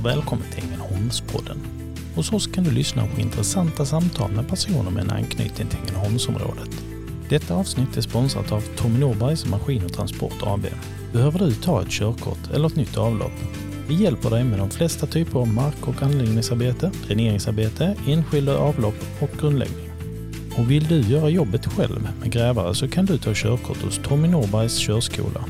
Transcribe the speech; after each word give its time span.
och 0.00 0.06
välkommen 0.06 0.44
till 0.50 0.64
Ängelholmspodden. 0.64 1.58
Hos 2.14 2.32
oss 2.32 2.46
kan 2.46 2.64
du 2.64 2.70
lyssna 2.70 3.06
på 3.06 3.20
intressanta 3.20 3.84
samtal 3.84 4.30
med 4.32 4.48
personer 4.48 4.90
med 4.90 5.04
en 5.04 5.10
anknytning 5.10 5.68
till 5.68 5.78
Ängelholmsområdet. 5.78 6.70
Detta 7.28 7.54
avsnitt 7.54 7.96
är 7.96 8.00
sponsrat 8.00 8.52
av 8.52 8.60
Tommy 8.76 8.98
Norbergs 8.98 9.46
Maskin 9.46 9.84
och 9.84 9.92
Transport 9.92 10.42
AB. 10.42 10.66
Behöver 11.12 11.38
du 11.38 11.54
ta 11.54 11.82
ett 11.82 11.90
körkort 11.90 12.50
eller 12.54 12.66
ett 12.66 12.76
nytt 12.76 12.96
avlopp? 12.96 13.32
Vi 13.88 13.94
hjälper 13.94 14.30
dig 14.30 14.44
med 14.44 14.58
de 14.58 14.70
flesta 14.70 15.06
typer 15.06 15.38
av 15.38 15.48
mark 15.48 15.88
och 15.88 16.02
anläggningsarbete, 16.02 16.90
dräneringsarbete, 17.06 17.96
enskilda 18.06 18.58
avlopp 18.58 19.06
och 19.20 19.30
grundläggning. 19.40 19.90
Och 20.58 20.70
vill 20.70 20.84
du 20.84 21.00
göra 21.00 21.28
jobbet 21.28 21.66
själv 21.66 22.08
med 22.20 22.32
grävare 22.32 22.74
så 22.74 22.88
kan 22.88 23.06
du 23.06 23.18
ta 23.18 23.30
körkort 23.34 23.82
hos 23.82 24.00
Tommy 24.04 24.28
Norbergs 24.28 24.78
körskola. 24.78 25.44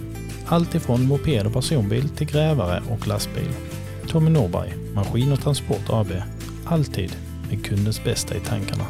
Allt 0.46 0.74
ifrån 0.74 1.06
moped 1.06 1.46
och 1.46 1.52
personbil 1.52 2.08
till 2.08 2.26
grävare 2.26 2.82
och 2.90 3.08
lastbil. 3.08 3.69
Tommy 4.10 4.30
Norberg, 4.30 4.74
Maskin 4.94 5.32
och 5.32 5.40
Transport 5.40 5.90
AB. 5.90 6.12
Alltid 6.64 7.16
med 7.48 7.64
kundens 7.64 8.04
bästa 8.04 8.36
i 8.36 8.40
tankarna. 8.40 8.86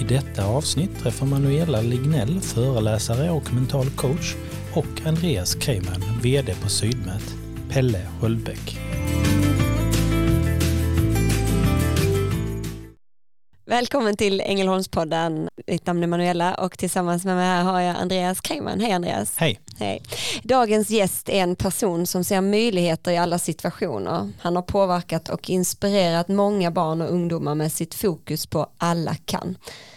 I 0.00 0.04
detta 0.04 0.44
avsnitt 0.44 0.98
träffar 0.98 1.26
Manuela 1.26 1.80
Lignell, 1.80 2.40
föreläsare 2.40 3.30
och 3.30 3.54
mental 3.54 3.90
coach 3.90 4.34
och 4.74 5.06
Andreas 5.06 5.54
Kreiman, 5.54 6.02
VD 6.22 6.54
på 6.62 6.68
Sydmet, 6.68 7.34
Pelle 7.70 8.00
Sköldbäck. 8.20 8.78
Välkommen 13.66 14.16
till 14.16 14.40
Ängelholmspodden. 14.40 15.48
Mitt 15.70 15.86
namn 15.86 16.02
är 16.02 16.06
Manuela 16.06 16.54
och 16.54 16.78
tillsammans 16.78 17.24
med 17.24 17.36
mig 17.36 17.46
här 17.46 17.62
har 17.62 17.80
jag 17.80 17.96
Andreas 17.96 18.40
Kreiman. 18.40 18.80
Hej 18.80 18.92
Andreas. 18.92 19.32
Hej. 19.36 19.60
Hej. 19.78 20.02
Dagens 20.42 20.90
gäst 20.90 21.28
är 21.28 21.42
en 21.42 21.56
person 21.56 22.06
som 22.06 22.24
ser 22.24 22.40
möjligheter 22.40 23.10
i 23.10 23.16
alla 23.16 23.38
situationer. 23.38 24.32
Han 24.40 24.56
har 24.56 24.62
påverkat 24.62 25.28
och 25.28 25.50
inspirerat 25.50 26.28
många 26.28 26.70
barn 26.70 27.02
och 27.02 27.10
ungdomar 27.10 27.54
med 27.54 27.72
sitt 27.72 27.94
fokus 27.94 28.46
på 28.46 28.66
alla 28.78 29.14
kan. 29.14 29.56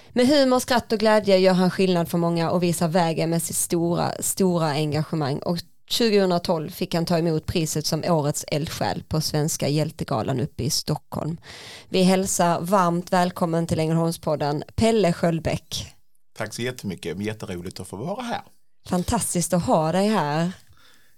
Med 0.09 0.27
humor, 0.27 0.59
skratt 0.59 0.91
och 0.91 0.99
glädje 0.99 1.37
gör 1.37 1.53
han 1.53 1.71
skillnad 1.71 2.09
för 2.09 2.17
många 2.17 2.51
och 2.51 2.63
visar 2.63 2.87
vägen 2.87 3.29
med 3.29 3.43
sitt 3.43 3.55
stora, 3.55 4.11
stora 4.19 4.67
engagemang. 4.67 5.37
Och 5.37 5.57
2012 5.97 6.69
fick 6.69 6.93
han 6.93 7.05
ta 7.05 7.17
emot 7.17 7.45
priset 7.45 7.85
som 7.85 8.03
årets 8.03 8.45
eldsjäl 8.47 9.03
på 9.07 9.21
Svenska 9.21 9.67
hjältegalan 9.67 10.39
uppe 10.39 10.63
i 10.63 10.69
Stockholm. 10.69 11.37
Vi 11.89 12.03
hälsar 12.03 12.61
varmt 12.61 13.13
välkommen 13.13 13.67
till 13.67 13.79
Ängelholmspodden 13.79 14.63
Pelle 14.75 15.13
Sköldbäck. 15.13 15.93
Tack 16.37 16.53
så 16.53 16.61
jättemycket, 16.61 17.19
jätteroligt 17.19 17.79
att 17.79 17.87
få 17.87 17.95
vara 17.95 18.21
här. 18.21 18.41
Fantastiskt 18.89 19.53
att 19.53 19.65
ha 19.65 19.91
dig 19.91 20.07
här. 20.07 20.51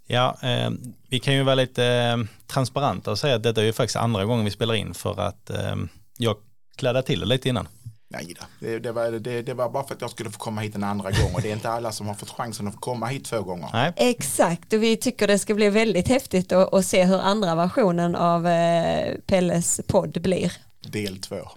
Ja, 0.08 0.38
eh, 0.42 0.70
vi 1.10 1.20
kan 1.20 1.34
ju 1.34 1.44
vara 1.44 1.56
lite 1.56 1.86
eh, 1.86 2.18
transparenta 2.48 3.12
och 3.12 3.20
säga 3.20 3.36
att 3.36 3.44
detta 3.44 3.62
är 3.62 3.66
ju 3.66 3.74
faktiskt 3.74 3.96
andra 3.96 4.26
gången 4.26 4.46
vi 4.46 4.52
spelar 4.52 4.74
in 4.74 4.94
för 4.94 5.20
att 5.20 5.50
eh, 5.50 5.76
jag 6.18 6.38
klädde 6.76 7.02
till 7.02 7.20
det 7.20 7.26
lite 7.26 7.50
innan. 7.50 7.68
Nej 8.08 8.36
då. 8.40 8.46
Det, 8.60 8.80
det, 8.80 8.92
var, 8.92 9.12
det, 9.12 9.42
det, 9.42 9.54
var 9.54 9.70
bara 9.70 9.84
för 9.84 9.96
att 9.96 10.02
jag 10.02 10.10
skulle 10.10 10.32
få 10.32 10.40
komma 10.40 10.62
hit 10.62 10.76
en 10.76 10.84
andra 10.84 11.12
gång 11.12 11.34
och 11.34 11.42
det 11.42 11.50
är 11.50 11.54
inte 11.54 11.70
alla 11.70 11.92
som 11.92 12.08
har 12.08 12.14
fått 12.14 12.30
chansen 12.30 12.68
att 12.68 12.74
få 12.74 12.80
komma 12.80 13.06
hit 13.06 13.26
två 13.26 13.42
gånger. 13.42 13.70
Nej. 13.74 13.94
Exakt, 13.96 14.74
och 14.74 14.84
vi 14.84 14.98
tycker 14.98 15.28
det 15.28 15.40
ska 15.40 15.54
bli 15.54 15.70
väldigt 15.70 16.08
häftigt 16.08 16.52
att, 16.52 16.74
att 16.74 16.86
se 16.86 17.04
hur 17.04 17.20
andra 17.20 17.56
versionen 17.56 18.16
av 18.16 18.48
eh, 18.48 19.16
Pelles 19.28 19.82
podd 19.88 20.22
blir. 20.22 20.54
Del 20.82 21.18
två. 21.18 21.36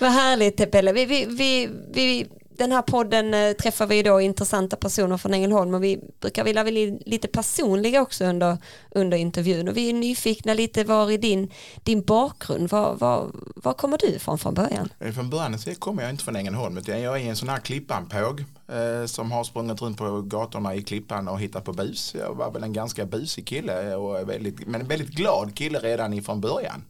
Vad 0.00 0.10
härligt 0.10 0.70
Pelle. 0.70 0.92
Vi, 0.92 1.04
vi, 1.04 1.26
vi, 1.26 1.68
vi, 1.94 2.26
den 2.56 2.72
här 2.72 2.82
podden 2.82 3.34
eh, 3.34 3.52
träffar 3.52 3.86
vi 3.86 4.02
då 4.02 4.20
intressanta 4.20 4.76
personer 4.76 5.16
från 5.16 5.34
Ängelholm 5.34 5.74
och 5.74 5.84
vi 5.84 6.00
brukar 6.20 6.44
vilja 6.44 6.64
bli 6.64 7.02
lite 7.06 7.28
personliga 7.28 8.02
också 8.02 8.24
under, 8.24 8.58
under 8.90 9.16
intervjun 9.16 9.68
och 9.68 9.76
vi 9.76 9.88
är 9.88 9.92
nyfikna 9.92 10.54
lite 10.54 10.84
var 10.84 11.10
i 11.10 11.16
din, 11.16 11.50
din 11.82 12.02
bakgrund, 12.02 12.70
var, 12.70 12.94
var, 12.94 13.30
var 13.54 13.72
kommer 13.72 13.98
du 13.98 14.06
ifrån 14.06 14.38
från 14.38 14.54
början? 14.54 14.88
Från 15.14 15.30
början 15.30 15.58
så 15.58 15.74
kommer 15.74 16.02
jag 16.02 16.10
inte 16.10 16.24
från 16.24 16.36
Ängelholm 16.36 16.78
utan 16.78 17.00
jag 17.00 17.20
är 17.20 17.30
en 17.30 17.36
sån 17.36 17.48
här 17.48 17.58
klippanpåg 17.58 18.44
eh, 18.68 19.06
som 19.06 19.32
har 19.32 19.44
sprungit 19.44 19.82
runt 19.82 19.98
på 19.98 20.22
gatorna 20.22 20.74
i 20.74 20.82
Klippan 20.82 21.28
och 21.28 21.40
hittat 21.40 21.64
på 21.64 21.72
bus. 21.72 22.14
Jag 22.18 22.34
var 22.34 22.50
väl 22.50 22.62
en 22.62 22.72
ganska 22.72 23.04
busig 23.04 23.46
kille 23.46 23.94
och 23.94 24.28
väldigt, 24.28 24.66
men 24.66 24.80
en 24.80 24.88
väldigt 24.88 25.10
glad 25.10 25.54
kille 25.54 25.78
redan 25.78 26.12
ifrån 26.12 26.40
början. 26.40 26.84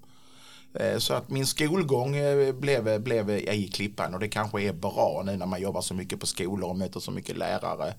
Eh, 0.80 0.98
Så 0.98 1.14
att 1.14 1.28
min 1.28 1.46
skolgång 1.46 2.16
eh, 2.16 2.52
blev, 2.52 3.00
blev 3.02 3.30
i 3.30 3.68
Klippan 3.68 4.14
och 4.14 4.20
det 4.20 4.28
kanske 4.28 4.62
är 4.62 4.72
bra 4.72 5.22
nu 5.26 5.36
när 5.36 5.46
man 5.46 5.60
jobbar 5.62 5.80
så 5.80 5.94
mycket 5.94 6.20
på 6.20 6.26
skolor 6.26 6.68
och 6.70 6.76
möter 6.76 7.00
så 7.00 7.10
mycket 7.10 7.36
lärare 7.36 7.94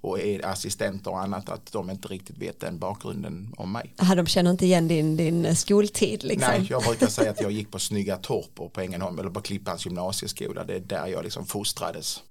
och 0.00 0.20
är 0.20 0.46
assistenter 0.46 1.10
och 1.10 1.20
annat 1.20 1.48
att 1.48 1.72
de 1.72 1.90
inte 1.90 2.08
riktigt 2.08 2.38
vet 2.38 2.60
den 2.60 2.78
bakgrunden 2.78 3.54
om 3.56 3.72
mig. 3.72 3.94
Aha, 4.00 4.14
de 4.14 4.26
känner 4.26 4.50
inte 4.50 4.64
igen 4.66 4.88
din, 4.88 5.16
din 5.16 5.56
skoltid 5.56 6.24
liksom. 6.24 6.52
Nej, 6.58 6.66
jag 6.70 6.82
brukar 6.82 7.06
säga 7.06 7.30
att 7.30 7.40
jag 7.40 7.50
gick 7.58 7.70
på 7.70 7.78
Snygga 7.78 8.16
Torp 8.16 8.60
och 8.60 8.72
på 8.72 8.80
Ängelholm 8.80 9.18
eller 9.18 9.30
på 9.30 9.40
Klippans 9.40 9.86
gymnasieskola. 9.86 10.64
Det 10.64 10.74
är 10.74 10.80
där 10.80 11.06
jag 11.06 11.24
liksom 11.24 11.46
fostrades. 11.46 12.22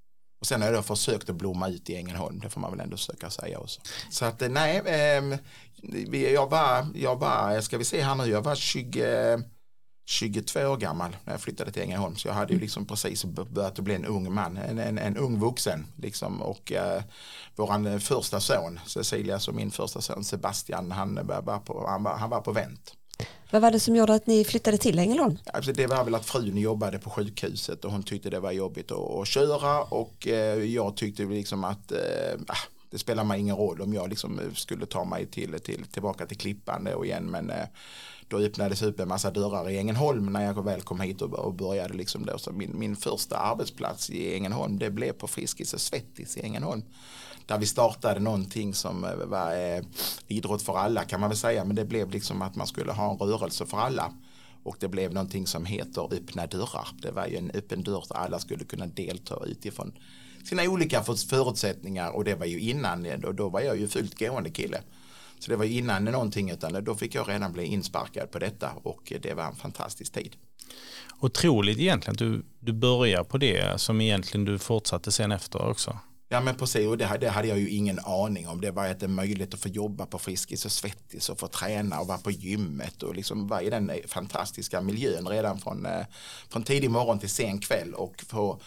Och 0.41 0.47
sen 0.47 0.61
har 0.61 0.73
jag 0.73 0.85
försökt 0.85 1.29
att 1.29 1.35
blomma 1.35 1.69
ut 1.69 1.89
i 1.89 1.95
Ängelholm, 1.95 2.39
det 2.39 2.49
får 2.49 2.61
man 2.61 2.71
väl 2.71 2.79
ändå 2.79 2.97
försöka 2.97 3.29
säga 3.29 3.59
också. 3.59 3.81
Så 4.11 4.25
att 4.25 4.41
eh, 4.41 4.49
nej, 4.49 4.81
ehm, 4.85 5.35
jag 6.33 6.49
var, 6.49 6.87
jag 6.95 7.15
var, 7.15 7.61
ska 7.61 7.77
vi 7.77 7.83
se 7.83 8.01
här 8.01 8.15
nu, 8.15 8.25
jag 8.25 8.41
var 8.41 8.55
20, 8.55 9.43
22 10.09 10.59
år 10.59 10.78
gammal 10.78 11.18
när 11.25 11.34
jag 11.34 11.41
flyttade 11.41 11.72
till 11.72 11.81
Ängelholm. 11.81 12.16
Så 12.16 12.28
jag 12.28 12.34
hade 12.34 12.53
ju 12.53 12.59
liksom 12.59 12.85
precis 12.85 13.25
börjat 13.25 13.79
att 13.79 13.79
bli 13.79 13.95
en 13.95 14.06
ung 14.06 14.34
man, 14.34 14.57
en, 14.57 14.79
en, 14.79 14.97
en 14.97 15.18
ung 15.18 15.40
vuxen. 15.40 15.85
Liksom. 15.95 16.41
Och 16.41 16.72
eh, 16.72 17.01
våran 17.56 17.88
eh, 17.88 17.97
första 18.00 18.40
son, 18.40 18.79
Cecilia, 18.85 19.40
och 19.47 19.56
min 19.56 19.72
första 19.72 20.01
son 20.01 20.23
Sebastian, 20.23 20.91
han 20.91 21.19
var, 21.23 21.59
på, 21.59 21.88
han 21.88 22.03
var, 22.03 22.18
han 22.18 22.29
var 22.29 22.41
på 22.41 22.51
vänt. 22.51 22.94
Vad 23.51 23.62
var 23.62 23.72
det 23.72 23.79
som 23.79 23.95
gjorde 23.95 24.13
att 24.13 24.28
ni 24.28 24.45
flyttade 24.45 24.78
till 24.78 25.00
Ängelholm? 25.00 25.38
Alltså 25.53 25.72
det 25.72 25.88
var 25.88 26.03
väl 26.03 26.16
att 26.16 26.25
frun 26.25 26.57
jobbade 26.57 27.00
på 27.00 27.09
sjukhuset 27.09 27.85
och 27.85 27.91
hon 27.91 28.03
tyckte 28.03 28.29
det 28.29 28.39
var 28.39 28.51
jobbigt 28.51 28.91
att, 28.91 29.12
att 29.12 29.28
köra 29.28 29.84
och 29.84 30.28
eh, 30.28 30.63
jag 30.63 30.97
tyckte 30.97 31.24
liksom 31.24 31.63
att 31.63 31.91
eh, 31.91 32.39
ah, 32.47 32.57
det 32.91 32.97
spelar 32.97 33.24
mig 33.24 33.39
ingen 33.39 33.56
roll 33.56 33.81
om 33.81 33.94
jag 33.94 34.09
liksom 34.09 34.39
skulle 34.56 34.85
ta 34.85 35.06
mig 35.06 35.25
till, 35.25 35.59
till, 35.59 35.85
tillbaka 35.85 36.25
till 36.25 36.38
Klippan 36.38 36.84
då 36.84 37.06
igen 37.06 37.24
men 37.24 37.50
eh, 37.50 37.66
då 38.27 38.38
öppnades 38.38 38.81
upp 38.81 38.99
en 38.99 39.07
massa 39.07 39.31
dörrar 39.31 39.69
i 39.69 39.77
Ängelholm 39.77 40.25
när 40.25 40.45
jag 40.45 40.63
väl 40.65 40.81
kom 40.81 40.99
hit 40.99 41.21
och, 41.21 41.53
började 41.53 41.93
liksom 41.93 42.25
då. 42.25 42.38
Så 42.38 42.51
min, 42.51 42.79
min 42.79 42.95
första 42.95 43.38
arbetsplats 43.38 44.09
i 44.09 44.35
Ängelholm 44.35 44.79
det 44.79 44.89
blev 44.89 45.11
på 45.11 45.27
Friskis 45.27 45.73
och 45.73 45.81
Svettis 45.81 46.38
i 46.38 46.41
Ängelholm. 46.41 46.83
Där 47.45 47.57
vi 47.57 47.65
startade 47.65 48.19
någonting 48.19 48.73
som 48.73 49.03
eh, 49.03 49.15
var 49.15 49.75
eh, 49.75 49.83
idrott 50.27 50.61
för 50.61 50.77
alla 50.77 51.03
kan 51.03 51.19
man 51.19 51.29
väl 51.29 51.38
säga. 51.38 51.65
Men 51.65 51.75
det 51.75 51.85
blev 51.85 52.11
liksom 52.11 52.41
att 52.41 52.55
man 52.55 52.67
skulle 52.67 52.91
ha 52.91 53.11
en 53.11 53.17
rörelse 53.17 53.65
för 53.65 53.77
alla. 53.77 54.13
Och 54.63 54.77
det 54.79 54.88
blev 54.88 55.13
någonting 55.13 55.47
som 55.47 55.65
heter 55.65 56.13
öppna 56.13 56.47
dörrar. 56.47 56.88
Det 57.01 57.11
var 57.11 57.27
ju 57.27 57.38
en 57.38 57.51
öppen 57.51 57.83
dörr 57.83 58.03
där 58.09 58.15
alla 58.15 58.39
skulle 58.39 58.63
kunna 58.63 58.88
delta 58.88 59.45
utifrån 59.45 59.94
sina 60.45 60.63
olika 60.63 61.03
förutsättningar. 61.03 62.09
Och 62.09 62.23
det 62.23 62.35
var 62.35 62.45
ju 62.45 62.59
innan 62.59 63.05
eh, 63.05 63.19
och 63.19 63.35
då 63.35 63.49
var 63.49 63.61
jag 63.61 63.77
ju 63.77 63.88
fullt 63.88 64.19
gående 64.19 64.49
kille. 64.49 64.81
Så 65.39 65.51
det 65.51 65.57
var 65.57 65.65
innan 65.65 66.05
någonting 66.05 66.49
utan 66.49 66.83
då 66.83 66.95
fick 66.95 67.15
jag 67.15 67.29
redan 67.29 67.53
bli 67.53 67.63
insparkad 67.63 68.31
på 68.31 68.39
detta 68.39 68.71
och 68.83 69.13
det 69.21 69.33
var 69.33 69.43
en 69.43 69.55
fantastisk 69.55 70.13
tid. 70.13 70.35
Otroligt 71.19 71.79
egentligen 71.79 72.13
att 72.13 72.19
du, 72.19 72.45
du 72.59 72.73
börjar 72.73 73.23
på 73.23 73.37
det 73.37 73.81
som 73.81 74.01
egentligen 74.01 74.45
du 74.45 74.59
fortsatte 74.59 75.11
sen 75.11 75.31
efter 75.31 75.69
också. 75.69 75.99
Ja 76.29 76.41
men 76.41 76.55
precis 76.55 76.87
och 76.87 76.97
det, 76.97 77.17
det 77.21 77.29
hade 77.29 77.47
jag 77.47 77.59
ju 77.59 77.69
ingen 77.69 77.99
aning 77.99 78.47
om. 78.47 78.61
Det 78.61 78.71
var 78.71 78.87
att 78.87 78.99
det 78.99 79.05
är 79.05 79.07
möjligt 79.07 79.53
att 79.53 79.59
få 79.59 79.69
jobba 79.69 80.05
på 80.05 80.19
Friskis 80.19 80.65
och 80.65 80.71
Svettis 80.71 81.29
och 81.29 81.39
få 81.39 81.47
träna 81.47 81.99
och 81.99 82.07
vara 82.07 82.17
på 82.17 82.31
gymmet 82.31 83.03
och 83.03 83.15
liksom 83.15 83.47
vara 83.47 83.61
i 83.61 83.69
den 83.69 83.91
fantastiska 84.07 84.81
miljön 84.81 85.27
redan 85.27 85.59
från, 85.59 85.85
eh, 85.85 86.05
från 86.49 86.63
tidig 86.63 86.91
morgon 86.91 87.19
till 87.19 87.29
sen 87.29 87.59
kväll 87.59 87.93
och 87.93 88.23
få 88.27 88.61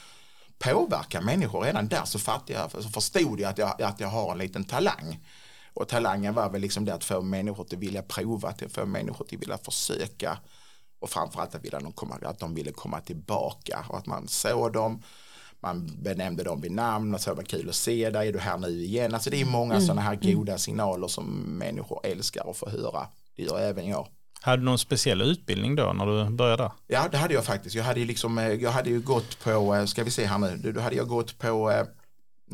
påverka 0.59 1.21
människor 1.21 1.61
redan 1.63 1.89
där 1.89 2.05
så, 2.05 2.19
fattade 2.19 2.53
jag, 2.53 2.83
så 2.83 2.89
förstod 2.89 3.41
jag 3.41 3.51
att, 3.51 3.59
jag 3.59 3.83
att 3.83 4.01
jag 4.01 4.09
har 4.09 4.33
en 4.33 4.39
liten 4.39 4.65
talang. 4.65 5.19
Och 5.81 5.89
talangen 5.89 6.35
var 6.35 6.51
väl 6.51 6.61
liksom 6.61 6.85
det 6.85 6.95
att 6.95 7.05
få 7.05 7.23
människor 7.23 7.65
till 7.65 7.79
att 7.79 7.83
vilja 7.83 8.03
prova, 8.03 8.49
att 8.49 8.73
få 8.73 8.87
människor 8.87 9.25
att 9.25 9.33
vilja 9.33 9.59
försöka 9.59 10.39
och 11.01 11.11
framförallt 11.11 11.55
att, 11.55 11.65
vilja 11.65 11.81
de 11.81 11.93
komma, 11.93 12.19
att 12.23 12.39
de 12.39 12.55
ville 12.55 12.73
komma 12.73 13.01
tillbaka 13.01 13.85
och 13.89 13.99
att 13.99 14.07
man 14.07 14.29
såg 14.29 14.73
dem 14.73 15.03
man 15.63 15.91
benämnde 16.03 16.43
dem 16.45 16.61
vid 16.61 16.73
namn 16.73 17.15
och 17.15 17.21
så 17.21 17.35
var 17.35 17.43
kul 17.43 17.69
att 17.69 17.75
se 17.75 18.11
dig, 18.11 18.29
är 18.29 18.33
du 18.33 18.39
här 18.39 18.59
nu 18.59 18.69
igen? 18.69 19.15
Alltså 19.15 19.31
det 19.31 19.41
är 19.41 19.45
många 19.45 19.81
sådana 19.81 20.01
här 20.01 20.15
goda 20.15 20.59
signaler 20.59 21.09
som 21.09 21.25
människor 21.59 22.01
älskar 22.05 22.51
att 22.51 22.57
få 22.57 22.71
höra. 22.71 23.07
Det 23.37 23.43
gör 23.43 23.61
även 23.61 23.89
jag. 23.89 24.09
Hade 24.41 24.57
du 24.57 24.65
någon 24.65 24.79
speciell 24.79 25.23
utbildning 25.23 25.77
då 25.77 25.93
när 25.93 26.07
du 26.07 26.31
började? 26.31 26.71
Ja, 26.87 27.09
det 27.11 27.17
hade 27.17 27.35
jag 27.35 27.45
faktiskt. 27.45 27.75
Jag 27.75 27.85
hade 27.85 28.01
ju, 28.01 28.07
liksom, 28.07 28.39
eh, 28.39 28.53
jag 28.53 28.71
hade 28.71 28.91
ju 28.91 29.01
gått 29.01 29.45
på, 29.45 29.75
eh, 29.75 29.85
ska 29.85 30.05
vi 30.05 30.11
se 30.11 30.27
här 30.27 30.39
nu, 30.39 30.73
då 30.73 30.81
hade 30.81 30.97
jag 30.97 31.09
gått 31.09 31.39
på, 31.39 31.85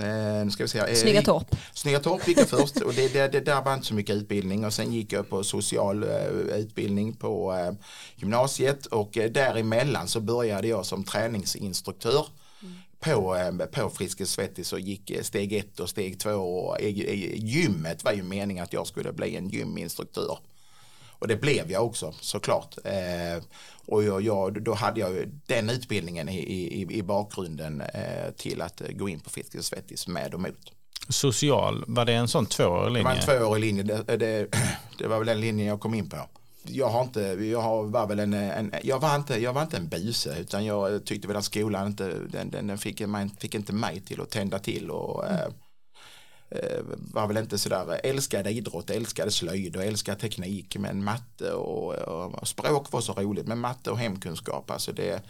eh, 0.00 0.38
eh, 0.38 0.44
nu 0.44 0.50
ska 0.50 0.64
vi 0.64 0.68
se 0.68 0.78
här. 0.78 0.88
eh, 0.88 0.94
Snygga 0.94 1.22
Torp. 1.22 1.56
Snygga 1.74 2.00
Torp 2.00 2.28
gick 2.28 2.38
jag 2.38 2.48
först 2.48 2.80
och 2.80 2.92
det, 2.94 3.12
det, 3.12 3.28
det 3.28 3.40
där 3.40 3.62
var 3.62 3.74
inte 3.74 3.86
så 3.86 3.94
mycket 3.94 4.16
utbildning 4.16 4.64
och 4.64 4.72
sen 4.72 4.92
gick 4.92 5.12
jag 5.12 5.28
på 5.30 5.44
social 5.44 6.02
eh, 6.02 6.26
utbildning 6.58 7.12
på 7.12 7.54
eh, 7.54 7.72
gymnasiet 8.16 8.86
och 8.86 9.18
eh, 9.18 9.30
däremellan 9.30 10.08
så 10.08 10.20
började 10.20 10.68
jag 10.68 10.86
som 10.86 11.04
träningsinstruktör 11.04 12.26
på, 13.00 13.36
eh, 13.36 13.66
på 13.66 13.90
Friskis 13.90 14.30
Svettis 14.30 14.72
och 14.72 14.80
gick 14.80 15.10
eh, 15.10 15.22
steg 15.22 15.52
ett 15.52 15.80
och 15.80 15.88
steg 15.88 16.20
två 16.20 16.30
och 16.30 16.80
i, 16.80 17.40
gymmet 17.46 18.04
var 18.04 18.12
ju 18.12 18.22
meningen 18.22 18.64
att 18.64 18.72
jag 18.72 18.86
skulle 18.86 19.12
bli 19.12 19.36
en 19.36 19.48
gyminstruktör. 19.48 20.38
Och 21.18 21.28
det 21.28 21.36
blev 21.36 21.70
jag 21.70 21.86
också 21.86 22.14
såklart. 22.20 22.76
Eh, 22.84 23.42
och 23.86 24.04
jag, 24.04 24.22
jag, 24.22 24.62
då 24.62 24.74
hade 24.74 25.00
jag 25.00 25.28
den 25.46 25.70
utbildningen 25.70 26.28
i, 26.28 26.38
i, 26.38 26.86
i 26.90 27.02
bakgrunden 27.02 27.80
eh, 27.80 28.30
till 28.36 28.62
att 28.62 28.82
gå 28.90 29.08
in 29.08 29.20
på 29.20 29.30
Friskis 29.30 29.58
och 29.58 29.64
Svettis 29.64 30.08
med 30.08 30.34
och 30.34 30.40
mot. 30.40 30.72
Social, 31.08 31.84
var 31.86 32.04
det 32.04 32.12
en 32.12 32.28
sån 32.28 32.46
tvåårig 32.46 32.92
linje? 32.92 33.02
Det 33.02 33.26
var 33.26 33.34
en 33.34 33.40
tvåårig 33.40 33.60
linje, 33.60 33.82
det, 33.82 34.16
det, 34.16 34.46
det 34.98 35.06
var 35.06 35.18
väl 35.18 35.26
den 35.26 35.40
linjen 35.40 35.66
jag 35.66 35.80
kom 35.80 35.94
in 35.94 36.08
på 36.08 36.16
jag 36.68 36.88
har 36.88 37.02
inte, 37.02 37.20
jag 37.20 37.86
var 37.86 38.06
väl 38.06 38.18
en, 38.18 38.34
en, 38.34 38.74
jag, 38.82 38.98
var 38.98 39.16
inte, 39.16 39.40
jag 39.40 39.52
var 39.52 39.62
inte 39.62 39.76
en 39.76 39.88
buse 39.88 40.36
utan 40.40 40.64
jag 40.64 41.04
tyckte 41.04 41.28
väl 41.28 41.36
att 41.36 41.44
skolan 41.44 41.86
inte, 41.86 42.12
den, 42.28 42.50
den, 42.50 42.66
den 42.66 42.78
fick, 42.78 43.06
man 43.06 43.30
fick 43.30 43.54
inte 43.54 43.72
mig 43.72 44.00
till 44.00 44.20
att 44.20 44.30
tända 44.30 44.58
till 44.58 44.90
och 44.90 45.26
mm. 45.26 45.52
Eh, 46.50 46.80
var 47.12 47.26
väl 47.26 47.36
inte 47.36 47.58
sådär, 47.58 48.00
älskade 48.04 48.50
idrott, 48.50 48.90
älskade 48.90 49.30
slöjd 49.30 49.76
och 49.76 49.84
älskade 49.84 50.20
teknik 50.20 50.76
men 50.76 51.04
matte 51.04 51.52
och, 51.52 51.94
och, 51.94 52.48
språk 52.48 52.92
var 52.92 53.00
så 53.00 53.12
roligt 53.12 53.46
men 53.46 53.58
matte 53.58 53.90
och 53.90 53.98
hemkunskap 53.98 54.70
alltså 54.70 54.92
det 54.92 55.22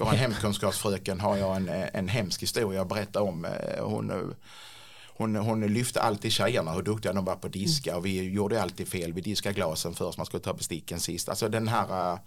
vår 0.00 0.06
hemkunskapsfröken 0.06 1.20
har 1.20 1.36
jag 1.36 1.56
en, 1.56 1.68
en 1.68 2.08
hemsk 2.08 2.42
historia 2.42 2.82
att 2.82 2.88
berätta 2.88 3.22
om. 3.22 3.44
Eh, 3.44 3.84
hon 3.84 4.34
hon, 5.06 5.36
hon 5.36 5.66
lyfte 5.66 6.00
alltid 6.00 6.32
tjejerna 6.32 6.72
hur 6.72 6.82
duktiga 6.82 7.12
de 7.12 7.24
var 7.24 7.36
på 7.36 7.46
att 7.46 7.52
diska 7.52 7.96
och 7.96 8.06
vi 8.06 8.30
gjorde 8.30 8.62
alltid 8.62 8.88
fel. 8.88 9.12
Vi 9.12 9.20
diskade 9.20 9.54
glasen 9.54 9.94
först, 9.94 10.18
man 10.18 10.26
skulle 10.26 10.42
ta 10.42 10.54
besticken 10.54 11.00
sist. 11.00 11.28
Alltså 11.28 11.48
den 11.48 11.68
här 11.68 12.18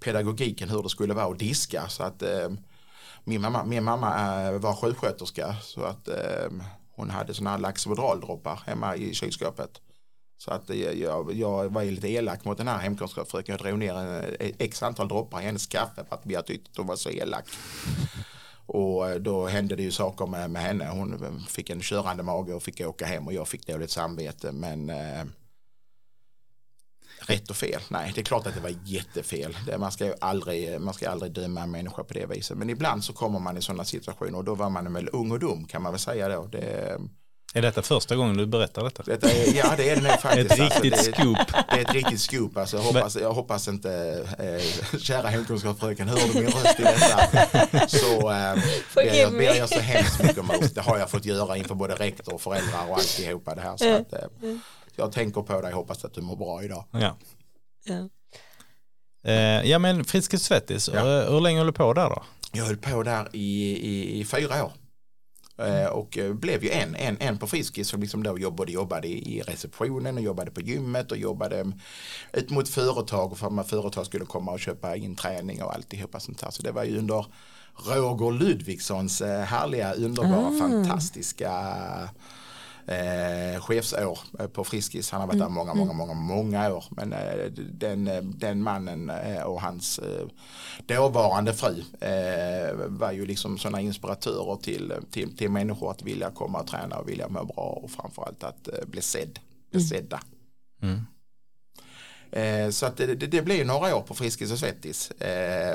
pedagogiken 0.00 0.68
hur 0.68 0.82
det 0.82 0.88
skulle 0.88 1.14
vara 1.14 1.32
att 1.32 1.38
diska. 1.38 1.88
Så 1.88 2.02
att 2.02 2.22
min 3.24 3.40
mamma, 3.40 3.64
min 3.64 3.84
mamma 3.84 4.10
var 4.52 4.74
sjuksköterska 4.74 5.56
så 5.62 5.82
att 5.82 6.08
hon 6.96 7.10
hade 7.10 7.34
sådana 7.34 7.50
här 7.50 7.58
Laxodraldroppar 7.58 8.62
hemma 8.66 8.96
i 8.96 9.14
kylskåpet. 9.14 9.80
Så 10.38 10.50
att 10.50 10.70
eh, 10.70 10.76
jag, 10.76 11.32
jag 11.32 11.68
var 11.68 11.84
lite 11.84 12.08
elak 12.08 12.44
mot 12.44 12.58
den 12.58 12.68
här 12.68 12.78
hemkunskapsfröken. 12.78 13.52
Jag 13.52 13.66
drog 13.66 13.78
ner 13.78 14.24
eh, 14.40 14.50
x 14.58 14.82
antal 14.82 15.08
droppar 15.08 15.40
i 15.40 15.44
hennes 15.44 15.66
kaffe 15.66 16.04
för 16.08 16.16
att 16.16 16.22
jag 16.24 16.46
tyckte 16.46 16.70
att 16.70 16.76
hon 16.76 16.86
var 16.86 16.96
så 16.96 17.10
elak. 17.10 17.44
Och 18.66 19.10
eh, 19.10 19.16
då 19.16 19.46
hände 19.46 19.76
det 19.76 19.82
ju 19.82 19.90
saker 19.90 20.26
med, 20.26 20.50
med 20.50 20.62
henne. 20.62 20.88
Hon 20.88 21.40
fick 21.48 21.70
en 21.70 21.80
körande 21.80 22.22
mage 22.22 22.54
och 22.54 22.62
fick 22.62 22.80
åka 22.80 23.06
hem 23.06 23.26
och 23.26 23.32
jag 23.32 23.48
fick 23.48 23.66
dåligt 23.66 23.90
samvete. 23.90 24.52
Men 24.52 24.90
eh, 24.90 25.24
rätt 27.20 27.50
och 27.50 27.56
fel, 27.56 27.80
nej 27.88 28.12
det 28.14 28.20
är 28.20 28.24
klart 28.24 28.46
att 28.46 28.54
det 28.54 28.60
var 28.60 28.74
jättefel. 28.84 29.56
Man, 29.78 29.92
ska 29.92 30.04
ju 30.04 30.14
aldrig, 30.20 30.80
man 30.80 30.94
ska 30.94 31.10
aldrig 31.10 31.32
döma 31.32 31.60
en 31.60 31.70
människa 31.70 32.04
på 32.04 32.14
det 32.14 32.26
viset. 32.26 32.58
Men 32.58 32.70
ibland 32.70 33.04
så 33.04 33.12
kommer 33.12 33.38
man 33.38 33.56
i 33.56 33.62
sådana 33.62 33.84
situationer 33.84 34.38
och 34.38 34.44
då 34.44 34.54
var 34.54 34.70
man 34.70 34.92
väl 34.92 35.08
ung 35.12 35.30
och 35.30 35.38
dum 35.38 35.64
kan 35.64 35.82
man 35.82 35.92
väl 35.92 36.00
säga 36.00 36.28
då. 36.28 36.46
Det, 36.46 36.98
är 37.56 37.62
detta 37.62 37.82
första 37.82 38.16
gången 38.16 38.36
du 38.36 38.46
berättar 38.46 38.84
detta? 38.84 39.02
detta 39.02 39.30
är, 39.30 39.54
ja 39.56 39.74
det 39.76 39.90
är 39.90 39.96
det 39.96 40.02
nog 40.02 40.12
faktiskt. 40.20 40.50
ett 40.50 40.58
riktigt 40.58 40.92
alltså, 40.92 41.10
det, 41.10 41.16
scoop. 41.16 41.38
Det 41.70 41.76
är 41.76 41.80
ett 41.80 41.92
riktigt 41.92 42.20
scoop. 42.20 42.56
Alltså, 42.56 42.76
jag, 42.76 42.84
hoppas, 42.84 43.16
jag 43.16 43.32
hoppas 43.32 43.68
inte, 43.68 44.22
eh, 44.38 44.98
kära 44.98 45.28
hemkunskapsfröken, 45.28 46.08
hör 46.08 46.16
du 46.16 46.40
min 46.40 46.50
röst 46.50 46.80
i 46.80 46.82
detta? 46.82 47.88
Så 47.88 48.30
eh, 48.30 48.54
ber, 48.94 49.20
jag, 49.20 49.32
ber 49.32 49.54
jag 49.54 49.68
så 49.68 49.80
hemskt 49.80 50.22
mycket 50.22 50.38
om 50.38 50.50
Det 50.74 50.80
har 50.80 50.98
jag 50.98 51.10
fått 51.10 51.24
göra 51.24 51.56
inför 51.56 51.74
både 51.74 51.94
rektor 51.94 52.34
och 52.34 52.40
föräldrar 52.40 52.90
och 52.90 52.96
alltihopa 52.96 53.54
det 53.54 53.60
här. 53.60 53.76
Så 53.76 53.94
att, 53.94 54.12
eh, 54.12 54.20
jag 54.96 55.12
tänker 55.12 55.42
på 55.42 55.60
dig, 55.60 55.72
hoppas 55.72 56.04
att 56.04 56.14
du 56.14 56.20
mår 56.20 56.36
bra 56.36 56.62
idag. 56.64 56.84
Ja. 56.90 57.16
Ja. 57.84 58.08
Eh, 59.24 59.70
ja 59.70 59.78
men 59.78 60.04
Friskis 60.04 60.42
Svettis, 60.42 60.90
ja. 60.94 61.02
hur 61.30 61.40
länge 61.40 61.58
höll 61.58 61.66
du 61.66 61.72
på 61.72 61.92
där 61.92 62.08
då? 62.08 62.22
Jag 62.52 62.64
höll 62.64 62.76
på 62.76 63.02
där 63.02 63.28
i, 63.32 63.72
i, 63.72 64.20
i 64.20 64.24
fyra 64.24 64.64
år. 64.64 64.72
Mm. 65.58 65.92
Och 65.92 66.18
eh, 66.18 66.32
blev 66.32 66.64
ju 66.64 66.70
en, 66.70 66.96
en, 66.96 67.16
en 67.20 67.38
på 67.38 67.46
Friskis 67.46 67.88
som 67.88 68.00
liksom 68.00 68.22
då 68.22 68.38
jobbade, 68.38 68.72
jobbade 68.72 69.08
i 69.08 69.42
receptionen 69.46 70.16
och 70.16 70.22
jobbade 70.22 70.50
på 70.50 70.60
gymmet 70.60 71.12
och 71.12 71.18
jobbade 71.18 71.72
ut 72.32 72.50
mot 72.50 72.68
företag 72.68 73.38
för 73.38 73.60
att 73.60 73.68
företag 73.68 74.06
skulle 74.06 74.24
komma 74.24 74.52
och 74.52 74.60
köpa 74.60 74.96
in 74.96 75.16
träning 75.16 75.62
och 75.62 75.74
alltihopa 75.74 76.20
sånt 76.20 76.42
här. 76.42 76.50
Så 76.50 76.62
det 76.62 76.72
var 76.72 76.84
ju 76.84 76.98
under 76.98 77.26
Roger 77.86 78.38
Ludvigssons 78.38 79.20
eh, 79.20 79.40
härliga, 79.40 79.92
underbara, 79.92 80.48
mm. 80.48 80.58
fantastiska 80.58 81.50
eh, 82.86 83.60
chefsår 83.60 84.18
eh, 84.38 84.46
på 84.46 84.64
Friskis. 84.64 85.10
Han 85.10 85.20
har 85.20 85.28
varit 85.28 85.38
där 85.38 85.46
mm, 85.46 85.54
många, 85.54 85.74
många, 85.74 85.92
mm. 85.92 85.96
många, 85.96 86.14
många 86.14 86.74
år. 86.74 86.84
Men 86.90 87.12
eh, 87.12 87.50
den, 87.56 88.08
eh, 88.08 88.22
den 88.22 88.62
mannen 88.62 89.10
eh, 89.10 89.42
och 89.42 89.60
hans 89.60 89.98
eh, 89.98 90.26
dåvarande 90.86 91.54
fru 91.54 91.82
eh, 92.00 92.74
var 92.88 93.12
ju 93.12 93.26
liksom 93.26 93.58
sådana 93.58 93.80
inspiratörer 93.80 94.56
till, 94.56 94.92
till, 95.10 95.36
till 95.36 95.50
människor 95.50 95.90
att 95.90 96.02
vilja 96.02 96.30
komma 96.30 96.60
och 96.60 96.66
träna 96.66 96.98
och 96.98 97.08
vilja 97.08 97.28
må 97.28 97.44
bra 97.44 97.80
och 97.82 97.90
framförallt 97.90 98.44
att 98.44 98.68
eh, 98.68 98.86
bli 98.86 99.02
sedd, 99.02 99.38
bli 99.70 99.80
mm. 99.80 99.88
sedda. 99.88 100.20
Mm. 100.82 101.00
Så 102.72 102.86
att 102.86 102.96
det, 102.96 103.14
det, 103.14 103.26
det, 103.26 103.42
blev 103.42 103.66
några 103.66 103.96
år 103.96 104.02
på 104.02 104.14
Friskis 104.14 104.52
och 104.52 104.58
Svettis. 104.58 105.12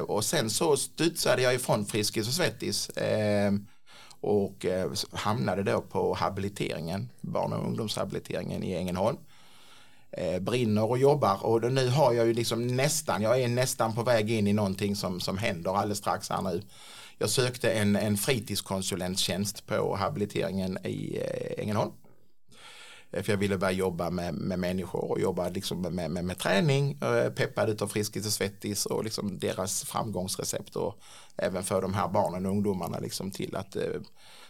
och 0.07 0.25
sen 0.25 0.49
så 0.49 0.77
studsade 0.77 1.41
jag 1.41 1.55
ifrån 1.55 1.85
Friskis 1.85 2.27
och 2.27 2.33
Svettis 2.33 2.91
och 4.21 4.65
eh, 4.65 4.91
hamnade 5.11 5.63
då 5.63 5.81
på 5.81 6.13
habiliteringen, 6.13 7.09
barn 7.21 7.53
och 7.53 7.65
ungdomshabiliteringen 7.65 8.63
i 8.63 8.73
Ängelholm. 8.73 9.17
Eh, 10.11 10.39
brinner 10.39 10.89
och 10.89 10.97
jobbar 10.97 11.45
och 11.45 11.71
nu 11.71 11.89
har 11.89 12.13
jag 12.13 12.27
ju 12.27 12.33
liksom 12.33 12.67
nästan, 12.67 13.21
jag 13.21 13.41
är 13.41 13.47
nästan 13.47 13.95
på 13.95 14.03
väg 14.03 14.31
in 14.31 14.47
i 14.47 14.53
någonting 14.53 14.95
som, 14.95 15.19
som 15.19 15.37
händer 15.37 15.77
alldeles 15.77 15.97
strax 15.97 16.29
här 16.29 16.41
nu. 16.41 16.61
Jag 17.17 17.29
sökte 17.29 17.71
en, 17.71 17.95
en 17.95 18.17
fritidskonsulenttjänst 18.17 19.67
på 19.67 19.95
habiliteringen 19.95 20.77
i 20.85 21.17
eh, 21.17 21.63
Ängelholm. 21.63 21.91
För 23.11 23.29
jag 23.29 23.37
ville 23.37 23.57
börja 23.57 23.71
jobba 23.71 24.09
med, 24.09 24.33
med 24.33 24.59
människor 24.59 25.11
och 25.11 25.19
jobba 25.19 25.49
liksom 25.49 25.81
med, 25.81 26.11
med, 26.11 26.25
med 26.25 26.37
träning, 26.37 26.99
peppad 27.35 27.81
av 27.81 27.87
Friskis 27.87 28.25
och 28.25 28.33
Svettis 28.33 28.85
och 28.85 29.03
liksom 29.03 29.39
deras 29.39 29.83
framgångsrecept 29.83 30.75
och 30.75 30.99
även 31.37 31.63
för 31.63 31.81
de 31.81 31.93
här 31.93 32.07
barnen 32.07 32.45
och 32.45 32.51
ungdomarna 32.51 32.99
liksom 32.99 33.31
till 33.31 33.55
att 33.55 33.75
eh, 33.75 34.01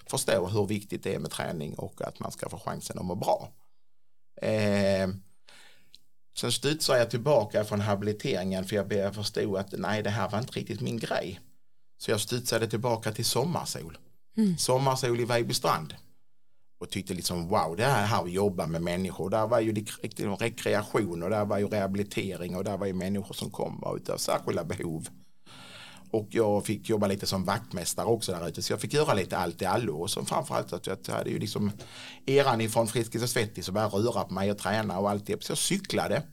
förstå 0.05 0.47
hur 0.47 0.65
viktigt 0.65 1.03
det 1.03 1.15
är 1.15 1.19
med 1.19 1.31
träning 1.31 1.73
och 1.73 2.01
att 2.01 2.19
man 2.19 2.31
ska 2.31 2.49
få 2.49 2.59
chansen 2.59 2.99
att 2.99 3.05
må 3.05 3.15
bra. 3.15 3.49
Eh, 4.41 5.09
sen 6.35 6.51
studsade 6.51 6.99
jag 6.99 7.09
tillbaka 7.09 7.63
från 7.63 7.81
habiliteringen 7.81 8.65
för 8.65 8.75
jag 8.75 9.15
förstod 9.15 9.57
att 9.57 9.71
nej 9.71 10.03
det 10.03 10.09
här 10.09 10.29
var 10.29 10.39
inte 10.39 10.59
riktigt 10.59 10.81
min 10.81 10.99
grej. 10.99 11.39
Så 11.97 12.11
jag 12.11 12.21
studsade 12.21 12.67
tillbaka 12.67 13.11
till 13.11 13.25
sommarsol. 13.25 13.97
Mm. 14.37 14.57
Sommarsol 14.57 15.19
i 15.19 15.25
Vejbystrand 15.25 15.93
och 16.81 16.89
tyckte 16.89 17.13
liksom 17.13 17.47
wow 17.47 17.75
det 17.77 17.83
är 17.83 18.05
här 18.05 18.23
vi 18.23 18.31
jobbar 18.31 18.67
med 18.67 18.81
människor. 18.81 19.29
Där 19.29 19.47
var 19.47 19.59
ju 19.59 19.85
rekreation 20.39 21.23
och 21.23 21.29
där 21.29 21.45
var 21.45 21.59
ju 21.59 21.67
rehabilitering 21.67 22.55
och 22.55 22.63
där 22.63 22.77
var 22.77 22.87
ju 22.87 22.93
människor 22.93 23.33
som 23.33 23.51
kom 23.51 23.83
av 23.83 24.17
särskilda 24.17 24.63
behov. 24.63 25.07
Och 26.11 26.27
jag 26.29 26.65
fick 26.65 26.89
jobba 26.89 27.07
lite 27.07 27.25
som 27.25 27.45
vaktmästare 27.45 28.05
också 28.05 28.31
där 28.31 28.47
ute. 28.47 28.61
Så 28.61 28.73
jag 28.73 28.81
fick 28.81 28.93
göra 28.93 29.13
lite 29.13 29.37
allt 29.37 29.61
i 29.61 29.65
allo. 29.65 30.01
Och 30.01 30.09
så 30.09 30.25
framförallt 30.25 30.73
att 30.73 30.87
jag 30.87 30.97
hade 31.07 31.29
ju 31.29 31.39
liksom 31.39 31.71
eran 32.25 32.61
ifrån 32.61 32.87
Friskis 32.87 33.23
och 33.23 33.29
Svettis 33.29 33.67
och 33.67 33.73
började 33.73 33.97
röra 33.97 34.23
på 34.23 34.33
mig 34.33 34.51
och 34.51 34.57
träna 34.57 34.99
och 34.99 35.09
allt 35.09 35.25
det. 35.25 35.43
Så 35.43 35.51
jag 35.51 35.57
cyklade 35.57 36.23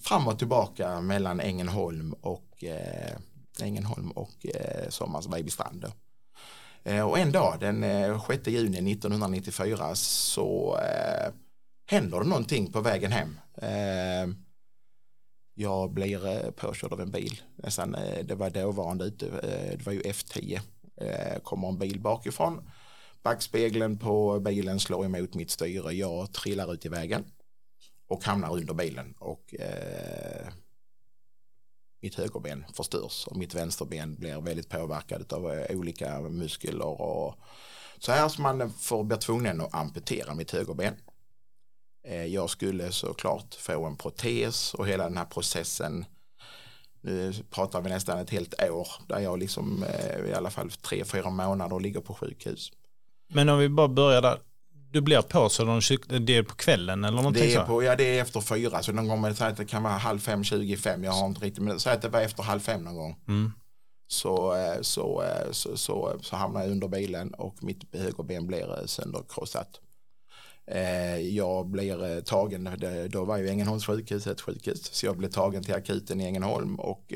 fram 0.00 0.28
och 0.28 0.38
tillbaka 0.38 1.00
mellan 1.00 1.40
Ängelholm 1.40 2.12
och 2.12 2.64
eh, 2.64 3.16
Ängelholm 3.60 4.10
och 4.10 4.46
eh, 4.46 4.88
Sommars 4.88 5.26
Babystrand. 5.26 5.86
Eh, 6.84 7.08
och 7.08 7.18
en 7.18 7.32
dag 7.32 7.56
den 7.60 7.84
eh, 7.84 8.26
6 8.26 8.46
juni 8.48 8.92
1994 8.92 9.94
så 9.94 10.78
eh, 10.78 11.32
händer 11.86 12.18
det 12.18 12.26
någonting 12.26 12.72
på 12.72 12.80
vägen 12.80 13.12
hem. 13.12 13.40
Eh, 13.62 14.34
jag 15.54 15.92
blir 15.92 16.26
eh, 16.26 16.50
påkörd 16.50 16.92
av 16.92 17.00
en 17.00 17.10
bil. 17.10 17.40
Nästan, 17.56 17.94
eh, 17.94 18.24
det 18.24 18.34
var 18.34 18.50
dåvarande 18.50 19.04
ute, 19.04 19.26
eh, 19.26 19.78
det 19.78 19.86
var 19.86 19.92
ju 19.92 20.00
F10. 20.00 20.60
Eh, 20.96 21.40
kommer 21.42 21.68
en 21.68 21.78
bil 21.78 22.00
bakifrån. 22.00 22.70
Backspegeln 23.22 23.98
på 23.98 24.40
bilen 24.40 24.80
slår 24.80 25.04
emot 25.04 25.34
mitt 25.34 25.50
styre. 25.50 25.92
Jag 25.92 26.32
trillar 26.32 26.72
ut 26.74 26.86
i 26.86 26.88
vägen 26.88 27.24
och 28.08 28.24
hamnar 28.24 28.52
under 28.52 28.74
bilen 28.74 29.14
och 29.18 29.54
mitt 32.00 32.14
högerben 32.14 32.64
förstörs 32.74 33.26
och 33.26 33.36
mitt 33.36 33.54
vänsterben 33.54 34.14
blir 34.14 34.40
väldigt 34.40 34.68
påverkad 34.68 35.32
av 35.32 35.52
eh, 35.52 35.76
olika 35.76 36.20
muskler 36.20 37.00
och 37.00 37.34
så 37.98 38.12
här 38.12 38.28
som 38.28 38.42
man 38.42 38.72
får 38.72 39.04
bli 39.04 39.16
tvungen 39.16 39.60
att 39.60 39.74
amputera 39.74 40.34
mitt 40.34 40.50
högerben. 40.50 40.94
Eh, 42.06 42.24
jag 42.24 42.50
skulle 42.50 42.92
såklart 42.92 43.54
få 43.54 43.84
en 43.84 43.96
protes 43.96 44.74
och 44.74 44.88
hela 44.88 45.04
den 45.04 45.16
här 45.16 45.24
processen 45.24 46.04
nu 47.02 47.32
pratar 47.50 47.80
vi 47.80 47.88
nästan 47.88 48.18
ett 48.18 48.30
helt 48.30 48.62
år 48.62 48.88
där 49.08 49.18
jag 49.20 49.38
liksom 49.38 49.84
eh, 49.84 50.30
i 50.30 50.34
alla 50.34 50.50
fall 50.50 50.70
tre, 50.70 51.04
fyra 51.04 51.30
månader 51.30 51.80
ligger 51.80 52.00
på 52.00 52.14
sjukhus. 52.14 52.72
Men 53.28 53.48
om 53.48 53.58
vi 53.58 53.68
bara 53.68 53.88
börjar 53.88 54.22
där, 54.22 54.38
du 54.90 55.00
blir 55.00 55.22
på 55.22 55.48
så 55.48 55.64
det 56.20 56.36
är 56.36 56.42
på 56.42 56.54
kvällen 56.54 57.04
eller 57.04 57.16
någonting 57.16 57.42
det 57.42 57.54
är 57.54 57.64
på, 57.64 57.82
Ja 57.82 57.96
det 57.96 58.18
är 58.18 58.22
efter 58.22 58.40
fyra 58.40 58.82
så 58.82 58.92
någon 58.92 59.08
gång 59.08 59.24
att 59.24 59.56
det 59.56 59.64
kan 59.64 59.82
vara 59.82 59.92
halv 59.92 60.18
fem, 60.18 60.44
tjugo 60.44 60.76
fem, 60.76 61.04
jag 61.04 61.12
har 61.12 61.26
inte 61.26 61.40
riktigt 61.40 61.64
men 61.64 61.80
säg 61.80 61.92
att 61.92 62.02
det 62.02 62.08
var 62.08 62.20
efter 62.20 62.42
halv 62.42 62.60
fem 62.60 62.82
någon 62.82 62.94
gång. 62.94 63.16
Mm. 63.28 63.52
Så, 64.08 64.56
eh, 64.56 64.80
så, 64.80 65.24
så, 65.50 65.76
så, 65.76 66.16
så 66.22 66.36
hamnar 66.36 66.60
jag 66.60 66.70
under 66.70 66.88
bilen 66.88 67.34
och 67.34 67.62
mitt 67.62 67.94
högerben 67.94 68.46
blir 68.46 68.86
sönderkrossat. 68.86 69.80
Eh, 70.66 71.18
jag 71.18 71.66
blir 71.66 72.16
eh, 72.16 72.20
tagen, 72.20 72.70
då 73.08 73.24
var 73.24 73.38
ju 73.38 73.48
Ängelholms 73.48 73.86
sjukhus 73.86 74.26
ett 74.26 74.40
sjukhus, 74.40 74.92
så 74.92 75.06
jag 75.06 75.16
blev 75.16 75.28
tagen 75.28 75.62
till 75.62 75.74
akuten 75.74 76.20
i 76.20 76.24
Ängelholm 76.24 76.80
och 76.80 77.12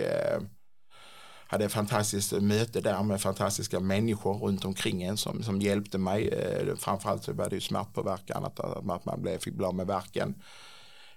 hade 1.54 1.64
ett 1.64 1.73
fantastiskt 1.73 2.32
möte 2.32 2.80
där 2.80 3.02
med 3.02 3.20
fantastiska 3.20 3.80
människor 3.80 4.34
runt 4.34 4.64
omkring 4.64 5.02
en 5.02 5.16
som, 5.16 5.42
som 5.42 5.61
hjälpte 5.61 5.99
mig. 5.99 6.34
Framförallt 6.78 7.25
så 7.25 7.32
var 7.32 7.50
det 7.50 7.54
ju 7.54 7.61
smärtpåverkan, 7.61 8.44
att, 8.44 8.61
att 8.61 9.04
man 9.04 9.23
blev, 9.23 9.38
fick 9.38 9.54
bli 9.54 9.66
av 9.66 9.75
med 9.75 9.87
verken. 9.87 10.34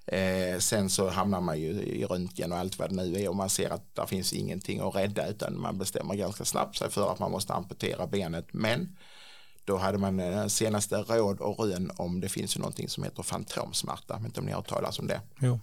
Eh, 0.07 0.59
sen 0.59 0.89
så 0.89 1.09
hamnar 1.09 1.41
man 1.41 1.59
ju 1.59 1.69
i 1.69 2.05
röntgen 2.05 2.51
och 2.51 2.57
allt 2.57 2.79
vad 2.79 2.89
det 2.89 2.95
nu 2.95 3.21
är 3.21 3.29
och 3.29 3.35
man 3.35 3.49
ser 3.49 3.69
att 3.69 3.95
det 3.95 4.07
finns 4.07 4.33
ingenting 4.33 4.79
att 4.79 4.95
rädda 4.95 5.27
utan 5.27 5.59
man 5.61 5.77
bestämmer 5.77 6.15
ganska 6.15 6.45
snabbt 6.45 6.77
sig 6.77 6.89
för 6.89 7.11
att 7.11 7.19
man 7.19 7.31
måste 7.31 7.53
amputera 7.53 8.07
benet. 8.07 8.47
Men 8.51 8.97
då 9.65 9.77
hade 9.77 9.97
man 9.97 10.19
eh, 10.19 10.47
senaste 10.47 10.95
råd 10.95 11.39
och 11.39 11.59
rön 11.59 11.91
om 11.95 12.21
det 12.21 12.29
finns 12.29 12.55
ju 12.55 12.59
någonting 12.59 12.89
som 12.89 13.03
heter 13.03 13.23
fantomsmärta. 13.23 14.17
Vet 14.17 14.25
inte 14.25 14.39
om 14.39 14.45
ni 14.45 14.51
har 14.51 14.59
hört 14.59 14.69
talas 14.69 14.99
om 14.99 15.07
det. 15.07 15.21
Jo. 15.39 15.59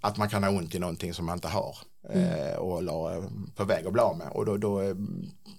Att 0.00 0.16
man 0.16 0.28
kan 0.28 0.44
ha 0.44 0.50
ont 0.50 0.74
i 0.74 0.78
någonting 0.78 1.14
som 1.14 1.26
man 1.26 1.36
inte 1.36 1.48
har 1.48 1.76
mm. 2.08 2.24
Eh, 2.24 2.56
och 2.56 2.78
eller 2.78 3.28
på 3.54 3.64
väg 3.64 3.86
att 3.86 3.92
bli 3.92 4.02
av 4.02 4.18
med. 4.18 4.28
Och 4.32 4.46
då, 4.46 4.56
då, 4.56 4.94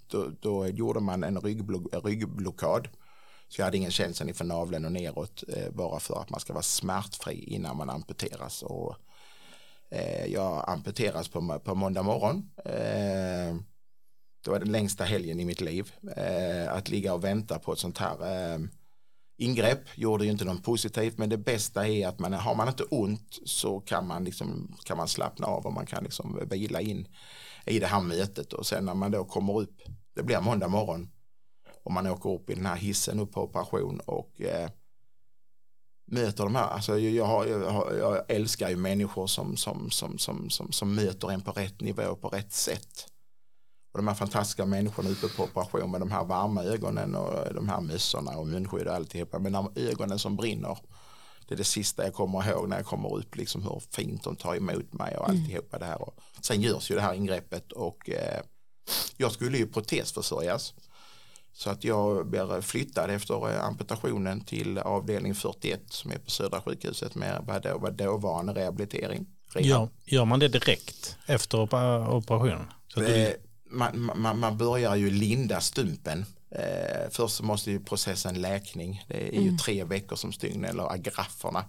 då, 0.07 0.31
då 0.41 0.67
gjorde 0.67 0.99
man 0.99 1.23
en 1.23 1.41
ryggblockad 1.41 2.87
så 3.49 3.61
jag 3.61 3.65
hade 3.65 3.77
ingen 3.77 3.91
känsla 3.91 4.33
för 4.33 4.45
naveln 4.45 4.85
och 4.85 4.91
neråt 4.91 5.43
eh, 5.47 5.71
bara 5.71 5.99
för 5.99 6.21
att 6.21 6.29
man 6.29 6.39
ska 6.39 6.53
vara 6.53 6.63
smärtfri 6.63 7.43
innan 7.43 7.77
man 7.77 7.89
amputeras. 7.89 8.63
Och, 8.63 8.95
eh, 9.91 10.25
jag 10.25 10.69
amputeras 10.69 11.27
på, 11.27 11.59
på 11.63 11.75
måndag 11.75 12.03
morgon. 12.03 12.51
Eh, 12.65 13.55
det 14.43 14.51
var 14.51 14.59
den 14.59 14.71
längsta 14.71 15.03
helgen 15.03 15.39
i 15.39 15.45
mitt 15.45 15.61
liv. 15.61 15.91
Eh, 16.15 16.73
att 16.73 16.89
ligga 16.89 17.13
och 17.13 17.23
vänta 17.23 17.59
på 17.59 17.73
ett 17.73 17.79
sånt 17.79 17.97
här 17.97 18.53
eh, 18.53 18.59
ingrepp 19.39 19.81
gjorde 19.95 20.25
ju 20.25 20.31
inte 20.31 20.45
något 20.45 20.63
positivt 20.63 21.17
men 21.17 21.29
det 21.29 21.37
bästa 21.37 21.87
är 21.87 22.07
att 22.07 22.19
man, 22.19 22.33
har 22.33 22.55
man 22.55 22.67
inte 22.67 22.83
ont 22.83 23.39
så 23.45 23.79
kan 23.79 24.07
man, 24.07 24.23
liksom, 24.23 24.77
kan 24.83 24.97
man 24.97 25.07
slappna 25.07 25.47
av 25.47 25.65
och 25.65 25.73
man 25.73 25.85
kan 25.85 26.03
liksom 26.03 26.39
vila 26.49 26.81
in 26.81 27.07
i 27.65 27.79
det 27.79 27.87
här 27.87 28.01
mötet 28.01 28.53
och 28.53 28.65
sen 28.65 28.85
när 28.85 28.93
man 28.93 29.11
då 29.11 29.25
kommer 29.25 29.59
upp, 29.59 29.81
det 30.15 30.23
blir 30.23 30.41
måndag 30.41 30.67
morgon, 30.67 31.09
och 31.83 31.91
man 31.91 32.07
åker 32.07 32.29
upp 32.29 32.49
i 32.49 32.55
den 32.55 32.65
här 32.65 32.75
hissen 32.75 33.19
upp 33.19 33.31
på 33.31 33.43
operation 33.43 33.99
och 33.99 34.41
eh, 34.41 34.69
möter 36.05 36.43
de 36.43 36.55
här, 36.55 36.67
alltså 36.67 36.99
jag, 36.99 37.25
har, 37.25 37.45
jag, 37.45 37.71
har, 37.71 37.93
jag, 37.93 38.31
älskar 38.31 38.69
ju 38.69 38.75
människor 38.75 39.27
som, 39.27 39.57
som, 39.57 39.91
som, 39.91 40.17
som, 40.17 40.49
som, 40.49 40.71
som 40.71 40.95
möter 40.95 41.31
en 41.31 41.41
på 41.41 41.51
rätt 41.51 41.81
nivå 41.81 42.15
på 42.15 42.27
rätt 42.29 42.53
sätt. 42.53 43.07
Och 43.91 43.99
de 43.99 44.07
här 44.07 44.15
fantastiska 44.15 44.65
människorna 44.65 45.09
uppe 45.09 45.27
på 45.27 45.43
operation 45.43 45.91
med 45.91 46.01
de 46.01 46.11
här 46.11 46.23
varma 46.23 46.63
ögonen 46.63 47.15
och 47.15 47.53
de 47.53 47.69
här 47.69 47.81
mössorna 47.81 48.37
och 48.37 48.47
munskydd 48.47 48.87
och 48.87 48.95
alltihopa. 48.95 49.39
Men 49.39 49.51
de 49.51 49.71
ögonen 49.75 50.19
som 50.19 50.35
brinner. 50.35 50.77
Det 51.47 51.55
är 51.55 51.57
det 51.57 51.63
sista 51.63 52.03
jag 52.03 52.13
kommer 52.13 52.49
ihåg 52.49 52.69
när 52.69 52.77
jag 52.77 52.85
kommer 52.85 53.15
upp, 53.15 53.35
liksom 53.35 53.63
hur 53.63 53.81
fint 53.91 54.23
de 54.23 54.35
tar 54.35 54.55
emot 54.55 54.93
mig 54.93 55.17
och 55.17 55.29
mm. 55.29 55.41
alltihopa 55.41 55.77
mm. 55.77 55.79
det 55.79 55.85
här. 55.85 56.01
Och 56.01 56.19
sen 56.41 56.61
görs 56.61 56.91
ju 56.91 56.95
det 56.95 57.01
här 57.01 57.13
ingreppet 57.13 57.71
och 57.71 58.09
eh, 58.09 58.41
jag 59.17 59.31
skulle 59.31 59.57
ju 59.57 59.67
protesförsörjas. 59.67 60.73
Så 61.53 61.69
att 61.69 61.83
jag 61.83 62.27
blir 62.27 62.61
flyttad 62.61 63.09
efter 63.09 63.53
eh, 63.53 63.65
amputationen 63.65 64.41
till 64.41 64.77
avdelning 64.77 65.35
41 65.35 65.81
som 65.89 66.11
är 66.11 66.17
på 66.17 66.29
Södra 66.29 66.61
sjukhuset 66.61 67.15
med 67.15 67.43
vad 67.47 67.63
då 67.63 67.77
var 67.77 67.91
dåvarande 67.91 68.53
rehabilitering. 68.53 69.27
Gör, 69.55 69.89
gör 70.05 70.25
man 70.25 70.39
det 70.39 70.47
direkt 70.47 71.17
efter 71.25 71.57
operationen? 72.13 72.67
Eh, 72.97 73.31
man, 73.69 74.11
man, 74.15 74.39
man, 74.39 74.57
börjar 74.57 74.95
ju 74.95 75.09
linda 75.09 75.61
stumpen. 75.61 76.25
Eh, 76.51 77.09
först 77.11 77.35
så 77.35 77.43
måste 77.43 77.71
ju 77.71 77.79
processen 77.79 78.41
läkning. 78.41 79.05
Det 79.07 79.27
är 79.27 79.41
ju 79.41 79.47
mm. 79.47 79.57
tre 79.57 79.83
veckor 79.83 80.15
som 80.15 80.33
stygn 80.33 80.65
eller 80.65 80.91
agrafferna 80.91 81.65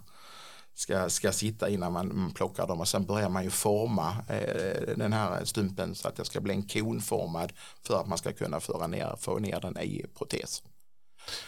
ska, 0.73 1.09
ska 1.09 1.31
sitta 1.31 1.69
innan 1.69 1.93
man 1.93 2.31
plockar 2.35 2.67
dem 2.67 2.79
och 2.79 2.87
sen 2.87 3.05
börjar 3.05 3.29
man 3.29 3.43
ju 3.43 3.49
forma 3.49 4.15
eh, 4.27 4.95
den 4.97 5.13
här 5.13 5.45
stumpen 5.45 5.95
så 5.95 6.07
att 6.07 6.15
det 6.15 6.25
ska 6.25 6.41
bli 6.41 6.53
en 6.53 6.67
konformad 6.67 7.53
för 7.83 8.01
att 8.01 8.07
man 8.07 8.17
ska 8.17 8.31
kunna 8.33 8.59
föra 8.59 8.87
ner, 8.87 9.15
få 9.19 9.39
ner 9.39 9.59
den 9.59 9.77
i 9.77 10.05
protes. 10.17 10.63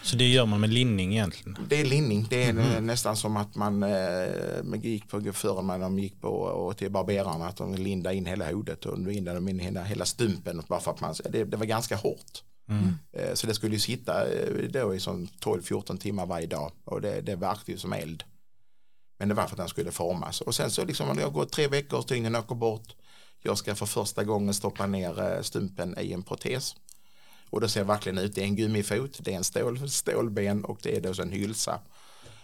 Så 0.01 0.15
det 0.15 0.27
gör 0.27 0.45
man 0.45 0.59
med 0.59 0.69
linning 0.69 1.13
egentligen? 1.13 1.57
Det 1.69 1.81
är 1.81 1.85
linning, 1.85 2.27
det 2.29 2.43
är 2.43 2.49
mm. 2.49 2.85
nästan 2.85 3.17
som 3.17 3.37
att 3.37 3.55
man 3.55 3.83
eh, 3.83 4.81
gick 4.81 5.09
på 5.09 5.33
förr 5.33 5.61
när 5.61 5.79
de 5.79 5.99
gick 5.99 6.21
på 6.21 6.29
och 6.29 6.77
till 6.77 6.91
barberarna 6.91 7.47
att 7.47 7.57
de 7.57 7.75
lindade 7.75 8.15
in 8.15 8.25
hela 8.25 8.51
hodet 8.51 8.85
och 8.85 8.99
lindade 8.99 9.37
de 9.37 9.49
in 9.49 9.59
hela, 9.59 9.83
hela 9.83 10.05
stumpen 10.05 10.63
bara 10.67 10.79
för 10.79 10.91
att 10.91 11.01
man, 11.01 11.15
det, 11.29 11.43
det 11.43 11.57
var 11.57 11.65
ganska 11.65 11.95
hårt. 11.95 12.43
Mm. 12.69 12.93
Eh, 13.11 13.33
så 13.33 13.47
det 13.47 13.53
skulle 13.53 13.73
ju 13.73 13.79
sitta 13.79 14.31
eh, 14.31 14.69
då 14.69 14.95
i 14.95 14.97
12-14 14.97 15.97
timmar 15.97 16.25
varje 16.25 16.47
dag 16.47 16.71
och 16.85 17.01
det, 17.01 17.21
det 17.21 17.35
verkade 17.35 17.71
ju 17.71 17.77
som 17.77 17.93
eld. 17.93 18.23
Men 19.19 19.29
det 19.29 19.35
var 19.35 19.43
för 19.43 19.51
att 19.51 19.57
den 19.57 19.67
skulle 19.67 19.91
formas. 19.91 20.41
Och 20.41 20.55
sen 20.55 20.71
så 20.71 20.85
liksom, 20.85 21.15
det 21.15 21.23
har 21.23 21.31
gått 21.31 21.51
tre 21.51 21.67
veckor, 21.67 22.01
stygnen 22.01 22.35
åker 22.35 22.55
bort. 22.55 22.95
Jag 23.43 23.57
ska 23.57 23.75
för 23.75 23.85
första 23.85 24.23
gången 24.23 24.53
stoppa 24.53 24.87
ner 24.87 25.41
stumpen 25.41 25.95
i 25.99 26.13
en 26.13 26.23
protes. 26.23 26.75
Och 27.53 27.61
det 27.61 27.69
ser 27.69 27.83
verkligen 27.83 28.17
ut, 28.17 28.35
det 28.35 28.41
är 28.41 28.45
en 28.45 28.55
gummifot, 28.55 29.19
det 29.19 29.33
är 29.33 29.37
en 29.37 29.43
stål, 29.43 29.89
stålben 29.89 30.65
och 30.65 30.79
det 30.81 30.97
är 30.97 31.01
då 31.01 31.21
en 31.21 31.31
hylsa. 31.31 31.79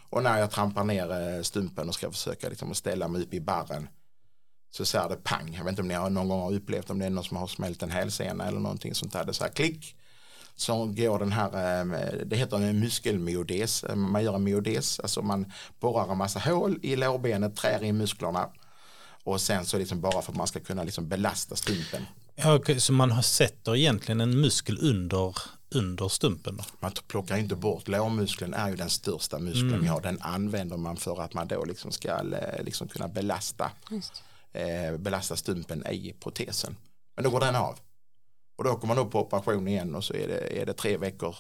Och 0.10 0.24
när 0.24 0.40
jag 0.40 0.52
trampar 0.52 0.84
ner 0.84 1.12
eh, 1.12 1.42
stumpen 1.42 1.88
och 1.88 1.96
ska 1.96 2.12
försöka 2.12 2.50
liksom 2.50 2.74
ställa 2.76 3.08
mig 3.08 3.22
upp 3.22 3.34
i 3.34 3.40
barren 3.40 3.88
så 4.72 4.86
ser 4.86 5.10
det 5.10 5.16
pang. 5.16 5.54
Jag 5.58 5.64
vet 5.64 5.70
inte 5.70 5.82
om 5.82 5.88
ni 5.88 5.94
har 5.94 6.10
någon 6.10 6.28
gång 6.30 6.42
har 6.42 6.54
upplevt 6.54 6.90
om 6.90 7.00
det 7.00 7.06
är 7.06 7.10
någon 7.10 7.24
som 7.24 7.38
har 7.38 7.48
smält 7.48 7.84
en 7.84 7.92
hälsena 7.92 8.48
eller 8.48 8.60
någonting 8.60 8.96
sånt 8.96 9.14
där. 9.14 9.26
Det 9.26 9.34
så 9.34 9.44
här 9.44 9.52
klick 9.52 9.96
så 10.56 10.86
går 10.86 11.20
den 11.20 11.32
här, 11.32 11.82
eh, 11.82 12.26
det 12.26 12.36
heter 12.36 12.58
en 12.58 12.80
muskelmyodes, 12.80 13.86
man 13.96 14.24
gör 14.24 14.36
en 14.36 14.44
myodes, 14.44 15.00
alltså 15.00 15.22
man 15.22 15.52
borrar 15.80 16.12
en 16.12 16.18
massa 16.18 16.40
hål 16.40 16.80
i 16.82 16.96
lårbenet, 16.96 17.56
trär 17.56 17.84
in 17.84 17.98
musklerna 17.98 18.50
och 19.24 19.42
sen 19.42 19.66
så 19.66 19.78
liksom 19.78 20.02
bara 20.02 20.22
för 20.22 20.32
att 20.32 20.38
man 20.38 20.48
ska 20.48 20.60
kunna 20.60 20.84
liksom 20.84 21.08
belasta 21.08 21.56
stumpen. 21.56 22.06
Ja, 22.42 22.56
okay, 22.56 22.80
så 22.80 22.94
man 22.94 23.24
sätter 23.24 23.76
egentligen 23.76 24.22
en 24.22 24.42
muskel 24.42 24.78
under, 24.82 25.36
under 25.76 26.08
stumpen? 26.08 26.58
Då? 26.58 26.64
Man 26.80 26.92
plockar 27.08 27.38
inte 27.38 27.56
bort, 27.56 27.88
lårmuskeln 27.88 28.54
är 28.54 28.70
ju 28.70 28.76
den 28.76 28.90
största 28.90 29.40
muskeln 29.40 29.70
mm. 29.70 29.82
vi 29.82 29.88
har, 29.88 30.02
den 30.02 30.22
använder 30.22 30.78
man 30.78 30.98
för 30.98 31.22
att 31.22 31.34
man 31.34 31.48
då 31.48 31.66
liksom 31.66 31.92
ska 31.92 32.10
eh, 32.10 32.64
liksom 32.64 32.88
kunna 32.88 33.08
belasta, 33.08 33.72
eh, 34.54 34.98
belasta 34.98 35.36
stumpen 35.36 35.88
i 35.88 36.16
protesen. 36.20 36.76
Men 37.16 37.24
då 37.24 37.30
går 37.30 37.40
den 37.40 37.56
av. 37.56 37.80
Och 38.56 38.64
då 38.64 38.72
åker 38.72 38.88
man 38.88 38.98
upp 38.98 39.12
på 39.12 39.22
operation 39.22 39.68
igen 39.68 39.96
och 39.96 40.04
så 40.04 40.14
är 40.14 40.28
det, 40.28 40.62
är 40.62 40.66
det 40.66 40.74
tre 40.74 40.98
veckor 40.98 41.36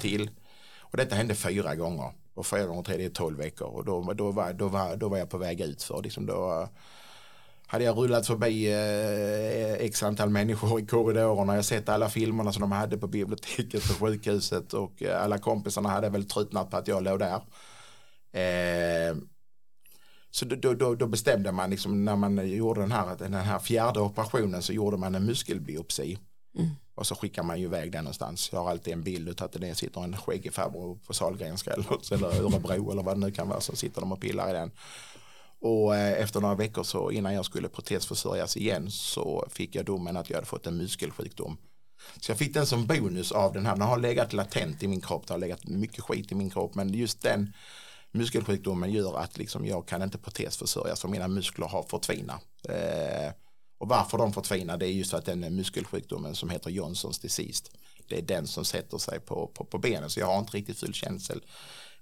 till. 0.00 0.30
Och 0.78 0.96
detta 0.96 1.14
hände 1.14 1.34
fyra 1.34 1.74
gånger. 1.74 2.12
Och 2.34 2.46
fyra 2.46 2.66
gånger 2.66 2.82
tre 2.82 2.96
det 2.96 3.04
är 3.04 3.10
tolv 3.10 3.38
veckor. 3.38 3.68
Och 3.68 3.84
då, 3.84 4.12
då, 4.12 4.30
var, 4.30 4.52
då, 4.52 4.68
var, 4.68 4.96
då 4.96 5.08
var 5.08 5.18
jag 5.18 5.30
på 5.30 5.38
väg 5.38 5.60
ut 5.60 5.82
för 5.82 6.02
liksom 6.02 6.26
då 6.26 6.68
hade 7.66 7.84
jag 7.84 7.96
rullat 7.96 8.26
förbi 8.26 8.72
eh, 8.72 9.86
x 9.86 10.02
antal 10.02 10.30
människor 10.30 10.80
i 10.80 10.86
korridorerna. 10.86 11.54
Jag 11.54 11.64
sett 11.64 11.88
alla 11.88 12.08
filmerna 12.08 12.52
som 12.52 12.60
de 12.60 12.72
hade 12.72 12.98
på 12.98 13.06
biblioteket 13.06 13.88
på 13.88 14.06
sjukhuset 14.06 14.72
och 14.72 15.02
eh, 15.02 15.22
alla 15.22 15.38
kompisarna 15.38 15.88
hade 15.88 16.08
väl 16.08 16.28
tröttnat 16.28 16.70
på 16.70 16.76
att 16.76 16.88
jag 16.88 17.02
låg 17.02 17.18
där. 17.18 17.40
Eh, 18.32 19.16
så 20.30 20.44
då, 20.44 20.74
då, 20.74 20.94
då, 20.94 21.06
bestämde 21.06 21.52
man 21.52 21.70
liksom 21.70 22.04
när 22.04 22.16
man 22.16 22.48
gjorde 22.48 22.80
den 22.80 22.92
här, 22.92 23.16
den 23.18 23.34
här 23.34 23.58
fjärde 23.58 24.00
operationen 24.00 24.62
så 24.62 24.72
gjorde 24.72 24.96
man 24.96 25.14
en 25.14 25.24
muskelbiopsi. 25.24 26.18
Mm. 26.58 26.70
Och 26.94 27.06
så 27.06 27.14
skickar 27.14 27.42
man 27.42 27.60
ju 27.60 27.64
iväg 27.64 27.92
den 27.92 28.04
någonstans. 28.04 28.48
Jag 28.52 28.62
har 28.62 28.70
alltid 28.70 28.92
en 28.92 29.02
bild 29.02 29.28
av 29.28 29.44
att 29.44 29.52
det 29.52 29.74
sitter 29.74 30.04
en 30.04 30.16
skäggig 30.16 30.54
farbror 30.54 30.98
på 31.06 31.14
Sahlgrenska 31.14 31.70
eller, 31.70 32.14
eller 32.14 32.26
Örebro 32.26 32.90
eller 32.90 33.02
vad 33.02 33.16
det 33.16 33.20
nu 33.20 33.30
kan 33.30 33.48
vara. 33.48 33.60
Så 33.60 33.76
sitter 33.76 34.00
de 34.00 34.12
och 34.12 34.20
pillar 34.20 34.50
i 34.50 34.52
den. 34.52 34.70
Och 35.60 35.96
eh, 35.96 36.22
efter 36.22 36.40
några 36.40 36.54
veckor 36.54 36.82
så 36.82 37.10
innan 37.10 37.34
jag 37.34 37.44
skulle 37.44 37.68
protesförsörjas 37.68 38.56
igen 38.56 38.90
så 38.90 39.46
fick 39.50 39.74
jag 39.74 39.84
domen 39.84 40.16
att 40.16 40.30
jag 40.30 40.36
hade 40.36 40.46
fått 40.46 40.66
en 40.66 40.76
muskelsjukdom. 40.76 41.58
Så 42.20 42.30
jag 42.30 42.38
fick 42.38 42.54
den 42.54 42.66
som 42.66 42.86
bonus 42.86 43.32
av 43.32 43.52
den 43.52 43.66
här. 43.66 43.72
Den 43.72 43.88
har 43.88 43.98
legat 43.98 44.32
latent 44.32 44.82
i 44.82 44.88
min 44.88 45.00
kropp. 45.00 45.26
Det 45.26 45.34
har 45.34 45.38
legat 45.38 45.66
mycket 45.66 46.04
skit 46.04 46.32
i 46.32 46.34
min 46.34 46.50
kropp. 46.50 46.74
Men 46.74 46.94
just 46.94 47.22
den 47.22 47.52
muskelsjukdomen 48.12 48.90
gör 48.92 49.18
att 49.18 49.38
liksom 49.38 49.66
jag 49.66 49.88
kan 49.88 50.02
inte 50.02 50.18
protesförsörjas 50.18 51.00
för 51.00 51.08
mina 51.08 51.28
muskler 51.28 51.66
har 51.66 51.82
förtvinat. 51.82 52.42
Eh, 52.68 53.32
och 53.78 53.88
varför 53.88 54.18
de 54.18 54.32
förtvinar 54.32 54.76
det 54.76 54.86
är 54.86 54.92
just 54.92 55.14
att 55.14 55.24
den 55.24 55.56
muskelsjukdomen 55.56 56.34
som 56.34 56.50
heter 56.50 56.70
Johnsons 56.70 57.18
disease 57.18 57.64
det 58.08 58.18
är 58.18 58.22
den 58.22 58.46
som 58.46 58.64
sätter 58.64 58.98
sig 58.98 59.20
på, 59.20 59.46
på, 59.46 59.64
på 59.64 59.78
benen 59.78 60.10
så 60.10 60.20
jag 60.20 60.26
har 60.26 60.38
inte 60.38 60.56
riktigt 60.56 60.78
full 60.78 60.94
känsel 60.94 61.42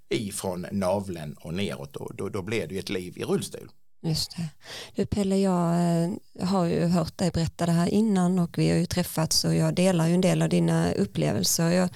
ifrån 0.09 0.67
naveln 0.73 1.35
och 1.41 1.55
neråt 1.55 1.97
och 1.97 2.17
då, 2.17 2.29
då 2.29 2.43
blev 2.43 2.69
det 2.69 2.75
ju 2.75 2.81
ett 2.81 2.89
liv 2.89 3.19
i 3.19 3.25
rullstol. 3.25 3.71
Just 4.03 4.37
det. 4.37 4.49
Du 4.95 5.07
Pelle, 5.07 5.37
jag 5.37 5.75
eh, 5.75 6.49
har 6.49 6.65
ju 6.65 6.85
hört 6.85 7.19
dig 7.19 7.31
berätta 7.31 7.67
det 7.67 7.73
här 7.73 7.89
innan 7.89 8.39
och 8.39 8.59
vi 8.59 8.71
har 8.71 8.77
ju 8.77 8.87
träffats 8.87 9.45
och 9.45 9.55
jag 9.55 9.75
delar 9.75 10.07
ju 10.07 10.15
en 10.15 10.21
del 10.21 10.43
av 10.43 10.49
dina 10.49 10.93
upplevelser. 10.93 11.71
Jag, 11.71 11.89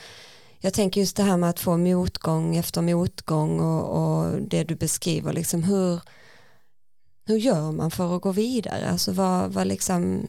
jag 0.58 0.74
tänker 0.74 1.00
just 1.00 1.16
det 1.16 1.22
här 1.22 1.36
med 1.36 1.50
att 1.50 1.60
få 1.60 1.76
motgång 1.76 2.56
efter 2.56 2.82
motgång 2.82 3.60
och, 3.60 3.84
och 3.98 4.42
det 4.42 4.64
du 4.64 4.74
beskriver, 4.74 5.32
liksom 5.32 5.62
hur, 5.62 6.00
hur 7.26 7.36
gör 7.36 7.72
man 7.72 7.90
för 7.90 8.16
att 8.16 8.22
gå 8.22 8.32
vidare? 8.32 8.90
Alltså 8.90 9.12
vad, 9.12 9.52
vad, 9.52 9.66
liksom, 9.66 10.26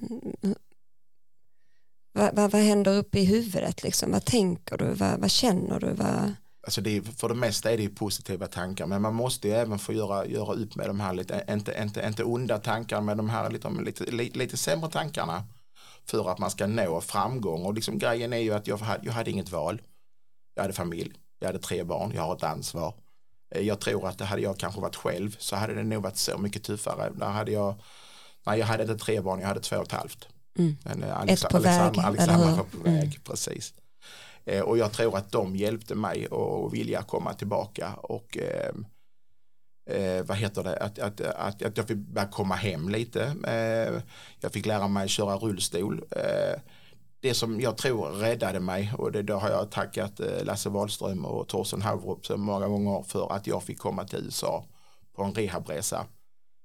vad, 2.13 2.35
vad, 2.35 2.51
vad 2.51 2.61
händer 2.61 2.97
uppe 2.97 3.19
i 3.19 3.25
huvudet? 3.25 3.83
Liksom? 3.83 4.11
Vad 4.11 4.25
tänker 4.25 4.77
du? 4.77 4.93
Vad, 4.93 5.19
vad 5.19 5.31
känner 5.31 5.79
du? 5.79 5.93
Vad... 5.93 6.33
Alltså 6.69 6.81
det 6.81 6.97
är, 6.97 7.01
för 7.01 7.29
det 7.29 7.35
mesta 7.35 7.71
är 7.71 7.77
det 7.77 7.89
positiva 7.89 8.47
tankar 8.47 8.85
men 8.85 9.01
man 9.01 9.15
måste 9.15 9.47
ju 9.47 9.53
även 9.53 9.79
få 9.79 9.93
göra, 9.93 10.25
göra 10.25 10.53
upp 10.53 10.75
med 10.75 10.89
de 10.89 10.99
här 10.99 11.13
lite, 11.13 11.45
inte, 11.49 11.75
inte, 11.81 12.05
inte 12.07 12.23
onda 12.23 12.57
tankar 12.57 13.01
men 13.01 13.17
de 13.17 13.29
här 13.29 13.49
lite, 13.49 13.69
lite, 13.69 14.11
lite, 14.11 14.37
lite 14.37 14.57
sämre 14.57 14.89
tankarna 14.89 15.43
för 16.05 16.31
att 16.31 16.39
man 16.39 16.51
ska 16.51 16.67
nå 16.67 17.01
framgång 17.01 17.65
och 17.65 17.73
liksom 17.73 17.97
grejen 17.97 18.33
är 18.33 18.37
ju 18.37 18.53
att 18.53 18.67
jag 18.67 18.77
hade, 18.77 19.05
jag 19.05 19.13
hade 19.13 19.31
inget 19.31 19.51
val. 19.51 19.81
Jag 20.55 20.61
hade 20.61 20.73
familj, 20.73 21.13
jag 21.39 21.47
hade 21.47 21.59
tre 21.59 21.83
barn, 21.83 22.11
jag 22.15 22.21
har 22.21 22.35
ett 22.35 22.43
ansvar. 22.43 22.93
Eh, 23.55 23.61
jag 23.61 23.79
tror 23.79 24.07
att 24.07 24.17
det 24.17 24.25
hade 24.25 24.41
jag 24.41 24.57
kanske 24.57 24.81
varit 24.81 24.95
själv 24.95 25.35
så 25.39 25.55
hade 25.55 25.73
det 25.73 25.83
nog 25.83 26.03
varit 26.03 26.17
så 26.17 26.37
mycket 26.37 26.63
tuffare. 26.63 27.11
Där 27.15 27.29
hade 27.29 27.51
jag, 27.51 27.75
nej 28.45 28.59
jag 28.59 28.65
hade 28.65 28.83
inte 28.83 28.97
tre 28.97 29.21
barn, 29.21 29.39
jag 29.39 29.47
hade 29.47 29.59
två 29.59 29.75
och 29.77 29.85
ett 29.85 29.91
halvt. 29.91 30.27
Mm. 30.57 30.77
Men 30.83 31.03
eh, 31.03 31.23
Ett 31.27 31.49
på 31.49 31.59
väg, 31.59 31.97
eller 31.97 32.37
hur? 32.37 32.55
var 32.55 32.63
på 32.63 32.83
väg, 32.83 33.19
precis. 33.23 33.73
Eh, 34.45 34.61
och 34.61 34.77
jag 34.77 34.93
tror 34.93 35.17
att 35.17 35.31
de 35.31 35.55
hjälpte 35.55 35.95
mig 35.95 36.27
att 36.31 36.73
vilja 36.73 37.01
komma 37.01 37.33
tillbaka 37.33 37.93
och 37.93 38.37
eh, 38.37 38.73
eh, 39.89 40.23
vad 40.25 40.37
heter 40.37 40.63
det, 40.63 40.77
att, 40.77 40.99
att, 40.99 41.21
att, 41.21 41.61
att 41.61 41.77
jag 41.77 41.87
fick 41.87 41.97
börja 41.97 42.27
komma 42.27 42.55
hem 42.55 42.89
lite. 42.89 43.23
Eh, 43.47 44.01
jag 44.39 44.51
fick 44.51 44.65
lära 44.65 44.87
mig 44.87 45.07
köra 45.07 45.35
rullstol. 45.35 46.03
Eh, 46.11 46.61
det 47.21 47.33
som 47.33 47.61
jag 47.61 47.77
tror 47.77 48.07
räddade 48.09 48.59
mig 48.59 48.93
och 48.97 49.11
det, 49.11 49.21
då 49.21 49.35
har 49.35 49.49
jag 49.49 49.71
tackat 49.71 50.19
eh, 50.19 50.43
Lasse 50.43 50.69
Wahlström 50.69 51.25
och 51.25 51.47
Torsten 51.47 51.81
Havrup 51.81 52.25
så 52.25 52.37
många 52.37 52.67
gånger 52.67 53.03
för 53.03 53.33
att 53.33 53.47
jag 53.47 53.63
fick 53.63 53.79
komma 53.79 54.05
till 54.05 54.19
USA 54.25 54.65
på 55.15 55.23
en 55.23 55.33
rehabresa. 55.33 56.05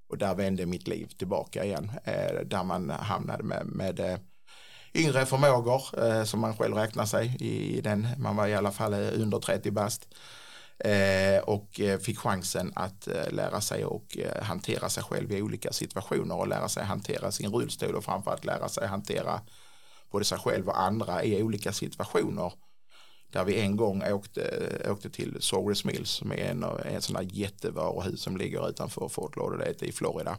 Och 0.08 0.18
där 0.18 0.34
vände 0.34 0.66
mitt 0.66 0.88
liv 0.88 1.06
tillbaka 1.18 1.64
igen. 1.64 1.90
Eh, 2.04 2.40
där 2.44 2.64
man 2.64 2.90
hamnade 2.90 3.42
med, 3.42 3.66
med 3.66 4.20
yngre 4.94 5.26
förmågor 5.26 5.82
eh, 6.04 6.24
som 6.24 6.40
man 6.40 6.56
själv 6.56 6.74
räknar 6.74 7.06
sig 7.06 7.36
i, 7.40 7.78
i 7.78 7.80
den. 7.80 8.08
Man 8.18 8.36
var 8.36 8.46
i 8.46 8.54
alla 8.54 8.72
fall 8.72 8.92
eh, 8.92 9.22
under 9.22 9.38
30 9.38 9.70
bast. 9.70 10.08
Eh, 10.78 11.38
och 11.44 11.80
eh, 11.80 11.98
fick 11.98 12.18
chansen 12.18 12.72
att 12.76 13.08
eh, 13.08 13.32
lära 13.32 13.60
sig 13.60 13.84
och 13.84 14.18
eh, 14.18 14.42
hantera 14.42 14.88
sig 14.88 15.02
själv 15.02 15.32
i 15.32 15.42
olika 15.42 15.72
situationer 15.72 16.36
och 16.36 16.48
lära 16.48 16.68
sig 16.68 16.84
hantera 16.84 17.32
sin 17.32 17.52
rullstol 17.52 17.94
och 17.94 18.04
framförallt 18.04 18.44
lära 18.44 18.68
sig 18.68 18.86
hantera 18.86 19.40
både 20.10 20.24
sig 20.24 20.38
själv 20.38 20.68
och 20.68 20.80
andra 20.80 21.24
i 21.24 21.42
olika 21.42 21.72
situationer. 21.72 22.52
Där 23.32 23.44
vi 23.44 23.60
en 23.60 23.76
gång 23.76 24.02
åkte, 24.02 24.42
eh, 24.42 24.92
åkte 24.92 25.10
till 25.10 25.36
Sawgrass 25.40 25.84
Mills 25.84 26.10
som 26.10 26.32
är 26.32 26.36
en, 26.36 26.62
en 26.62 27.02
sån 27.02 27.16
här 27.16 27.28
jättevaruhus 27.30 28.22
som 28.22 28.36
ligger 28.36 28.68
utanför 28.68 29.08
Fort 29.08 29.36
Lauderdale 29.36 29.74
i 29.80 29.92
Florida. 29.92 30.36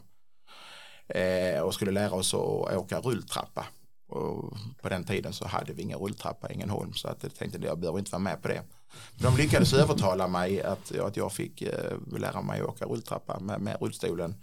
Eh, 1.08 1.60
och 1.60 1.74
skulle 1.74 1.90
lära 1.90 2.12
oss 2.12 2.34
att 2.34 2.76
åka 2.76 3.00
rulltrappa. 3.00 3.66
Och 4.08 4.56
på 4.82 4.88
den 4.88 5.04
tiden 5.04 5.32
så 5.32 5.46
hade 5.46 5.72
vi 5.72 5.82
ingen 5.82 5.98
rulltrappa 5.98 6.50
i 6.50 6.52
Ängelholm 6.52 6.92
så 6.92 7.08
att 7.08 7.22
jag 7.22 7.34
tänkte 7.34 7.58
att 7.58 7.64
jag 7.64 7.78
behöver 7.78 7.98
inte 7.98 8.12
vara 8.12 8.22
med 8.22 8.42
på 8.42 8.48
det. 8.48 8.62
De 9.14 9.36
lyckades 9.36 9.72
övertala 9.72 10.28
mig 10.28 10.62
att, 10.62 10.98
att 10.98 11.16
jag 11.16 11.32
fick 11.32 11.62
eh, 11.62 11.98
lära 12.18 12.42
mig 12.42 12.60
att 12.60 12.66
åka 12.66 12.84
rulltrappa 12.84 13.40
med, 13.40 13.60
med 13.60 13.76
rullstolen. 13.80 14.34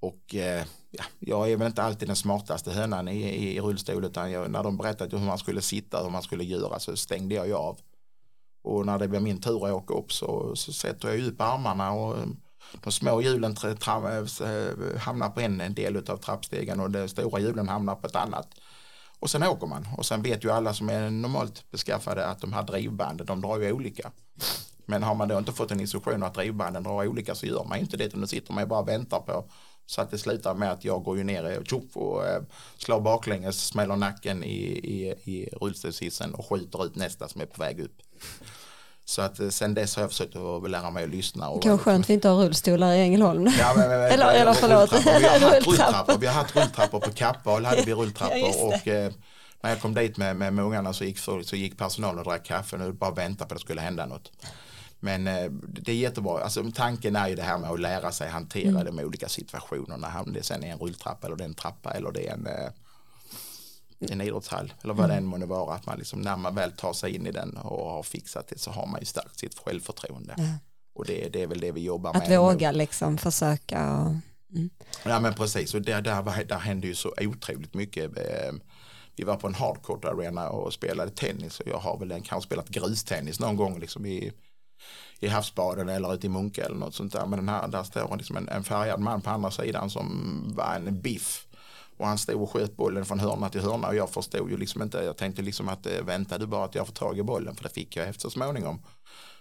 Och 0.00 0.34
eh, 0.34 0.64
ja, 0.90 1.04
jag 1.18 1.50
är 1.50 1.56
väl 1.56 1.66
inte 1.66 1.82
alltid 1.82 2.08
den 2.08 2.16
smartaste 2.16 2.70
hönan 2.70 3.08
i, 3.08 3.22
i, 3.22 3.56
i 3.56 3.60
rullstol 3.60 4.04
utan 4.04 4.30
jag, 4.30 4.50
när 4.50 4.62
de 4.62 4.76
berättade 4.76 5.18
hur 5.18 5.26
man 5.26 5.38
skulle 5.38 5.62
sitta 5.62 5.98
och 5.98 6.04
hur 6.04 6.10
man 6.10 6.22
skulle 6.22 6.44
göra 6.44 6.78
så 6.78 6.96
stängde 6.96 7.34
jag 7.34 7.46
ju 7.46 7.54
av. 7.54 7.78
Och 8.64 8.86
när 8.86 8.98
det 8.98 9.08
blev 9.08 9.22
min 9.22 9.40
tur 9.40 9.66
att 9.66 9.72
åka 9.72 9.94
upp 9.94 10.12
så, 10.12 10.56
så 10.56 10.72
sätter 10.72 11.08
jag 11.08 11.20
upp 11.20 11.40
armarna 11.40 11.92
och 11.92 12.16
de 12.82 12.92
små 12.92 13.20
hjulen 13.20 13.56
eh, 13.64 15.00
hamnar 15.00 15.30
på 15.30 15.40
en, 15.40 15.74
del 15.74 15.96
av 15.96 16.16
trappstegen 16.16 16.80
och 16.80 16.90
de 16.90 17.08
stora 17.08 17.40
hjulen 17.40 17.68
hamnar 17.68 17.94
på 17.94 18.06
ett 18.06 18.16
annat. 18.16 18.48
Och 19.18 19.30
sen 19.30 19.42
åker 19.42 19.66
man 19.66 19.88
och 19.96 20.06
sen 20.06 20.22
vet 20.22 20.44
ju 20.44 20.50
alla 20.50 20.74
som 20.74 20.88
är 20.88 21.10
normalt 21.10 21.70
beskaffade 21.70 22.26
att 22.26 22.40
de 22.40 22.52
här 22.52 22.62
drivbanden 22.62 23.26
de 23.26 23.40
drar 23.40 23.58
ju 23.58 23.72
olika. 23.72 24.10
Men 24.86 25.02
har 25.02 25.14
man 25.14 25.28
då 25.28 25.38
inte 25.38 25.52
fått 25.52 25.70
en 25.70 25.80
instruktion 25.80 26.22
att 26.22 26.34
drivbanden 26.34 26.82
drar 26.82 27.06
olika 27.06 27.34
så 27.34 27.46
gör 27.46 27.64
man 27.64 27.78
inte 27.78 27.96
det 27.96 28.04
utan 28.04 28.20
då 28.20 28.26
sitter 28.26 28.52
man 28.52 28.62
ju 28.62 28.68
bara 28.68 28.80
och 28.80 28.88
väntar 28.88 29.20
på 29.20 29.44
så 29.86 30.00
att 30.00 30.10
det 30.10 30.18
slutar 30.18 30.54
med 30.54 30.72
att 30.72 30.84
jag 30.84 31.02
går 31.02 31.18
ju 31.18 31.24
ner 31.24 31.50
eh, 31.50 31.64
tjoff 31.64 31.96
och 31.96 32.26
eh, 32.26 32.42
slår 32.76 33.00
baklänges, 33.00 33.66
smäller 33.66 33.96
nacken 33.96 34.44
i, 34.44 34.62
i, 34.68 35.14
i 35.24 35.48
rullstolshissen 35.60 36.34
och 36.34 36.46
skjuter 36.46 36.84
ut 36.84 36.96
nästa 36.96 37.28
som 37.28 37.40
är 37.40 37.46
på 37.46 37.60
väg 37.60 37.80
upp. 37.80 38.02
Så 39.04 39.22
att 39.22 39.40
eh, 39.40 39.48
sen 39.48 39.74
dess 39.74 39.96
har 39.96 40.02
jag 40.02 40.10
försökt 40.10 40.36
att 40.36 40.70
lära 40.70 40.90
mig 40.90 41.04
att 41.04 41.10
lyssna. 41.10 41.48
Och, 41.48 41.62
Kanske 41.62 41.84
skönt 41.84 42.10
vi 42.10 42.14
inte 42.14 42.28
har 42.28 42.36
rullstolar 42.44 42.92
i 42.92 43.00
Ängelholm. 43.00 43.46
Ja, 43.58 43.72
men, 43.76 43.88
men, 43.88 43.98
men, 44.00 44.10
Eller- 44.12 44.32
eller 44.34 44.52
förlåt. 44.52 44.92
Vi 44.92 45.10
har 45.10 45.40
haft 45.50 45.66
Rulltrappor. 45.66 46.18
Vi 46.18 46.26
har 46.26 46.34
haft 46.34 46.56
rulltrappor 46.56 47.00
på 47.00 47.10
Kappahl 47.10 47.64
hade 47.64 47.82
vi 47.82 47.92
rulltrappor 47.94 48.36
Ja, 48.38 48.64
och 48.66 48.88
eh, 48.88 49.12
när 49.62 49.70
jag 49.70 49.80
kom 49.80 49.94
dit 49.94 50.16
med, 50.16 50.36
med, 50.36 50.52
med 50.54 50.64
ungarna 50.64 50.92
så 50.92 51.04
gick, 51.04 51.18
så 51.18 51.40
gick 51.56 51.78
personalen 51.78 52.18
och 52.18 52.24
drack 52.24 52.44
kaffe 52.44 52.76
och 52.76 52.94
bara 52.94 53.10
vänta 53.10 53.44
på 53.44 53.54
att 53.54 53.58
det 53.60 53.64
skulle 53.64 53.80
hända 53.80 54.06
något. 54.06 54.32
Men 55.00 55.26
eh, 55.26 55.44
det 55.50 55.92
är 55.92 55.96
jättebra, 55.96 56.42
alltså, 56.44 56.64
tanken 56.74 57.16
är 57.16 57.28
ju 57.28 57.34
det 57.34 57.42
här 57.42 57.58
med 57.58 57.70
att 57.70 57.80
lära 57.80 58.12
sig 58.12 58.28
hantera 58.28 58.68
Mm. 58.68 58.84
det 58.84 58.92
med 58.92 59.04
olika 59.04 59.28
situationer. 59.28 59.96
När 59.96 60.08
han- 60.08 60.32
det 60.32 60.42
sen 60.42 60.64
är 60.64 60.72
en 60.72 60.78
rulltrappa 60.78 61.26
eller 61.26 61.36
det 61.36 61.44
är 61.44 61.48
en 61.48 61.54
trappa 61.54 61.90
eller 61.90 62.10
det 62.10 62.28
är 62.28 62.32
en, 62.32 62.46
eh, 62.46 62.68
en 64.10 64.20
idrottshall 64.20 64.72
eller 64.82 64.94
vad 64.94 65.08
det 65.08 65.12
Mm. 65.14 65.24
än 65.24 65.30
månde 65.30 65.46
vara. 65.46 65.74
Att 65.74 65.86
man 65.86 65.98
liksom, 65.98 66.20
när 66.20 66.36
man 66.36 66.54
väl 66.54 66.72
tar 66.72 66.92
sig 66.92 67.14
in 67.14 67.26
i 67.26 67.32
den 67.32 67.56
och 67.56 67.90
har 67.90 68.02
fixat 68.02 68.48
det 68.48 68.58
så 68.58 68.70
har 68.70 68.86
man 68.86 69.00
ju 69.00 69.06
stärkt 69.06 69.38
sitt 69.38 69.58
självförtroende. 69.58 70.34
Ja. 70.38 70.44
Och 70.94 71.04
det, 71.04 71.28
det 71.28 71.42
är 71.42 71.46
väl 71.46 71.60
det 71.60 71.72
vi 71.72 71.80
jobbar 71.80 72.10
Att 72.16 72.28
med. 72.28 72.38
våga 72.38 72.72
liksom 72.72 73.18
försöka. 73.18 73.96
Och, 73.98 74.14
Ja 75.04 75.20
men 75.20 75.34
precis 75.34 75.74
och 75.74 75.82
där, 75.82 76.02
där, 76.02 76.44
där 76.44 76.58
hände 76.58 76.86
ju 76.86 76.94
så 76.94 77.14
otroligt 77.20 77.74
mycket. 77.74 78.18
Eh, 78.18 78.52
Vi 79.16 79.24
var 79.24 79.36
på 79.36 79.46
en 79.46 79.54
hardcourt 79.54 80.04
arena 80.04 80.48
och 80.48 80.72
spelade 80.72 81.10
tennis 81.10 81.60
och 81.60 81.66
jag 81.68 81.78
har 81.78 81.98
väl 81.98 82.12
en, 82.12 82.22
kanske 82.22 82.46
spelat 82.46 82.68
grustennis 82.68 83.40
någon 83.40 83.56
gång 83.56 83.78
liksom 83.80 84.06
i, 84.06 84.32
i 85.20 85.28
havsbaden 85.28 85.88
eller 85.88 86.14
ute 86.14 86.26
i 86.26 86.30
Munka 86.30 86.64
eller 86.64 86.76
något 86.76 86.94
sånt 86.94 87.12
där. 87.12 87.26
Men 87.26 87.38
den 87.38 87.48
här, 87.48 87.68
där 87.68 87.82
står 87.82 88.16
liksom 88.16 88.36
en, 88.36 88.48
en 88.48 88.64
färgad 88.64 89.00
man 89.00 89.20
på 89.20 89.30
andra 89.30 89.50
sidan 89.50 89.90
som 89.90 90.42
var 90.56 90.74
en 90.74 91.00
biff. 91.00 91.46
Och 92.02 92.08
han 92.08 92.18
stod 92.18 92.42
och 92.42 92.50
sköt 92.50 92.76
bollen 92.76 93.04
från 93.04 93.20
hörna 93.20 93.48
till 93.48 93.60
hörna 93.60 93.88
och 93.88 93.96
jag 93.96 94.10
förstod 94.10 94.50
ju 94.50 94.56
liksom 94.56 94.82
inte, 94.82 94.98
jag 94.98 95.16
tänkte 95.16 95.42
liksom 95.42 95.68
att 95.68 95.86
eh, 95.86 96.02
vänta 96.02 96.38
du 96.38 96.46
bara 96.46 96.64
att 96.64 96.74
jag 96.74 96.86
får 96.86 96.94
tag 96.94 97.18
i 97.18 97.22
bollen 97.22 97.56
för 97.56 97.62
det 97.62 97.68
fick 97.68 97.96
jag 97.96 98.08
efter 98.08 98.20
så 98.20 98.30
småningom. 98.30 98.82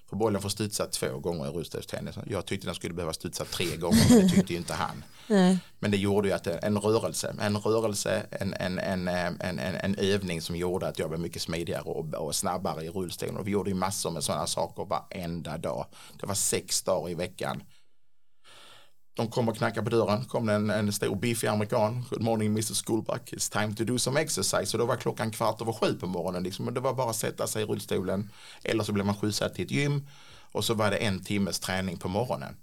För 0.10 0.16
bollen 0.16 0.42
får 0.42 0.50
studsa 0.50 0.86
två 0.86 1.20
gånger 1.20 1.48
i 1.48 1.50
rullstolstennis. 1.50 2.16
Jag 2.28 2.46
tyckte 2.46 2.68
den 2.68 2.76
skulle 2.76 2.94
behöva 2.94 3.14
studsa 3.14 3.46
tre 3.46 3.76
gånger 3.76 4.06
men 4.10 4.22
det 4.22 4.30
tyckte 4.30 4.54
ju 4.54 4.60
inte 4.60 4.74
han. 4.74 5.04
nej. 5.28 5.60
Men 5.80 5.92
det 5.92 5.98
gjorde 5.98 6.28
ju 6.28 6.34
att 6.34 6.48
en 6.48 6.78
rörelse, 6.78 7.36
en 7.40 7.58
rörelse, 7.58 8.26
en, 8.32 8.54
en, 8.54 8.80
en, 8.80 9.08
en, 9.08 9.60
en, 9.60 9.76
en 9.76 9.96
övning 9.96 10.42
som 10.42 10.56
gjorde 10.56 10.88
att 10.88 11.00
jag 11.00 11.10
blev 11.10 11.20
mycket 11.20 11.42
smidigare 11.42 11.82
och, 11.82 12.14
och 12.14 12.36
snabbare 12.36 12.84
i 12.84 12.90
rullstolen. 12.90 13.38
Och 13.38 13.48
vi 13.48 13.52
gjorde 13.52 13.70
ju 13.70 13.76
massor 13.76 14.12
med 14.12 14.24
sådana 14.24 14.48
saker 14.48 14.86
varenda 14.86 15.58
dag. 15.58 15.86
Det 16.20 16.26
var 16.26 16.36
sex 16.36 16.82
dagar 16.82 17.10
i 17.10 17.14
veckan. 17.14 17.64
De 19.22 19.28
kom 19.28 19.50
och 19.50 19.58
knackade 19.58 19.90
på 19.90 19.90
dörren, 19.90 20.26
kom 20.26 20.50
en, 20.50 20.70
en 20.70 20.94
stor 20.94 21.16
biffig 21.16 21.48
amerikan. 21.48 22.06
Good 22.10 22.22
morning 22.22 22.48
Mr. 22.48 22.86
Schoolback, 22.86 23.34
it's 23.34 23.52
time 23.52 23.76
to 23.76 23.84
do 23.84 24.00
some 24.00 24.22
exercise. 24.22 24.78
Och 24.78 24.80
då 24.80 24.86
var 24.86 24.96
klockan 24.96 25.32
kvart 25.32 25.62
över 25.62 25.74
sju 25.74 25.94
på 25.94 26.08
morgonen. 26.08 26.44
Liksom. 26.44 26.68
Och 26.68 26.74
det 26.74 26.80
var 26.80 26.94
bara 26.94 27.10
att 27.10 27.16
sätta 27.16 27.48
sig 27.48 27.64
i 27.64 27.66
rullstolen. 27.66 28.30
Eller 28.64 28.84
så 28.84 28.92
blev 28.92 29.06
man 29.06 29.16
skjutsad 29.16 29.54
till 29.54 29.66
ett 29.66 29.72
gym. 29.72 30.08
Och 30.52 30.66
så 30.66 30.74
var 30.74 30.92
det 30.92 30.98
en 30.98 31.24
timmes 31.24 31.60
träning 31.60 31.98
på 31.98 32.08
morgonen. 32.08 32.56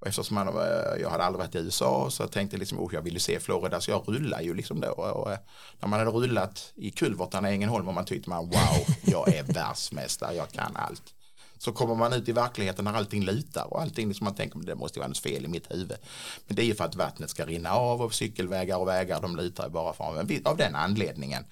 Och 0.00 0.06
eftersom 0.06 0.34
man, 0.34 0.48
eh, 0.48 1.00
jag 1.00 1.10
hade 1.10 1.24
aldrig 1.24 1.38
varit 1.38 1.54
i 1.54 1.58
USA 1.58 2.10
så 2.10 2.22
jag 2.22 2.32
tänkte 2.32 2.56
liksom, 2.56 2.78
oh, 2.78 2.94
jag 2.94 3.02
ville 3.02 3.20
se 3.20 3.40
Florida 3.40 3.80
så 3.80 3.90
jag 3.90 4.04
rullar 4.06 4.40
ju 4.40 4.54
liksom 4.54 4.80
då. 4.80 4.90
Och, 4.90 5.32
eh, 5.32 5.38
när 5.80 5.88
man 5.88 5.98
hade 5.98 6.10
rullat 6.10 6.72
i 6.76 6.90
kulvertarna 6.90 7.50
i 7.50 7.54
Ängelholm 7.54 7.88
och 7.88 7.94
man 7.94 8.04
tyckte 8.04 8.30
man 8.30 8.46
wow, 8.46 8.86
jag 9.02 9.34
är 9.34 9.42
världsmästare, 9.42 10.34
jag 10.34 10.50
kan 10.50 10.76
allt. 10.76 11.14
Så 11.58 11.72
kommer 11.72 11.94
man 11.94 12.12
ut 12.12 12.28
i 12.28 12.32
verkligheten 12.32 12.84
när 12.84 12.92
allting 12.92 13.24
lutar 13.24 13.74
och 13.74 13.80
allting 13.80 14.14
som 14.14 14.24
man 14.24 14.34
tänker 14.34 14.58
det 14.58 14.74
måste 14.74 14.98
vara 14.98 15.08
något 15.08 15.18
fel 15.18 15.44
i 15.44 15.48
mitt 15.48 15.70
huvud. 15.70 15.98
Men 16.46 16.56
det 16.56 16.62
är 16.62 16.66
ju 16.66 16.74
för 16.74 16.84
att 16.84 16.94
vattnet 16.94 17.30
ska 17.30 17.46
rinna 17.46 17.70
av 17.70 18.02
och 18.02 18.14
cykelvägar 18.14 18.76
och 18.76 18.88
vägar 18.88 19.20
de 19.20 19.36
lutar 19.36 19.64
ju 19.64 19.70
bara 19.70 19.92
fram 19.92 20.14
men 20.14 20.42
av 20.44 20.56
den 20.56 20.74
anledningen. 20.74 21.44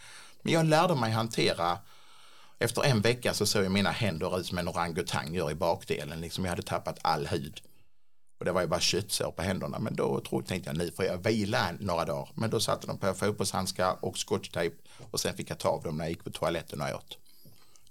Men 0.43 0.53
jag 0.53 0.67
lärde 0.67 0.95
mig 0.95 1.13
hantera 1.13 1.79
efter 2.59 2.83
en 2.83 3.01
vecka 3.01 3.35
så 3.35 3.47
såg 3.47 3.71
mina 3.71 3.91
händer 3.91 4.41
ut 4.41 4.47
som 4.47 4.59
en 4.59 4.69
orangutang 4.69 5.35
gör 5.35 5.51
i 5.51 5.55
bakdelen. 5.55 6.21
Liksom 6.21 6.45
jag 6.45 6.51
hade 6.51 6.63
tappat 6.63 6.99
all 7.03 7.27
hud. 7.27 7.61
Och 8.39 8.45
det 8.45 8.53
var 8.53 8.61
ju 8.61 8.67
bara 8.67 8.81
köttsår 8.81 9.31
på 9.31 9.43
händerna. 9.43 9.79
Men 9.79 9.97
då 9.97 10.21
trodde, 10.21 10.47
tänkte 10.47 10.71
jag 10.71 10.77
nu 10.77 10.91
får 10.91 11.05
jag 11.05 11.19
vila 11.19 11.73
några 11.81 12.05
dagar. 12.05 12.29
Men 12.35 12.51
då 12.51 12.61
satte 12.61 12.87
de 12.87 12.99
på 12.99 13.15
fotbollshandskar 13.15 13.97
och 14.01 14.19
scotchtejp. 14.19 14.77
Och 15.11 15.21
sen 15.21 15.37
fick 15.37 15.51
jag 15.51 15.59
ta 15.59 15.69
av 15.69 15.83
dem 15.83 15.97
när 15.97 16.05
jag 16.05 16.11
gick 16.11 16.25
på 16.25 16.31
toaletten 16.31 16.81
och 16.81 16.89
åt. 16.89 17.19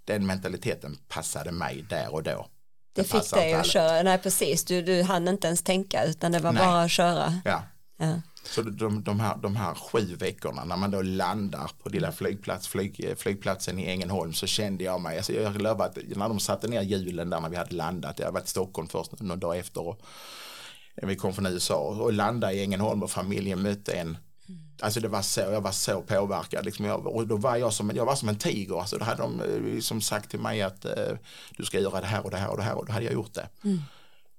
Den 0.05 0.25
mentaliteten 0.25 0.97
passade 1.07 1.51
mig 1.51 1.85
där 1.89 2.13
och 2.13 2.23
då. 2.23 2.47
Det 2.95 3.03
fick 3.03 3.11
passar 3.11 3.37
dig 3.37 3.53
att 3.53 3.59
alla. 3.59 3.63
köra, 3.63 4.03
nej 4.03 4.17
precis, 4.17 4.65
du, 4.65 4.81
du 4.81 5.03
hann 5.03 5.27
inte 5.27 5.47
ens 5.47 5.63
tänka 5.63 6.05
utan 6.05 6.31
det 6.31 6.39
var 6.39 6.51
Nej. 6.51 6.63
bara 6.65 6.81
att 6.81 6.91
köra. 6.91 7.33
Ja. 7.45 7.63
Ja. 7.97 8.21
Så 8.43 8.61
de, 8.61 9.03
de, 9.03 9.19
här, 9.19 9.37
de 9.37 9.55
här 9.55 9.73
sju 9.75 10.15
veckorna 10.15 10.63
när 10.65 10.77
man 10.77 10.91
då 10.91 11.01
landar 11.01 11.71
på 11.83 11.89
lilla 11.89 12.11
flygplats, 12.11 12.67
flyg, 12.67 13.13
flygplatsen 13.17 13.79
i 13.79 13.85
Ängelholm 13.85 14.33
så 14.33 14.47
kände 14.47 14.83
jag 14.83 15.01
mig, 15.01 15.17
alltså 15.17 15.33
jag 15.33 15.61
lovar 15.61 15.85
att 15.85 15.97
när 16.15 16.29
de 16.29 16.39
satte 16.39 16.67
ner 16.67 16.81
hjulen 16.81 17.29
där 17.29 17.39
när 17.39 17.49
vi 17.49 17.55
hade 17.55 17.75
landat, 17.75 18.19
jag 18.19 18.25
hade 18.25 18.33
varit 18.33 18.47
i 18.47 18.49
Stockholm 18.49 18.87
först 18.87 19.19
någon 19.19 19.39
dag 19.39 19.57
efter 19.57 19.87
och 19.87 20.01
vi 20.95 21.15
kom 21.15 21.33
från 21.33 21.45
USA 21.45 21.77
och 21.77 22.13
landade 22.13 22.53
i 22.53 22.63
Ängelholm 22.63 23.03
och 23.03 23.11
familjen 23.11 23.61
mötte 23.61 23.91
en 23.93 24.17
Alltså 24.79 24.99
det 24.99 25.07
var 25.07 25.21
så, 25.21 25.39
jag 25.39 25.61
var 25.61 25.71
så 25.71 26.01
påverkad. 26.01 26.65
Liksom 26.65 26.85
jag, 26.85 27.07
och 27.07 27.27
då 27.27 27.35
var 27.35 27.55
jag 27.55 27.73
som, 27.73 27.91
jag 27.95 28.05
var 28.05 28.15
som 28.15 28.29
en 28.29 28.37
tiger. 28.37 28.79
Alltså 28.79 28.97
då 28.97 29.05
hade 29.05 29.21
de 29.21 29.41
liksom 29.65 30.01
sagt 30.01 30.29
till 30.29 30.39
mig 30.39 30.61
att 30.61 30.85
eh, 30.85 31.17
du 31.57 31.65
ska 31.65 31.79
göra 31.79 32.01
det 32.01 32.07
här 32.07 32.23
och 32.23 32.31
det 32.31 32.37
här 32.37 32.49
och 32.49 32.57
det 32.57 32.63
här 32.63 32.75
och 32.75 32.85
då 32.85 32.93
hade 32.93 33.05
jag 33.05 33.13
gjort 33.13 33.33
det. 33.33 33.49
Mm. 33.63 33.81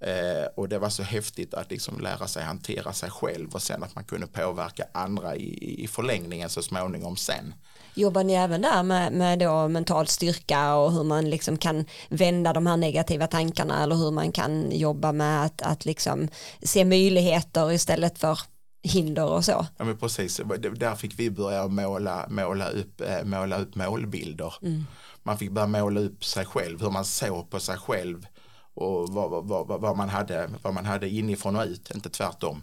Eh, 0.01 0.47
och 0.55 0.69
det 0.69 0.79
var 0.79 0.91
så 0.91 1.03
häftigt 1.03 1.55
att 1.55 1.71
liksom 1.71 2.01
lära 2.01 2.27
sig 2.27 2.43
hantera 2.43 2.93
sig 2.93 3.11
själv 3.11 3.55
och 3.55 3.63
sen 3.63 3.83
att 3.83 3.95
man 3.95 4.05
kunde 4.05 4.27
påverka 4.27 4.85
andra 4.93 5.37
i, 5.37 5.85
i 5.85 5.89
förlängningen 5.89 6.49
så 6.49 6.63
småningom 6.63 7.17
sen. 7.17 7.55
Jobbar 7.95 8.25
ni 8.25 8.33
även 8.33 8.63
där 8.63 8.83
med, 8.83 9.13
med 9.13 9.39
då 9.39 9.69
mental 9.69 10.07
styrka 10.07 10.75
och 10.75 10.93
hur 10.93 11.05
man 11.05 11.31
liksom 11.31 11.59
kan 11.59 11.85
vända 12.09 12.53
de 12.53 12.67
här 12.67 12.77
negativa 12.77 13.27
tankarna 13.27 13.83
eller 13.83 13.97
hur 13.97 14.11
man 14.11 14.33
kan 14.33 14.71
jobba 14.71 15.13
med 15.13 15.45
att, 15.45 15.63
att 15.63 15.85
liksom 15.85 16.29
se 16.63 16.85
möjligheter 16.85 17.73
istället 17.73 18.19
för 18.19 18.39
hinder 18.87 19.25
och 19.25 19.45
så. 19.45 19.67
Ja 19.77 19.85
men 19.85 19.97
precis, 19.97 20.41
där 20.77 20.95
fick 20.95 21.19
vi 21.19 21.31
börja 21.31 21.69
måla, 21.69 22.27
måla, 22.29 22.69
upp, 22.69 23.01
eh, 23.01 23.25
måla 23.25 23.59
upp 23.59 23.75
målbilder. 23.75 24.55
Mm. 24.63 24.85
Man 25.23 25.39
fick 25.39 25.51
börja 25.51 25.67
måla 25.67 26.01
upp 26.01 26.25
sig 26.25 26.45
själv, 26.45 26.81
hur 26.81 26.91
man 26.91 27.05
såg 27.05 27.51
på 27.51 27.61
sig 27.61 27.77
själv 27.77 28.27
och 28.75 29.09
vad, 29.09 29.31
vad, 29.31 29.67
vad, 29.69 29.81
vad, 29.81 29.97
man, 29.97 30.09
hade, 30.09 30.51
vad 30.63 30.75
man 30.75 30.85
hade 30.85 31.09
inifrån 31.09 31.57
och 31.57 31.65
ut, 31.65 31.91
inte 31.95 32.11
tvärtom. 32.11 32.63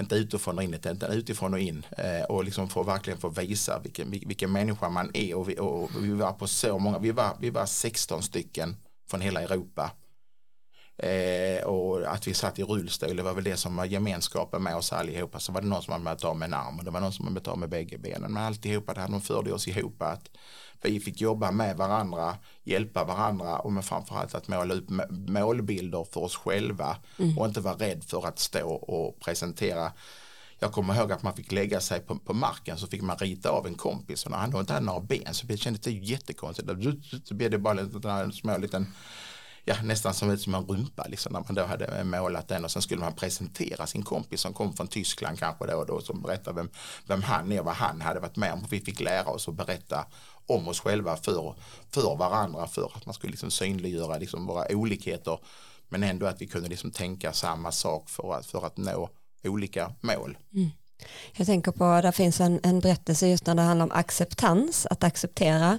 Inte 0.00 0.14
utifrån 0.14 0.58
och 0.58 0.64
in, 0.64 0.74
inte 0.74 1.06
utifrån 1.10 1.54
och 1.54 1.60
in. 1.60 1.86
Eh, 1.90 2.24
och 2.24 2.44
liksom 2.44 2.68
få 2.68 2.82
verkligen 2.82 3.18
få 3.18 3.28
visa 3.28 3.78
vilken, 3.78 4.10
vilken 4.10 4.52
människa 4.52 4.88
man 4.88 5.10
är. 5.14 5.34
Och 5.34 5.48
vi, 5.48 5.58
och 5.58 5.90
vi 6.00 6.10
var 6.10 6.32
på 6.32 6.46
så 6.46 6.78
många, 6.78 6.98
vi 6.98 7.10
var, 7.12 7.36
vi 7.40 7.50
var 7.50 7.66
16 7.66 8.22
stycken 8.22 8.76
från 9.10 9.20
hela 9.20 9.42
Europa. 9.42 9.90
Eh, 11.02 11.62
och 11.64 12.12
att 12.12 12.26
vi 12.26 12.34
satt 12.34 12.58
i 12.58 12.62
rullstol, 12.62 13.16
det 13.16 13.22
var 13.22 13.34
väl 13.34 13.44
det 13.44 13.56
som 13.56 13.76
var 13.76 13.84
gemenskapen 13.84 14.62
med 14.62 14.76
oss 14.76 14.92
allihopa. 14.92 15.38
Så 15.38 15.52
var 15.52 15.60
det 15.60 15.66
någon 15.66 15.82
som 15.82 15.92
hade 15.92 16.04
med 16.04 16.36
med 16.36 16.46
en 16.46 16.54
arm 16.54 16.78
och 16.78 16.84
det 16.84 16.90
var 16.90 17.00
någon 17.00 17.12
som 17.12 17.24
hade 17.24 17.50
med 17.50 17.58
med 17.58 17.68
bägge 17.68 17.98
benen. 17.98 18.32
Men 18.32 18.42
alltihopa, 18.42 18.94
det 18.94 19.00
här, 19.00 19.08
de 19.08 19.20
förde 19.20 19.52
oss 19.52 19.68
ihop 19.68 20.02
att 20.02 20.30
vi 20.82 21.00
fick 21.00 21.20
jobba 21.20 21.50
med 21.50 21.76
varandra, 21.76 22.36
hjälpa 22.64 23.04
varandra 23.04 23.58
och 23.58 23.72
med 23.72 23.84
framförallt 23.84 24.34
att 24.34 24.48
måla 24.48 24.74
upp 24.74 24.90
målbilder 25.10 26.06
för 26.12 26.20
oss 26.20 26.36
själva 26.36 26.96
mm. 27.18 27.38
och 27.38 27.46
inte 27.46 27.60
vara 27.60 27.74
rädd 27.74 28.04
för 28.04 28.26
att 28.26 28.38
stå 28.38 28.70
och 28.70 29.20
presentera 29.20 29.92
jag 30.62 30.72
kommer 30.72 30.94
ihåg 30.94 31.12
att 31.12 31.22
man 31.22 31.36
fick 31.36 31.52
lägga 31.52 31.80
sig 31.80 32.00
på, 32.00 32.18
på 32.18 32.34
marken 32.34 32.76
så 32.76 32.86
fick 32.86 33.02
man 33.02 33.16
rita 33.16 33.50
av 33.50 33.66
en 33.66 33.74
kompis 33.74 34.24
och 34.24 34.30
när 34.30 34.38
han 34.38 34.50
då 34.50 34.60
inte 34.60 34.72
hade 34.72 34.86
några 34.86 35.00
ben 35.00 35.34
så 35.34 35.56
kändes 35.56 35.82
det 35.82 35.90
jättekonstigt. 35.90 36.68
Så 37.24 37.34
blev 37.34 37.50
det 37.50 37.58
bara 37.58 38.20
en 38.20 38.32
små 38.32 38.58
liten 38.58 38.86
ja, 39.64 39.82
nästan 39.82 40.14
som 40.14 40.30
ut 40.30 40.40
som 40.40 40.54
en 40.54 40.66
rumpa 40.66 41.06
liksom, 41.08 41.32
när 41.32 41.40
man 41.40 41.54
då 41.54 41.64
hade 41.64 42.04
målat 42.04 42.48
den 42.48 42.64
och 42.64 42.70
sen 42.70 42.82
skulle 42.82 43.00
man 43.00 43.12
presentera 43.12 43.86
sin 43.86 44.02
kompis 44.02 44.40
som 44.40 44.54
kom 44.54 44.72
från 44.72 44.88
Tyskland 44.88 45.38
kanske 45.38 45.66
då 45.66 45.76
och 45.76 45.86
då 45.86 46.00
som 46.00 46.22
berättade 46.22 46.56
vem, 46.56 46.70
vem 47.06 47.22
han 47.22 47.52
är, 47.52 47.62
vad 47.62 47.74
han 47.74 48.00
hade 48.00 48.20
varit 48.20 48.36
med 48.36 48.52
om. 48.52 48.66
Vi 48.70 48.80
fick 48.80 49.00
lära 49.00 49.28
oss 49.28 49.48
att 49.48 49.54
berätta 49.54 50.06
om 50.46 50.68
oss 50.68 50.80
själva 50.80 51.16
för, 51.16 51.54
för 51.90 52.16
varandra 52.16 52.66
för 52.66 52.92
att 52.94 53.06
man 53.06 53.14
skulle 53.14 53.30
liksom 53.30 53.50
synliggöra 53.50 54.18
liksom 54.18 54.46
våra 54.46 54.66
olikheter 54.76 55.38
men 55.88 56.02
ändå 56.02 56.26
att 56.26 56.40
vi 56.40 56.46
kunde 56.46 56.68
liksom 56.68 56.90
tänka 56.90 57.32
samma 57.32 57.72
sak 57.72 58.10
för 58.10 58.34
att, 58.34 58.46
för 58.46 58.66
att 58.66 58.76
nå 58.76 59.10
olika 59.44 59.94
mål. 60.00 60.38
Mm. 60.54 60.70
Jag 61.36 61.46
tänker 61.46 61.72
på, 61.72 61.84
där 61.84 62.12
finns 62.12 62.40
en, 62.40 62.60
en 62.62 62.80
berättelse 62.80 63.28
just 63.28 63.46
när 63.46 63.54
det 63.54 63.62
handlar 63.62 63.84
om 63.84 63.92
acceptans, 63.92 64.86
att 64.90 65.04
acceptera. 65.04 65.78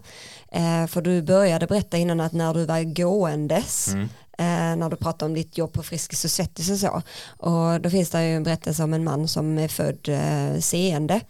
Eh, 0.51 0.87
för 0.87 1.01
du 1.01 1.21
började 1.21 1.67
berätta 1.67 1.97
innan 1.97 2.19
att 2.19 2.33
när 2.33 2.53
du 2.53 2.65
var 2.65 2.83
gåendes, 2.83 3.87
mm. 3.87 4.03
eh, 4.37 4.77
när 4.77 4.89
du 4.89 4.95
pratade 4.95 5.25
om 5.25 5.33
ditt 5.33 5.57
jobb 5.57 5.73
på 5.73 5.83
Friskis 5.83 6.25
och 6.25 6.31
Svettis 6.31 6.69
och 6.69 6.77
så, 6.77 7.01
och 7.37 7.81
då 7.81 7.89
finns 7.89 8.09
det 8.09 8.27
ju 8.27 8.35
en 8.35 8.43
berättelse 8.43 8.83
om 8.83 8.93
en 8.93 9.03
man 9.03 9.27
som 9.27 9.57
är 9.57 9.67
född 9.67 10.09
eh, 10.09 10.59
seende 10.59 11.21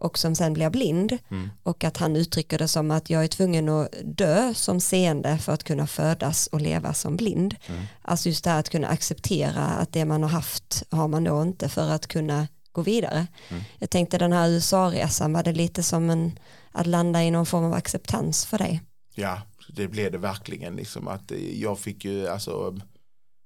och 0.00 0.18
som 0.18 0.34
sen 0.34 0.52
blir 0.52 0.70
blind 0.70 1.18
mm. 1.30 1.50
och 1.62 1.84
att 1.84 1.96
han 1.96 2.16
uttrycker 2.16 2.58
det 2.58 2.68
som 2.68 2.90
att 2.90 3.10
jag 3.10 3.24
är 3.24 3.28
tvungen 3.28 3.68
att 3.68 3.88
dö 4.04 4.54
som 4.54 4.80
seende 4.80 5.38
för 5.38 5.52
att 5.52 5.64
kunna 5.64 5.86
födas 5.86 6.46
och 6.46 6.60
leva 6.60 6.94
som 6.94 7.16
blind. 7.16 7.56
Mm. 7.66 7.82
Alltså 8.02 8.28
just 8.28 8.44
det 8.44 8.50
här 8.50 8.60
att 8.60 8.68
kunna 8.68 8.88
acceptera 8.88 9.64
att 9.64 9.92
det 9.92 10.04
man 10.04 10.22
har 10.22 10.30
haft 10.30 10.82
har 10.90 11.08
man 11.08 11.24
då 11.24 11.42
inte 11.42 11.68
för 11.68 11.90
att 11.90 12.06
kunna 12.06 12.48
gå 12.72 12.82
vidare. 12.82 13.26
Mm. 13.48 13.62
Jag 13.78 13.90
tänkte 13.90 14.18
den 14.18 14.32
här 14.32 14.48
USA-resan, 14.48 15.32
var 15.32 15.42
det 15.42 15.52
lite 15.52 15.82
som 15.82 16.10
en, 16.10 16.38
att 16.72 16.86
landa 16.86 17.24
i 17.24 17.30
någon 17.30 17.46
form 17.46 17.64
av 17.64 17.74
acceptans 17.74 18.46
för 18.46 18.58
dig? 18.58 18.82
Ja, 19.14 19.42
det 19.68 19.88
blev 19.88 20.12
det 20.12 20.18
verkligen. 20.18 20.76
Liksom 20.76 21.08
att 21.08 21.32
jag 21.52 21.78
fick 21.78 22.04
ju, 22.04 22.28
alltså, 22.28 22.78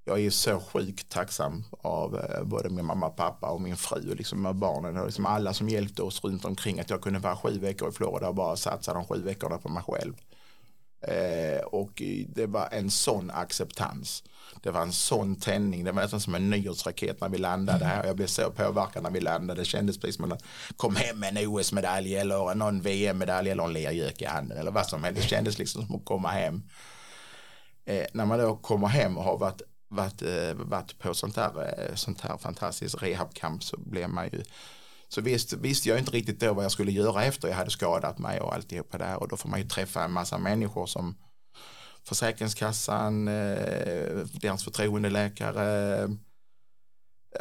jag 0.05 0.21
är 0.21 0.31
så 0.31 0.61
sjukt 0.61 1.09
tacksam 1.09 1.65
av 1.71 2.19
eh, 2.19 2.45
både 2.45 2.71
min 2.71 2.85
mamma 2.85 3.11
pappa 3.11 3.51
och 3.51 3.61
min 3.61 3.77
fru 3.77 4.11
och 4.11 4.17
liksom 4.17 4.43
med 4.43 4.57
barnen 4.57 4.97
och 4.97 5.07
liksom 5.07 5.27
alla 5.27 5.55
som 5.55 5.69
hjälpte 5.69 6.03
oss 6.03 6.25
runt 6.25 6.45
omkring 6.45 6.81
att 6.81 6.91
jag 6.91 7.03
kunde 7.03 7.19
vara 7.19 7.37
sju 7.37 7.59
veckor 7.59 7.89
i 7.89 7.93
Florida 7.93 8.29
och 8.29 8.35
bara 8.35 8.57
satsa 8.57 8.95
de 8.95 9.05
sju 9.05 9.23
veckorna 9.23 9.59
på 9.59 9.69
mig 9.69 9.83
själv. 9.83 10.15
Eh, 11.01 11.65
och 11.65 12.03
det 12.29 12.47
var 12.47 12.69
en 12.73 12.91
sån 12.91 13.31
acceptans. 13.31 14.25
Det 14.65 14.71
var 14.71 14.83
en 14.83 14.93
sån 14.93 15.37
tändning. 15.37 15.85
Det 15.85 15.93
var 15.93 16.03
nästan 16.03 16.21
som 16.21 16.35
en 16.35 16.51
nyårsraket 16.51 17.21
när 17.21 17.29
vi 17.29 17.39
landade 17.39 17.85
här. 17.85 18.05
Jag 18.05 18.17
blev 18.17 18.27
så 18.27 18.51
påverkad 18.51 19.03
när 19.03 19.11
vi 19.11 19.21
landade. 19.21 19.61
Det 19.61 19.65
kändes 19.65 19.99
precis 19.99 20.17
som 20.17 20.33
att 20.33 20.45
kom 20.77 20.97
hem 20.97 21.19
med 21.19 21.37
en 21.37 21.49
OS-medalj 21.49 22.17
eller 22.17 22.55
någon 22.55 22.81
VM-medalj 22.81 23.51
eller 23.51 23.65
en 23.65 23.73
lergök 23.73 24.23
i 24.23 24.25
handen 24.25 24.59
eller 24.59 24.71
vad 24.71 24.87
som 24.87 25.05
helst. 25.05 25.23
Det 25.23 25.29
kändes 25.29 25.59
liksom 25.59 25.87
som 25.87 25.97
att 25.97 26.05
komma 26.05 26.29
hem. 26.29 26.63
Eh, 27.85 28.07
när 28.13 28.27
man 28.27 28.39
då 28.39 28.57
kommer 28.57 28.87
hem 28.87 29.19
och 29.19 29.25
har 29.25 29.39
varit, 29.39 29.63
varit, 29.89 30.23
eh, 30.23 30.55
varit 30.55 30.99
på 30.99 31.15
sånt 31.15 31.37
här, 31.37 31.75
eh, 31.79 31.95
sånt 31.95 32.21
här 32.21 32.37
fantastiskt 32.37 33.03
rehabkamp 33.03 33.65
så 33.65 33.77
blir 33.81 34.07
man 34.07 34.25
ju 34.25 34.43
så 35.09 35.21
visst, 35.21 35.53
visste 35.53 35.89
jag 35.89 35.99
inte 35.99 36.11
riktigt 36.11 36.41
då 36.41 36.53
vad 36.53 36.65
jag 36.65 36.73
skulle 36.73 36.93
göra 36.93 37.25
efter 37.25 37.49
jag 37.49 37.57
hade 37.57 37.71
skadat 37.71 38.19
mig 38.19 38.41
och 38.41 38.55
alltihopa 38.55 38.99
där 38.99 39.17
och 39.17 39.29
då 39.29 39.37
får 39.37 39.49
man 39.49 39.61
ju 39.61 39.69
träffa 39.69 40.05
en 40.05 40.13
massa 40.13 40.39
människor 40.39 40.87
som 40.87 41.17
Försäkringskassan, 42.05 43.29
eh, 43.29 44.27
deras 44.33 44.65
förtroendeläkare, 44.65 46.03
eh, 46.03 46.09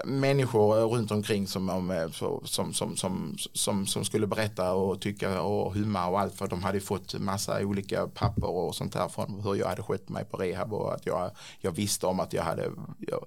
människor 0.06 0.78
eh, 0.78 0.84
runt 0.84 1.12
omkring 1.12 1.48
som, 1.48 1.92
eh, 1.92 2.10
som, 2.46 2.74
som, 2.74 2.96
som, 2.96 3.38
som, 3.54 3.88
som 3.88 4.06
skulle 4.06 4.28
berätta 4.28 4.74
och 4.74 5.02
tycka 5.02 5.42
och 5.42 5.74
humma 5.74 6.08
och 6.08 6.20
allt 6.20 6.36
för 6.36 6.48
de 6.48 6.64
hade 6.64 6.80
fått 6.80 7.14
massa 7.20 7.60
olika 7.60 8.08
papper 8.08 8.50
och 8.50 8.76
sånt 8.76 8.96
här 8.96 9.08
från 9.08 9.42
hur 9.44 9.56
jag 9.56 9.68
hade 9.68 9.84
skött 9.84 10.10
mig 10.10 10.26
på 10.26 10.38
rehab 10.38 10.74
och 10.74 10.94
att 10.94 11.06
jag, 11.06 11.32
jag 11.60 11.72
visste 11.72 12.08
om 12.08 12.20
att 12.20 12.34
jag 12.34 12.44
hade 12.44 12.72
jag, 13.00 13.26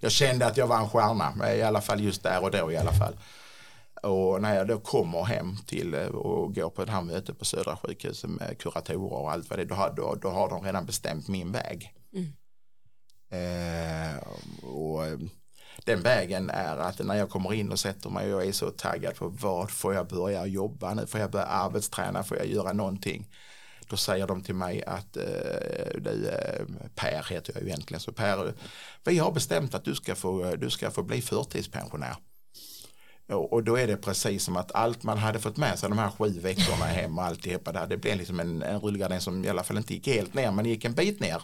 jag 0.00 0.12
kände 0.12 0.46
att 0.46 0.56
jag 0.56 0.66
var 0.66 0.78
en 0.78 0.88
stjärna 0.88 1.54
i 1.54 1.62
alla 1.62 1.80
fall 1.80 2.00
just 2.00 2.22
där 2.22 2.42
och 2.42 2.50
då 2.50 2.72
i 2.72 2.76
alla 2.76 2.92
fall. 2.92 3.14
Och 4.02 4.42
när 4.42 4.56
jag 4.56 4.68
då 4.68 4.80
kommer 4.80 5.24
hem 5.24 5.56
till 5.66 5.94
eh, 5.94 6.06
och 6.06 6.54
går 6.54 6.70
på 6.70 6.84
det 6.84 6.92
här 6.92 7.02
mötet 7.02 7.38
på 7.38 7.44
Södra 7.44 7.76
sjukhuset 7.76 8.30
med 8.30 8.58
kuratorer 8.58 9.12
och 9.12 9.32
allt 9.32 9.50
vad 9.50 9.58
det 9.58 9.62
är, 9.62 9.66
då 9.66 9.74
har, 9.74 9.92
då, 9.96 10.14
då 10.22 10.28
har 10.28 10.48
de 10.50 10.64
redan 10.64 10.86
bestämt 10.86 11.28
min 11.28 11.52
väg. 11.52 11.94
Mm. 12.14 12.32
Eh, 13.30 14.18
och 14.62 15.06
eh, 15.06 15.18
den 15.84 16.02
vägen 16.02 16.50
är 16.50 16.76
att 16.76 16.98
när 16.98 17.14
jag 17.14 17.30
kommer 17.30 17.54
in 17.54 17.72
och 17.72 17.78
sätter 17.78 18.10
mig 18.10 18.34
och 18.34 18.40
jag 18.40 18.48
är 18.48 18.52
så 18.52 18.70
taggad 18.70 19.14
på 19.14 19.28
vad 19.28 19.70
får 19.70 19.94
jag 19.94 20.08
börja 20.08 20.46
jobba 20.46 20.94
nu, 20.94 21.06
får 21.06 21.20
jag 21.20 21.30
börja 21.30 21.46
arbetsträna, 21.46 22.22
får 22.22 22.36
jag 22.36 22.46
göra 22.46 22.72
någonting. 22.72 23.28
Då 23.88 23.96
säger 23.96 24.26
de 24.26 24.42
till 24.42 24.54
mig 24.54 24.84
att 24.84 25.16
eh, 25.16 26.00
du, 26.00 26.28
eh, 26.28 26.66
Per 26.94 27.26
heter 27.30 27.52
jag 27.54 27.62
ju 27.62 27.68
egentligen, 27.68 28.00
så 28.00 28.12
Per, 28.12 28.54
vi 29.04 29.18
har 29.18 29.32
bestämt 29.32 29.74
att 29.74 29.84
du 29.84 29.94
ska 29.94 30.14
få, 30.14 30.56
du 30.56 30.70
ska 30.70 30.90
få 30.90 31.02
bli 31.02 31.22
förtidspensionär. 31.22 32.16
Och 33.34 33.64
då 33.64 33.78
är 33.78 33.86
det 33.86 33.96
precis 33.96 34.44
som 34.44 34.56
att 34.56 34.74
allt 34.74 35.02
man 35.02 35.18
hade 35.18 35.38
fått 35.38 35.56
med 35.56 35.78
sig 35.78 35.88
de 35.88 35.98
här 35.98 36.10
sju 36.10 36.40
veckorna 36.40 36.84
hem 36.84 37.18
och 37.18 37.24
alltihopa 37.24 37.72
där, 37.72 37.86
det 37.86 37.96
blev 37.96 38.16
liksom 38.16 38.40
en, 38.40 38.62
en 38.62 38.80
rullgardin 38.80 39.20
som 39.20 39.44
i 39.44 39.48
alla 39.48 39.62
fall 39.62 39.76
inte 39.76 39.94
gick 39.94 40.06
helt 40.06 40.34
ner, 40.34 40.50
men 40.50 40.64
gick 40.64 40.84
en 40.84 40.94
bit 40.94 41.20
ner. 41.20 41.42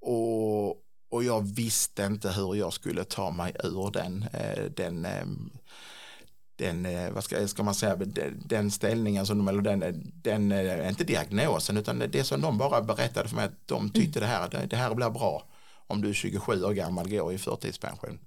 Och, 0.00 0.68
och 1.10 1.24
jag 1.24 1.54
visste 1.54 2.04
inte 2.04 2.30
hur 2.30 2.54
jag 2.54 2.72
skulle 2.72 3.04
ta 3.04 3.30
mig 3.30 3.56
ur 3.64 3.90
den, 3.90 4.24
eh, 4.32 4.64
den, 4.64 5.04
eh, 5.04 5.26
den 6.56 6.86
eh, 6.86 7.10
vad 7.10 7.24
ska, 7.24 7.48
ska 7.48 7.62
man 7.62 7.74
säga, 7.74 7.96
den 8.44 8.70
ställningen 8.70 9.26
som 9.26 9.38
de, 9.38 9.48
eller 9.48 9.62
den, 9.62 10.12
den, 10.14 10.52
inte 10.88 11.04
diagnosen, 11.04 11.76
utan 11.76 11.98
det 11.98 12.24
som 12.24 12.40
de 12.40 12.58
bara 12.58 12.82
berättade 12.82 13.28
för 13.28 13.36
mig 13.36 13.44
att 13.44 13.66
de 13.68 13.90
tyckte 13.90 14.20
det 14.20 14.26
här, 14.26 14.66
det 14.70 14.76
här 14.76 14.94
blir 14.94 15.10
bra 15.10 15.48
om 15.86 16.02
du 16.02 16.08
är 16.08 16.14
27 16.14 16.64
år 16.64 16.72
gammal 16.72 17.10
går 17.10 17.32
i 17.32 17.38
förtidspension. 17.38 18.18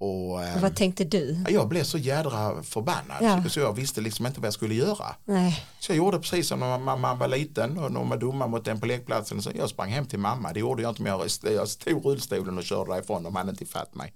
Och, 0.00 0.44
eh, 0.44 0.62
vad 0.62 0.76
tänkte 0.76 1.04
du? 1.04 1.44
Jag 1.48 1.68
blev 1.68 1.84
så 1.84 1.98
jädra 1.98 2.62
förbannad 2.62 3.16
ja. 3.20 3.44
så 3.48 3.60
jag 3.60 3.72
visste 3.72 4.00
liksom 4.00 4.26
inte 4.26 4.40
vad 4.40 4.46
jag 4.46 4.54
skulle 4.54 4.74
göra. 4.74 5.14
Nej. 5.24 5.66
Så 5.80 5.92
jag 5.92 5.96
gjorde 5.96 6.18
precis 6.18 6.48
som 6.48 6.60
när 6.60 6.78
mamma 6.78 7.14
var 7.14 7.28
liten 7.28 7.78
och 7.78 7.92
de 7.92 8.08
var 8.08 8.16
dumma 8.16 8.46
mot 8.46 8.64
den 8.64 8.80
på 8.80 8.86
lekplatsen. 8.86 9.42
Så 9.42 9.50
jag 9.54 9.70
sprang 9.70 9.90
hem 9.90 10.06
till 10.06 10.18
mamma, 10.18 10.52
det 10.52 10.60
gjorde 10.60 10.82
jag 10.82 10.90
inte 10.90 11.02
men 11.02 11.12
jag, 11.12 11.28
jag 11.52 11.68
stod 11.68 12.04
rullstolen 12.04 12.58
och 12.58 12.64
körde 12.64 12.92
därifrån, 12.92 13.22
de 13.22 13.36
hade 13.36 13.50
inte 13.50 13.66
fatt 13.66 13.94
mig. 13.94 14.14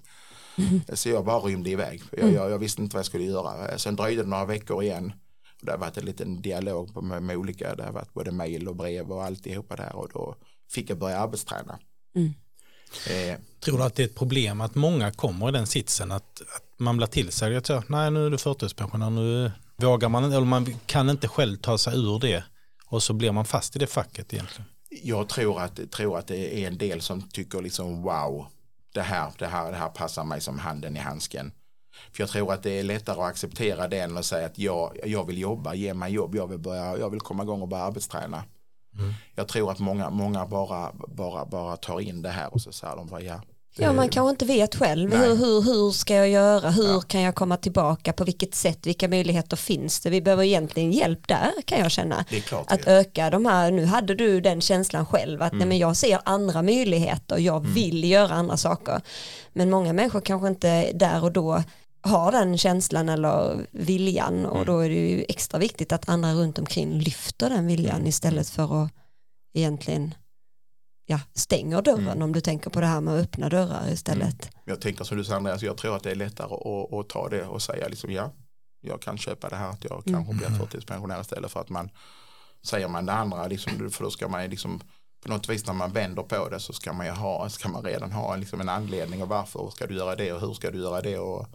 Mm. 0.59 0.81
Så 0.93 1.09
jag 1.09 1.25
bara 1.25 1.39
rymde 1.39 1.71
iväg, 1.71 2.03
jag, 2.11 2.21
mm. 2.21 2.35
jag, 2.35 2.51
jag, 2.51 2.59
visste 2.59 2.83
inte 2.83 2.95
vad 2.95 2.99
jag 2.99 3.07
skulle 3.07 3.25
göra. 3.25 3.79
Sen 3.79 3.97
dröjde 3.97 4.23
det 4.23 4.29
några 4.29 4.45
veckor 4.45 4.83
igen. 4.83 5.13
Och 5.61 5.67
det 5.67 5.73
har 5.73 5.79
varit 5.79 5.97
en 5.97 6.05
liten 6.05 6.43
dialog 6.43 7.03
med, 7.03 7.23
med 7.23 7.37
olika, 7.37 7.75
det 7.75 7.85
har 7.85 7.93
varit 7.93 8.15
både 8.15 8.31
mail 8.33 8.69
och 8.69 8.77
brev 8.77 9.13
och 9.13 9.25
alltihopa 9.25 9.77
där 9.77 9.97
och 9.97 10.09
då 10.13 10.37
fick 10.71 10.91
jag 10.91 10.99
börja 10.99 11.19
arbetsträna. 11.19 11.79
Mm. 12.17 12.33
Eh, 13.11 13.39
Tror 13.61 13.79
du 13.79 13.85
att 13.85 13.95
det 13.95 14.03
är 14.03 14.07
ett 14.07 14.15
problem 14.15 14.61
att 14.61 14.75
många 14.75 15.11
kommer 15.11 15.49
i 15.49 15.53
den 15.53 15.67
sitsen 15.67 16.13
att, 16.13 16.41
att 16.57 16.79
man 16.79 16.97
blir 16.97 17.07
tillsagd 17.07 17.57
att 17.57 17.67
så, 17.67 17.83
nej 17.87 18.11
nu 18.11 18.27
är 18.27 18.31
du 18.31 18.39
förtidspensionär, 18.39 19.11
nu 19.11 19.53
vågar 19.77 20.09
man 20.09 20.25
eller 20.25 20.41
man 20.41 20.77
kan 20.87 21.11
inte 21.11 21.29
själv 21.29 21.57
ta 21.57 21.79
sig 21.79 21.97
ur 21.99 22.19
det 22.19 22.45
och 22.87 23.03
så 23.03 23.13
blir 23.13 23.33
man 23.33 23.45
fast 23.45 23.77
i 23.77 23.79
det 23.79 23.87
facket 23.87 24.33
egentligen. 24.33 24.65
Jag 25.03 25.29
tror 25.29 25.61
att, 25.63 25.91
tror 25.91 26.19
att 26.19 26.27
det 26.27 26.63
är 26.63 26.67
en 26.67 26.79
del 26.79 27.01
som 27.01 27.23
tycker 27.23 27.63
liksom 27.63 28.03
wow, 28.03 28.47
det 28.95 29.03
här, 29.03 29.33
det 29.39 29.47
här, 29.47 29.71
det 29.71 29.77
här 29.77 29.89
passar 29.89 30.25
mig 30.25 30.41
som 30.41 30.59
handen 30.59 30.97
i 30.97 31.01
handsken. 31.01 31.53
För 32.13 32.23
jag 32.23 32.31
tror 32.31 32.53
att 32.53 32.63
det 32.63 32.71
är 32.71 32.83
lättare 32.83 33.21
att 33.21 33.31
acceptera 33.31 33.89
den 33.89 34.17
och 34.17 34.25
säga 34.25 34.47
att 34.47 34.59
jag, 34.59 34.99
jag 35.05 35.27
vill 35.27 35.39
jobba, 35.39 35.75
ge 35.75 35.95
mig 35.95 36.13
jobb, 36.13 36.35
jag 36.35 36.47
vill, 36.47 36.59
börja, 36.59 36.99
jag 36.99 37.11
vill 37.11 37.21
komma 37.21 37.43
igång 37.43 37.63
och 37.63 37.69
börja 37.69 37.85
arbetsträna. 37.85 38.45
Mm. 38.99 39.15
Jag 39.35 39.49
tror 39.49 39.71
att 39.71 39.79
många, 39.79 40.11
många 40.11 40.47
bara, 40.47 40.93
bara, 41.09 41.45
bara 41.45 41.77
tar 41.77 42.01
in 42.01 42.23
det 42.23 42.29
här 42.29 42.55
och 42.55 42.61
så 42.61 42.73
säger 42.73 42.97
de 42.97 43.07
bara 43.07 43.21
ja. 43.21 43.41
Ja, 43.77 43.93
man 43.93 44.09
kanske 44.09 44.31
inte 44.31 44.45
vet 44.45 44.75
själv. 44.75 45.15
Hur, 45.15 45.37
hur, 45.37 45.63
hur 45.63 45.91
ska 45.91 46.15
jag 46.15 46.29
göra? 46.29 46.71
Hur 46.71 46.89
ja. 46.89 47.01
kan 47.01 47.21
jag 47.21 47.35
komma 47.35 47.57
tillbaka? 47.57 48.13
På 48.13 48.25
vilket 48.25 48.55
sätt? 48.55 48.87
Vilka 48.87 49.09
möjligheter 49.09 49.57
finns 49.57 50.01
det? 50.01 50.11
Vi 50.11 50.21
behöver 50.21 50.45
egentligen 50.45 50.93
hjälp 50.93 51.29
där 51.29 51.51
kan 51.65 51.79
jag 51.79 51.91
känna. 51.91 52.25
att 52.67 52.87
öka 52.87 53.31
de 53.31 53.47
här, 53.47 53.71
nu 53.71 53.85
hade 53.85 54.15
du 54.15 54.41
den 54.41 54.61
känslan 54.61 55.07
själv 55.07 55.43
att 55.43 55.53
mm. 55.53 55.59
nej, 55.59 55.69
men 55.69 55.79
jag 55.79 55.97
ser 55.97 56.19
andra 56.25 56.63
möjligheter, 56.63 57.39
jag 57.39 57.57
mm. 57.57 57.75
vill 57.75 58.11
göra 58.11 58.35
andra 58.35 58.57
saker. 58.57 59.01
Men 59.53 59.71
många 59.71 59.93
människor 59.93 60.21
kanske 60.21 60.49
inte 60.49 60.93
där 60.93 61.25
och 61.25 61.33
då 61.33 61.63
har 62.05 62.33
den 62.33 62.59
känslan 62.59 63.09
eller 63.09 63.67
viljan 63.71 64.47
och 64.47 64.57
mm. 64.57 64.67
då 64.67 64.79
är 64.79 64.89
det 64.89 64.95
ju 64.95 65.25
extra 65.29 65.59
viktigt 65.59 65.93
att 65.93 66.09
andra 66.09 66.33
runt 66.33 66.59
omkring 66.59 66.99
lyfter 66.99 67.51
den 67.51 67.67
viljan 67.67 67.97
mm. 67.97 68.07
istället 68.07 68.49
för 68.49 68.85
att 68.85 68.91
egentligen 69.55 70.15
ja, 71.07 71.21
stänger 71.35 71.83
dörren 71.83 72.09
mm. 72.09 72.23
om 72.23 72.33
du 72.33 72.41
tänker 72.41 72.71
på 72.71 72.81
det 72.81 72.87
här 72.87 73.01
med 73.01 73.15
att 73.15 73.25
öppna 73.25 73.49
dörrar 73.49 73.89
istället. 73.93 74.43
Mm. 74.43 74.63
Jag 74.65 74.81
tänker 74.81 75.05
som 75.05 75.17
du 75.17 75.25
säger 75.25 75.37
Andreas, 75.37 75.63
jag 75.63 75.77
tror 75.77 75.97
att 75.97 76.03
det 76.03 76.11
är 76.11 76.15
lättare 76.15 76.55
att, 76.55 76.93
att 76.93 77.09
ta 77.09 77.29
det 77.29 77.47
och 77.47 77.63
säga 77.63 77.89
liksom 77.89 78.11
ja, 78.13 78.33
jag 78.81 79.03
kan 79.03 79.19
köpa 79.19 79.49
det 79.49 79.57
här 79.57 79.69
att 79.69 79.85
jag 79.85 80.03
kanske 80.05 80.33
mm. 80.33 80.37
blir 80.37 80.59
förtidspensionär 80.59 81.21
istället 81.21 81.53
för 81.53 81.61
att 81.61 81.71
man 81.71 81.91
säger 82.63 82.89
man 82.89 83.07
det 83.07 83.13
andra, 83.13 83.47
liksom, 83.47 83.91
för 83.91 84.05
då 84.05 84.11
ska 84.11 84.29
man 84.29 84.51
liksom 84.51 84.81
på 85.23 85.29
något 85.29 85.49
vis 85.49 85.67
när 85.67 85.75
man 85.75 85.93
vänder 85.93 86.23
på 86.23 86.49
det 86.49 86.61
så 86.61 86.73
ska 86.73 86.93
man 86.93 87.07
ju 87.07 87.13
ha, 87.13 87.49
ska 87.49 87.69
man 87.69 87.83
redan 87.83 88.13
ha 88.13 88.37
liksom 88.37 88.61
en 88.61 88.69
anledning 88.69 89.23
och 89.23 89.29
varför 89.29 89.71
ska 89.71 89.87
du 89.87 89.97
göra 89.97 90.17
det 90.17 90.33
och 90.33 90.41
hur 90.41 90.55
ska 90.55 90.71
du 90.71 90.79
göra 90.79 91.01
det 91.01 91.19
och 91.19 91.47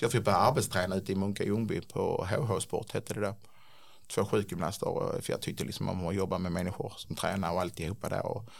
jag 0.00 0.12
fick 0.12 0.24
börja 0.24 0.38
arbetsträna 0.38 0.96
ute 0.96 1.12
i 1.12 1.14
Munka 1.14 1.44
Ljungby 1.44 1.80
på 1.80 2.26
HH 2.30 2.60
Sport 2.60 2.92
hette 2.92 3.14
det 3.14 3.20
då. 3.20 3.34
Två 4.06 4.24
sjukgymnaster 4.24 4.86
eh, 4.86 5.20
för 5.20 5.32
jag 5.32 5.40
tyckte 5.40 5.64
liksom 5.64 5.88
om 5.88 6.06
att 6.06 6.14
jobba 6.14 6.38
med 6.38 6.52
människor 6.52 6.92
som 6.96 7.16
tränar 7.16 7.52
och 7.52 7.60
alltihopa 7.60 8.08
där. 8.08 8.26
Och 8.26 8.50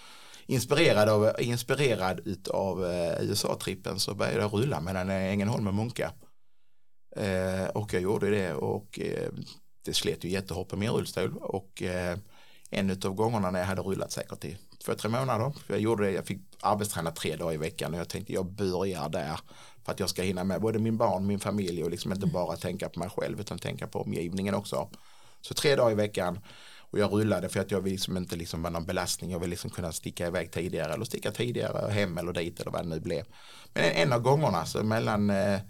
inspirerad 0.47 1.09
av, 1.09 1.33
inspirerad 1.39 2.21
utav 2.25 2.85
eh, 2.85 3.23
USA-trippen 3.23 3.99
så 3.99 4.15
började 4.15 4.41
jag 4.41 4.55
rulla 4.55 4.81
mellan 4.81 5.11
eh, 5.11 5.33
Ängelholm 5.33 5.67
och 5.67 5.75
Munka. 5.75 6.13
Eh, 7.17 7.69
och 7.69 7.95
jag 7.95 8.03
gjorde 8.03 8.31
det 8.31 8.55
och 8.55 9.01
eh, 9.01 9.29
det 9.85 9.95
slet 9.95 10.25
ju 10.25 10.29
jättehårt 10.29 10.69
på 10.69 10.77
min 10.77 10.91
rullstol 10.91 11.37
och 11.37 11.83
eh, 11.83 12.19
en 12.71 12.91
av 12.91 13.15
gångerna 13.15 13.51
när 13.51 13.59
jag 13.59 13.67
hade 13.67 13.83
rullat 13.83 14.13
säkert 14.13 14.45
i 14.45 14.59
två, 14.85 14.95
tre 14.95 15.11
månader. 15.11 15.53
Jag 15.67 15.81
gjorde 15.81 16.05
det, 16.05 16.11
jag 16.11 16.27
fick 16.27 16.41
arbetsträna 16.61 17.11
tre 17.11 17.37
dagar 17.37 17.55
i 17.55 17.57
veckan 17.57 17.95
och 17.95 18.01
jag 18.01 18.09
tänkte 18.09 18.33
jag 18.33 18.53
börjar 18.53 19.09
där 19.09 19.41
för 19.89 19.93
att 19.93 20.01
jag 20.01 20.11
ska 20.11 20.23
hinna 20.23 20.45
med 20.45 20.61
både 20.61 20.79
min 20.79 20.97
barn, 20.97 21.27
min 21.27 21.41
familj 21.41 21.85
och 21.85 21.91
liksom 21.91 22.13
inte 22.13 22.25
mm. 22.25 22.33
bara 22.33 22.57
tänka 22.57 22.89
på 22.89 22.99
mig 23.01 23.11
själv 23.11 23.41
utan 23.41 23.59
tänka 23.59 23.87
på 23.87 24.01
omgivningen 24.01 24.55
också. 24.55 24.89
Så 25.41 25.55
tre 25.55 25.77
dagar 25.77 25.91
i 25.91 25.95
veckan 25.95 26.41
och 26.91 26.99
jag 26.99 27.13
rullade 27.13 27.49
för 27.49 27.61
att 27.61 27.71
jag 27.71 27.81
vill 27.81 27.93
liksom 27.93 28.17
inte 28.17 28.37
liksom 28.37 28.63
vara 28.63 28.73
någon 28.73 28.87
belastning. 28.87 29.31
Jag 29.31 29.39
vill 29.39 29.51
liksom 29.51 29.71
kunna 29.71 29.93
sticka 29.93 30.27
iväg 30.27 30.53
tidigare 30.53 30.93
eller 30.93 31.05
sticka 31.05 31.31
tidigare 31.31 31.91
hem 31.91 32.19
eller 32.19 32.33
dit 32.33 32.61
eller 32.61 32.71
vad 32.71 32.83
det 32.83 32.89
nu 32.89 33.01
blev. 33.01 33.25
Men 33.75 33.85
en, 33.85 34.13
av 34.13 34.21
gångerna 34.21 34.67
så 34.67 34.83
mellan 34.83 35.31
eh, 35.31 35.61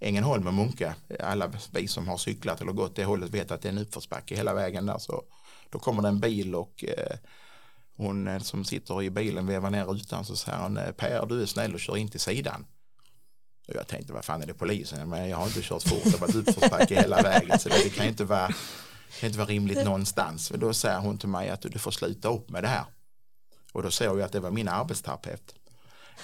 Ängelholm 0.00 0.46
och 0.46 0.54
Munka, 0.54 0.94
alla 1.20 1.52
vi 1.70 1.88
som 1.88 2.08
har 2.08 2.16
cyklat 2.16 2.60
eller 2.60 2.72
gått 2.72 2.96
det 2.96 3.04
hållet 3.04 3.30
vet 3.30 3.50
att 3.50 3.62
det 3.62 3.68
är 3.68 3.72
en 3.72 3.78
uppförsbacke 3.78 4.36
hela 4.36 4.54
vägen 4.54 4.86
där. 4.86 4.98
Så 4.98 5.22
då 5.70 5.78
kommer 5.78 6.02
det 6.02 6.08
en 6.08 6.20
bil 6.20 6.54
och 6.54 6.84
eh, 6.84 7.16
hon 7.96 8.28
eh, 8.28 8.38
som 8.38 8.64
sitter 8.64 9.02
i 9.02 9.10
bilen 9.10 9.46
vevar 9.46 9.70
ner 9.70 9.84
rutan 9.84 10.24
så 10.24 10.36
säger 10.36 10.58
hon 10.58 10.78
Per 10.96 11.26
du 11.26 11.42
är 11.42 11.46
snäll 11.46 11.74
och 11.74 11.80
kör 11.80 11.96
in 11.96 12.08
till 12.08 12.20
sidan. 12.20 12.66
Och 13.68 13.74
jag 13.74 13.86
tänkte 13.86 14.12
vad 14.12 14.24
fan 14.24 14.42
är 14.42 14.46
det 14.46 14.54
polisen? 14.54 15.08
Men 15.08 15.28
jag 15.28 15.36
har 15.36 15.46
inte 15.46 15.62
kört 15.62 15.82
fort, 15.82 16.04
det 16.04 16.10
har 16.10 16.18
varit 16.18 16.34
uppförsbacke 16.34 17.00
hela 17.00 17.22
vägen 17.22 17.58
så 17.58 17.68
det, 17.68 17.90
kan 17.90 18.06
inte 18.06 18.24
vara 18.24 18.48
kan 19.20 19.26
inte 19.26 19.38
vara 19.38 19.48
rimligt 19.48 19.84
någonstans. 19.84 20.50
Men 20.50 20.60
då 20.60 20.74
säger 20.74 20.98
hon 20.98 21.18
till 21.18 21.28
mig 21.28 21.50
att 21.50 21.60
du 21.60 21.78
får 21.78 21.90
sluta 21.90 22.28
upp 22.28 22.50
med 22.50 22.62
det 22.64 22.68
här. 22.68 22.84
Och 23.72 23.82
då 23.82 23.90
såg 23.90 24.18
jag 24.18 24.22
att 24.22 24.32
det 24.32 24.40
var 24.40 24.50
min 24.50 24.68
arbetsterapeut. 24.68 25.54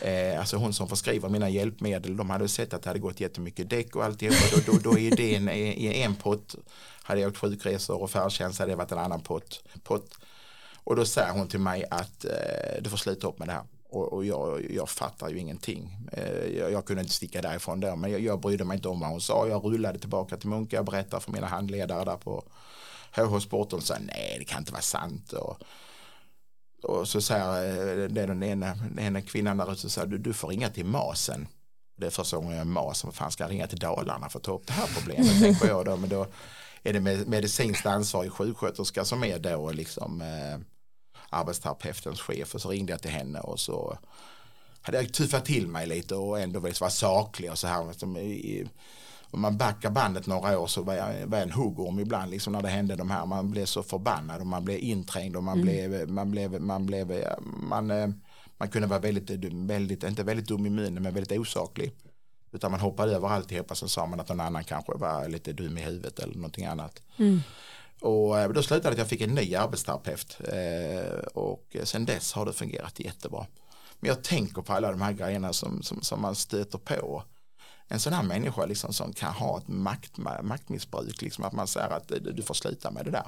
Eh, 0.01 0.39
alltså 0.39 0.57
hon 0.57 0.73
som 0.73 0.89
förskriver 0.89 1.29
mina 1.29 1.49
hjälpmedel, 1.49 2.17
de 2.17 2.31
hade 2.31 2.49
sett 2.49 2.75
att 2.75 2.83
det 2.83 2.91
hade 2.91 3.01
gått 3.01 3.21
jättemycket 3.21 3.71
däck 3.71 3.97
och 3.97 4.05
alltihopa. 4.05 4.57
Då, 4.57 4.73
då, 4.73 4.79
då 4.79 4.99
är 4.99 5.17
det 5.17 5.35
en, 5.35 5.49
i 5.49 6.03
en 6.03 6.15
pott. 6.15 6.55
Hade 7.03 7.21
jag 7.21 7.29
åkt 7.29 7.39
sjukresor 7.39 8.03
och 8.03 8.11
färdtjänst 8.11 8.59
hade 8.59 8.73
det 8.73 8.77
varit 8.77 8.93
en 8.93 8.99
annan 8.99 9.21
pott. 9.21 9.63
pott. 9.83 10.15
Och 10.85 10.97
då 10.97 11.05
säger 11.05 11.33
hon 11.33 11.49
till 11.49 11.61
mig 11.61 11.85
att 11.91 12.25
eh, 12.25 12.83
du 12.83 12.91
får 12.91 12.97
sluta 12.97 13.27
upp 13.27 13.39
med 13.39 13.49
det 13.49 13.53
här. 13.53 13.65
Och, 13.93 14.13
och 14.13 14.25
jag, 14.25 14.71
jag 14.71 14.89
fattar 14.89 15.29
ju 15.29 15.39
ingenting. 15.39 15.97
Eh, 16.13 16.47
jag, 16.59 16.73
jag, 16.73 16.85
kunde 16.85 17.03
inte 17.03 17.15
sticka 17.15 17.43
därifrån 17.43 17.81
där 17.81 17.97
men 17.97 18.11
jag, 18.11 18.21
jag 18.21 18.41
brydde 18.41 18.65
mig 18.65 18.75
inte 18.77 18.89
om 18.89 19.01
vad 19.01 19.11
hon 19.11 19.21
sa. 19.21 19.49
Jag 19.49 19.65
rullade 19.65 19.99
tillbaka 19.99 20.37
till 20.37 20.49
Munka 20.49 20.79
och 20.79 20.85
berättade 20.85 21.23
för 21.23 21.33
mina 21.33 21.47
handledare 21.47 22.05
där 22.05 22.17
på 22.17 22.45
HH 23.13 23.39
Sport 23.39 23.73
och 23.73 23.83
sa 23.83 23.95
nej 24.01 24.37
det 24.39 24.45
kan 24.45 24.59
inte 24.59 24.73
vara 24.73 24.83
sant. 24.83 25.33
Och, 25.33 25.63
och 26.83 27.09
så 27.09 27.21
säger 27.21 28.03
eh, 28.03 28.09
det 28.09 28.23
är 28.23 28.27
den 28.27 28.43
ena, 28.43 28.75
den 28.75 28.99
ena 28.99 29.23
kvinnan 29.23 29.57
där 29.57 29.73
ute 29.73 29.91
så 29.91 30.05
du, 30.05 30.19
du 30.19 30.33
får 30.33 30.49
ringa 30.49 30.71
till 30.71 30.87
Masen. 30.87 31.49
Det 31.97 32.07
är 32.07 32.11
första 32.11 32.37
gången 32.37 32.53
jag 32.53 32.61
är 32.61 32.65
Mas, 32.65 33.05
vad 33.05 33.15
fan 33.15 33.31
ska 33.31 33.45
jag 33.45 33.51
ringa 33.51 33.67
till 33.67 33.79
Dalarna 33.79 34.29
för 34.29 34.39
att 34.39 34.45
ta 34.45 34.55
upp 34.55 34.67
det 34.67 34.73
här 34.73 34.89
problemet 34.99 35.41
tänker 35.41 35.69
jag 35.69 35.85
då. 35.85 35.97
Men 35.97 36.09
då 36.09 36.27
är 36.83 36.93
det 36.93 37.27
medicinskt 37.27 37.87
ansvarig 37.87 38.33
sjuksköterska 38.33 39.05
som 39.05 39.25
är 39.25 39.39
då 39.39 39.71
liksom 39.71 40.21
eh, 40.21 40.59
arbetsterapeutens 41.33 42.21
chef 42.21 42.55
och 42.55 42.61
så 42.61 42.71
ringde 42.71 42.93
jag 42.93 43.03
till 43.03 43.11
henne 43.11 43.41
och 43.41 43.61
så 43.61 43.99
hade 44.83 44.99
jag 44.99 45.13
tuffat 45.13 45.45
till 45.45 45.67
mig 45.67 45.87
lite 45.87 46.15
och 46.15 46.41
ändå 46.41 46.61
velat 46.61 46.81
vara 46.81 46.91
saklig 46.91 47.51
och 47.51 47.59
så 47.59 47.67
här. 47.67 47.85
Om 49.31 49.41
man 49.41 49.57
backar 49.57 49.91
bandet 49.91 50.27
några 50.27 50.59
år 50.59 50.67
så 50.67 50.83
var 50.83 50.95
jag, 50.95 51.27
var 51.27 51.39
jag 51.39 51.49
en 51.49 51.53
huggorm 51.53 51.99
ibland 51.99 52.31
liksom 52.31 52.53
när 52.53 52.63
det 52.63 52.69
hände 52.69 52.97
de 52.97 53.11
här. 53.11 53.27
Man 53.27 53.51
blev 53.51 53.65
så 53.65 53.83
förbannad 53.83 54.41
och 54.41 54.47
man 54.47 54.65
blev 54.65 54.79
inträngd 54.79 55.37
och 55.37 55.45
man 55.45 55.61
mm. 55.61 55.67
blev, 55.67 56.09
man 56.09 56.31
blev, 56.31 56.61
man 56.63 56.87
blev, 56.87 57.25
man, 57.69 57.91
eh, 57.91 58.09
man 58.59 58.69
kunde 58.69 58.89
vara 58.89 58.99
väldigt, 58.99 59.45
väldigt, 59.55 60.05
inte 60.05 60.23
väldigt 60.23 60.49
dum 60.49 60.67
i 60.67 60.71
munnen 60.71 61.03
men 61.03 61.15
väldigt 61.15 61.39
osaklig. 61.39 61.93
Utan 62.53 62.71
man 62.71 62.81
hoppade 62.81 63.17
över 63.17 63.29
alltihopa 63.29 63.75
så 63.75 63.89
sa 63.89 64.07
man 64.07 64.21
att 64.21 64.29
någon 64.29 64.41
annan 64.41 64.65
kanske 64.65 64.93
var 64.95 65.29
lite 65.29 65.53
dum 65.53 65.79
i 65.79 65.81
huvudet 65.81 66.19
eller 66.19 66.35
någonting 66.35 66.67
annat. 66.67 67.03
Mm. 67.17 67.41
Och 68.03 68.39
eh, 68.39 68.49
då 68.49 68.63
slutade 68.63 68.93
att 68.93 68.99
jag 68.99 69.09
fick 69.09 69.21
en 69.21 69.35
ny 69.35 69.55
arbetsterapeut 69.55 70.39
eh, 70.49 71.19
och 71.35 71.77
sen 71.85 72.05
dess 72.05 72.33
har 72.33 72.47
det 72.47 72.53
fungerat 72.53 73.01
jättebra. 73.01 73.47
Men 74.01 74.09
jag 74.09 74.25
tänker 74.25 74.63
på 74.63 74.73
alla 74.73 74.91
de 74.91 75.01
här 75.01 75.13
grejerna 75.13 75.53
som, 75.53 75.83
som, 75.83 76.03
som 76.03 76.21
man 76.21 76.35
stöter 76.35 76.79
på. 76.79 77.25
En 77.89 78.01
sån 78.01 78.13
här 78.13 78.23
människa 78.23 78.67
liksom 78.67 78.93
som 78.93 79.13
kan 79.13 79.33
ha 79.33 79.59
ett 79.59 79.69
makt, 79.69 80.19
maktmissbruk, 80.43 81.23
liksom 81.23 81.45
att 81.45 81.53
man 81.53 81.67
säger 81.67 81.91
att 81.91 82.13
du 82.37 82.43
får 82.43 82.55
sluta 82.55 82.91
med 82.91 83.05
det 83.05 83.11
där. 83.11 83.27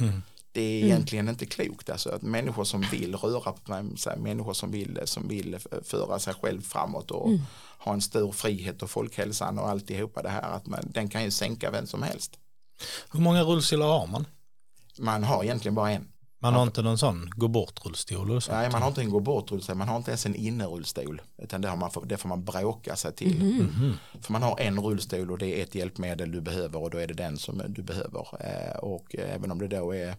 Mm. 0.00 0.22
Det 0.52 0.60
är 0.62 0.78
mm. 0.78 0.86
egentligen 0.86 1.24
mm. 1.24 1.32
inte 1.32 1.46
klokt. 1.46 1.90
Alltså 1.90 2.10
att 2.10 2.22
människor 2.22 2.64
som 2.64 2.80
vill 2.80 3.14
röra 3.14 3.52
på 3.52 3.96
sig, 3.96 4.18
människor 4.18 4.52
som 4.52 4.70
vill, 4.70 5.00
som 5.04 5.28
vill 5.28 5.58
föra 5.82 6.18
sig 6.18 6.34
själv 6.34 6.62
framåt 6.62 7.10
och 7.10 7.28
mm. 7.28 7.40
ha 7.78 7.92
en 7.92 8.00
stor 8.00 8.32
frihet 8.32 8.82
och 8.82 8.90
folkhälsan 8.90 9.58
och 9.58 9.68
alltihopa 9.68 10.22
det 10.22 10.28
här, 10.28 10.50
att 10.50 10.66
man, 10.66 10.80
den 10.84 11.08
kan 11.08 11.24
ju 11.24 11.30
sänka 11.30 11.70
vem 11.70 11.86
som 11.86 12.02
helst. 12.02 12.38
Hur 13.12 13.20
många 13.20 13.42
rullstolar 13.42 13.86
har 13.86 14.06
man? 14.06 14.26
Man 14.98 15.24
har 15.24 15.44
egentligen 15.44 15.74
bara 15.74 15.90
en. 15.90 16.08
Man 16.40 16.54
har 16.54 16.62
inte 16.62 16.82
någon 16.82 16.98
sån 16.98 17.30
gå 17.36 17.48
bort 17.48 17.86
rullstol? 17.86 18.40
Nej, 18.50 18.70
man 18.70 18.82
har 18.82 18.88
inte 18.88 19.00
en 19.00 19.10
gå 19.10 19.20
bort 19.20 19.50
rullstol. 19.50 19.76
Man 19.76 19.88
har 19.88 19.96
inte 19.96 20.10
ens 20.10 20.26
en 20.26 20.34
innerullstol. 20.34 21.22
Utan 21.42 21.60
det, 21.60 21.68
har 21.68 21.76
man, 21.76 21.90
det 22.04 22.16
får 22.16 22.28
man 22.28 22.44
bråka 22.44 22.96
sig 22.96 23.12
till. 23.12 23.42
Mm 23.42 23.68
-hmm. 23.68 24.22
För 24.22 24.32
man 24.32 24.42
har 24.42 24.60
en 24.60 24.80
rullstol 24.80 25.30
och 25.30 25.38
det 25.38 25.58
är 25.58 25.62
ett 25.62 25.74
hjälpmedel 25.74 26.32
du 26.32 26.40
behöver 26.40 26.82
och 26.82 26.90
då 26.90 26.98
är 26.98 27.06
det 27.06 27.14
den 27.14 27.38
som 27.38 27.62
du 27.68 27.82
behöver. 27.82 28.26
Eh, 28.40 28.78
och 28.78 29.14
även 29.18 29.50
om 29.50 29.58
det 29.58 29.68
då 29.68 29.94
är 29.94 30.16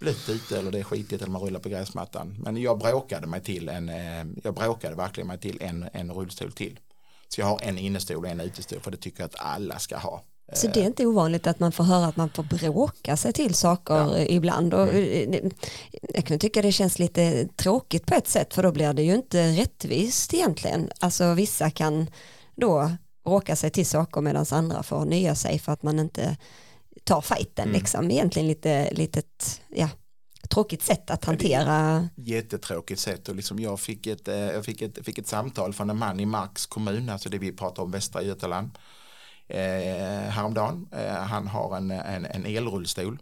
blött 0.00 0.28
ute 0.28 0.58
eller 0.58 0.70
det 0.70 0.78
är 0.78 0.84
skitigt 0.84 1.22
eller 1.22 1.32
man 1.32 1.42
rullar 1.42 1.60
på 1.60 1.68
gräsmattan. 1.68 2.36
Men 2.38 2.56
jag 2.56 2.78
bråkade 2.78 3.26
mig 3.26 3.40
till 3.42 3.68
en, 3.68 3.88
eh, 3.88 4.24
jag 4.44 4.54
bråkade 4.54 4.96
verkligen 4.96 5.26
mig 5.26 5.38
till 5.38 5.62
en, 5.62 5.88
en 5.92 6.12
rullstol 6.12 6.52
till. 6.52 6.78
Så 7.28 7.40
jag 7.40 7.46
har 7.46 7.60
en 7.62 7.78
innestol 7.78 8.16
och 8.24 8.30
en 8.30 8.40
utestol 8.40 8.80
för 8.80 8.90
det 8.90 8.96
tycker 8.96 9.20
jag 9.20 9.26
att 9.26 9.40
alla 9.40 9.78
ska 9.78 9.96
ha. 9.96 10.22
Så 10.52 10.66
det 10.66 10.80
är 10.80 10.86
inte 10.86 11.06
ovanligt 11.06 11.46
att 11.46 11.60
man 11.60 11.72
får 11.72 11.84
höra 11.84 12.06
att 12.06 12.16
man 12.16 12.30
får 12.30 12.42
bråka 12.42 13.16
sig 13.16 13.32
till 13.32 13.54
saker 13.54 13.94
ja. 13.94 14.18
ibland. 14.18 14.74
Och 14.74 14.88
mm. 14.88 15.50
Jag 16.14 16.26
kan 16.26 16.38
tycka 16.38 16.62
det 16.62 16.72
känns 16.72 16.98
lite 16.98 17.48
tråkigt 17.56 18.06
på 18.06 18.14
ett 18.14 18.28
sätt 18.28 18.54
för 18.54 18.62
då 18.62 18.72
blir 18.72 18.92
det 18.92 19.02
ju 19.02 19.14
inte 19.14 19.52
rättvist 19.52 20.34
egentligen. 20.34 20.90
Alltså 21.00 21.34
vissa 21.34 21.70
kan 21.70 22.10
då 22.54 22.90
bråka 23.24 23.56
sig 23.56 23.70
till 23.70 23.86
saker 23.86 24.20
medan 24.20 24.46
andra 24.50 24.82
får 24.82 25.04
nya 25.04 25.34
sig 25.34 25.58
för 25.58 25.72
att 25.72 25.82
man 25.82 25.98
inte 25.98 26.36
tar 27.04 27.20
fighten 27.20 27.68
mm. 27.68 27.72
liksom. 27.72 28.10
Egentligen 28.10 28.48
lite 28.48 28.90
litet, 28.92 29.60
ja, 29.68 29.88
tråkigt 30.50 30.82
sätt 30.82 31.10
att 31.10 31.24
hantera. 31.24 32.08
Jättetråkigt 32.16 33.00
sätt 33.00 33.28
och 33.28 33.36
liksom 33.36 33.58
jag, 33.58 33.80
fick 33.80 34.06
ett, 34.06 34.28
eh, 34.28 34.36
jag 34.36 34.64
fick, 34.64 34.82
ett, 34.82 35.04
fick 35.04 35.18
ett 35.18 35.26
samtal 35.26 35.72
från 35.72 35.90
en 35.90 35.98
man 35.98 36.20
i 36.20 36.26
Marks 36.26 36.66
kommun, 36.66 37.08
alltså 37.08 37.28
det 37.28 37.38
vi 37.38 37.52
pratar 37.52 37.82
om 37.82 37.90
Västra 37.90 38.22
Götaland, 38.22 38.70
eh, 39.48 40.30
häromdagen. 40.30 40.88
Eh, 40.92 41.14
han 41.14 41.46
har 41.46 41.76
en, 41.76 41.90
en, 41.90 42.24
en 42.24 42.46
elrullstol 42.46 43.18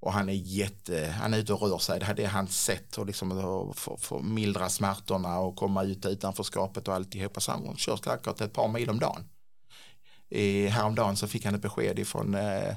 och 0.00 0.12
han 0.12 0.28
är 0.28 0.32
jätte, 0.32 1.14
han 1.20 1.34
är 1.34 1.38
ute 1.38 1.52
och 1.52 1.62
rör 1.62 1.78
sig. 1.78 2.00
Det 2.16 2.24
är 2.24 2.28
hans 2.28 2.64
sätt 2.64 2.98
att 2.98 3.06
liksom 3.06 3.38
eh, 3.38 3.72
få, 3.98 4.18
mildra 4.18 4.68
smärtorna 4.68 5.38
och 5.38 5.56
komma 5.56 5.82
ut 5.82 6.06
utanför 6.06 6.42
skapet 6.42 6.88
och 6.88 6.94
alltihopa. 6.94 7.40
Så 7.40 7.52
han 7.52 7.76
kör 7.76 7.96
säkert 7.96 8.40
ett 8.40 8.52
par 8.52 8.68
mil 8.68 8.90
om 8.90 8.98
dagen. 8.98 9.24
Eh, 10.30 10.70
häromdagen 10.70 11.16
så 11.16 11.28
fick 11.28 11.44
han 11.44 11.54
ett 11.54 11.62
besked 11.62 11.98
ifrån, 11.98 12.34
eh, 12.34 12.74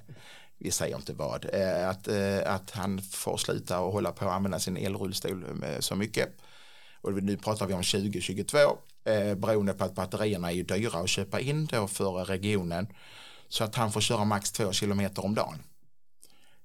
vi 0.57 0.71
säger 0.71 0.95
inte 0.95 1.13
vad, 1.13 1.45
eh, 1.53 1.89
att, 1.89 2.07
eh, 2.07 2.53
att 2.53 2.71
han 2.71 3.01
får 3.01 3.37
sluta 3.37 3.79
och 3.79 3.93
hålla 3.93 4.11
på 4.11 4.25
att 4.25 4.31
använda 4.31 4.59
sin 4.59 4.77
elrullstol 4.77 5.45
så 5.79 5.95
mycket. 5.95 6.29
Och 7.01 7.23
nu 7.23 7.37
pratar 7.37 7.65
vi 7.65 7.73
om 7.73 7.83
2022 7.83 8.57
eh, 9.03 9.35
beroende 9.35 9.73
på 9.73 9.83
att 9.83 9.95
batterierna 9.95 10.51
är 10.51 10.63
dyra 10.63 10.99
att 10.99 11.09
köpa 11.09 11.39
in 11.39 11.65
då 11.65 11.87
för 11.87 12.25
regionen. 12.25 12.87
Så 13.47 13.63
att 13.63 13.75
han 13.75 13.91
får 13.91 14.01
köra 14.01 14.25
max 14.25 14.51
två 14.51 14.71
kilometer 14.71 15.25
om 15.25 15.35
dagen. 15.35 15.59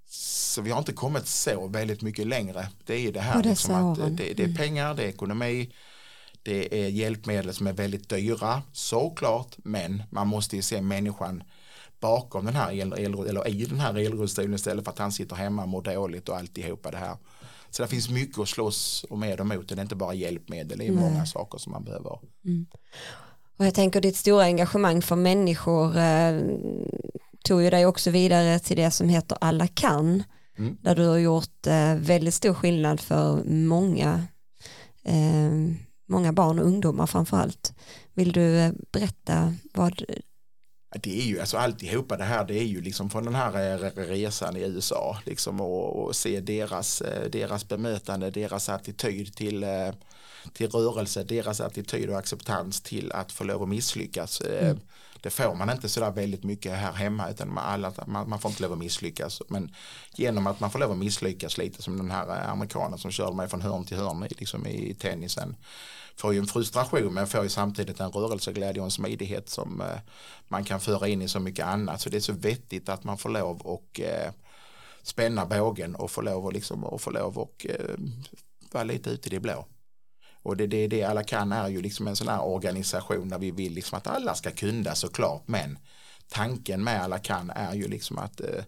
Så 0.09 0.63
vi 0.63 0.71
har 0.71 0.79
inte 0.79 0.93
kommit 0.93 1.27
så 1.27 1.67
väldigt 1.67 2.03
mycket 2.03 2.27
längre. 2.27 2.69
Det 2.85 3.07
är 3.07 3.13
det 3.13 3.21
här 3.21 3.43
liksom 3.43 3.75
att 3.75 3.99
det, 3.99 4.35
det, 4.35 4.43
är 4.43 4.45
mm. 4.45 4.57
pengar, 4.57 4.95
det 4.95 5.05
är 5.05 5.09
ekonomi, 5.09 5.73
det 6.43 6.85
är 6.85 6.89
hjälpmedel 6.89 7.55
som 7.55 7.67
är 7.67 7.73
väldigt 7.73 8.09
dyra, 8.09 8.63
såklart, 8.73 9.57
men 9.57 10.03
man 10.11 10.29
måste 10.29 10.57
ju 10.57 10.63
se 10.63 10.83
människan 10.83 11.43
bakom 12.01 12.45
den 12.45 12.55
här 12.55 12.73
el, 12.73 12.95
el, 12.99 13.15
eller 13.15 13.49
i 13.49 13.65
den 13.65 13.81
här 13.81 13.99
elrullstolen 13.99 14.55
istället 14.55 14.85
för 14.85 14.93
att 14.93 14.99
han 14.99 15.13
sitter 15.13 15.37
hemma 15.37 15.63
och 15.63 15.69
mår 15.69 15.83
dåligt 15.83 16.29
och 16.29 16.37
alltihopa 16.37 16.91
det 16.91 16.97
här. 16.97 17.17
Så 17.77 17.83
det 17.83 17.89
finns 17.89 18.11
mycket 18.11 18.39
att 18.39 18.49
slåss 18.49 19.05
med 19.11 19.41
och 19.41 19.47
mot, 19.47 19.69
det 19.69 19.75
är 19.75 19.83
inte 19.83 19.97
bara 19.97 20.15
hjälpmedel, 20.15 20.79
det 20.79 20.87
är 20.87 20.93
många 20.93 21.19
Nej. 21.19 21.27
saker 21.27 21.59
som 21.59 21.73
man 21.73 21.85
behöver. 21.85 22.19
Mm. 22.45 22.67
Och 23.57 23.67
jag 23.67 23.75
tänker 23.75 24.01
ditt 24.01 24.17
stora 24.17 24.45
engagemang 24.45 25.03
för 25.03 25.17
människor 25.17 25.99
eh, 25.99 26.41
tog 27.45 27.63
ju 27.63 27.71
dig 27.71 27.87
också 27.87 28.11
vidare 28.11 28.59
till 28.59 28.77
det 28.77 28.91
som 28.91 29.09
heter 29.09 29.39
Alla 29.41 29.67
kan. 29.67 30.23
Mm. 30.59 30.77
Där 30.81 30.95
du 30.95 31.07
har 31.07 31.19
gjort 31.19 31.67
eh, 31.67 31.95
väldigt 31.95 32.35
stor 32.35 32.55
skillnad 32.55 33.01
för 33.01 33.45
många, 33.45 34.25
eh, 35.05 35.53
många 36.09 36.33
barn 36.33 36.59
och 36.59 36.67
ungdomar 36.67 37.07
framförallt. 37.07 37.75
Vill 38.15 38.33
du 38.33 38.59
eh, 38.59 38.73
berätta 38.93 39.55
vad 39.75 40.03
det 41.03 41.21
är 41.21 41.25
ju 41.25 41.41
alltså 41.41 41.57
alltihopa 41.57 42.17
det 42.17 42.25
här 42.25 42.45
det 42.45 42.59
är 42.59 42.65
ju 42.65 42.81
liksom 42.81 43.11
från 43.11 43.25
den 43.25 43.35
här 43.35 43.85
eh, 43.85 43.91
resan 43.97 44.57
i 44.57 44.61
USA 44.61 45.19
liksom 45.25 45.61
och, 45.61 46.05
och 46.05 46.17
se 46.17 46.41
deras, 46.41 47.01
eh, 47.01 47.31
deras 47.31 47.69
bemötande, 47.69 48.31
deras 48.31 48.69
attityd 48.69 49.35
till, 49.35 49.67
till 50.53 50.71
rörelse, 50.71 51.25
deras 51.25 51.61
attityd 51.61 52.11
och 52.11 52.19
acceptans 52.19 52.81
till 52.81 53.13
att 53.13 53.33
få 53.33 53.45
lov 53.45 53.63
att 53.63 53.69
misslyckas. 53.69 54.41
Mm 54.41 54.81
det 55.27 55.31
får 55.31 55.55
man 55.55 55.71
inte 55.71 55.89
sådär 55.89 56.11
väldigt 56.11 56.45
mycket 56.45 56.73
här 56.73 56.93
hemma 56.93 57.31
utan 57.31 57.55
man, 57.55 57.65
alla, 57.65 57.93
man, 58.07 58.29
man, 58.29 58.39
får 58.39 58.51
inte 58.51 58.63
lov 58.63 58.73
att 58.73 58.79
misslyckas. 58.79 59.43
Men 59.49 59.75
genom 60.15 60.47
att 60.47 60.61
man 60.61 60.71
får 60.71 60.79
lov 60.79 60.91
att 60.91 60.99
misslyckas 60.99 61.59
lite 61.59 61.83
som 61.83 61.97
den 61.97 62.11
här 62.11 62.29
eh, 62.29 62.51
amerikanen 62.51 62.99
som 62.99 63.11
körde 63.11 63.37
mig 63.37 63.49
från 63.49 63.61
hörn 63.61 63.85
till 63.85 63.97
hörn 63.97 64.27
liksom 64.39 64.67
i 64.67 64.95
tennisen. 64.95 65.57
Får 66.17 66.35
ju 66.35 66.39
en 66.39 66.47
frustration 66.47 67.15
men 67.15 67.27
får 67.27 67.43
ju 67.43 67.49
samtidigt 67.49 68.01
en 68.01 68.11
rörelseglädje 68.11 68.81
och 68.81 68.87
en 68.87 68.91
smidighet 68.91 69.49
som 69.49 69.81
eh, 69.81 69.99
man 70.49 70.65
kan 70.65 70.81
föra 70.81 71.09
in 71.09 71.23
i 71.23 71.29
så 71.29 71.41
mycket 71.41 71.67
annat. 71.67 72.01
Så 72.01 72.11
det 72.11 72.17
är 72.17 72.21
så 72.21 72.33
vettigt 72.33 72.89
att 72.89 73.05
man 73.05 73.19
får 73.19 73.29
lov 73.29 73.61
och 73.61 74.01
eh, 74.01 74.33
spänna 75.03 75.47
bågen 75.47 75.95
och 75.95 76.11
få 76.11 76.21
lov 76.21 76.45
och, 76.45 76.53
liksom, 76.53 76.85
och 76.85 77.01
få 77.01 77.11
lov 77.11 77.39
och 77.39 77.67
eh, 77.69 77.97
vara 78.73 78.85
lite 78.85 79.11
ute 79.11 79.29
i 79.29 79.31
det 79.31 79.41
blå. 79.41 79.67
Och 80.43 80.57
det, 80.57 80.67
det, 80.67 80.87
det 80.87 81.03
alla 81.03 81.25
kan 81.25 81.53
är 81.53 81.69
ju 81.69 81.83
liksom 81.83 82.07
en 82.07 82.17
sån 82.17 82.29
här 82.29 82.45
organisation 82.45 83.29
där 83.29 83.39
vi 83.39 83.51
vill 83.51 83.73
liksom 83.73 83.99
att 83.99 84.07
alla 84.07 84.35
ska 84.35 84.51
kunna 84.51 84.95
såklart 84.95 85.43
men 85.49 85.79
tanken 86.29 86.85
med 86.85 87.03
alla 87.03 87.19
kan 87.19 87.51
är 87.51 87.75
ju 87.75 87.89
liksom 87.89 88.19
att 88.19 88.41
eh, 88.41 88.65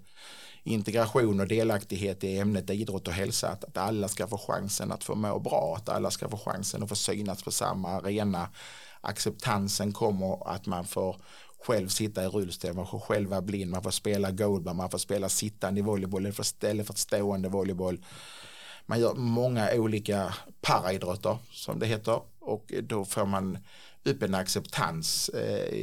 integration 0.63 1.41
och 1.41 1.49
delaktighet 1.49 2.25
i 2.25 2.39
ämnet 2.39 2.71
idrott 2.71 3.09
och 3.09 3.15
hälsa. 3.15 3.49
Att, 3.49 3.65
att, 3.65 3.77
alla 3.77 4.09
ska 4.09 4.27
få 4.27 4.39
chansen 4.39 4.93
att 4.93 5.05
få 5.05 5.15
må 5.15 5.39
bra 5.39 5.75
att 5.77 5.89
alla 5.89 6.11
ska 6.11 6.29
få 6.29 6.39
chansen 6.39 6.83
att 6.83 6.89
få 6.89 6.95
synas 6.95 7.43
på 7.43 7.51
samma 7.51 7.89
arena. 7.89 8.49
Acceptansen 9.01 9.93
kommer 9.93 10.55
att 10.55 10.67
man 10.67 10.85
får 10.85 11.17
själv 11.63 11.89
sitta 11.89 12.25
i 12.25 12.27
rullstol, 12.27 12.75
man 12.75 12.87
får 12.87 13.01
själv 13.01 13.29
vara 13.29 13.43
blind, 13.43 13.71
man 13.71 13.83
får 13.83 13.91
spela 13.91 14.31
goalball, 14.31 14.75
man 14.75 14.91
får 14.91 14.99
spela 14.99 15.29
sittande 15.29 15.81
i 15.81 15.83
volleyboll 15.83 16.27
istället 16.27 16.87
för 16.87 16.95
stående 16.95 17.49
volleyboll. 17.49 18.05
Man 18.87 19.01
gör 19.01 19.15
många 19.15 19.73
olika 19.75 20.35
paraidrotter 20.61 21.39
som 21.51 21.79
det 21.79 21.87
heter 21.87 22.21
och 22.41 22.73
då 22.83 23.05
får 23.05 23.27
man 23.27 23.59
upp 24.05 24.23
en 24.23 24.35
acceptans 24.35 25.29
eh, 25.29 25.75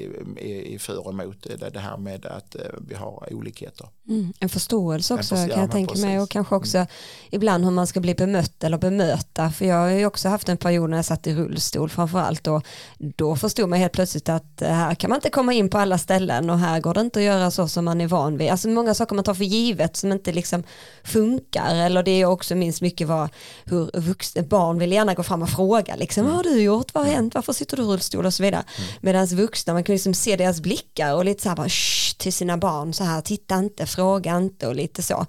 i, 0.44 0.78
för 0.80 1.08
och 1.08 1.14
emot 1.14 1.48
det, 1.74 1.80
här 1.80 1.98
med 1.98 2.26
att 2.26 2.56
eh, 2.56 2.62
vi 2.88 2.96
har 2.96 3.34
olikheter. 3.34 3.90
Mm, 4.10 4.34
en 4.40 4.50
förståelse 4.50 5.14
också 5.14 5.36
en 5.36 5.50
kan 5.50 5.60
jag 5.60 5.72
tänka 5.72 6.00
mig 6.00 6.20
och 6.20 6.30
kanske 6.30 6.56
också 6.56 6.78
mm. 6.78 6.88
ibland 7.32 7.64
hur 7.64 7.72
man 7.72 7.88
ska 7.88 8.00
bli 8.00 8.16
bemött 8.16 8.64
eller 8.64 8.78
bemöta 8.78 9.52
för 9.52 9.66
jag 9.66 9.76
har 9.76 9.90
ju 9.90 10.06
också 10.06 10.30
haft 10.30 10.50
en 10.50 10.58
period 10.58 10.90
när 10.90 10.98
jag 10.98 11.06
satt 11.06 11.28
i 11.28 11.34
rullstol 11.34 11.90
framförallt 11.90 12.48
och 12.48 12.66
då 12.98 13.36
förstod 13.36 13.70
man 13.70 13.80
helt 13.80 13.94
plötsligt 13.94 14.30
att 14.30 14.62
eh, 14.62 14.70
här 14.70 14.96
kan 14.96 15.10
man 15.10 15.18
inte 15.18 15.30
komma 15.30 15.54
in 15.54 15.70
på 15.70 15.78
alla 15.78 15.98
ställen 15.98 16.50
och 16.50 16.60
här 16.60 16.80
går 16.80 16.94
det 16.94 17.02
inte 17.02 17.20
att 17.20 17.26
göra 17.26 17.52
så 17.52 17.68
som 17.68 17.86
man 17.86 18.02
är 18.02 18.08
van 18.08 18.38
vid. 18.38 18.50
Alltså 18.52 18.68
många 18.68 18.94
saker 18.94 19.16
man 19.16 19.24
tar 19.24 19.34
för 19.34 19.44
givet 19.44 19.98
som 19.98 20.12
inte 20.12 20.32
liksom 20.32 20.64
funkar 21.04 21.76
eller 21.76 22.04
det 22.04 22.12
är 22.12 22.26
också 22.26 22.56
minst 22.56 22.82
mycket 22.82 23.08
vad 23.08 23.30
hur 23.66 24.00
vuxna 24.00 24.42
barn 24.42 24.80
vill 24.80 24.92
gärna 24.92 25.14
gå 25.14 25.24
fram 25.24 25.42
och 25.42 25.50
fråga 25.50 25.96
liksom 25.96 26.22
mm. 26.22 26.36
vad 26.36 26.46
har 26.46 26.54
du 26.54 26.62
gjort, 26.62 26.94
vad 26.94 27.06
har 27.06 27.12
hänt, 27.12 27.36
varför 27.36 27.54
sitter 27.54 27.78
du 27.78 27.84
i 27.84 27.86
rullstol 27.86 28.05
och 28.14 28.34
så 28.34 28.44
vidare. 28.44 28.64
Mm. 28.78 28.90
Medan 29.02 29.26
vuxna 29.26 29.74
man 29.74 29.84
kan 29.84 29.94
liksom 29.94 30.14
se 30.14 30.36
deras 30.36 30.62
blickar 30.62 31.14
och 31.14 31.26
lite 31.26 31.44
så 31.44 31.50
här 31.50 31.56
bara 31.56 31.70
till 32.18 32.34
sina 32.34 32.58
barn 32.58 32.94
så 32.94 33.04
här 33.04 33.22
titta 33.22 33.60
inte 33.60 33.86
fråga 33.86 34.38
inte 34.38 34.68
och 34.68 34.76
lite 34.76 35.04
så. 35.04 35.26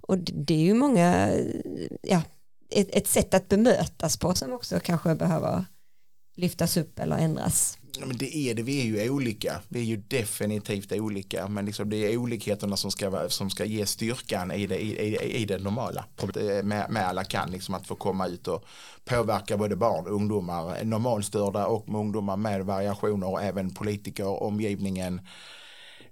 Och 0.00 0.18
det 0.18 0.54
är 0.54 0.58
ju 0.58 0.74
många, 0.74 1.30
ja, 2.02 2.22
ett, 2.70 2.88
ett 2.92 3.06
sätt 3.06 3.34
att 3.34 3.48
bemötas 3.48 4.16
på 4.16 4.34
som 4.34 4.52
också 4.52 4.80
kanske 4.80 5.14
behöver 5.14 5.64
lyftas 6.36 6.76
upp 6.76 6.98
eller 6.98 7.18
ändras. 7.18 7.77
Men 8.06 8.16
det 8.16 8.36
är 8.36 8.54
det, 8.54 8.62
vi 8.62 8.80
är 8.80 8.84
ju 8.84 9.10
olika, 9.10 9.60
vi 9.68 9.80
är 9.80 9.84
ju 9.84 9.96
definitivt 9.96 10.92
olika, 10.92 11.48
men 11.48 11.64
liksom 11.64 11.90
det 11.90 11.96
är 11.96 12.16
olikheterna 12.16 12.76
som 12.76 12.90
ska, 12.90 13.28
som 13.28 13.50
ska 13.50 13.64
ge 13.64 13.86
styrkan 13.86 14.52
i 14.52 14.66
det, 14.66 14.78
i, 14.78 14.90
i, 14.90 15.36
i 15.36 15.44
det 15.44 15.58
normala. 15.58 16.04
Med, 16.62 16.90
med 16.90 17.08
alla 17.08 17.24
kan, 17.24 17.50
liksom 17.50 17.74
att 17.74 17.86
få 17.86 17.94
komma 17.94 18.26
ut 18.26 18.48
och 18.48 18.64
påverka 19.04 19.56
både 19.56 19.76
barn, 19.76 20.06
ungdomar, 20.06 20.84
normalstörda 20.84 21.66
och 21.66 21.88
ungdomar 21.88 22.36
med 22.36 22.66
variationer 22.66 23.28
och 23.28 23.42
även 23.42 23.74
politiker, 23.74 24.42
omgivningen, 24.42 25.20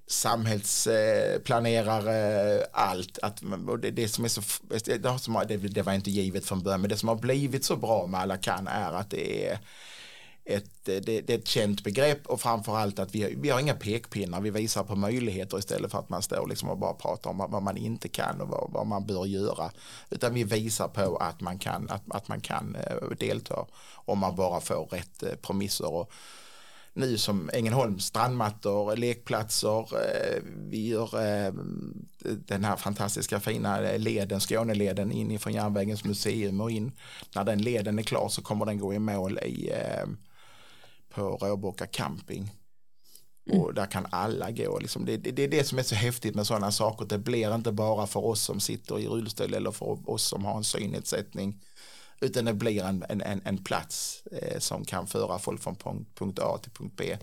samhällsplanerare, 0.06 2.66
allt. 2.72 3.18
Att, 3.22 3.42
och 3.68 3.78
det, 3.78 3.90
det 3.90 4.08
som 4.08 4.24
är 4.24 4.28
så, 4.28 4.42
det, 5.48 5.56
det 5.56 5.82
var 5.82 5.92
inte 5.92 6.10
givet 6.10 6.44
från 6.44 6.62
början, 6.62 6.80
men 6.80 6.90
det 6.90 6.96
som 6.96 7.08
har 7.08 7.16
blivit 7.16 7.64
så 7.64 7.76
bra 7.76 8.06
med 8.06 8.20
alla 8.20 8.36
kan 8.36 8.68
är 8.68 8.92
att 8.92 9.10
det 9.10 9.46
är 9.46 9.58
ett, 10.46 10.88
eh, 10.88 10.96
det, 10.96 11.20
det, 11.20 11.30
är 11.30 11.38
ett 11.38 11.48
känt 11.48 11.84
begrepp 11.84 12.26
och 12.26 12.40
framförallt 12.40 12.98
att 12.98 13.14
vi, 13.14 13.34
vi 13.38 13.50
har 13.50 13.60
inga 13.60 13.74
pekpinnar, 13.74 14.40
vi 14.40 14.50
visar 14.50 14.84
på 14.84 14.96
möjligheter 14.96 15.58
istället 15.58 15.90
för 15.90 15.98
att 15.98 16.08
man 16.08 16.22
står 16.22 16.48
liksom 16.48 16.68
och 16.68 16.78
bara 16.78 16.94
pratar 16.94 17.30
om 17.30 17.38
vad 17.48 17.62
man 17.62 17.76
inte 17.76 18.08
kan 18.08 18.40
och 18.40 18.48
vad, 18.48 18.70
vad 18.72 18.86
man 18.86 19.06
bör 19.06 19.26
göra. 19.26 19.70
Utan 20.10 20.34
vi 20.34 20.44
visar 20.44 20.88
på 20.88 21.16
att 21.16 21.40
man 21.40 21.58
kan, 21.58 21.90
att, 21.90 22.02
att 22.10 22.28
man 22.28 22.40
kan 22.40 22.76
eh, 22.76 23.10
delta 23.18 23.66
om 23.94 24.18
man 24.18 24.36
bara 24.36 24.60
får 24.60 24.86
rätt 24.86 25.18
promisser. 25.18 25.36
premisser. 25.42 25.94
Och, 25.94 26.12
nu 26.98 27.18
som 27.18 27.50
Ängelholm, 27.52 27.98
strandmattor, 27.98 28.96
lekplatser, 28.96 29.86
vi 30.70 30.88
gör 30.88 31.10
den 32.46 32.64
här 32.64 32.76
fantastiska 32.76 33.40
fina 33.40 33.80
leden, 33.80 34.40
Skåneleden 34.40 35.12
inifrån 35.12 35.52
Järnvägens 35.52 36.04
museum 36.04 36.60
och 36.60 36.70
in. 36.70 36.92
När 37.34 37.44
den 37.44 37.62
leden 37.62 37.98
är 37.98 38.02
klar 38.02 38.28
så 38.28 38.42
kommer 38.42 38.66
den 38.66 38.78
gå 38.78 38.94
i 38.94 38.98
mål 38.98 39.38
i, 39.38 39.72
på 41.16 41.36
Råbocka 41.36 41.86
camping. 41.86 42.50
Mm. 43.50 43.60
Och 43.60 43.74
där 43.74 43.86
kan 43.86 44.06
alla 44.10 44.50
gå. 44.50 44.78
Liksom 44.78 45.04
det, 45.04 45.16
det, 45.16 45.30
det, 45.30 45.42
är 45.42 45.48
det 45.48 45.64
som 45.64 45.78
är 45.78 45.82
så 45.82 45.94
häftigt 45.94 46.34
med 46.34 46.46
sådana 46.46 46.72
saker. 46.72 47.06
Det 47.06 47.18
blir 47.18 47.54
inte 47.54 47.72
bara 47.72 48.06
för 48.06 48.24
oss 48.24 48.40
som 48.42 48.60
sitter 48.60 49.00
i 49.00 49.06
rullstol 49.06 49.54
eller 49.54 49.70
för 49.70 50.10
oss 50.10 50.22
som 50.22 50.44
har 50.44 50.56
en 50.56 50.64
synnedsättning 50.64 51.60
utan 52.20 52.44
det 52.44 52.54
blir 52.54 52.84
en, 52.84 53.04
en, 53.08 53.40
en 53.44 53.58
plats 53.58 54.22
eh, 54.32 54.58
som 54.58 54.84
kan 54.84 55.06
föra 55.06 55.38
folk 55.38 55.62
från 55.62 55.76
punkt, 55.76 56.10
punkt 56.18 56.38
A 56.38 56.58
till 56.62 56.70
punkt 56.70 56.94
B 56.96 57.16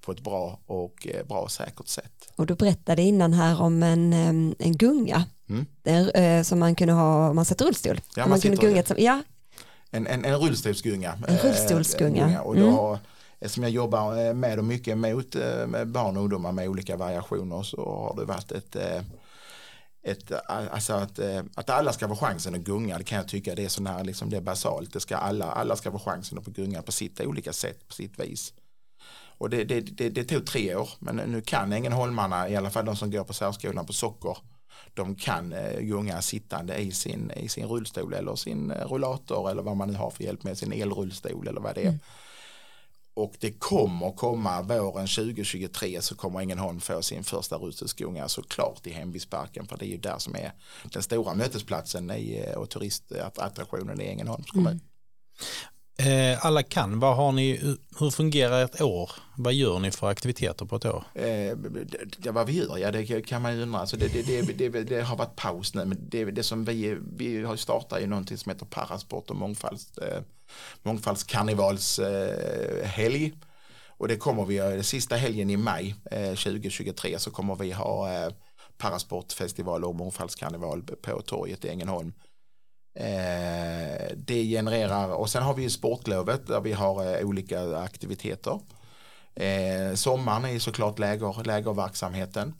på 0.00 0.12
ett 0.12 0.20
bra 0.20 0.60
och 0.66 1.06
eh, 1.06 1.26
bra 1.26 1.38
och 1.38 1.50
säkert 1.50 1.88
sätt. 1.88 2.32
Och 2.36 2.46
du 2.46 2.54
berättade 2.54 3.02
innan 3.02 3.32
här 3.32 3.62
om 3.62 3.82
en, 3.82 4.12
en 4.58 4.76
gunga 4.76 5.24
mm. 5.48 5.66
där, 5.82 6.16
eh, 6.20 6.42
som 6.42 6.58
man 6.58 6.74
kunde 6.74 6.92
ha 6.92 7.30
om 7.30 7.36
man 7.36 7.44
satt 7.44 7.62
rullstol. 7.62 8.00
Ja, 8.16 8.22
man, 8.22 8.30
man 8.30 8.40
kunde 8.40 8.56
gunga, 8.56 8.82
som, 8.82 8.96
ja. 8.98 9.22
En, 9.90 10.06
en, 10.06 10.24
en 10.24 10.38
rullstolsgunga. 10.38 11.18
En 11.28 11.38
rullstolsgunga. 11.38 12.30
Eh, 12.30 12.40
och 12.40 12.56
då, 12.56 12.86
mm. 12.86 13.00
Eh, 13.40 13.48
som 13.48 13.62
jag 13.62 13.72
jobbar 13.72 14.26
eh, 14.26 14.34
med 14.34 14.58
och 14.58 14.64
mycket 14.64 14.98
mot 14.98 15.34
eh, 15.34 15.66
med 15.66 15.88
barn 15.88 16.16
och 16.16 16.22
ungdomar 16.22 16.52
med 16.52 16.68
olika 16.68 16.96
variationer 16.96 17.62
så 17.62 17.76
har 17.76 18.20
det 18.20 18.24
varit 18.24 18.52
ett 18.52 18.76
ett, 20.02 20.32
alltså 20.48 20.92
att, 20.92 21.18
att 21.54 21.70
alla 21.70 21.92
ska 21.92 22.08
få 22.08 22.16
chansen 22.16 22.54
att 22.54 22.60
gunga, 22.60 22.98
det 22.98 23.04
kan 23.04 23.18
jag 23.18 23.28
tycka 23.28 23.54
det 23.54 23.64
är 23.64 23.68
sån 23.68 23.86
här, 23.86 24.04
liksom, 24.04 24.30
det 24.30 24.36
är 24.36 24.40
basalt. 24.40 24.92
Det 24.92 25.00
ska 25.00 25.16
alla, 25.16 25.44
alla 25.44 25.76
ska 25.76 25.90
få 25.90 25.98
chansen 25.98 26.38
att 26.38 26.44
få 26.44 26.50
gunga 26.50 26.82
på 26.82 26.92
sitt 26.92 27.20
olika 27.20 27.52
sätt, 27.52 27.88
på 27.88 27.94
sitt 27.94 28.20
vis. 28.20 28.52
Och 29.38 29.50
det, 29.50 29.64
det, 29.64 29.80
det, 29.80 30.08
det 30.08 30.24
tog 30.24 30.46
tre 30.46 30.74
år, 30.74 30.88
men 30.98 31.16
nu 31.16 31.40
kan 31.40 31.72
Ängelholmarna, 31.72 32.48
i 32.48 32.56
alla 32.56 32.70
fall 32.70 32.84
de 32.84 32.96
som 32.96 33.10
går 33.10 33.24
på 33.24 33.32
särskolan 33.32 33.86
på 33.86 33.92
socker, 33.92 34.36
de 34.94 35.14
kan 35.14 35.54
gunga 35.80 36.22
sittande 36.22 36.76
i 36.78 36.92
sin, 36.92 37.30
i 37.36 37.48
sin 37.48 37.66
rullstol 37.66 38.14
eller 38.14 38.36
sin 38.36 38.72
rullator 38.72 39.50
eller 39.50 39.62
vad 39.62 39.76
man 39.76 39.88
nu 39.88 39.94
har 39.94 40.10
för 40.10 40.24
hjälp 40.24 40.44
med 40.44 40.58
sin 40.58 40.72
elrullstol 40.72 41.48
eller 41.48 41.60
vad 41.60 41.74
det 41.74 41.80
är. 41.80 41.88
Mm. 41.88 42.00
Och 43.14 43.34
det 43.40 43.52
kommer 43.52 44.12
komma 44.12 44.62
våren 44.62 45.06
2023 45.06 46.02
så 46.02 46.14
kommer 46.14 46.40
Ängelholm 46.40 46.80
få 46.80 47.02
sin 47.02 47.24
första 47.24 47.56
rullstolsgunga 47.56 48.28
såklart 48.28 48.86
i 48.86 48.90
Hembysparken 48.90 49.66
för 49.66 49.76
det 49.76 49.84
är 49.84 49.90
ju 49.90 49.96
där 49.96 50.18
som 50.18 50.34
är 50.34 50.52
den 50.92 51.02
stora 51.02 51.34
mötesplatsen 51.34 52.10
i, 52.10 52.44
eh, 52.46 52.58
och 52.58 52.70
turistattraktionen 52.70 54.00
i 54.00 54.04
Ängelholms 54.04 54.46
kommun. 54.46 54.66
Mm. 54.66 56.32
Eh, 56.32 56.46
alla 56.46 56.62
kan, 56.62 57.00
vad 57.00 57.16
har 57.16 57.32
ni, 57.32 57.76
hur 57.98 58.10
fungerar 58.10 58.64
ett 58.64 58.80
år? 58.80 59.10
Vad 59.36 59.54
gör 59.54 59.78
ni 59.78 59.90
för 59.90 60.08
aktiviteter 60.08 60.64
på 60.66 60.76
ett 60.76 60.84
år? 60.84 61.04
Eh, 61.14 61.56
det, 62.18 62.30
vad 62.30 62.46
vi 62.46 62.52
gör, 62.52 62.78
ja 62.78 62.90
det 62.90 63.22
kan 63.26 63.42
man 63.42 63.56
ju 63.56 63.62
undra. 63.62 63.78
Alltså 63.78 63.96
det, 63.96 64.08
det, 64.08 64.42
det, 64.58 64.82
det, 64.82 65.00
har 65.00 65.16
varit 65.16 65.36
paus 65.36 65.74
nu, 65.74 65.84
men 65.84 65.98
det, 66.08 66.24
det 66.24 66.42
som 66.42 66.64
vi, 66.64 66.96
vi 67.16 67.42
har 67.42 67.56
startat 67.56 68.00
är 68.00 68.06
någonting 68.06 68.38
som 68.38 68.50
heter 68.50 68.66
Parasport 68.66 69.30
och 69.30 69.36
mångfalds, 69.36 69.98
eh, 69.98 70.22
mångfaldskarnevalshelg. 70.82 73.26
Eh, 73.26 73.32
och 73.88 74.08
det 74.08 74.16
kommer 74.16 74.44
vi, 74.44 74.54
göra 74.54 74.82
sista 74.82 75.16
helgen 75.16 75.50
i 75.50 75.56
maj 75.56 75.94
eh, 76.10 76.34
2023 76.34 77.18
så 77.18 77.30
kommer 77.30 77.54
vi 77.54 77.72
ha 77.72 78.12
eh, 78.12 78.28
Parasportfestival 78.78 79.84
och 79.84 79.94
mångfaldskarneval 79.94 80.82
på 80.82 81.22
torget 81.22 81.64
i 81.64 81.68
Ängelholm 81.68 82.12
Eh, 82.94 84.16
det 84.16 84.44
genererar, 84.44 85.08
och 85.08 85.30
sen 85.30 85.42
har 85.42 85.54
vi 85.54 85.70
sportlovet 85.70 86.46
där 86.46 86.60
vi 86.60 86.72
har 86.72 87.16
eh, 87.16 87.26
olika 87.26 87.76
aktiviteter. 87.76 88.60
Eh, 89.34 89.94
sommaren 89.94 90.44
är 90.44 90.58
såklart 90.58 90.98
läger, 90.98 91.44
lägerverksamheten. 91.44 92.54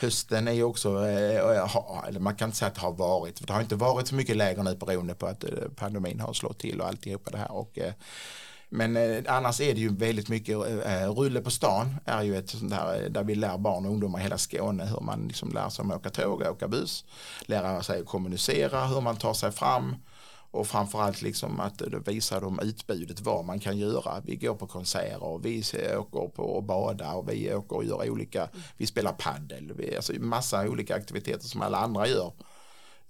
Hösten 0.00 0.48
är 0.48 0.52
ju 0.52 0.62
också, 0.62 0.88
eh, 0.88 2.08
eller 2.08 2.20
man 2.20 2.36
kan 2.36 2.48
inte 2.48 2.58
säga 2.58 2.68
att 2.68 2.74
det 2.74 2.80
har 2.80 2.92
varit, 2.92 3.38
för 3.38 3.46
det 3.46 3.52
har 3.52 3.60
inte 3.60 3.76
varit 3.76 4.08
så 4.08 4.14
mycket 4.14 4.36
läger 4.36 4.62
nu 4.62 4.74
beroende 4.74 5.14
på 5.14 5.26
att 5.26 5.44
eh, 5.44 5.50
pandemin 5.76 6.20
har 6.20 6.32
slått 6.32 6.58
till 6.58 6.80
och 6.80 6.88
alltihopa 6.88 7.30
det 7.30 7.38
här. 7.38 7.52
Och, 7.52 7.78
eh, 7.78 7.92
men 8.68 8.96
annars 9.26 9.60
är 9.60 9.74
det 9.74 9.80
ju 9.80 9.96
väldigt 9.96 10.28
mycket, 10.28 10.56
Rulle 11.16 11.40
på 11.40 11.50
stan 11.50 11.96
är 12.04 12.22
ju 12.22 12.36
ett 12.36 12.50
sånt 12.50 12.70
där 12.70 13.08
där 13.08 13.24
vi 13.24 13.34
lär 13.34 13.58
barn 13.58 13.86
och 13.86 13.92
ungdomar 13.92 14.18
i 14.18 14.22
hela 14.22 14.38
Skåne 14.38 14.84
hur 14.84 15.00
man 15.00 15.24
liksom 15.28 15.52
lär 15.52 15.68
sig 15.68 15.84
att 15.84 15.96
åka 15.96 16.10
tåg, 16.10 16.42
åka 16.42 16.68
buss, 16.68 17.04
lära 17.40 17.82
sig 17.82 18.00
att 18.00 18.06
kommunicera, 18.06 18.86
hur 18.86 19.00
man 19.00 19.16
tar 19.16 19.34
sig 19.34 19.52
fram 19.52 19.96
och 20.50 20.66
framförallt 20.66 21.22
liksom 21.22 21.60
att 21.60 21.82
visa 22.06 22.40
dem 22.40 22.60
utbudet 22.62 23.20
vad 23.20 23.44
man 23.44 23.60
kan 23.60 23.78
göra. 23.78 24.20
Vi 24.24 24.36
går 24.36 24.54
på 24.54 24.66
konserter, 24.66 25.38
vi 25.42 25.62
åker 25.96 26.28
på 26.28 26.42
och 26.42 26.62
badar 26.62 27.14
och 27.14 27.28
vi 27.30 27.54
åker 27.54 27.76
och 27.76 27.84
gör 27.84 28.10
olika, 28.10 28.48
vi 28.76 28.86
spelar 28.86 29.12
paddel, 29.12 29.72
vi, 29.76 29.96
alltså 29.96 30.12
massa 30.12 30.68
olika 30.68 30.94
aktiviteter 30.94 31.46
som 31.46 31.62
alla 31.62 31.78
andra 31.78 32.06
gör. 32.08 32.32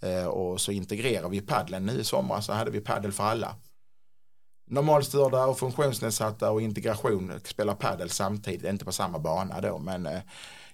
Eh, 0.01 0.27
och 0.27 0.61
så 0.61 0.73
integrerar 0.73 1.29
vi 1.29 1.41
paddeln. 1.41 1.87
Nu 1.87 2.01
i 2.01 2.05
somras 2.05 2.47
så 2.47 2.53
hade 2.53 2.71
vi 2.71 2.81
paddel 2.81 3.13
för 3.13 3.25
alla 3.25 3.57
normalstörda 4.71 5.47
och 5.47 5.59
funktionsnedsatta 5.59 6.51
och 6.51 6.63
integration 6.63 7.33
spelar 7.45 7.75
padel 7.75 8.11
samtidigt, 8.11 8.65
inte 8.65 8.85
på 8.85 8.93
samma 8.93 9.19
bana 9.19 9.61
då, 9.61 9.79
men 9.79 10.07
eh, 10.07 10.21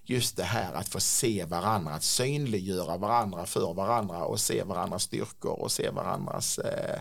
just 0.05 0.37
det 0.37 0.43
här 0.43 0.73
att 0.73 0.89
få 0.89 1.01
se 1.01 1.45
varandra, 1.45 1.93
att 1.93 2.03
synliggöra 2.03 2.97
varandra 2.97 3.47
för 3.47 3.75
varandra 3.75 4.25
och 4.25 4.41
se 4.41 4.63
varandras 4.63 5.03
styrkor 5.03 5.61
och 5.61 5.73
se 5.73 5.91
varandras 5.91 6.59
eh, 6.59 7.01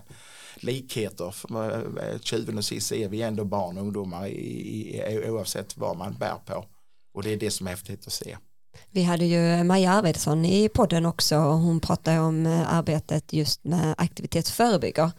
likheter. 0.56 1.36
Eh, 1.50 2.20
tjuven 2.20 2.58
och 2.58 2.66
sist 2.66 2.92
är 2.92 3.10
vi 3.10 3.22
ändå 3.22 3.46
barn 3.46 3.78
och 3.78 3.84
ungdomar 3.84 4.28
i, 4.28 4.98
i, 4.98 5.30
oavsett 5.30 5.78
vad 5.78 5.98
man 5.98 6.14
bär 6.14 6.36
på. 6.46 6.66
Och 7.14 7.24
det 7.24 7.34
är 7.34 7.38
det 7.38 7.52
som 7.52 7.68
är 7.68 7.72
häftigt 7.72 8.08
att 8.08 8.14
se. 8.14 8.38
Vi 8.92 9.04
hade 9.04 9.26
ju 9.26 9.64
Maja 9.64 9.92
Arvidsson 9.92 10.46
i 10.46 10.70
podden 10.70 11.06
också 11.06 11.38
och 11.38 11.58
hon 11.58 11.80
pratade 11.80 12.20
om 12.20 12.46
eh, 12.46 12.74
arbetet 12.74 13.34
just 13.34 13.64
med 13.64 13.96
aktivitetsförebygger 13.98 15.12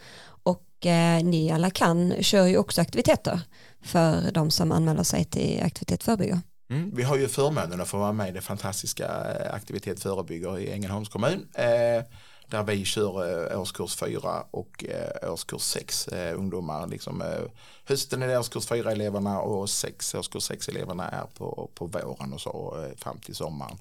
eh, 0.86 1.24
ni 1.24 1.50
alla 1.52 1.70
kan 1.70 2.14
kör 2.22 2.46
ju 2.46 2.58
också 2.58 2.80
aktiviteter 2.80 3.40
för 3.82 4.30
de 4.32 4.50
som 4.50 4.72
anmäler 4.72 5.02
sig 5.02 5.24
till 5.24 5.62
aktivitet 5.62 6.02
förebygger. 6.02 6.40
Mm, 6.70 6.90
vi 6.94 7.02
har 7.02 7.16
ju 7.16 7.28
förmånen 7.28 7.80
att 7.80 7.88
få 7.88 7.98
vara 7.98 8.12
med 8.12 8.28
i 8.28 8.32
det 8.32 8.40
fantastiska 8.40 9.06
eh, 9.06 9.54
aktivitet 9.54 10.00
förebygger 10.00 10.58
i 10.58 10.70
Ängelholms 10.70 11.08
kommun. 11.08 11.48
Eh, 11.54 12.04
där 12.50 12.62
vi 12.62 12.84
kör 12.84 13.52
eh, 13.52 13.60
årskurs 13.60 13.96
4 13.96 14.44
och 14.50 14.84
eh, 14.84 15.32
årskurs 15.32 15.62
6 15.62 16.08
eh, 16.08 16.38
ungdomar. 16.38 16.86
Liksom, 16.86 17.22
eh, 17.22 17.44
hösten 17.84 18.22
är 18.22 18.28
det 18.28 18.38
årskurs 18.38 18.66
4 18.66 18.92
eleverna 18.92 19.40
och 19.40 19.70
sex, 19.70 20.14
årskurs 20.14 20.42
6 20.42 20.68
eleverna 20.68 21.08
är 21.08 21.26
på, 21.38 21.70
på 21.74 21.86
våren 21.86 22.32
och 22.32 22.40
så 22.40 22.84
fram 22.96 23.18
till 23.18 23.34
sommaren. 23.34 23.78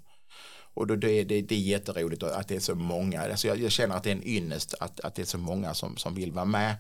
Och 0.75 0.87
då 0.87 0.95
det, 0.95 1.23
det, 1.23 1.41
det 1.41 1.55
är 1.55 1.59
jätteroligt 1.59 2.23
att 2.23 2.47
det 2.47 2.55
är 2.55 2.59
så 2.59 2.75
många. 2.75 3.21
Alltså 3.21 3.47
jag, 3.47 3.57
jag 3.57 3.71
känner 3.71 3.95
att 3.95 4.03
det 4.03 4.09
är 4.09 4.15
en 4.15 4.27
ynnest 4.27 4.73
att, 4.79 4.99
att 4.99 5.15
det 5.15 5.21
är 5.21 5.25
så 5.25 5.37
många 5.37 5.73
som, 5.73 5.97
som 5.97 6.15
vill 6.15 6.31
vara 6.31 6.45
med. 6.45 6.75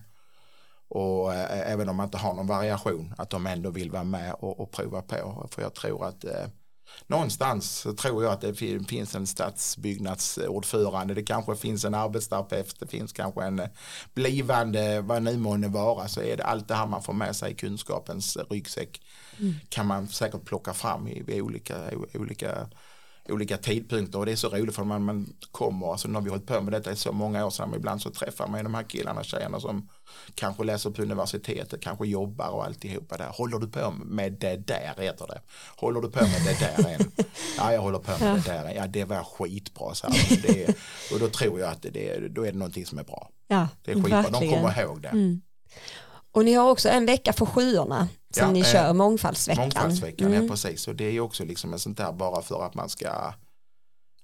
Och 0.93 1.33
eh, 1.33 1.71
även 1.71 1.89
om 1.89 1.95
man 1.95 2.05
inte 2.05 2.17
har 2.17 2.33
någon 2.33 2.47
variation 2.47 3.13
att 3.17 3.29
de 3.29 3.47
ändå 3.47 3.69
vill 3.69 3.91
vara 3.91 4.03
med 4.03 4.33
och, 4.33 4.59
och 4.59 4.71
prova 4.71 5.01
på. 5.01 5.47
För 5.51 5.61
jag 5.61 5.73
tror 5.73 6.05
att 6.05 6.23
eh, 6.23 6.47
någonstans 7.07 7.71
så 7.71 7.93
tror 7.93 8.23
jag 8.23 8.33
att 8.33 8.41
det 8.41 8.53
finns 8.87 9.15
en 9.15 9.27
stadsbyggnadsordförande, 9.27 11.13
det 11.13 11.23
kanske 11.23 11.55
finns 11.55 11.85
en 11.85 11.93
arbetsterapeut, 11.93 12.79
det 12.79 12.87
finns 12.87 13.13
kanske 13.13 13.43
en 13.43 13.61
blivande, 14.13 15.01
vad 15.01 15.23
nu 15.23 15.37
månde 15.37 15.67
vara, 15.67 16.07
så 16.07 16.21
är 16.21 16.37
det 16.37 16.43
allt 16.43 16.67
det 16.67 16.75
här 16.75 16.87
man 16.87 17.03
får 17.03 17.13
med 17.13 17.35
sig 17.35 17.51
i 17.51 17.55
kunskapens 17.55 18.37
ryggsäck 18.49 19.01
mm. 19.39 19.53
kan 19.69 19.87
man 19.87 20.07
säkert 20.07 20.45
plocka 20.45 20.73
fram 20.73 21.07
i, 21.07 21.23
i 21.27 21.41
olika, 21.41 21.77
olika 22.13 22.67
olika 23.29 23.57
tidpunkter 23.57 24.19
och 24.19 24.25
det 24.25 24.31
är 24.31 24.35
så 24.35 24.49
roligt 24.49 24.75
för 24.75 24.83
man, 24.83 25.03
man 25.03 25.33
kommer, 25.51 25.91
alltså 25.91 26.07
när 26.07 26.21
vi 26.21 26.29
hållit 26.29 26.47
på 26.47 26.61
med 26.61 26.73
detta 26.73 26.91
i 26.91 26.95
så 26.95 27.11
många 27.11 27.45
år 27.45 27.49
sedan, 27.49 27.73
ibland 27.75 28.01
så 28.01 28.09
träffar 28.09 28.47
man 28.47 28.63
de 28.63 28.73
här 28.73 28.83
killarna 28.83 29.19
och 29.19 29.25
tjejerna 29.25 29.59
som 29.59 29.89
kanske 30.35 30.63
läser 30.63 30.89
på 30.89 31.01
universitetet, 31.01 31.81
kanske 31.81 32.07
jobbar 32.07 32.49
och 32.49 32.65
alltihopa 32.65 33.17
där. 33.17 33.27
Håller 33.27 33.59
du 33.59 33.67
på 33.67 33.91
med 33.91 34.33
det 34.33 34.55
där, 34.67 34.93
heter 34.97 35.27
det. 35.27 35.41
Håller 35.75 36.01
du 36.01 36.11
på 36.11 36.19
med 36.19 36.41
det 36.45 36.59
där 36.59 36.89
än? 36.89 37.11
Ja, 37.57 37.73
jag 37.73 37.81
håller 37.81 37.99
på 37.99 38.11
med 38.23 38.35
det 38.35 38.51
där. 38.51 38.73
Ja, 38.75 38.87
det 38.87 39.05
var 39.05 39.23
skitbra. 39.23 39.93
Så. 39.93 40.07
Det, 40.43 40.75
och 41.13 41.19
då 41.19 41.29
tror 41.29 41.59
jag 41.59 41.69
att 41.69 41.81
det, 41.81 42.27
då 42.29 42.45
är 42.45 42.51
det 42.51 42.57
någonting 42.57 42.85
som 42.85 42.99
är 42.99 43.03
bra. 43.03 43.29
Ja, 43.47 43.67
det 43.83 43.91
är 43.91 43.95
skitbra. 43.95 44.21
Verkligen. 44.21 44.49
De 44.49 44.55
kommer 44.55 44.81
ihåg 44.81 45.01
det. 45.01 45.07
Mm. 45.07 45.41
Och 46.31 46.45
ni 46.45 46.53
har 46.53 46.69
också 46.69 46.89
en 46.89 47.05
vecka 47.05 47.33
för 47.33 47.45
sjuorna 47.45 48.07
som 48.35 48.45
ja, 48.45 48.51
ni 48.51 48.59
eh, 48.59 48.65
kör, 48.65 48.93
mångfaldsveckan. 48.93 49.63
Mångfaldsveckan, 49.63 50.27
mm. 50.27 50.43
ja 50.43 50.49
precis. 50.49 50.87
Och 50.87 50.95
det 50.95 51.05
är 51.05 51.19
också 51.19 51.45
liksom 51.45 51.73
en 51.73 51.79
sånt 51.79 51.97
där 51.97 52.11
bara 52.11 52.41
för 52.41 52.65
att 52.65 52.75
man 52.75 52.89
ska 52.89 53.33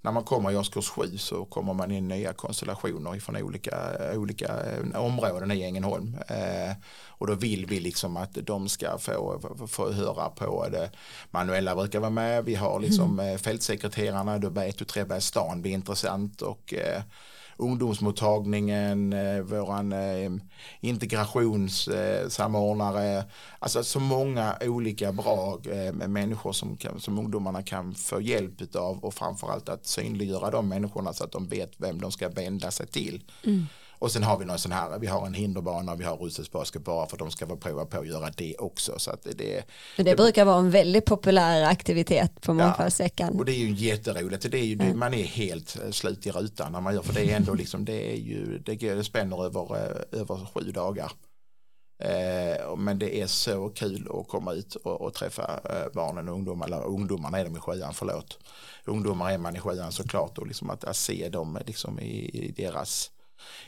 när 0.01 0.12
man 0.12 0.24
kommer 0.24 0.51
i 0.51 0.55
årskurs 0.55 0.89
7 0.89 1.18
så 1.18 1.45
kommer 1.45 1.74
man 1.74 1.91
in 1.91 2.07
nya 2.07 2.34
konstellationer 2.34 3.20
från 3.20 3.38
olika, 3.38 3.76
olika 4.16 4.47
eh, 4.47 5.01
områden 5.01 5.51
i 5.51 5.64
Ängelholm. 5.64 6.18
Eh, 6.28 6.76
och 7.07 7.28
då 7.28 7.36
vill 7.36 7.66
vi 7.66 7.80
liksom 7.80 8.18
att 8.18 8.34
de 8.34 8.70
ska 8.70 8.97
få, 8.97 9.41
få 9.68 9.91
höra 9.91 10.30
på 10.30 10.68
det. 10.70 10.91
Manuella 11.32 11.76
brukar 11.76 11.99
vara 11.99 12.10
med, 12.10 12.45
vi 12.45 12.55
har 12.55 12.80
liksom 12.80 13.20
mm. 13.20 13.39
fältsekreterarna, 13.39 14.38
då 14.38 14.49
vet 14.49 14.78
du 14.78 14.86
Trebbergs 14.86 15.26
stan 15.26 15.62
blir 15.62 15.72
intressant 15.72 16.41
och 16.41 16.74
eh, 16.74 17.01
ungdomsmottagningen, 17.60 19.14
eh, 19.14 19.41
våran 19.41 19.91
eh, 19.91 20.32
integrationssamordnare, 20.80 23.24
alltså 23.60 23.84
så 23.84 23.99
många 23.99 24.57
olika 24.62 25.12
bra 25.12 25.60
eh, 25.72 25.93
människor 25.93 26.53
som, 26.53 26.78
kan, 26.78 26.99
som 26.99 27.20
ungdomarna 27.20 27.64
kan 27.64 27.95
få 27.95 28.22
hjälp 28.22 28.76
av 28.76 28.99
och 28.99 29.14
framförallt 29.14 29.70
att 29.70 29.86
synliggöra 29.86 30.51
de 30.51 30.70
människorna 30.70 31.14
så 31.14 31.24
att 31.24 31.32
de 31.32 31.47
vet 31.47 31.72
vem 31.78 32.01
de 32.01 32.12
ska 32.12 32.30
vända 32.30 32.72
sig 32.72 32.88
till. 32.88 33.24
Mm. 33.43 33.66
Och 33.99 34.11
sen 34.11 34.23
har 34.23 34.37
vi 34.37 34.45
någon 34.45 34.59
sån 34.59 34.71
här, 34.71 34.99
vi 34.99 35.07
har 35.07 35.25
en 35.25 35.33
hinderbana, 35.33 35.95
vi 35.95 36.03
har 36.03 36.17
rullstolsbasket 36.17 36.83
bara 36.83 37.07
för 37.07 37.15
att 37.15 37.19
de 37.19 37.31
ska 37.31 37.47
få 37.47 37.57
prova 37.57 37.85
på 37.85 37.99
att 37.99 38.07
göra 38.07 38.31
det 38.37 38.55
också. 38.57 38.99
Så 38.99 39.11
att 39.11 39.23
det, 39.23 39.33
det, 39.37 39.63
det 40.03 40.15
brukar 40.15 40.45
vara 40.45 40.59
en 40.59 40.71
väldigt 40.71 41.05
populär 41.05 41.63
aktivitet 41.63 42.41
på 42.41 42.53
mångfaldsveckan. 42.53 43.29
Ja, 43.33 43.39
och 43.39 43.45
det 43.45 43.51
är 43.51 43.57
ju 43.57 43.73
jätteroligt, 43.73 44.51
det 44.51 44.57
är 44.57 44.65
ju, 44.65 44.75
det, 44.75 44.93
man 44.93 45.13
är 45.13 45.23
helt 45.23 45.77
eh, 45.83 45.91
slut 45.91 46.27
i 46.27 46.31
rutan 46.31 46.71
när 46.71 46.81
man 46.81 46.93
gör, 46.93 47.01
för 47.01 47.13
det 47.13 47.31
är 47.31 47.35
ändå 47.35 47.53
liksom, 47.53 47.85
det 47.85 48.11
är 48.13 48.17
ju, 48.17 48.57
det, 48.57 49.03
spänner 49.03 49.45
över, 49.45 49.75
eh, 49.75 50.19
över 50.19 50.45
sju 50.53 50.71
dagar. 50.71 51.11
Eh, 52.03 52.75
men 52.77 52.99
det 52.99 53.21
är 53.21 53.27
så 53.27 53.69
kul 53.69 54.07
att 54.13 54.27
komma 54.27 54.53
ut 54.53 54.75
och, 54.75 55.01
och 55.01 55.13
träffa 55.13 55.59
barnen 55.93 56.29
och 56.29 56.35
ungdomar, 56.35 56.67
eller 56.67 56.85
ungdomarna 56.85 57.39
är 57.39 57.45
de 57.45 57.55
i 57.57 57.59
sjuan, 57.59 57.93
förlåt. 57.93 58.39
Ungdomar 58.85 59.31
är 59.31 59.37
man 59.37 59.55
i 59.55 59.59
sjuan 59.59 59.91
såklart 59.91 60.37
och 60.37 60.47
liksom 60.47 60.69
att, 60.69 60.83
att 60.83 60.95
se 60.95 61.29
dem 61.29 61.59
liksom 61.65 61.99
i, 61.99 62.29
i 62.33 62.51
deras 62.51 63.11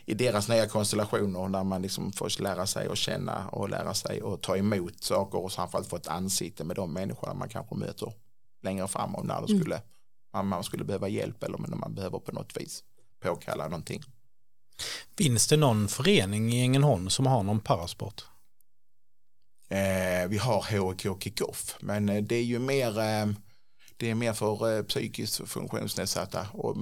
i 0.06 0.14
deras 0.14 0.48
nya 0.50 0.68
konstellationer 0.68 1.50
där 1.50 1.64
man 1.64 1.82
liksom 1.82 2.12
får 2.14 2.42
lära 2.42 2.68
sig 2.68 2.88
att 2.88 2.98
känna 2.98 3.48
och 3.50 3.70
lära 3.70 3.94
sig 3.94 4.22
att 4.22 4.42
ta 4.42 4.58
emot 4.58 5.04
saker 5.04 5.38
och 5.44 5.52
framförallt 5.52 5.88
få 5.88 5.96
ett 5.96 6.08
ansikte 6.08 6.64
med 6.64 6.76
de 6.76 6.94
människorna 6.94 7.34
man 7.34 7.50
kanske 7.50 7.76
möter 7.76 8.14
längre 8.62 8.88
fram 8.88 9.16
om 9.16 9.28
när 9.28 9.42
det 9.42 9.52
mm. 9.52 9.60
skulle 9.60 9.82
man, 10.34 10.48
man 10.48 10.64
skulle 10.64 10.84
behöva 10.84 11.08
hjälp 11.08 11.44
eller 11.44 11.56
om 11.56 11.80
man 11.80 11.96
behöver 11.96 12.20
på 12.20 12.32
något 12.32 12.58
vis 12.58 12.84
påkalla 13.20 13.68
någonting. 13.68 14.04
Finns 15.18 15.48
det 15.48 15.58
någon 15.58 15.88
förening 15.88 16.54
i 16.54 16.62
Ängelholm 16.62 17.10
som 17.10 17.26
har 17.26 17.44
någon 17.44 17.60
parasport? 17.60 18.26
Eh, 19.70 20.28
vi 20.28 20.38
har 20.38 20.80
HK 20.80 21.24
Kickoff, 21.24 21.76
men 21.80 22.10
eh, 22.10 22.24
det 22.24 22.36
är 22.36 22.44
ju 22.44 22.60
mer 22.60 23.00
eh, 23.00 23.26
det 24.02 24.10
är 24.10 24.16
mer 24.16 24.34
för 24.34 24.78
eh, 24.78 24.84
psykiskt 24.84 25.50
funktionsnedsatta 25.50 26.48
och 26.54 26.76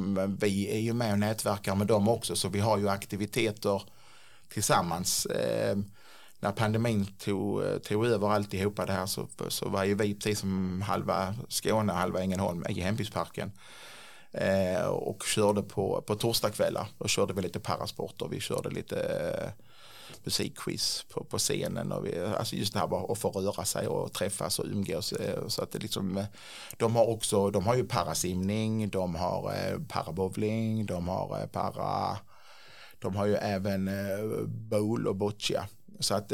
vi 0.44 0.72
är 0.72 0.80
ju 0.80 0.94
med 0.94 1.12
och 1.12 1.20
nätverkar 1.20 1.76
med 1.76 1.88
dem 1.88 2.08
också 2.08 2.36
så 2.36 2.50
vi 2.50 2.60
har 2.60 2.78
ju 2.78 2.90
aktiviteter 2.90 3.84
tillsammans. 4.50 5.26
Eh, 5.26 5.78
när 6.40 6.52
pandemin 6.52 7.06
tog, 7.06 7.64
eh, 7.64 7.78
tog 7.78 8.06
över 8.06 8.30
alltihopa 8.30 8.86
det 8.86 8.94
här 8.94 9.06
så, 9.06 9.28
så 9.48 9.70
var 9.70 9.84
ju 9.84 9.96
vi 9.96 10.16
precis 10.16 10.40
som 10.40 10.82
halva 10.82 11.36
Skåne, 11.48 11.94
halva 11.94 12.22
Ängelholm 12.22 12.66
i 12.70 12.82
hembygdsparken 12.82 13.52
eh, 14.32 14.86
och 14.86 15.24
körde 15.24 15.62
på, 15.62 16.04
på 16.08 16.16
torsdagskvällar. 16.16 16.88
Då 16.98 17.08
körde 17.08 17.34
vi 17.34 17.42
lite 17.42 17.60
parasport 17.60 18.22
och 18.22 18.34
vi 18.34 18.40
körde 18.40 18.70
lite 18.70 19.00
eh, 19.00 19.66
musikquiz 20.24 21.06
på, 21.10 21.24
på 21.24 21.38
scenen 21.38 21.92
och 21.92 22.06
vi, 22.06 22.20
alltså 22.20 22.56
just 22.56 22.74
det 22.74 22.80
här 22.80 23.12
att 23.12 23.18
få 23.18 23.30
röra 23.30 23.66
sig 23.66 23.88
och 23.88 24.14
träffas 24.14 24.60
och 24.60 24.66
umgås 24.66 25.14
eh, 25.14 25.48
så 25.48 25.64
att 25.64 25.72
det 25.72 25.80
liksom 25.80 26.18
eh, 26.18 26.26
de 26.78 26.96
har 26.96 27.10
också 27.10 27.50
de 27.50 27.66
har 27.66 27.76
ju 27.76 27.84
parasimning 27.84 28.90
de 28.90 29.16
har 29.16 29.54
eh, 29.54 29.80
parabowling 29.88 30.86
de 30.86 31.08
har 31.08 31.48
para 31.48 32.18
de 33.00 33.16
har 33.16 33.26
ju 33.26 33.36
även 33.36 33.90
bowl 34.48 35.08
och 35.08 35.16
boccia 35.16 35.68
så 36.00 36.16
att 36.16 36.32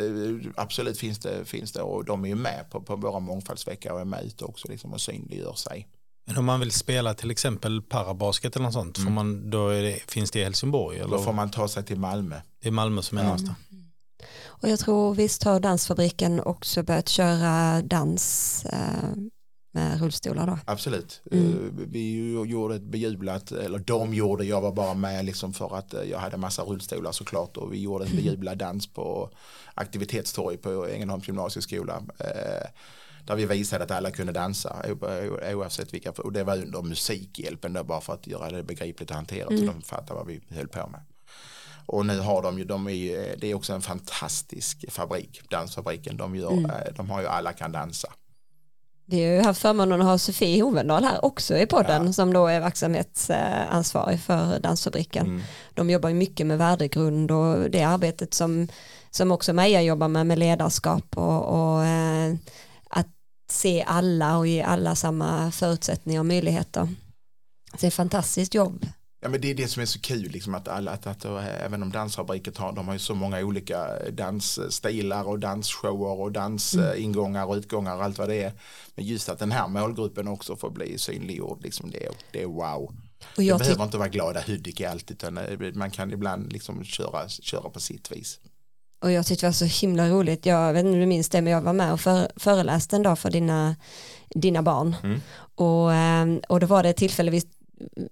absolut 0.56 0.98
finns 0.98 1.20
det, 1.20 1.46
finns 1.46 1.72
det 1.72 1.82
och 1.82 2.06
de 2.06 2.24
är 2.24 2.30
ju 2.30 2.36
med 2.36 2.66
på, 2.70 2.82
på 2.82 2.96
våra 2.96 3.20
mångfaldsveckor 3.20 3.92
och 3.92 4.00
är 4.00 4.06
med 4.06 4.24
ute 4.24 4.46
också 4.46 4.68
liksom 4.68 4.94
och 4.94 5.02
synliggör 5.02 5.54
sig. 5.54 5.88
Men 6.26 6.38
om 6.38 6.46
man 6.46 6.60
vill 6.60 6.72
spela 6.72 7.14
till 7.14 7.32
exempel 7.32 7.82
parabasket 7.82 8.56
eller 8.56 8.66
något 8.66 8.74
sånt, 8.74 8.98
mm. 8.98 9.08
får 9.08 9.14
man, 9.14 9.50
då 9.50 9.70
det, 9.70 10.00
finns 10.08 10.32
det 10.32 10.40
i 10.40 10.44
Helsingborg? 10.44 11.00
Eller? 11.00 11.18
Då 11.18 11.24
får 11.24 11.34
man 11.34 11.52
ta 11.52 11.68
sig 11.68 11.84
till 11.84 12.00
Malmö. 12.00 12.42
Det 12.62 12.68
är 12.68 12.72
Malmö 12.72 13.02
som 13.02 13.18
är 13.18 13.24
ja. 13.24 13.34
nästa. 13.34 13.56
Och 14.46 14.70
jag 14.70 14.80
tror 14.80 15.16
visst 15.16 15.44
har 15.44 15.60
dansfabriken 15.60 16.40
också 16.40 16.84
börjat 16.84 17.10
köra 17.10 17.82
dans 17.82 18.66
eh, 18.66 19.10
med 19.76 20.02
rullstolar 20.02 20.48
då? 20.48 20.60
Absolut. 20.66 21.22
Mm. 21.32 21.54
Eh, 21.54 21.88
vi 21.88 22.32
gjorde 22.48 22.76
ett 22.76 22.84
bejublat, 22.84 23.52
eller 23.52 23.80
de 23.80 24.14
gjorde, 24.14 24.46
jag 24.46 24.62
var 24.62 24.72
bara 24.72 24.94
med 24.94 25.26
liksom 25.26 25.54
för 25.54 25.78
att 25.78 25.94
eh, 25.94 26.04
jag 26.04 26.20
hade 26.20 26.38
massa 26.38 26.64
rullstolar 26.64 27.12
såklart 27.12 27.58
och 27.58 27.74
vi 27.74 27.82
gjorde 27.82 28.06
en 28.06 28.12
mm. 28.12 28.24
bejublad 28.24 28.58
dans 28.58 28.88
på 28.88 29.30
aktivitetstorg 29.74 30.58
på 30.58 30.88
Ängelholms 30.88 31.28
gymnasieskola. 31.28 32.02
Eh, 32.20 32.68
där 33.26 33.36
vi 33.36 33.46
visade 33.46 33.84
att 33.84 33.92
alla 33.92 34.12
kunde 34.12 34.34
dansa 34.34 34.86
oavsett 35.54 35.94
vilka, 35.94 36.12
och 36.12 36.32
det 36.32 36.44
var 36.44 36.58
under 36.58 36.82
musikhjälpen 36.82 37.74
då 37.74 37.84
bara 37.84 38.02
för 38.02 38.14
att 38.14 38.28
göra 38.28 38.52
det 38.52 38.64
begripligt 38.64 39.10
och 39.10 39.16
hanterat 39.16 39.50
mm. 39.50 39.68
så 39.68 39.74
de 39.74 39.82
fattade 39.82 40.14
vad 40.14 40.28
vi 40.28 40.42
höll 40.50 40.68
på 40.68 40.88
med. 40.88 41.02
Och 41.86 42.06
nu 42.06 42.20
har 42.20 42.42
de 42.42 42.58
ju, 42.58 42.66
de 42.66 42.88
är, 42.88 43.36
det 43.38 43.52
är 43.52 43.54
också 43.54 43.74
en 43.74 43.82
fantastisk 43.82 44.86
fabrik, 44.90 45.42
dansfabriken. 45.50 46.18
De, 46.18 46.36
gör, 46.36 46.52
mm. 46.52 46.72
Eh, 46.72 46.94
de 46.96 47.10
har 47.10 47.22
ju 47.22 47.28
alla 47.28 47.54
kan 47.54 47.72
dansa. 47.72 48.08
Vi 49.08 49.26
har 49.26 49.34
ju 49.34 49.42
haft 49.42 49.62
förmånen 49.62 50.02
att 50.02 50.08
ha 50.08 50.18
Sofie 50.18 50.64
Hovendal 50.64 51.04
här 51.04 51.26
också 51.26 51.58
i 51.58 51.66
podden 51.66 52.06
ja. 52.06 52.14
som 52.14 52.34
då 52.34 52.48
är 52.48 52.60
verksamhetsansvarig 52.60 54.20
för 54.20 54.60
dansfabriken. 54.60 55.26
Mm. 55.26 55.42
De 55.74 55.90
jobbar 55.90 56.10
ju 56.10 56.16
mycket 56.16 56.48
med 56.48 56.58
värdegrund 56.58 57.32
och 57.32 57.72
det 57.72 57.84
arbetet 57.84 58.34
som, 58.34 58.68
som 59.12 59.32
också 59.32 59.54
Meja 59.54 59.82
jobbar 59.82 60.08
med 60.08 60.28
med 60.28 60.40
ledarskap 60.40 61.18
och, 61.18 61.44
och 61.44 61.86
eh, 61.86 62.36
se 63.52 63.84
alla 63.88 64.38
och 64.38 64.48
ge 64.48 64.62
alla 64.62 64.96
samma 64.96 65.52
förutsättningar 65.52 66.20
och 66.20 66.26
möjligheter. 66.26 66.90
det 67.80 67.84
är 67.84 67.88
ett 67.88 67.94
fantastiskt 67.94 68.54
jobb. 68.54 68.86
Ja, 69.26 69.30
men 69.30 69.42
det 69.42 69.52
är 69.52 69.56
det 69.56 69.68
som 69.68 69.82
är 69.82 69.86
så 69.86 70.00
kul, 70.00 70.32
liksom 70.32 70.56
att, 70.56 70.68
alla, 70.68 70.92
att, 70.92 71.08
att, 71.08 71.26
att 71.26 71.44
även 71.44 71.84
om 71.84 71.92
dansfabriken 71.92 72.54
har, 72.58 72.74
de 72.74 72.88
har 72.88 72.94
ju 72.94 73.00
så 73.00 73.16
många 73.16 73.40
olika 73.40 74.10
dansstilar 74.12 75.28
och 75.28 75.40
dansshower 75.40 76.22
och 76.22 76.32
dansingångar 76.32 77.42
mm. 77.42 77.50
och 77.50 77.56
utgångar 77.56 77.96
och 77.96 78.04
allt 78.04 78.18
vad 78.18 78.30
det 78.30 78.44
är. 78.44 78.54
Men 78.96 79.06
just 79.06 79.30
att 79.30 79.40
den 79.40 79.52
här 79.52 79.68
målgruppen 79.68 80.28
också 80.28 80.56
får 80.56 80.70
bli 80.70 80.98
synliggjord, 80.98 81.64
liksom 81.64 81.92
det, 81.92 82.10
det 82.32 82.42
är 82.42 82.46
wow. 82.46 82.96
Och 83.38 83.44
jag 83.44 83.60
det 83.60 83.64
behöver 83.64 83.84
inte 83.84 83.98
vara 83.98 84.10
glada 84.10 84.42
Hudik 84.42 84.80
i 84.80 84.86
allt, 84.86 85.12
utan 85.12 85.38
eh, 85.38 85.74
man 85.74 85.92
kan 85.92 86.12
ibland 86.12 86.54
liksom 86.54 86.84
köra, 86.84 87.30
köra 87.30 87.70
på 87.70 87.80
sitt 87.80 88.12
vis. 88.12 88.40
Och 89.06 89.12
jag 89.12 89.26
tyckte 89.26 89.46
det 89.46 89.48
var 89.48 89.54
så 89.54 89.66
himla 89.66 90.10
roligt, 90.10 90.46
jag 90.46 90.74
vet 90.74 90.80
inte 90.80 90.94
om 90.94 91.00
du 91.00 91.06
minns 91.06 91.30
det, 91.30 91.42
men 91.42 91.54
jag 91.54 91.62
var 91.62 91.74
med 91.74 91.94
och 91.94 92.00
för, 92.00 92.32
föreläste 92.36 92.96
en 92.96 93.04
dag 93.04 93.20
för 93.20 93.32
dina, 93.32 93.76
dina 94.30 94.62
barn. 94.62 94.96
Mm. 95.04 95.22
Och, 95.56 95.94
ehm, 95.94 96.42
och 96.50 96.60
då 96.60 96.68
var 96.68 96.84
det 96.84 96.90
ett 96.90 96.98
tillfälle, 96.98 97.32
vi 97.32 97.42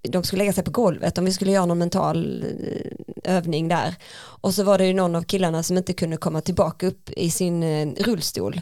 de 0.02 0.24
skulle 0.24 0.38
lägga 0.38 0.54
sig 0.54 0.64
på 0.64 0.72
golvet 0.72 1.18
om 1.18 1.26
vi 1.26 1.34
skulle 1.34 1.52
göra 1.52 1.66
någon 1.66 1.78
mental 1.78 2.46
eh, 3.24 3.36
övning 3.36 3.68
där. 3.68 3.96
Och 4.16 4.54
så 4.54 4.64
var 4.64 4.78
det 4.78 4.88
ju 4.88 4.94
någon 4.94 5.16
av 5.16 5.24
killarna 5.24 5.64
som 5.64 5.78
inte 5.78 5.94
kunde 5.94 6.18
komma 6.18 6.42
tillbaka 6.42 6.88
upp 6.88 7.10
i 7.10 7.30
sin 7.30 7.64
eh, 7.64 7.88
rullstol. 7.98 8.62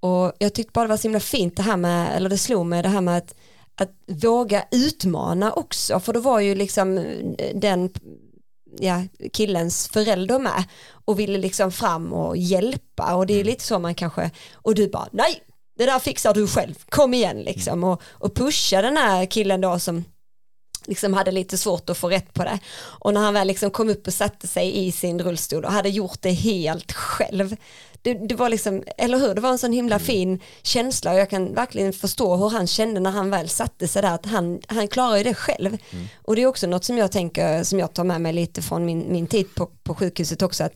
Och 0.00 0.32
jag 0.38 0.54
tyckte 0.54 0.72
bara 0.72 0.84
det 0.84 0.90
var 0.90 0.96
så 0.96 1.08
himla 1.08 1.20
fint 1.20 1.56
det 1.56 1.62
här 1.62 1.76
med, 1.76 2.16
eller 2.16 2.30
det 2.30 2.38
slog 2.38 2.66
mig 2.66 2.82
det 2.82 2.88
här 2.88 3.00
med 3.00 3.16
att, 3.16 3.34
att 3.74 3.90
våga 4.06 4.64
utmana 4.70 5.52
också, 5.52 6.00
för 6.00 6.12
då 6.12 6.20
var 6.20 6.40
ju 6.40 6.54
liksom 6.54 6.98
eh, 6.98 7.56
den 7.56 7.90
ja, 8.78 9.02
killens 9.32 9.88
förälder 9.88 10.38
med 10.38 10.64
och 11.04 11.18
ville 11.18 11.38
liksom 11.38 11.72
fram 11.72 12.12
och 12.12 12.36
hjälpa 12.36 13.14
och 13.14 13.26
det 13.26 13.40
är 13.40 13.44
lite 13.44 13.64
så 13.64 13.78
man 13.78 13.94
kanske, 13.94 14.30
och 14.52 14.74
du 14.74 14.88
bara 14.88 15.08
nej, 15.12 15.42
det 15.78 15.86
där 15.86 15.98
fixar 15.98 16.34
du 16.34 16.46
själv, 16.46 16.74
kom 16.88 17.14
igen 17.14 17.42
liksom 17.42 17.84
och, 17.84 18.02
och 18.06 18.34
pusha 18.34 18.82
den 18.82 18.96
här 18.96 19.26
killen 19.26 19.60
då 19.60 19.78
som 19.78 20.04
liksom 20.86 21.14
hade 21.14 21.30
lite 21.30 21.58
svårt 21.58 21.90
att 21.90 21.98
få 21.98 22.08
rätt 22.08 22.34
på 22.34 22.44
det. 22.44 22.58
Och 22.76 23.14
när 23.14 23.20
han 23.20 23.34
väl 23.34 23.46
liksom 23.46 23.70
kom 23.70 23.90
upp 23.90 24.06
och 24.06 24.14
satte 24.14 24.46
sig 24.46 24.86
i 24.86 24.92
sin 24.92 25.22
rullstol 25.22 25.64
och 25.64 25.72
hade 25.72 25.88
gjort 25.88 26.22
det 26.22 26.32
helt 26.32 26.92
själv. 26.92 27.56
Det, 28.04 28.14
det 28.14 28.34
var 28.34 28.48
liksom, 28.48 28.82
eller 28.98 29.18
hur, 29.18 29.34
det 29.34 29.40
var 29.40 29.50
en 29.50 29.58
sån 29.58 29.72
himla 29.72 29.94
mm. 29.94 30.06
fin 30.06 30.40
känsla 30.62 31.12
och 31.12 31.18
jag 31.18 31.30
kan 31.30 31.54
verkligen 31.54 31.92
förstå 31.92 32.36
hur 32.36 32.50
han 32.50 32.66
kände 32.66 33.00
när 33.00 33.10
han 33.10 33.30
väl 33.30 33.48
satte 33.48 33.88
sig 33.88 34.02
där, 34.02 34.14
att 34.14 34.26
han, 34.26 34.60
han 34.66 34.88
klarar 34.88 35.16
ju 35.16 35.22
det 35.22 35.34
själv. 35.34 35.78
Mm. 35.90 36.06
Och 36.22 36.36
det 36.36 36.42
är 36.42 36.46
också 36.46 36.66
något 36.66 36.84
som 36.84 36.98
jag 36.98 37.12
tänker, 37.12 37.62
som 37.62 37.78
jag 37.78 37.92
tar 37.92 38.04
med 38.04 38.20
mig 38.20 38.32
lite 38.32 38.62
från 38.62 38.84
min, 38.84 39.12
min 39.12 39.26
tid 39.26 39.54
på, 39.54 39.66
på 39.66 39.94
sjukhuset 39.94 40.42
också, 40.42 40.64
att 40.64 40.72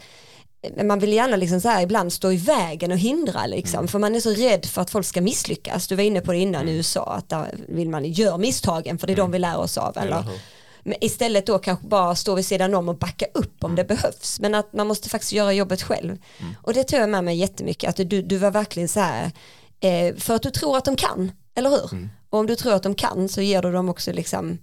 man 0.84 0.98
vill 0.98 1.12
gärna 1.12 1.36
liksom 1.36 1.60
så 1.60 1.68
här 1.68 1.82
ibland 1.82 2.12
stå 2.12 2.32
i 2.32 2.36
vägen 2.36 2.92
och 2.92 2.98
hindra 2.98 3.46
liksom, 3.46 3.78
mm. 3.78 3.88
för 3.88 3.98
man 3.98 4.14
är 4.14 4.20
så 4.20 4.30
rädd 4.30 4.66
för 4.66 4.82
att 4.82 4.90
folk 4.90 5.06
ska 5.06 5.20
misslyckas. 5.20 5.88
Du 5.88 5.96
var 5.96 6.02
inne 6.02 6.20
på 6.20 6.32
det 6.32 6.38
innan 6.38 6.62
i 6.62 6.70
mm. 6.70 6.76
USA, 6.76 7.14
att 7.14 7.28
där 7.28 7.54
vill 7.68 7.88
man 7.88 8.04
göra 8.04 8.38
misstagen 8.38 8.98
för 8.98 9.06
det 9.06 9.12
är 9.12 9.14
mm. 9.14 9.26
de 9.26 9.32
vi 9.32 9.38
lär 9.38 9.58
oss 9.58 9.78
av. 9.78 9.98
Eller? 9.98 10.24
Men 10.88 11.04
istället 11.04 11.46
då 11.46 11.58
kanske 11.58 11.86
bara 11.86 12.14
stå 12.14 12.34
vid 12.34 12.46
sidan 12.46 12.74
om 12.74 12.88
och 12.88 12.98
backa 12.98 13.26
upp 13.34 13.64
om 13.64 13.74
det 13.76 13.82
mm. 13.82 13.96
behövs. 13.96 14.40
Men 14.40 14.54
att 14.54 14.72
man 14.72 14.86
måste 14.86 15.08
faktiskt 15.08 15.32
göra 15.32 15.52
jobbet 15.52 15.82
själv. 15.82 16.10
Mm. 16.10 16.54
Och 16.62 16.74
det 16.74 16.84
tar 16.84 16.98
jag 16.98 17.08
med 17.08 17.24
mig 17.24 17.36
jättemycket, 17.36 17.90
att 17.90 18.10
du, 18.10 18.22
du 18.22 18.36
var 18.36 18.50
verkligen 18.50 18.88
så 18.88 19.00
här, 19.00 19.30
eh, 19.80 20.16
för 20.16 20.34
att 20.34 20.42
du 20.42 20.50
tror 20.50 20.76
att 20.76 20.84
de 20.84 20.96
kan, 20.96 21.32
eller 21.54 21.70
hur? 21.70 21.92
Mm. 21.92 22.08
Och 22.30 22.38
om 22.38 22.46
du 22.46 22.56
tror 22.56 22.74
att 22.74 22.82
de 22.82 22.94
kan 22.94 23.28
så 23.28 23.40
ger 23.40 23.62
du 23.62 23.72
dem 23.72 23.88
också 23.88 24.12
liksom 24.12 24.58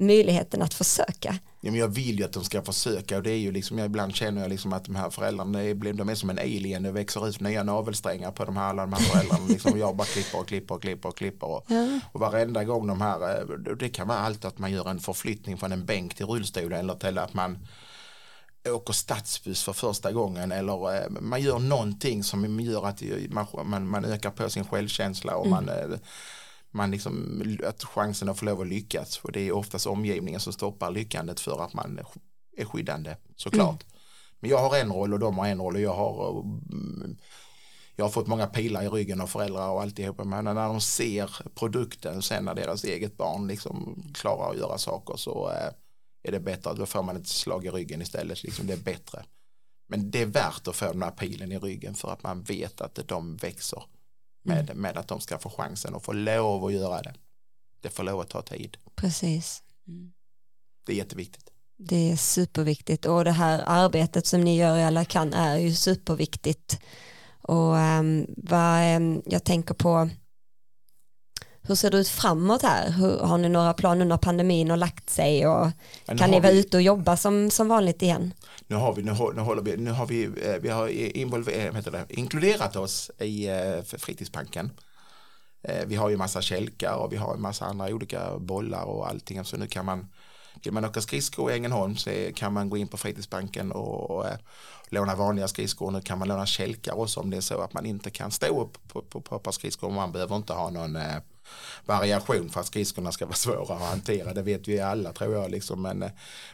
möjligheten 0.00 0.62
att 0.62 0.74
försöka. 0.74 1.38
Ja, 1.62 1.70
men 1.70 1.80
jag 1.80 1.88
vill 1.88 2.18
ju 2.18 2.24
att 2.24 2.32
de 2.32 2.44
ska 2.44 2.62
försöka 2.62 3.16
och 3.16 3.22
det 3.22 3.30
är 3.30 3.38
ju 3.38 3.52
liksom, 3.52 3.78
jag 3.78 3.86
ibland 3.86 4.14
känner 4.14 4.40
jag 4.40 4.50
liksom 4.50 4.72
att 4.72 4.84
de 4.84 4.94
här 4.94 5.10
föräldrarna, 5.10 5.62
är, 5.62 5.74
de 5.92 6.08
är 6.08 6.14
som 6.14 6.30
en 6.30 6.38
alien, 6.38 6.82
det 6.82 6.92
växer 6.92 7.28
ut 7.28 7.40
nya 7.40 7.62
navelsträngar 7.62 8.30
på 8.30 8.44
de 8.44 8.56
här, 8.56 8.64
alla 8.64 8.82
de 8.82 8.92
här 8.92 9.00
föräldrarna. 9.00 9.46
liksom, 9.48 9.78
jag 9.78 9.96
bara 9.96 10.06
klipper 10.06 10.40
och 10.40 10.48
klipper 10.48 10.74
och 10.74 10.82
klipper 10.82 11.08
och 11.08 11.16
klipper. 11.16 11.46
Och, 11.46 11.64
ja. 11.68 12.00
och 12.12 12.20
varenda 12.20 12.64
gång 12.64 12.86
de 12.86 13.00
här, 13.00 13.40
eh, 13.40 13.74
det 13.78 13.88
kan 13.88 14.08
vara 14.08 14.18
allt 14.18 14.44
att 14.44 14.58
man 14.58 14.72
gör 14.72 14.90
en 14.90 15.00
förflyttning 15.00 15.56
från 15.56 15.72
en 15.72 15.84
bänk 15.86 16.14
till 16.14 16.26
rullstol 16.26 16.72
eller 16.72 16.94
till 16.94 17.18
att 17.18 17.34
man 17.34 17.58
åker 18.68 18.92
stadsbuss 18.92 19.64
för 19.64 19.72
första 19.72 20.12
gången 20.12 20.52
eller 20.52 20.96
eh, 20.96 21.10
man 21.20 21.42
gör 21.42 21.58
någonting 21.58 22.24
som 22.24 22.60
gör 22.60 22.86
att 22.86 23.02
man, 23.64 23.86
man, 23.86 24.04
ökar 24.04 24.30
på 24.30 24.50
sin 24.50 24.64
självkänsla 24.64 25.36
och 25.36 25.46
mm. 25.46 25.64
man 25.64 25.68
eh, 25.68 25.98
man 26.70 26.90
liksom, 26.90 27.42
att 27.66 27.84
chansen 27.84 28.28
att 28.28 28.38
få 28.38 28.44
lov 28.44 28.60
att 28.60 28.66
lyckas 28.66 29.18
och 29.18 29.32
det 29.32 29.40
är 29.40 29.52
oftast 29.52 29.86
omgivningen 29.86 30.40
som 30.40 30.52
stoppar 30.52 30.90
lyckandet 30.90 31.40
för 31.40 31.64
att 31.64 31.74
man 31.74 32.00
är 32.56 32.64
skyddande 32.64 33.16
såklart. 33.36 33.82
Mm. 33.82 34.00
Men 34.40 34.50
jag 34.50 34.58
har 34.58 34.76
en 34.76 34.92
roll 34.92 35.12
och 35.12 35.18
de 35.18 35.38
har 35.38 35.46
en 35.46 35.60
roll 35.60 35.74
och 35.74 35.80
jag 35.80 35.94
har 35.94 36.40
mm, 36.40 37.16
jag 37.96 38.04
har 38.04 38.10
fått 38.10 38.26
många 38.26 38.46
pilar 38.46 38.82
i 38.82 38.88
ryggen 38.88 39.20
av 39.20 39.26
föräldrar 39.26 39.68
och 39.68 39.82
alltihopa 39.82 40.24
men 40.24 40.44
när 40.44 40.54
de 40.54 40.80
ser 40.80 41.30
produkten 41.54 42.22
sen 42.22 42.44
när 42.44 42.54
deras 42.54 42.84
eget 42.84 43.16
barn 43.16 43.46
liksom 43.46 44.02
klarar 44.14 44.50
att 44.50 44.58
göra 44.58 44.78
saker 44.78 45.16
så 45.16 45.50
eh, 45.50 45.72
är 46.22 46.32
det 46.32 46.40
bättre, 46.40 46.74
då 46.74 46.86
får 46.86 47.02
man 47.02 47.16
ett 47.16 47.26
slag 47.26 47.66
i 47.66 47.70
ryggen 47.70 48.02
istället, 48.02 48.42
liksom 48.42 48.66
det 48.66 48.72
är 48.72 48.78
bättre. 48.78 49.24
Men 49.86 50.10
det 50.10 50.22
är 50.22 50.26
värt 50.26 50.68
att 50.68 50.76
få 50.76 50.92
den 50.92 51.02
här 51.02 51.10
pilen 51.10 51.52
i 51.52 51.58
ryggen 51.58 51.94
för 51.94 52.12
att 52.12 52.22
man 52.22 52.42
vet 52.42 52.80
att 52.80 52.98
de 53.08 53.36
växer 53.36 53.82
med, 54.42 54.70
mm. 54.70 54.82
med 54.82 54.98
att 54.98 55.08
de 55.08 55.20
ska 55.20 55.38
få 55.38 55.50
chansen 55.50 55.94
och 55.94 56.04
få 56.04 56.12
lov 56.12 56.64
att 56.64 56.72
göra 56.72 57.02
det. 57.02 57.14
Det 57.80 57.90
får 57.90 58.04
lov 58.04 58.20
att 58.20 58.28
ta 58.28 58.42
tid. 58.42 58.76
Precis. 58.94 59.62
Mm. 59.88 60.12
Det 60.86 60.92
är 60.92 60.96
jätteviktigt. 60.96 61.50
Det 61.76 62.12
är 62.12 62.16
superviktigt 62.16 63.06
och 63.06 63.24
det 63.24 63.32
här 63.32 63.62
arbetet 63.66 64.26
som 64.26 64.40
ni 64.40 64.56
gör 64.56 64.76
i 64.76 64.82
alla 64.82 65.04
kan 65.04 65.34
är 65.34 65.58
ju 65.58 65.74
superviktigt. 65.74 66.80
Och 67.42 67.74
um, 67.74 68.26
vad 68.36 68.96
um, 68.96 69.22
jag 69.26 69.44
tänker 69.44 69.74
på 69.74 70.10
hur 71.70 71.76
ser 71.76 71.90
det 71.90 71.98
ut 71.98 72.08
framåt 72.08 72.62
här? 72.62 72.90
Hur, 72.90 73.18
har 73.18 73.38
ni 73.38 73.48
några 73.48 73.74
planer 73.74 74.04
när 74.04 74.16
pandemin 74.16 74.70
har 74.70 74.76
lagt 74.76 75.10
sig 75.10 75.46
och 75.46 75.68
kan 76.18 76.30
ni 76.30 76.40
vara 76.40 76.52
vi- 76.52 76.60
ute 76.60 76.76
och 76.76 76.82
jobba 76.82 77.16
som, 77.16 77.50
som 77.50 77.68
vanligt 77.68 78.02
igen? 78.02 78.34
Nu 78.66 78.76
har 78.76 78.94
vi, 78.94 79.02
nu, 79.02 79.12
nu 79.34 79.40
håller 79.40 79.62
vi, 79.62 79.76
nu 79.76 79.90
har 79.90 80.06
vi, 80.06 80.24
eh, 80.24 80.54
vi 80.62 80.68
har 80.68 80.88
involver, 80.88 81.52
eh, 81.52 81.74
heter 81.74 81.90
det, 81.90 82.04
inkluderat 82.08 82.76
oss 82.76 83.10
i 83.18 83.48
eh, 83.48 83.82
fritidsbanken. 83.98 84.70
Vi 85.86 85.96
har 85.96 86.08
ju 86.08 86.16
massa 86.16 86.42
kälkar 86.42 86.94
och 86.94 87.12
vi 87.12 87.16
har 87.16 87.34
en 87.34 87.40
massa 87.42 87.64
andra 87.64 87.86
olika 87.86 88.38
bollar 88.38 88.84
och 88.84 89.08
allting. 89.08 89.44
Så 89.44 89.56
nu 89.56 89.66
kan 89.66 89.84
man, 89.84 90.08
vill 90.64 90.72
man 90.72 90.84
åka 90.84 91.00
skridskor 91.00 91.50
i 91.50 91.54
Ängelholm 91.54 91.96
så 91.96 92.10
kan 92.34 92.52
man 92.52 92.70
gå 92.70 92.76
in 92.76 92.88
på 92.88 92.96
fritidsbanken 92.96 93.72
och, 93.72 94.10
och 94.10 94.24
låna 94.88 95.14
vanliga 95.14 95.48
skridskor. 95.48 95.90
Nu 95.90 96.00
kan 96.00 96.18
man 96.18 96.28
låna 96.28 96.46
kälkar 96.46 96.98
också 96.98 97.20
om 97.20 97.30
det 97.30 97.36
är 97.36 97.40
så 97.40 97.60
att 97.60 97.72
man 97.72 97.86
inte 97.86 98.10
kan 98.10 98.30
stå 98.30 98.60
upp 98.62 98.88
på, 98.88 99.02
på, 99.02 99.20
på 99.20 99.36
ett 99.36 99.42
par 99.42 99.52
skridskor. 99.52 99.90
Man 99.90 100.12
behöver 100.12 100.36
inte 100.36 100.52
ha 100.52 100.70
någon 100.70 100.96
variation 101.86 102.50
för 102.50 102.60
att 102.60 102.66
skridskorna 102.66 103.12
ska 103.12 103.26
vara 103.26 103.34
svåra 103.36 103.74
att 103.74 103.90
hantera. 103.90 104.34
Det 104.34 104.42
vet 104.42 104.68
vi 104.68 104.80
alla 104.80 105.12
tror 105.12 105.34
jag. 105.34 105.50
Liksom. 105.50 105.82
Men 105.82 106.02
eh, 106.02 106.10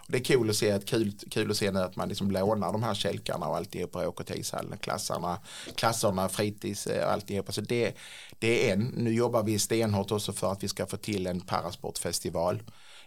det 0.06 0.18
är 0.18 0.24
kul 0.24 0.50
att 0.50 0.56
se, 0.56 0.70
att 0.70 0.86
kul, 0.86 1.12
kul 1.30 1.50
att 1.50 1.56
se 1.56 1.70
nu 1.70 1.80
att 1.80 1.96
man 1.96 2.08
liksom 2.08 2.30
lånar 2.30 2.72
de 2.72 2.82
här 2.82 2.94
kälkarna 2.94 3.48
och 3.48 3.56
alltihopa 3.56 3.98
och 3.98 4.08
åker 4.08 4.24
till 4.24 4.40
ishallen. 4.40 4.78
Klassarna, 4.78 5.38
klasserna, 5.74 6.28
fritids, 6.28 6.86
och 6.86 7.12
alltihopa. 7.12 7.52
Så 7.52 7.60
det, 7.60 7.96
det 8.38 8.68
är 8.68 8.72
en. 8.72 8.92
Nu 8.96 9.14
jobbar 9.14 9.42
vi 9.42 9.58
stenhårt 9.58 10.10
också 10.10 10.32
för 10.32 10.52
att 10.52 10.62
vi 10.62 10.68
ska 10.68 10.86
få 10.86 10.96
till 10.96 11.26
en 11.26 11.40
parasportfestival 11.40 12.62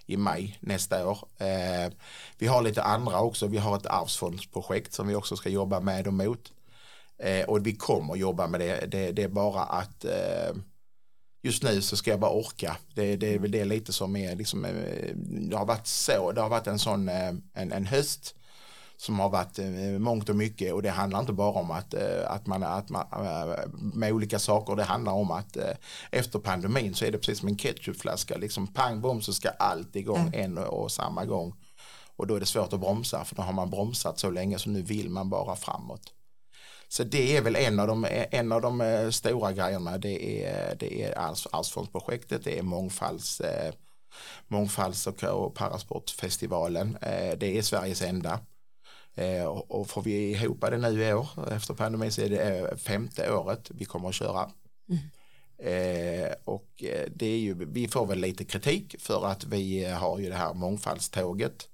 i 0.09 0.17
maj 0.17 0.57
nästa 0.59 1.07
år. 1.07 1.17
Eh, 1.37 1.93
vi 2.37 2.47
har 2.47 2.61
lite 2.61 2.83
andra 2.83 3.21
också. 3.21 3.47
Vi 3.47 3.57
har 3.57 3.77
ett 3.77 3.85
arvsfondsprojekt 3.85 4.93
som 4.93 5.07
vi 5.07 5.15
också 5.15 5.35
ska 5.35 5.49
jobba 5.49 5.79
med 5.79 6.07
och 6.07 6.13
mot. 6.13 6.51
Eh, 7.17 7.45
och 7.49 7.67
vi 7.67 7.75
kommer 7.75 8.15
jobba 8.15 8.47
med 8.47 8.59
det. 8.59 8.85
Det, 8.85 9.11
det 9.11 9.23
är 9.23 9.27
bara 9.27 9.61
att 9.61 10.05
eh, 10.05 10.55
just 11.41 11.63
nu 11.63 11.81
så 11.81 11.97
ska 11.97 12.11
jag 12.11 12.19
bara 12.19 12.31
orka. 12.31 12.77
Det, 12.95 13.15
det 13.15 13.33
är 13.33 13.39
väl 13.39 13.51
det 13.51 13.65
lite 13.65 13.93
som 13.93 14.15
är 14.15 14.35
liksom, 14.35 14.65
eh, 14.65 15.15
det 15.49 15.57
har 15.57 15.65
varit 15.65 15.87
så, 15.87 16.31
det 16.31 16.41
har 16.41 16.49
varit 16.49 16.67
en 16.67 16.79
sån 16.79 17.09
eh, 17.09 17.29
en, 17.53 17.71
en 17.71 17.85
höst 17.85 18.35
som 18.97 19.19
har 19.19 19.29
varit 19.29 19.59
eh, 19.59 19.99
mångt 19.99 20.29
och 20.29 20.35
mycket 20.35 20.73
och 20.73 20.81
det 20.81 20.89
handlar 20.89 21.19
inte 21.19 21.33
bara 21.33 21.59
om 21.59 21.71
att, 21.71 21.93
att 22.27 22.47
man, 22.47 22.63
att 22.63 22.89
man 22.89 23.05
med 23.93 24.11
olika 24.11 24.39
saker, 24.39 24.75
det 24.75 24.83
handlar 24.83 25.13
om 25.13 25.31
att 25.31 25.57
efter 26.11 26.39
pandemin 26.39 26.95
så 26.95 27.05
är 27.05 27.11
det 27.11 27.17
precis 27.17 27.39
som 27.39 27.47
en 27.47 27.57
ketchupflaska, 27.57 28.37
liksom 28.37 28.67
pang 28.67 29.01
bom 29.01 29.21
så 29.21 29.33
ska 29.33 29.49
allt 29.49 29.95
igång 29.95 30.31
en 30.33 30.57
och, 30.57 30.83
och 30.83 30.91
samma 30.91 31.25
gång 31.25 31.53
och 32.15 32.27
då 32.27 32.35
är 32.35 32.39
det 32.39 32.45
svårt 32.45 32.73
att 32.73 32.79
bromsa 32.79 33.25
för 33.25 33.35
då 33.35 33.41
har 33.41 33.53
man 33.53 33.69
bromsat 33.69 34.19
så 34.19 34.29
länge 34.29 34.59
så 34.59 34.69
nu 34.69 34.81
vill 34.81 35.09
man 35.09 35.29
bara 35.29 35.55
framåt. 35.55 36.13
Så 36.91 37.03
det 37.03 37.37
är 37.37 37.41
väl 37.41 37.55
en 37.55 37.79
av 37.79 37.87
de, 37.87 38.07
en 38.31 38.51
av 38.51 38.61
de 38.61 38.81
eh, 38.81 39.09
stora 39.09 39.53
grejerna. 39.53 39.97
Det 39.97 40.45
är, 40.45 40.75
det 40.75 41.03
är 41.03 41.19
arvs, 41.19 41.47
arvsfondsprojektet, 41.51 42.43
det 42.43 42.59
är 42.59 42.63
mångfalds, 42.63 43.41
eh, 43.41 43.73
mångfalds 44.47 45.07
och, 45.07 45.55
parasportfestivalen. 45.55 46.97
Eh, 47.01 47.37
det 47.37 47.57
är 47.57 47.61
Sveriges 47.61 48.01
enda. 48.01 48.39
Eh, 49.15 49.45
och, 49.45 49.89
får 49.89 50.01
vi 50.01 50.31
ihop 50.31 50.61
det 50.61 50.77
nu 50.77 51.03
i 51.03 51.13
år 51.13 51.27
efter 51.51 51.73
pandemin 51.73 52.11
så 52.11 52.21
är 52.21 52.29
det 52.29 52.77
femte 52.77 53.31
året 53.31 53.71
vi 53.73 53.85
kommer 53.85 54.09
att 54.09 54.15
köra. 54.15 54.51
Eh, 55.57 56.33
och 56.43 56.83
det 57.07 57.25
är 57.25 57.37
ju, 57.37 57.65
vi 57.65 57.87
får 57.87 58.05
väl 58.05 58.19
lite 58.19 58.45
kritik 58.45 58.95
för 58.99 59.25
att 59.25 59.43
vi 59.43 59.85
har 59.85 60.19
ju 60.19 60.29
det 60.29 60.35
här 60.35 60.53
mångfaldståget. 60.53 61.67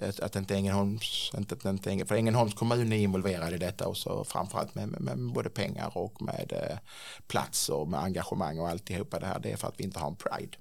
Att, 0.00 0.36
inte 0.36 0.54
Ängelholms, 0.54 1.30
inte, 1.36 1.68
inte, 1.68 2.06
för 2.06 2.14
Ängelholms 2.14 2.54
kommun 2.54 2.92
är 2.92 2.96
involverad 2.96 3.54
i 3.54 3.58
detta 3.58 3.88
och 3.88 3.96
så 3.96 4.24
framförallt 4.24 4.74
med, 4.74 4.88
med, 4.88 5.00
med 5.00 5.32
både 5.32 5.50
pengar 5.50 5.92
och 5.94 6.22
med 6.22 6.52
eh, 6.52 6.78
plats 7.26 7.68
och 7.68 7.88
med 7.88 8.00
engagemang 8.00 8.58
och 8.58 8.68
alltihopa 8.68 9.18
det 9.18 9.26
här. 9.26 9.38
Det 9.38 9.52
är 9.52 9.56
för 9.56 9.68
att 9.68 9.80
vi 9.80 9.84
inte 9.84 9.98
har 9.98 10.08
en 10.08 10.16
pride. 10.16 10.56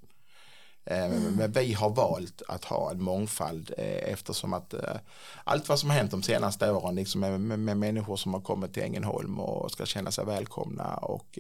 Eh, 0.86 1.10
Men 1.10 1.52
vi 1.52 1.74
har 1.74 1.90
valt 1.90 2.42
att 2.48 2.66
ha 2.66 2.92
en 2.92 3.04
mångfald 3.04 3.74
eh, 3.78 4.12
eftersom 4.14 4.54
att 4.54 4.74
eh, 4.74 4.96
allt 5.44 5.70
vad 5.70 5.80
som 5.80 5.90
har 5.90 5.98
hänt 5.98 6.12
de 6.12 6.24
senaste 6.24 6.72
åren 6.72 6.96
liksom 6.96 7.22
med, 7.22 7.78
människor 7.78 8.16
som 8.16 8.34
har 8.34 8.42
kommit 8.42 8.74
till 8.74 8.84
Ängelholm 8.84 9.40
och 9.40 9.72
ska 9.72 9.86
känna 9.86 10.12
sig 10.12 10.26
välkomna 10.26 10.96
och 10.96 11.40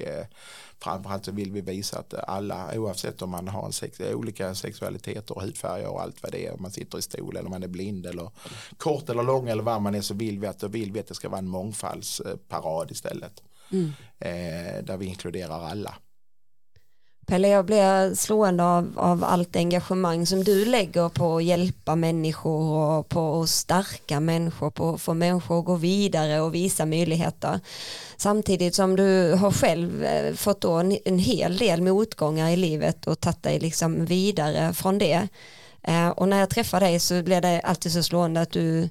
framförallt 0.79 1.25
så 1.25 1.31
vill 1.31 1.51
vi 1.51 1.61
visa 1.61 1.99
att 1.99 2.13
alla 2.13 2.79
oavsett 2.79 3.21
om 3.21 3.29
man 3.29 3.47
har 3.47 3.65
en 3.65 3.73
sex, 3.73 3.99
olika 3.99 4.55
sexualiteter 4.55 5.35
och 5.35 5.41
hudfärger 5.41 5.87
och 5.87 6.01
allt 6.01 6.23
vad 6.23 6.31
det 6.31 6.47
är 6.47 6.53
om 6.53 6.61
man 6.61 6.71
sitter 6.71 6.97
i 6.97 7.01
stol 7.01 7.35
eller 7.35 7.45
om 7.45 7.51
man 7.51 7.63
är 7.63 7.67
blind 7.67 8.05
eller 8.05 8.29
kort 8.77 9.09
eller 9.09 9.23
lång 9.23 9.49
eller 9.49 9.63
vad 9.63 9.81
man 9.81 9.95
är 9.95 10.01
så 10.01 10.13
vill 10.13 10.39
vi 10.39 10.47
att, 10.47 10.63
vill 10.63 10.91
vi 10.91 10.99
att 10.99 11.07
det 11.07 11.15
ska 11.15 11.29
vara 11.29 11.39
en 11.39 11.47
mångfaldsparad 11.47 12.91
istället. 12.91 13.43
Eh, 14.19 14.83
där 14.83 14.97
vi 14.97 15.05
inkluderar 15.05 15.65
alla. 15.69 15.95
Pelle, 17.31 17.47
jag 17.47 17.65
blir 17.65 18.15
slående 18.15 18.63
av, 18.63 18.93
av 18.95 19.23
allt 19.23 19.55
engagemang 19.55 20.25
som 20.25 20.43
du 20.43 20.65
lägger 20.65 21.09
på 21.09 21.37
att 21.37 21.43
hjälpa 21.43 21.95
människor 21.95 22.73
och 22.73 23.09
på 23.09 23.41
att 23.41 23.49
stärka 23.49 24.19
människor, 24.19 24.69
på 24.69 24.89
att 24.89 25.01
få 25.01 25.13
människor 25.13 25.59
att 25.59 25.65
gå 25.65 25.75
vidare 25.75 26.41
och 26.41 26.55
visa 26.55 26.85
möjligheter. 26.85 27.59
Samtidigt 28.17 28.75
som 28.75 28.95
du 28.95 29.33
har 29.33 29.51
själv 29.51 30.03
eh, 30.03 30.33
fått 30.33 30.61
då 30.61 30.71
en, 30.71 30.97
en 31.05 31.19
hel 31.19 31.57
del 31.57 31.81
motgångar 31.81 32.49
i 32.49 32.55
livet 32.55 33.07
och 33.07 33.19
tagit 33.19 33.43
dig 33.43 33.59
liksom 33.59 34.05
vidare 34.05 34.73
från 34.73 34.97
det. 34.97 35.27
Eh, 35.83 36.09
och 36.09 36.27
när 36.27 36.39
jag 36.39 36.49
träffar 36.49 36.79
dig 36.79 36.99
så 36.99 37.23
blir 37.23 37.41
det 37.41 37.61
alltid 37.61 37.91
så 37.91 38.03
slående 38.03 38.41
att 38.41 38.51
du 38.51 38.89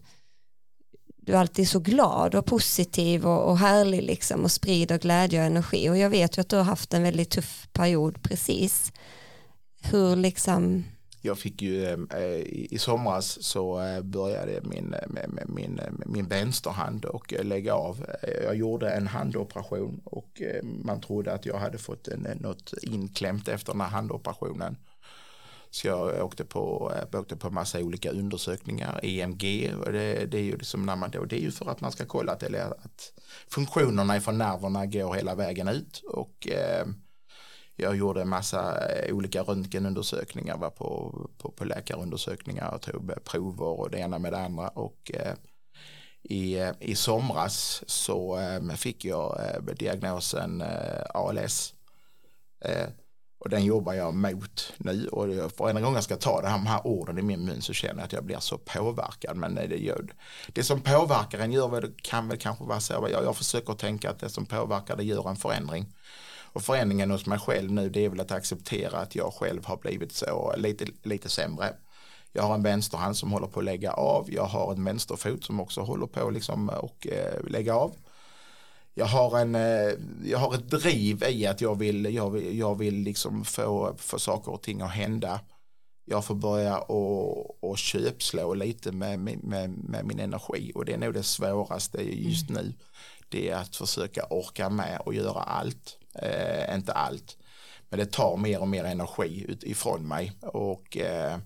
du 1.30 1.36
är 1.36 1.40
alltid 1.40 1.68
så 1.68 1.78
glad 1.78 2.34
och 2.34 2.46
positiv 2.46 3.26
och, 3.26 3.50
och 3.50 3.58
härlig 3.58 4.02
liksom 4.02 4.44
och 4.44 4.50
sprider 4.50 4.98
glädje 4.98 5.40
och 5.40 5.46
energi 5.46 5.90
och 5.90 5.98
jag 5.98 6.10
vet 6.10 6.38
ju 6.38 6.40
att 6.40 6.48
du 6.48 6.56
har 6.56 6.64
haft 6.64 6.94
en 6.94 7.02
väldigt 7.02 7.30
tuff 7.30 7.68
period 7.72 8.22
precis. 8.22 8.92
Hur 9.82 10.16
liksom, 10.16 10.84
jag 11.22 11.38
fick 11.38 11.62
ju 11.62 11.86
ehm, 11.86 12.08
eh, 12.14 12.38
i, 12.40 12.76
somras 12.78 13.42
så 13.42 13.80
eh, 13.80 14.02
började 14.02 14.60
min, 14.62 14.94
eh, 14.94 15.28
min, 15.46 15.80
min 16.06 16.26
vänsterhand 16.26 17.04
och 17.04 17.34
lägga 17.42 17.74
av. 17.74 18.06
Jag 18.44 18.56
gjorde 18.56 18.90
en 18.90 19.06
handoperation 19.06 20.00
och 20.04 20.42
man 20.62 21.00
trodde 21.00 21.32
att 21.32 21.46
jag 21.46 21.58
hade 21.58 21.78
fått 21.78 22.08
en- 22.08 22.38
något 22.40 22.74
inklämt 22.82 23.48
efter 23.48 23.72
den 23.72 23.80
här 23.80 23.88
handoperationen. 23.88 24.76
Så 25.70 25.88
jag 25.88 26.24
åkte 26.24 26.44
på, 26.44 26.92
eh, 26.96 27.20
åkte 27.20 27.36
på 27.36 27.50
massa 27.50 27.80
olika 27.80 28.10
undersökningar, 28.10 29.00
EMG, 29.02 29.74
och 29.74 29.92
det, 29.92 30.26
det 30.26 30.38
är 30.38 30.42
ju 30.42 30.56
liksom 30.56 30.86
när 30.86 30.96
man 30.96 31.10
då, 31.10 31.24
det 31.24 31.36
är 31.36 31.40
ju 31.40 31.50
för 31.50 31.70
att 31.70 31.80
man 31.80 31.92
ska 31.92 32.06
kolla 32.06 32.32
att, 32.32 32.42
eller 32.42 32.64
att 32.64 33.12
funktionerna 33.48 34.20
från 34.20 34.38
nerverna 34.38 34.86
går 34.86 35.14
hela 35.14 35.34
vägen 35.34 35.68
ut. 35.68 36.02
Och 36.06 36.48
eh, 36.48 36.86
jag 37.80 37.96
gjorde 37.96 38.22
en 38.22 38.28
massa 38.28 38.88
eh, 38.88 39.14
olika 39.14 39.42
röntgenundersökningar, 39.42 40.56
var 40.56 40.70
på, 40.70 41.30
på, 41.38 41.50
på 41.50 41.64
läkarundersökningar 41.64 42.74
och 42.74 42.82
tog 42.82 43.24
prover 43.24 43.80
och 43.80 43.90
det 43.90 43.98
ena 43.98 44.18
med 44.18 44.32
det 44.32 44.38
andra. 44.38 44.68
Och 44.68 45.10
eh, 45.14 45.34
i, 46.22 46.58
eh, 46.58 46.72
i 46.80 46.94
somras 46.94 47.84
så 47.86 48.38
eh, 48.38 48.74
fick 48.76 49.04
jag 49.04 49.40
diagnosen 49.76 50.62
ALS. 51.14 51.74
Och 53.40 53.48
den 53.50 53.64
jobbar 53.64 53.94
jag 53.94 54.14
mot 54.14 54.72
nu 54.76 55.08
och 55.08 55.28
varenda 55.58 55.80
gång 55.80 55.94
jag 55.94 56.04
ska 56.04 56.16
ta 56.16 56.42
de 56.42 56.66
här, 56.66 56.86
orden 56.86 57.18
i 57.18 57.22
min 57.22 57.44
mun 57.44 57.62
så 57.62 57.72
känner 57.72 57.94
jag 57.94 58.04
att 58.04 58.12
jag 58.12 58.24
blir 58.24 58.38
så 58.38 58.58
påverkad. 58.58 59.36
Men 59.36 59.54
det, 59.54 59.76
gör, 59.76 60.06
det 60.52 60.62
som 60.62 60.80
påverkar 60.80 61.38
en 61.38 61.52
gör 61.52 61.92
kan 62.02 62.28
väl 62.28 62.38
kanske 62.38 62.64
vara 62.64 62.80
så, 62.80 63.08
jag, 63.12 63.24
jag 63.24 63.36
försöker 63.36 63.74
tänka 63.74 64.10
att 64.10 64.18
det 64.18 64.28
som 64.28 64.46
påverkar 64.46 64.96
det 64.96 65.04
gör 65.04 65.30
en 65.30 65.36
förändring. 65.36 65.86
Och 66.52 66.62
förändringen 66.62 67.10
hos 67.10 67.26
mig 67.26 67.38
själv 67.38 67.72
nu 67.72 67.88
det 67.88 68.04
är 68.04 68.08
väl 68.08 68.20
att 68.20 68.32
acceptera 68.32 68.98
att 68.98 69.14
jag 69.14 69.34
själv 69.34 69.64
har 69.66 69.76
blivit 69.76 70.12
så 70.12 70.54
lite, 70.56 70.86
lite 71.02 71.28
sämre. 71.28 71.74
Jag 72.32 72.42
har 72.42 72.54
en 72.54 72.62
vänsterhand 72.62 73.16
som 73.16 73.32
håller 73.32 73.46
på 73.46 73.58
att 73.60 73.64
lägga 73.64 73.92
av. 73.92 74.32
Jag 74.32 74.44
har 74.44 74.72
en 74.72 74.84
vänsterfot 74.84 75.44
som 75.44 75.60
också 75.60 75.80
håller 75.80 76.06
på 76.06 76.30
liksom 76.30 76.68
och 76.68 77.06
eh, 77.06 77.44
lägga 77.50 77.74
av. 77.74 77.94
Jag 78.94 79.06
har, 79.06 79.38
en, 79.38 79.54
eh, 79.54 79.92
jag 80.24 80.38
har 80.38 80.54
ett 80.54 80.70
driv 80.70 81.22
i 81.22 81.46
att 81.46 81.60
jag 81.60 81.78
vill, 81.78 82.14
jag 82.14 82.30
vill, 82.30 82.58
jag 82.58 82.78
vill 82.78 82.94
liksom 82.94 83.44
få, 83.44 83.94
få 83.98 84.18
saker 84.18 84.52
och 84.52 84.62
ting 84.62 84.80
att 84.80 84.90
hända. 84.90 85.40
Jag 86.04 86.24
får 86.24 86.34
börja 86.34 86.78
och, 86.78 87.64
och 87.64 87.78
köpslå 87.78 88.54
lite 88.54 88.92
med, 88.92 89.18
med, 89.18 89.38
med, 89.70 90.04
min 90.04 90.20
energi 90.20 90.72
och 90.74 90.84
det 90.84 90.92
är 90.92 90.98
nog 90.98 91.14
det 91.14 91.22
svåraste 91.22 92.02
just 92.02 92.50
nu. 92.50 92.74
Det 93.28 93.48
är 93.48 93.56
att 93.56 93.76
försöka 93.76 94.26
orka 94.30 94.70
med 94.70 95.00
och 95.00 95.14
göra 95.14 95.42
allt. 95.42 95.98
Eh, 96.14 96.74
inte 96.74 96.92
allt. 96.92 97.36
Men 97.88 97.98
det 97.98 98.06
tar 98.06 98.36
mer 98.36 98.60
och 98.60 98.68
mer 98.68 98.84
energi 98.84 99.58
ifrån 99.62 100.08
mig 100.08 100.32
och 100.42 100.96
eh, 100.96 101.38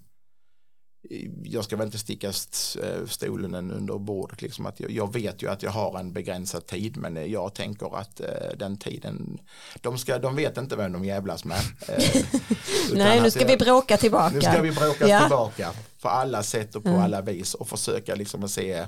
jag 1.44 1.64
ska 1.64 1.76
väl 1.76 1.86
inte 1.86 1.98
sticka 1.98 2.28
st- 2.28 2.80
eh, 2.86 3.06
stolen 3.06 3.54
under 3.54 3.98
bordet. 3.98 4.42
Liksom 4.42 4.66
att 4.66 4.80
jag, 4.80 4.90
jag 4.90 5.12
vet 5.12 5.42
ju 5.42 5.50
att 5.50 5.62
jag 5.62 5.70
har 5.70 5.98
en 5.98 6.12
begränsad 6.12 6.66
tid 6.66 6.96
men 6.96 7.30
jag 7.30 7.54
tänker 7.54 7.96
att 7.98 8.20
eh, 8.20 8.26
den 8.58 8.76
tiden, 8.76 9.38
de, 9.80 9.98
ska, 9.98 10.18
de 10.18 10.36
vet 10.36 10.56
inte 10.56 10.76
vem 10.76 10.92
de 10.92 11.04
jävlas 11.04 11.44
med. 11.44 11.60
Eh, 11.88 12.04
nej 12.92 13.20
nu 13.20 13.30
ska 13.30 13.40
jag- 13.40 13.48
vi 13.48 13.56
bråka 13.56 13.96
tillbaka. 13.96 14.34
nu 14.34 14.40
ska 14.40 14.60
vi 14.62 14.72
bråka 14.72 15.08
Ja. 15.08 15.20
tillbaka 15.20 15.70
på 16.02 16.08
alla 16.08 16.42
sätt 16.42 16.74
och 16.76 16.84
på 16.84 16.90
alla 16.96 17.20
vis 17.20 17.54
och 17.54 17.68
försöka 17.68 18.14
liksom 18.14 18.44
att 18.44 18.50
se 18.50 18.86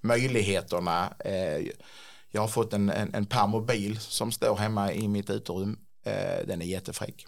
möjligheterna. 0.00 1.12
Eh, 1.24 1.66
Jag 2.30 2.40
har 2.40 2.48
fått 2.48 2.72
en, 2.72 2.90
en, 2.90 3.14
en 3.14 3.26
permobil 3.26 4.00
som 4.00 4.32
står 4.32 4.56
hemma 4.56 4.92
i 4.92 5.08
mitt 5.08 5.30
uterum. 5.30 5.78
Eh, 6.06 6.46
Den 6.46 6.62
är 6.62 6.66
jättefräck. 6.66 7.26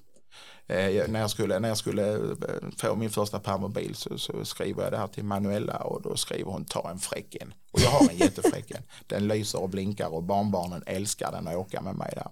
Eh, 0.71 1.09
när, 1.09 1.21
jag 1.21 1.31
skulle, 1.31 1.59
när 1.59 1.68
jag 1.68 1.79
skulle 1.79 2.14
eh, 2.14 2.29
få 2.77 2.95
min 2.95 3.11
första 3.11 3.41
permobil 3.41 3.95
så, 3.95 4.18
så 4.18 4.45
skriver 4.45 4.83
jag 4.83 4.93
det 4.93 4.99
här 4.99 5.07
till 5.07 5.25
Manuela 5.25 5.77
och 5.77 6.03
då 6.03 6.16
skriver 6.16 6.51
hon 6.51 6.64
ta 6.64 6.91
en 6.91 6.99
fräcken. 6.99 7.55
Och 7.73 7.81
jag 7.81 7.91
har 7.91 8.09
en 8.11 8.16
jättefräcken. 8.16 8.83
Den 9.07 9.29
lyser 9.29 9.62
och 9.62 9.68
blinkar 9.68 10.14
och 10.14 10.23
barnbarnen 10.23 10.83
älskar 10.87 11.33
den 11.33 11.47
och 11.47 11.61
åka 11.61 11.81
med 11.81 11.95
mig 11.95 12.12
där. 12.14 12.29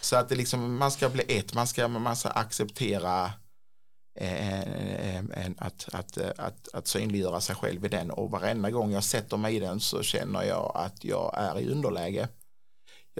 Så 0.00 0.16
att 0.16 0.28
det 0.28 0.34
liksom, 0.34 0.76
man 0.76 0.90
ska 0.90 1.08
bli 1.08 1.24
ett, 1.38 1.54
man 1.54 1.66
ska, 1.66 1.88
man 1.88 2.16
ska 2.16 2.28
acceptera 2.28 3.32
eh, 4.18 5.16
eh, 5.16 5.22
att, 5.58 5.88
att, 5.92 6.18
att, 6.18 6.68
att 6.72 6.86
synliggöra 6.86 7.40
sig 7.40 7.56
själv 7.56 7.84
i 7.84 7.88
den 7.88 8.10
och 8.10 8.30
varenda 8.30 8.70
gång 8.70 8.92
jag 8.92 9.04
sätter 9.04 9.36
mig 9.36 9.56
i 9.56 9.60
den 9.60 9.80
så 9.80 10.02
känner 10.02 10.42
jag 10.42 10.72
att 10.74 11.04
jag 11.04 11.34
är 11.36 11.60
i 11.60 11.68
underläge 11.68 12.28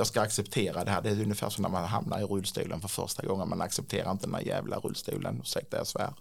jag 0.01 0.07
ska 0.07 0.21
acceptera 0.21 0.85
det 0.85 0.91
här. 0.91 1.03
Det 1.03 1.11
är 1.11 1.23
ungefär 1.23 1.51
som 1.51 1.63
när 1.63 1.69
man 1.69 1.85
hamnar 1.85 2.21
i 2.21 2.25
rullstolen 2.25 2.81
för 2.81 2.89
första 2.89 3.27
gången. 3.27 3.49
Man 3.49 3.61
accepterar 3.61 4.11
inte 4.11 4.27
den 4.27 4.35
här 4.35 4.43
jävla 4.43 4.77
rullstolen, 4.79 5.41
ursäkta 5.43 5.77
jag 5.77 5.87
svär. 5.87 6.15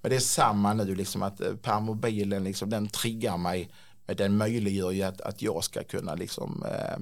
Men 0.00 0.10
det 0.10 0.16
är 0.16 0.20
samma 0.20 0.74
nu, 0.74 0.94
liksom 0.94 1.22
att 1.22 1.40
eh, 1.40 1.54
permobilen, 1.54 2.44
liksom, 2.44 2.70
den 2.70 2.88
triggar 2.88 3.36
mig. 3.36 3.70
Men 4.06 4.16
den 4.16 4.36
möjliggör 4.36 4.90
ju 4.90 5.02
att, 5.02 5.20
att 5.20 5.42
jag 5.42 5.64
ska 5.64 5.84
kunna 5.84 6.14
liksom 6.14 6.64
eh, 6.64 6.98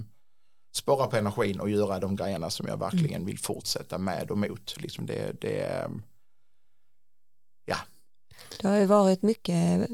spara 0.75 1.07
på 1.07 1.16
energin 1.16 1.61
och 1.61 1.70
göra 1.70 2.01
de 2.01 2.16
grejerna 2.16 2.51
som 2.51 2.66
jag 2.66 2.77
verkligen 2.77 3.14
mm. 3.14 3.27
vill 3.27 3.39
fortsätta 3.39 3.99
med 3.99 4.31
och 4.31 4.39
mot. 4.39 4.75
Liksom 4.77 5.07
det, 5.07 5.41
det, 5.41 5.61
eh, 5.61 5.89
ja. 7.64 7.77
Det 8.61 8.68
har 8.68 8.77
ju 8.77 8.87
varit 8.87 9.22
mycket 9.22 9.89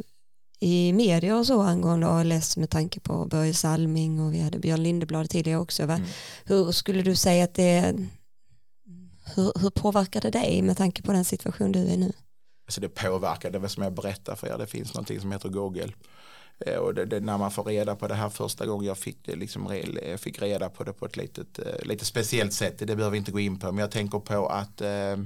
i 0.61 0.93
media 0.93 1.37
och 1.37 1.47
så 1.47 1.63
angående 1.63 2.07
ALS 2.07 2.57
med 2.57 2.71
tanke 2.71 3.01
på 3.01 3.25
Börje 3.25 3.55
Salming 3.55 4.21
och 4.21 4.35
vi 4.35 4.41
hade 4.41 4.59
Björn 4.59 4.83
Lindeblad 4.83 5.31
tidigare 5.31 5.61
också. 5.61 5.83
Mm. 5.83 6.03
Hur 6.45 6.73
skulle 6.73 7.03
du 7.03 7.17
säga 7.17 7.45
att 7.45 7.55
det 7.55 7.95
hur, 9.35 9.53
hur 9.61 9.71
påverkar 9.71 10.21
det 10.21 10.31
dig 10.31 10.63
med 10.63 10.77
tanke 10.77 11.03
på 11.03 11.13
den 11.13 11.25
situation 11.25 11.73
du 11.73 11.79
är 11.79 11.97
nu? 11.97 12.13
Alltså 12.67 12.81
det 12.81 12.89
påverkar, 12.89 13.51
det 13.51 13.59
är 13.59 13.69
som 13.69 13.83
jag 13.83 13.93
berättar 13.93 14.37
för 14.37 14.47
er, 14.47 14.59
det 14.59 14.67
finns 14.67 14.95
någonting 14.95 15.21
som 15.21 15.33
heter 15.33 15.49
Google. 15.49 15.93
Eh, 16.67 16.77
och 16.77 16.95
det, 16.95 17.05
det, 17.05 17.21
när 17.21 17.39
man 17.39 17.51
får 17.51 17.65
reda 17.65 17.97
på 17.97 18.09
det 18.09 18.15
här 18.15 18.29
första 18.29 18.67
gången 18.67 18.87
jag 18.87 18.99
fick 18.99 19.25
det, 19.25 19.37
liksom, 19.37 19.83
jag 20.03 20.21
fick 20.21 20.43
reda 20.43 20.69
på 20.69 20.85
det 20.85 20.93
på 20.93 21.07
ett 21.07 21.17
litet, 21.17 21.59
eh, 21.59 21.83
lite 21.83 22.05
speciellt 22.05 22.53
sätt, 22.53 22.79
det 22.79 22.87
behöver 22.87 23.11
vi 23.11 23.19
inte 23.19 23.33
gå 23.33 23.41
in 23.41 23.59
på, 23.59 23.67
men 23.67 23.79
jag 23.79 23.91
tänker 23.91 24.19
på 24.19 24.47
att 24.47 24.81
eh, 24.81 25.17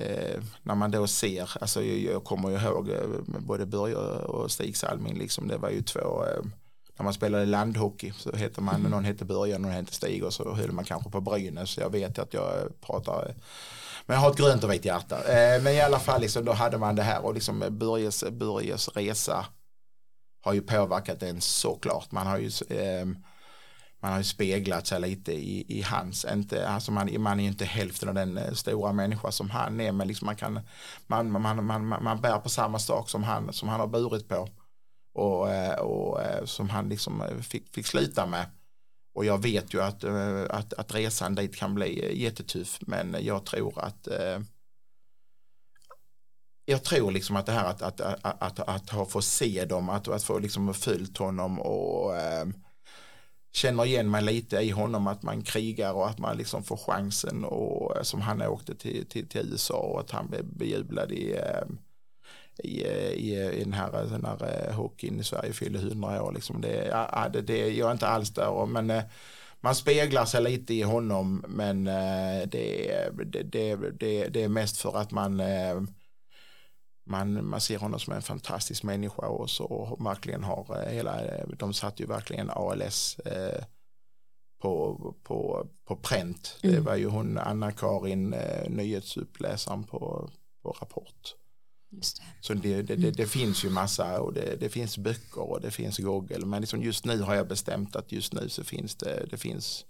Eh, 0.00 0.42
när 0.62 0.74
man 0.74 0.90
då 0.90 1.06
ser, 1.06 1.50
alltså 1.60 1.82
jag, 1.82 2.14
jag 2.14 2.24
kommer 2.24 2.50
ihåg 2.50 2.88
eh, 2.88 3.08
både 3.26 3.66
Börje 3.66 3.96
och 3.96 4.50
Stig 4.50 4.76
Salming, 4.76 5.18
liksom, 5.18 5.48
det 5.48 5.56
var 5.56 5.70
ju 5.70 5.82
två, 5.82 6.24
eh, 6.24 6.44
när 6.96 7.04
man 7.04 7.14
spelade 7.14 7.46
landhockey 7.46 8.12
så 8.16 8.36
hette 8.36 8.60
man, 8.60 8.74
mm. 8.74 8.90
någon 8.90 9.04
hette 9.04 9.24
Börje 9.24 9.54
och 9.54 9.60
någon 9.60 9.72
hette 9.72 9.94
Stig 9.94 10.24
och 10.24 10.32
så 10.32 10.54
höll 10.54 10.72
man 10.72 10.84
kanske 10.84 11.10
på 11.10 11.20
Brynäs, 11.20 11.78
jag 11.78 11.90
vet 11.90 12.18
att 12.18 12.34
jag 12.34 12.80
pratar 12.80 13.34
men 14.06 14.14
jag 14.14 14.22
har 14.22 14.30
ett 14.30 14.36
grönt 14.36 14.64
och 14.64 14.72
vitt 14.72 14.84
hjärta. 14.84 15.16
Eh, 15.16 15.62
men 15.62 15.72
i 15.72 15.80
alla 15.80 15.98
fall 15.98 16.20
liksom, 16.20 16.44
då 16.44 16.52
hade 16.52 16.78
man 16.78 16.96
det 16.96 17.02
här 17.02 17.24
och 17.24 17.34
liksom 17.34 17.64
Börjes, 17.70 18.24
Börjes 18.30 18.88
resa 18.88 19.46
har 20.42 20.52
ju 20.52 20.62
påverkat 20.62 21.22
en 21.22 21.40
såklart. 21.40 22.12
Man 22.12 22.26
har 22.26 22.38
ju 22.38 22.50
eh, 22.68 23.06
man 24.00 24.12
har 24.12 24.18
ju 24.18 24.24
speglat 24.24 24.86
sig 24.86 25.00
lite 25.00 25.32
i, 25.32 25.78
i 25.78 25.82
hans, 25.82 26.24
inte, 26.24 26.68
alltså 26.68 26.92
man, 26.92 27.22
man 27.22 27.40
är 27.40 27.44
ju 27.44 27.48
inte 27.50 27.64
hälften 27.64 28.08
av 28.08 28.14
den 28.14 28.38
eh, 28.38 28.52
stora 28.52 28.92
människa 28.92 29.32
som 29.32 29.50
han 29.50 29.80
är, 29.80 29.92
men 29.92 30.08
liksom 30.08 30.26
man, 30.26 30.36
kan, 30.36 30.60
man, 31.06 31.30
man, 31.30 31.42
man, 31.42 31.64
man, 31.64 32.02
man 32.02 32.20
bär 32.20 32.38
på 32.38 32.48
samma 32.48 32.78
sak 32.78 33.08
som 33.08 33.22
han, 33.22 33.52
som 33.52 33.68
han 33.68 33.80
har 33.80 33.86
burit 33.86 34.28
på 34.28 34.48
och, 35.14 35.50
eh, 35.50 35.78
och 35.78 36.22
eh, 36.22 36.44
som 36.44 36.70
han 36.70 36.88
liksom 36.88 37.22
fick, 37.42 37.74
fick 37.74 37.86
sluta 37.86 38.26
med. 38.26 38.46
Och 39.14 39.24
jag 39.24 39.42
vet 39.42 39.74
ju 39.74 39.82
att, 39.82 40.04
att, 40.50 40.72
att 40.72 40.94
resan 40.94 41.34
dit 41.34 41.56
kan 41.56 41.74
bli 41.74 42.22
jättetuff, 42.22 42.78
men 42.80 43.16
jag 43.20 43.46
tror 43.46 43.84
att 43.84 44.08
jag 46.64 46.84
tror 46.84 47.10
liksom 47.10 47.36
att 47.36 47.46
det 47.46 47.52
här 47.52 47.64
att, 47.64 47.82
att, 47.82 48.00
att, 48.00 48.42
att, 48.42 48.60
att 48.60 48.90
ha 48.90 49.06
få 49.06 49.22
se 49.22 49.64
dem, 49.64 49.88
att, 49.88 50.08
att 50.08 50.22
få 50.22 50.38
liksom 50.38 50.74
följt 50.74 51.18
honom 51.18 51.60
och 51.60 52.14
känner 53.52 53.84
igen 53.84 54.10
mig 54.10 54.22
lite 54.22 54.56
i 54.56 54.70
honom 54.70 55.06
att 55.06 55.22
man 55.22 55.42
krigar 55.42 55.92
och 55.92 56.08
att 56.08 56.18
man 56.18 56.36
liksom 56.36 56.62
får 56.62 56.76
chansen 56.76 57.44
och 57.44 57.96
eh, 57.96 58.02
som 58.02 58.20
han 58.20 58.42
åkte 58.42 58.74
till, 58.74 59.06
till, 59.06 59.28
till 59.28 59.48
USA 59.50 59.74
och 59.74 60.00
att 60.00 60.10
han 60.10 60.28
blev 60.28 60.44
bejublad 60.44 61.12
i, 61.12 61.32
eh, 61.32 61.64
i, 62.58 62.84
eh, 62.84 63.10
i, 63.10 63.52
i 63.60 63.64
den 63.64 63.72
här, 63.72 63.92
den 63.92 64.24
här 64.24 64.72
hockeyn 64.72 65.20
i 65.20 65.24
Sverige 65.24 65.52
fyllde 65.52 65.78
100 65.78 66.22
år. 66.22 66.32
Liksom 66.32 66.60
det, 66.60 66.86
ja, 66.86 67.28
det, 67.32 67.40
det, 67.40 67.68
jag 67.68 67.88
är 67.88 67.92
inte 67.92 68.08
alls 68.08 68.30
där 68.30 68.66
men 68.66 69.02
man 69.60 69.74
speglar 69.74 70.24
sig 70.24 70.42
lite 70.42 70.74
i 70.74 70.82
honom 70.82 71.44
men 71.48 71.84
det, 71.84 72.48
det, 72.50 73.44
det, 73.44 73.76
det, 74.00 74.28
det 74.28 74.42
är 74.42 74.48
mest 74.48 74.80
för 74.80 74.96
att 74.96 75.10
man 75.10 75.42
man, 77.10 77.46
man 77.46 77.60
ser 77.60 77.78
honom 77.78 78.00
som 78.00 78.12
en 78.12 78.22
fantastisk 78.22 78.82
människa 78.82 79.26
och 79.26 79.50
så 79.50 79.96
verkligen 80.00 80.44
har 80.44 80.82
eh, 80.82 80.92
hela, 80.92 81.24
eh, 81.24 81.48
de 81.58 81.74
satt 81.74 82.00
ju 82.00 82.06
verkligen 82.06 82.50
ALS 82.50 83.18
eh, 83.18 83.64
på, 84.62 84.96
på, 85.22 85.66
på 85.84 85.96
pränt. 85.96 86.58
Mm. 86.62 86.74
Det 86.76 86.80
var 86.80 86.96
ju 86.96 87.06
hon 87.06 87.38
Anna-Karin, 87.38 88.32
eh, 88.32 88.70
nyhetsuppläsaren 88.70 89.84
på, 89.84 90.30
på 90.62 90.70
Rapport. 90.80 91.34
Det. 91.90 92.06
Så 92.40 92.54
det, 92.54 92.82
det, 92.82 92.96
det, 92.96 93.10
det, 93.10 93.26
finns 93.26 93.64
ju 93.64 93.70
massa 93.70 94.20
och 94.20 94.32
det, 94.32 94.72
finns 94.72 94.98
böcker 94.98 95.50
och 95.50 95.60
det 95.60 95.70
finns 95.70 95.98
Google. 95.98 96.46
Men 96.46 96.60
liksom 96.60 96.82
just 96.82 97.04
nu 97.04 97.20
har 97.20 97.34
jag 97.34 97.48
bestämt 97.48 97.96
att 97.96 98.12
just 98.12 98.32
nu 98.32 98.48
så 98.48 98.64
finns 98.64 98.94
det, 98.94 99.26
det 99.30 99.36
finns 99.36 99.84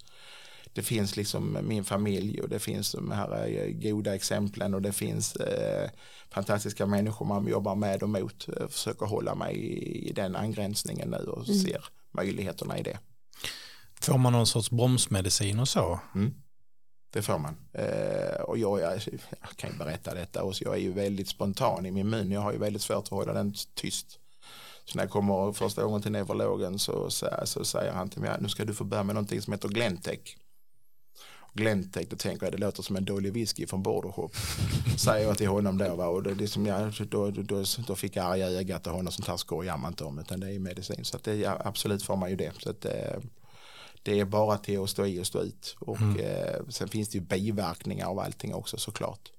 det 0.72 0.82
finns 0.82 1.16
liksom 1.16 1.58
min 1.62 1.84
familj 1.84 2.40
och 2.42 2.48
det 2.48 2.58
finns 2.58 2.92
de 2.92 3.10
här 3.10 3.48
eh, 3.48 3.90
goda 3.90 4.14
exemplen 4.14 4.74
och 4.74 4.82
det 4.82 4.92
finns 4.92 5.36
eh, 5.36 5.90
fantastiska 6.30 6.86
människor 6.86 7.26
man 7.26 7.46
jobbar 7.46 7.74
med 7.74 8.02
och 8.02 8.08
mot. 8.08 8.44
Jag 8.48 8.62
eh, 8.62 8.68
försöker 8.68 9.06
hålla 9.06 9.34
mig 9.34 9.56
i, 9.56 10.08
i 10.08 10.12
den 10.12 10.36
angränsningen 10.36 11.10
nu 11.10 11.30
och 11.30 11.48
mm. 11.48 11.60
ser 11.60 11.84
möjligheterna 12.10 12.78
i 12.78 12.82
det. 12.82 12.98
Får 14.00 14.18
man 14.18 14.32
någon 14.32 14.46
sorts 14.46 14.70
bromsmedicin 14.70 15.60
och 15.60 15.68
så? 15.68 16.00
Mm. 16.14 16.34
Det 17.12 17.22
får 17.22 17.38
man. 17.38 17.56
Eh, 17.72 18.40
och 18.40 18.58
jag, 18.58 18.80
jag, 18.80 19.00
jag, 19.40 19.56
kan 19.56 19.70
ju 19.70 19.76
berätta 19.76 20.14
detta 20.14 20.42
och 20.42 20.54
jag 20.60 20.74
är 20.74 20.80
ju 20.80 20.92
väldigt 20.92 21.28
spontan 21.28 21.86
i 21.86 21.90
min 21.90 22.10
mun. 22.10 22.30
Jag 22.30 22.40
har 22.40 22.52
ju 22.52 22.58
väldigt 22.58 22.82
svårt 22.82 23.04
att 23.04 23.08
hålla 23.08 23.32
den 23.32 23.54
tyst. 23.74 24.18
Så 24.84 24.96
när 24.96 25.04
jag 25.04 25.10
kommer 25.10 25.52
första 25.52 25.82
gången 25.82 26.02
till 26.02 26.12
neurologen 26.12 26.78
så, 26.78 27.10
så, 27.10 27.28
så 27.44 27.64
säger 27.64 27.92
han 27.92 28.08
till 28.08 28.20
mig, 28.20 28.36
nu 28.40 28.48
ska 28.48 28.64
du 28.64 28.74
få 28.74 28.84
börja 28.84 29.02
med 29.02 29.14
någonting 29.14 29.42
som 29.42 29.52
heter 29.52 29.68
Glentec. 29.68 30.20
Glentec, 31.52 32.08
då 32.08 32.16
tänker 32.16 32.46
jag 32.46 32.52
det 32.52 32.58
låter 32.58 32.82
som 32.82 32.96
en 32.96 33.04
dålig 33.04 33.32
whisky 33.32 33.66
från 33.66 33.82
Bordershop. 33.82 34.36
Säger 34.98 35.26
jag 35.26 35.38
till 35.38 35.48
honom 35.48 35.78
då. 35.78 35.96
Va? 35.96 36.06
Och 36.06 36.22
det, 36.22 36.34
det 36.34 36.48
som 36.48 36.66
jag, 36.66 36.92
då, 37.08 37.30
då, 37.30 37.64
då 37.86 37.94
fick 37.94 38.16
jag 38.16 38.26
arga 38.26 38.46
ögat 38.50 38.86
och 38.86 38.92
honom 38.92 39.12
sånt 39.12 39.28
här 39.28 39.36
skojar 39.36 39.76
man 39.76 39.92
inte 39.92 40.04
om. 40.04 40.18
Utan 40.18 40.40
det 40.40 40.54
är 40.54 40.58
medicin. 40.58 41.04
Så 41.04 41.16
att 41.16 41.24
det, 41.24 41.34
ja, 41.34 41.60
absolut 41.64 42.02
får 42.02 42.16
man 42.16 42.30
ju 42.30 42.36
det. 42.36 42.52
Så 42.58 42.70
att, 42.70 42.84
eh, 42.84 43.18
det 44.02 44.20
är 44.20 44.24
bara 44.24 44.58
till 44.58 44.82
att 44.82 44.90
stå 44.90 45.06
i 45.06 45.20
och 45.20 45.26
stå 45.26 45.42
ut. 45.42 45.76
Och 45.78 46.00
mm. 46.00 46.20
eh, 46.20 46.66
sen 46.68 46.88
finns 46.88 47.08
det 47.08 47.18
ju 47.18 47.24
biverkningar 47.24 48.06
av 48.06 48.18
allting 48.18 48.54
också 48.54 48.76
såklart 48.76 49.30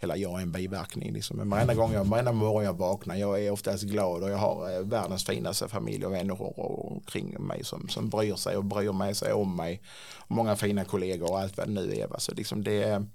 hela 0.00 0.16
jag 0.16 0.38
är 0.38 0.42
en 0.42 0.52
biverkning. 0.52 1.12
Liksom. 1.12 1.36
Men 1.36 1.50
varenda 1.50 1.74
gång 1.74 1.92
jag, 1.92 2.04
varenda 2.04 2.32
morgon 2.32 2.64
jag 2.64 2.78
vaknar, 2.78 3.16
jag 3.16 3.44
är 3.44 3.50
oftast 3.50 3.84
glad 3.84 4.22
och 4.22 4.30
jag 4.30 4.38
har 4.38 4.76
eh, 4.76 4.80
världens 4.80 5.24
finaste 5.24 5.68
familj 5.68 6.06
och 6.06 6.12
vänner 6.12 6.60
omkring 6.92 7.36
mig 7.40 7.64
som, 7.64 7.88
som 7.88 8.08
bryr 8.08 8.34
sig 8.34 8.56
och 8.56 8.64
bryr 8.64 8.92
med 8.92 9.16
sig 9.16 9.32
om 9.32 9.56
mig. 9.56 9.82
Många 10.28 10.56
fina 10.56 10.84
kollegor 10.84 11.30
och 11.30 11.40
allt 11.40 11.56
vad 11.56 11.66
det 11.66 11.72
nu 11.72 11.94
är. 11.94 12.18
Så 12.18 12.34
liksom 12.34 12.64
det 12.64 12.82
är 12.82 13.06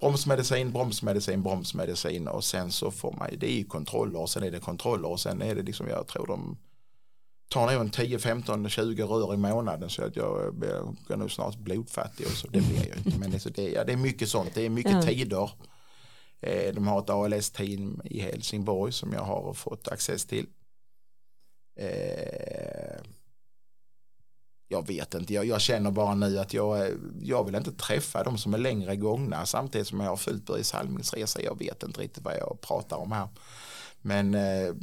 bromsmedicin, 0.00 0.72
bromsmedicin, 0.72 1.42
bromsmedicin 1.42 2.28
och 2.28 2.44
sen 2.44 2.72
så 2.72 2.90
får 2.90 3.12
man, 3.12 3.28
det 3.38 3.50
är 3.52 3.56
ju 3.56 3.64
kontroller 3.64 4.20
och 4.20 4.30
sen 4.30 4.42
är 4.42 4.50
det 4.50 4.60
kontroller 4.60 5.08
och 5.08 5.20
sen 5.20 5.42
är 5.42 5.54
det 5.54 5.62
liksom, 5.62 5.88
jag 5.88 6.06
tror 6.06 6.26
de 6.26 6.56
tar 7.48 7.72
nog 7.72 7.80
en 7.80 7.90
10, 7.90 8.18
15, 8.18 8.68
20 8.68 9.02
rör 9.02 9.34
i 9.34 9.36
månaden 9.36 9.90
så 9.90 10.04
att 10.04 10.16
jag 10.16 10.54
blir 10.54 11.16
nog 11.16 11.30
snart 11.30 11.56
blodfattig 11.56 12.26
och 12.26 12.32
så 12.32 12.46
det 12.46 12.60
blir 12.60 12.88
jag 12.88 12.98
inte. 12.98 13.18
Men 13.18 13.30
det, 13.30 13.58
ja, 13.58 13.84
det 13.84 13.92
är 13.92 13.96
mycket 13.96 14.28
sånt, 14.28 14.50
det 14.54 14.62
är 14.62 14.70
mycket 14.70 15.06
tider 15.06 15.50
Eh, 16.40 16.74
de 16.74 16.86
har 16.86 16.98
ett 16.98 17.10
ALS-team 17.10 18.00
i 18.04 18.20
Helsingborg 18.20 18.92
som 18.92 19.12
jag 19.12 19.22
har 19.22 19.52
fått 19.52 19.88
access 19.88 20.24
till. 20.24 20.46
Eh, 21.78 23.00
jag 24.68 24.86
vet 24.86 25.14
inte, 25.14 25.34
jag, 25.34 25.44
jag, 25.44 25.60
känner 25.60 25.90
bara 25.90 26.14
nu 26.14 26.38
att 26.38 26.54
jag, 26.54 26.90
jag 27.20 27.44
vill 27.44 27.54
inte 27.54 27.72
träffa 27.72 28.24
de 28.24 28.38
som 28.38 28.54
är 28.54 28.58
längre 28.58 28.96
gångna 28.96 29.46
samtidigt 29.46 29.86
som 29.86 30.00
jag 30.00 30.08
har 30.08 30.16
följt 30.16 30.46
Börje 30.46 30.64
Salmings 30.64 31.14
resa. 31.14 31.42
Jag 31.42 31.58
vet 31.58 31.82
inte 31.82 32.00
riktigt 32.00 32.24
vad 32.24 32.34
jag 32.34 32.58
pratar 32.60 32.96
om 32.96 33.12
här. 33.12 33.28
Men 34.06 34.34
eh, 34.34 34.74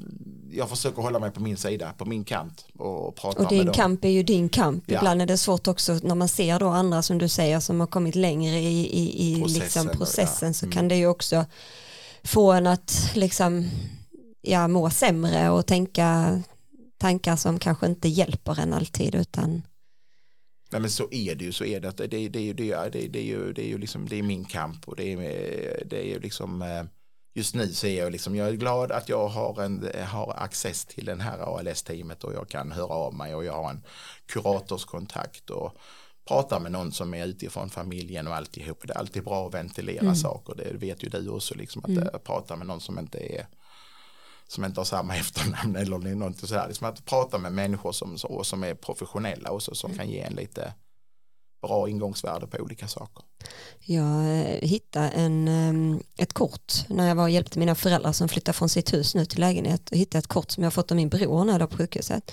jag 0.51 0.69
försöker 0.69 1.01
hålla 1.01 1.19
mig 1.19 1.31
på 1.31 1.41
min 1.41 1.57
sida, 1.57 1.93
på 1.97 2.05
min 2.05 2.23
kant 2.23 2.65
och 2.77 3.15
prata 3.15 3.43
Och 3.43 3.49
din 3.49 3.71
kamp 3.71 4.05
är 4.05 4.09
ju 4.09 4.23
din 4.23 4.49
kamp. 4.49 4.83
Ja. 4.87 4.97
Ibland 4.97 5.21
är 5.21 5.25
det 5.25 5.37
svårt 5.37 5.67
också 5.67 5.99
när 6.03 6.15
man 6.15 6.27
ser 6.27 6.59
då 6.59 6.67
andra 6.67 7.01
som 7.01 7.17
du 7.17 7.27
säger 7.29 7.59
som 7.59 7.79
har 7.79 7.87
kommit 7.87 8.15
längre 8.15 8.59
i, 8.59 8.79
i, 8.85 9.33
i 9.33 9.41
processen, 9.41 9.63
liksom 9.63 9.87
processen 9.97 10.49
ja. 10.49 10.53
så 10.53 10.65
mm. 10.65 10.73
kan 10.73 10.87
det 10.87 10.95
ju 10.95 11.07
också 11.07 11.45
få 12.23 12.51
en 12.51 12.67
att 12.67 13.11
liksom 13.15 13.69
ja, 14.41 14.67
må 14.67 14.89
sämre 14.89 15.49
och 15.49 15.65
tänka 15.65 16.41
tankar 16.97 17.35
som 17.35 17.59
kanske 17.59 17.85
inte 17.85 18.07
hjälper 18.07 18.59
en 18.59 18.73
alltid 18.73 19.15
utan 19.15 19.61
Nej 20.71 20.81
men 20.81 20.91
så 20.91 21.07
är 21.11 21.35
det 21.35 21.45
ju, 21.45 21.51
så 21.51 21.65
är 21.65 21.79
det. 21.79 21.97
Det, 21.97 22.07
det, 22.07 22.29
det, 22.29 22.53
det, 22.53 22.89
det, 22.91 23.07
det 23.07 23.19
är 23.19 23.23
ju, 23.23 23.53
det 23.53 23.61
är 23.61 23.67
ju 23.67 23.77
liksom, 23.77 24.07
det 24.09 24.19
är 24.19 24.23
min 24.23 24.45
kamp 24.45 24.87
och 24.87 24.95
det 24.95 25.13
är, 25.13 25.83
det 25.85 25.97
är 25.97 26.05
ju 26.05 26.19
liksom 26.19 26.61
eh, 26.61 26.83
just 27.33 27.55
nu 27.55 27.73
så 27.73 27.87
är 27.87 28.03
jag 28.03 28.11
liksom, 28.11 28.35
jag 28.35 28.47
är 28.47 28.53
glad 28.53 28.91
att 28.91 29.09
jag 29.09 29.27
har, 29.27 29.61
en, 29.61 29.89
har 30.07 30.33
access 30.37 30.85
till 30.85 31.05
den 31.05 31.21
här 31.21 31.37
ALS-teamet 31.37 32.23
och 32.23 32.33
jag 32.33 32.49
kan 32.49 32.71
höra 32.71 32.93
av 32.93 33.13
mig 33.13 33.35
och 33.35 33.45
jag 33.45 33.53
har 33.53 33.69
en 33.69 33.83
kuratorskontakt 34.25 35.49
och 35.49 35.77
prata 36.27 36.59
med 36.59 36.71
någon 36.71 36.91
som 36.91 37.13
är 37.13 37.27
utifrån 37.27 37.69
familjen 37.69 38.27
och 38.27 38.35
alltihop. 38.35 38.83
Det 38.87 38.93
är 38.93 38.97
alltid 38.97 39.23
bra 39.23 39.47
att 39.47 39.53
ventilera 39.53 40.01
mm. 40.01 40.15
saker, 40.15 40.55
det 40.55 40.73
vet 40.73 41.03
ju 41.03 41.09
du 41.09 41.29
också, 41.29 41.55
liksom, 41.55 41.81
att 41.83 41.89
mm. 41.89 42.07
prata 42.23 42.55
med 42.55 42.67
någon 42.67 42.81
som 42.81 42.99
inte 42.99 43.17
är 43.35 43.47
som 44.47 44.65
inte 44.65 44.79
har 44.79 44.85
samma 44.85 45.15
efternamn 45.17 45.75
eller 45.75 46.15
något 46.15 46.37
sådär. 46.37 46.67
Liksom 46.67 46.87
att 46.87 47.05
prata 47.05 47.37
med 47.37 47.53
människor 47.53 47.91
som, 47.91 48.17
som 48.43 48.63
är 48.63 48.73
professionella 48.73 49.49
och 49.49 49.63
som 49.63 49.91
mm. 49.91 49.97
kan 49.97 50.09
ge 50.09 50.19
en 50.19 50.33
lite 50.33 50.73
bra 51.67 51.89
ingångsvärde 51.89 52.47
på 52.47 52.57
olika 52.57 52.87
saker. 52.87 53.23
Jag 53.79 54.39
eh, 54.39 54.59
hittade 54.61 55.09
en, 55.09 55.47
ehm, 55.47 55.99
ett 56.17 56.33
kort 56.33 56.73
när 56.89 57.07
jag 57.07 57.15
var 57.15 57.23
och 57.23 57.29
hjälpte 57.29 57.59
mina 57.59 57.75
föräldrar 57.75 58.11
som 58.11 58.29
flyttade 58.29 58.57
från 58.57 58.69
sitt 58.69 58.93
hus 58.93 59.15
nu 59.15 59.25
till 59.25 59.39
lägenhet 59.39 59.89
och 59.91 59.97
hittade 59.97 60.19
ett 60.19 60.27
kort 60.27 60.51
som 60.51 60.63
jag 60.63 60.73
fått 60.73 60.91
av 60.91 60.97
min 60.97 61.09
bror 61.09 61.45
när 61.45 61.59
jag 61.59 61.69
på 61.69 61.77
sjukhuset. 61.77 62.31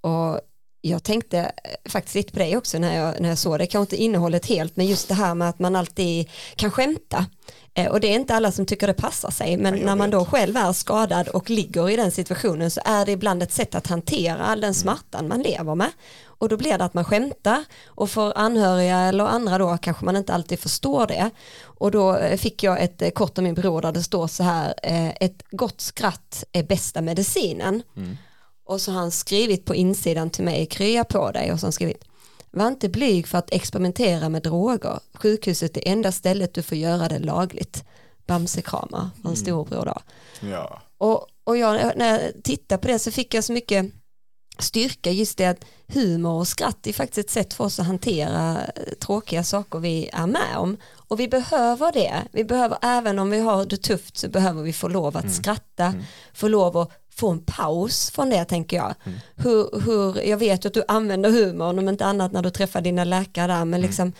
Och 0.00 0.40
jag 0.80 1.02
tänkte 1.02 1.38
eh, 1.38 1.90
faktiskt 1.90 2.14
lite 2.14 2.32
på 2.32 2.38
det 2.38 2.56
också 2.56 2.78
när 2.78 2.96
jag, 2.96 3.20
när 3.20 3.28
jag 3.28 3.38
såg 3.38 3.58
det, 3.58 3.66
kanske 3.66 3.94
inte 3.94 4.02
innehållet 4.02 4.46
helt 4.46 4.76
men 4.76 4.86
just 4.86 5.08
det 5.08 5.14
här 5.14 5.34
med 5.34 5.48
att 5.48 5.58
man 5.58 5.76
alltid 5.76 6.28
kan 6.56 6.70
skämta 6.70 7.26
Eh, 7.74 7.90
och 7.90 8.00
det 8.00 8.08
är 8.08 8.14
inte 8.14 8.34
alla 8.34 8.52
som 8.52 8.66
tycker 8.66 8.86
det 8.86 8.94
passar 8.94 9.30
sig, 9.30 9.56
men 9.56 9.74
när 9.74 9.96
man 9.96 10.10
då 10.10 10.24
själv 10.24 10.56
är 10.56 10.72
skadad 10.72 11.28
och 11.28 11.50
ligger 11.50 11.90
i 11.90 11.96
den 11.96 12.10
situationen 12.10 12.70
så 12.70 12.80
är 12.84 13.06
det 13.06 13.12
ibland 13.12 13.42
ett 13.42 13.52
sätt 13.52 13.74
att 13.74 13.86
hantera 13.86 14.44
all 14.44 14.60
den 14.60 14.68
mm. 14.68 14.74
smärtan 14.74 15.28
man 15.28 15.42
lever 15.42 15.74
med. 15.74 15.90
Och 16.24 16.48
då 16.48 16.56
blir 16.56 16.78
det 16.78 16.84
att 16.84 16.94
man 16.94 17.04
skämtar 17.04 17.64
och 17.86 18.10
för 18.10 18.38
anhöriga 18.38 18.98
eller 18.98 19.24
andra 19.24 19.58
då 19.58 19.78
kanske 19.82 20.04
man 20.04 20.16
inte 20.16 20.34
alltid 20.34 20.60
förstår 20.60 21.06
det. 21.06 21.30
Och 21.62 21.90
då 21.90 22.16
eh, 22.16 22.36
fick 22.36 22.62
jag 22.62 22.82
ett 22.82 23.14
kort 23.14 23.38
av 23.38 23.44
min 23.44 23.54
bror 23.54 23.82
där 23.82 23.92
det 23.92 24.02
står 24.02 24.26
så 24.26 24.42
här, 24.42 24.74
ett 25.20 25.42
gott 25.50 25.80
skratt 25.80 26.44
är 26.52 26.62
bästa 26.62 27.00
medicinen. 27.00 27.82
Mm. 27.96 28.16
Och 28.70 28.80
så 28.80 28.92
har 28.92 29.00
han 29.00 29.10
skrivit 29.10 29.64
på 29.64 29.74
insidan 29.74 30.30
till 30.30 30.44
mig, 30.44 30.66
krya 30.66 31.04
på 31.04 31.30
dig 31.30 31.52
och 31.52 31.60
så 31.60 31.64
har 31.64 31.68
han 31.68 31.72
skrivit 31.72 32.04
var 32.50 32.68
inte 32.68 32.88
blyg 32.88 33.26
för 33.26 33.38
att 33.38 33.52
experimentera 33.52 34.28
med 34.28 34.42
droger. 34.42 34.98
Sjukhuset 35.14 35.76
är 35.76 35.88
enda 35.88 36.12
stället 36.12 36.54
du 36.54 36.62
får 36.62 36.78
göra 36.78 37.08
det 37.08 37.18
lagligt. 37.18 37.84
Bamsekramar 38.26 39.10
från 39.22 39.32
mm. 39.32 39.36
storebror 39.36 39.84
då. 39.84 40.00
Ja. 40.48 40.82
Och, 40.98 41.26
och 41.44 41.56
jag, 41.56 41.96
när 41.96 42.20
jag 42.20 42.42
tittade 42.44 42.82
på 42.82 42.88
det 42.88 42.98
så 42.98 43.10
fick 43.10 43.34
jag 43.34 43.44
så 43.44 43.52
mycket 43.52 43.92
styrka 44.58 45.10
just 45.10 45.38
det 45.38 45.46
att 45.46 45.64
humor 45.86 46.32
och 46.32 46.48
skratt 46.48 46.86
är 46.86 46.92
faktiskt 46.92 47.18
ett 47.18 47.30
sätt 47.30 47.54
för 47.54 47.64
oss 47.64 47.80
att 47.80 47.86
hantera 47.86 48.58
tråkiga 49.00 49.44
saker 49.44 49.78
vi 49.78 50.10
är 50.12 50.26
med 50.26 50.56
om. 50.56 50.76
Och 50.92 51.20
vi 51.20 51.28
behöver 51.28 51.92
det. 51.92 52.14
Vi 52.32 52.44
behöver, 52.44 52.78
även 52.82 53.18
om 53.18 53.30
vi 53.30 53.40
har 53.40 53.64
det 53.64 53.76
tufft 53.76 54.16
så 54.16 54.28
behöver 54.28 54.62
vi 54.62 54.72
få 54.72 54.88
lov 54.88 55.16
att 55.16 55.24
mm. 55.24 55.34
skratta, 55.34 55.84
mm. 55.84 56.02
få 56.34 56.48
lov 56.48 56.76
att 56.76 56.90
få 57.20 57.30
en 57.30 57.44
paus 57.44 58.10
från 58.10 58.30
det 58.30 58.44
tänker 58.44 58.76
jag. 58.76 58.94
Mm. 59.04 59.18
Hur, 59.36 59.80
hur, 59.80 60.28
jag 60.28 60.36
vet 60.36 60.66
att 60.66 60.74
du 60.74 60.84
använder 60.88 61.30
humorn 61.30 61.78
om 61.78 61.88
inte 61.88 62.06
annat 62.06 62.32
när 62.32 62.42
du 62.42 62.50
träffar 62.50 62.80
dina 62.80 63.04
läkare 63.04 63.46
där 63.46 63.64
men 63.64 63.80
mm. 63.80 63.82
liksom 63.82 64.12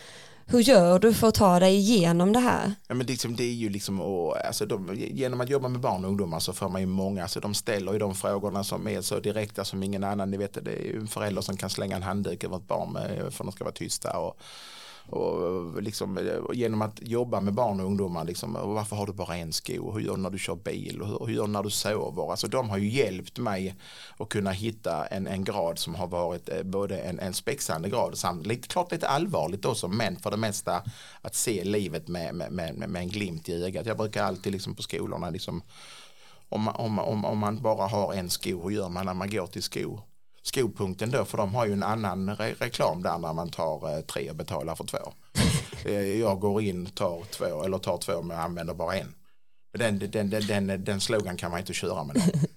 hur 0.52 0.60
gör 0.60 0.98
du 0.98 1.14
för 1.14 1.28
att 1.28 1.34
ta 1.34 1.60
dig 1.60 1.76
igenom 1.76 2.32
det 2.32 2.38
här? 2.38 2.74
Ja, 2.88 2.94
men 2.94 3.06
liksom, 3.06 3.36
det 3.36 3.44
är 3.44 3.52
ju 3.52 3.68
liksom, 3.68 4.00
och, 4.00 4.46
alltså, 4.46 4.66
de, 4.66 4.94
genom 4.94 5.40
att 5.40 5.48
jobba 5.48 5.68
med 5.68 5.80
barn 5.80 6.04
och 6.04 6.10
ungdomar 6.10 6.38
så 6.38 6.52
får 6.52 6.68
man 6.68 6.80
ju 6.80 6.86
många, 6.86 7.22
alltså, 7.22 7.40
de 7.40 7.54
ställer 7.54 7.92
ju 7.92 7.98
de 7.98 8.14
frågorna 8.14 8.64
som 8.64 8.88
är 8.88 9.00
så 9.00 9.20
direkta 9.20 9.64
som 9.64 9.82
ingen 9.82 10.04
annan, 10.04 10.30
ni 10.30 10.36
vet 10.36 10.64
det 10.64 10.72
är 10.72 10.84
ju 10.84 10.98
en 10.98 11.08
förälder 11.08 11.42
som 11.42 11.56
kan 11.56 11.70
slänga 11.70 11.96
en 11.96 12.02
handduk 12.02 12.44
över 12.44 12.56
ett 12.56 12.68
barn 12.68 12.92
med, 12.92 13.18
för 13.18 13.26
att 13.26 13.36
de 13.38 13.52
ska 13.52 13.64
vara 13.64 13.74
tysta 13.74 14.18
och 14.18 14.40
och 15.06 15.46
eh, 15.76 15.82
liksom, 15.82 16.18
eh, 16.18 16.24
genom 16.52 16.82
att 16.82 16.98
jobba 17.02 17.40
med 17.40 17.54
barn 17.54 17.80
och 17.80 17.86
ungdomar, 17.86 18.24
liksom, 18.24 18.56
och 18.56 18.74
varför 18.74 18.96
har 18.96 19.06
du 19.06 19.12
bara 19.12 19.36
en 19.36 19.52
sko? 19.52 19.92
Hur 19.92 20.00
gör 20.00 20.16
du 20.16 20.22
när 20.22 20.30
du 20.30 20.38
kör 20.38 20.54
bil? 20.54 21.02
Och 21.02 21.28
hur, 21.28 21.34
gör 21.34 21.46
du 21.46 21.52
när 21.52 21.62
du 21.62 21.70
sover? 21.70 22.30
Alltså, 22.30 22.48
de 22.48 22.70
har 22.70 22.78
ju 22.78 22.88
hjälpt 22.88 23.38
mig 23.38 23.74
att 24.18 24.28
kunna 24.28 24.50
hitta 24.50 25.06
en, 25.06 25.26
en 25.26 25.44
grad 25.44 25.78
som 25.78 25.94
har 25.94 26.06
varit 26.06 26.48
eh, 26.48 26.62
både 26.62 26.98
en, 26.98 27.20
en 27.20 27.34
spexande 27.34 27.88
grad 27.88 28.18
samt 28.18 28.46
lite, 28.46 28.68
klart 28.68 28.92
lite 28.92 29.08
allvarligt 29.08 29.64
också, 29.64 29.88
men 29.88 30.16
för 30.16 30.30
det 30.30 30.36
mesta 30.36 30.82
att 31.22 31.34
se 31.34 31.64
livet 31.64 32.08
med, 32.08 32.34
med, 32.34 32.52
med, 32.52 32.74
med 32.74 33.02
en 33.02 33.08
glimt 33.08 33.48
i 33.48 33.64
ögat. 33.64 33.86
Jag 33.86 33.96
brukar 33.96 34.24
alltid 34.24 34.52
liksom 34.52 34.74
på 34.74 34.82
skolorna 34.82 35.30
liksom, 35.30 35.62
om, 36.48 36.68
om, 36.68 36.98
om, 36.98 37.24
om 37.24 37.38
man 37.38 37.62
bara 37.62 37.86
har 37.86 38.14
en 38.14 38.30
sko, 38.30 38.62
hur 38.62 38.70
gör 38.70 38.88
man 38.88 39.06
när 39.06 39.14
man 39.14 39.30
går 39.30 39.46
till 39.46 39.62
sko? 39.62 40.00
Skopunkten 40.50 41.10
då 41.10 41.24
för 41.24 41.38
de 41.38 41.54
har 41.54 41.66
ju 41.66 41.72
en 41.72 41.82
annan 41.82 42.36
re 42.36 42.54
reklam 42.58 43.02
där 43.02 43.18
när 43.18 43.32
man 43.32 43.50
tar 43.50 43.96
eh, 43.96 44.00
tre 44.00 44.30
och 44.30 44.36
betalar 44.36 44.74
för 44.74 44.84
två. 44.84 44.98
Eh, 45.84 46.20
jag 46.20 46.40
går 46.40 46.62
in, 46.62 46.86
tar 46.86 47.22
två 47.30 47.64
eller 47.64 47.78
tar 47.78 47.98
två 47.98 48.22
men 48.22 48.38
använder 48.38 48.74
bara 48.74 48.96
en. 48.96 49.14
Den, 49.78 49.98
den, 49.98 50.30
den, 50.30 50.46
den, 50.46 50.84
den 50.84 51.00
slogan 51.00 51.36
kan 51.36 51.50
man 51.50 51.60
inte 51.60 51.72
köra 51.72 52.04
med. 52.04 52.16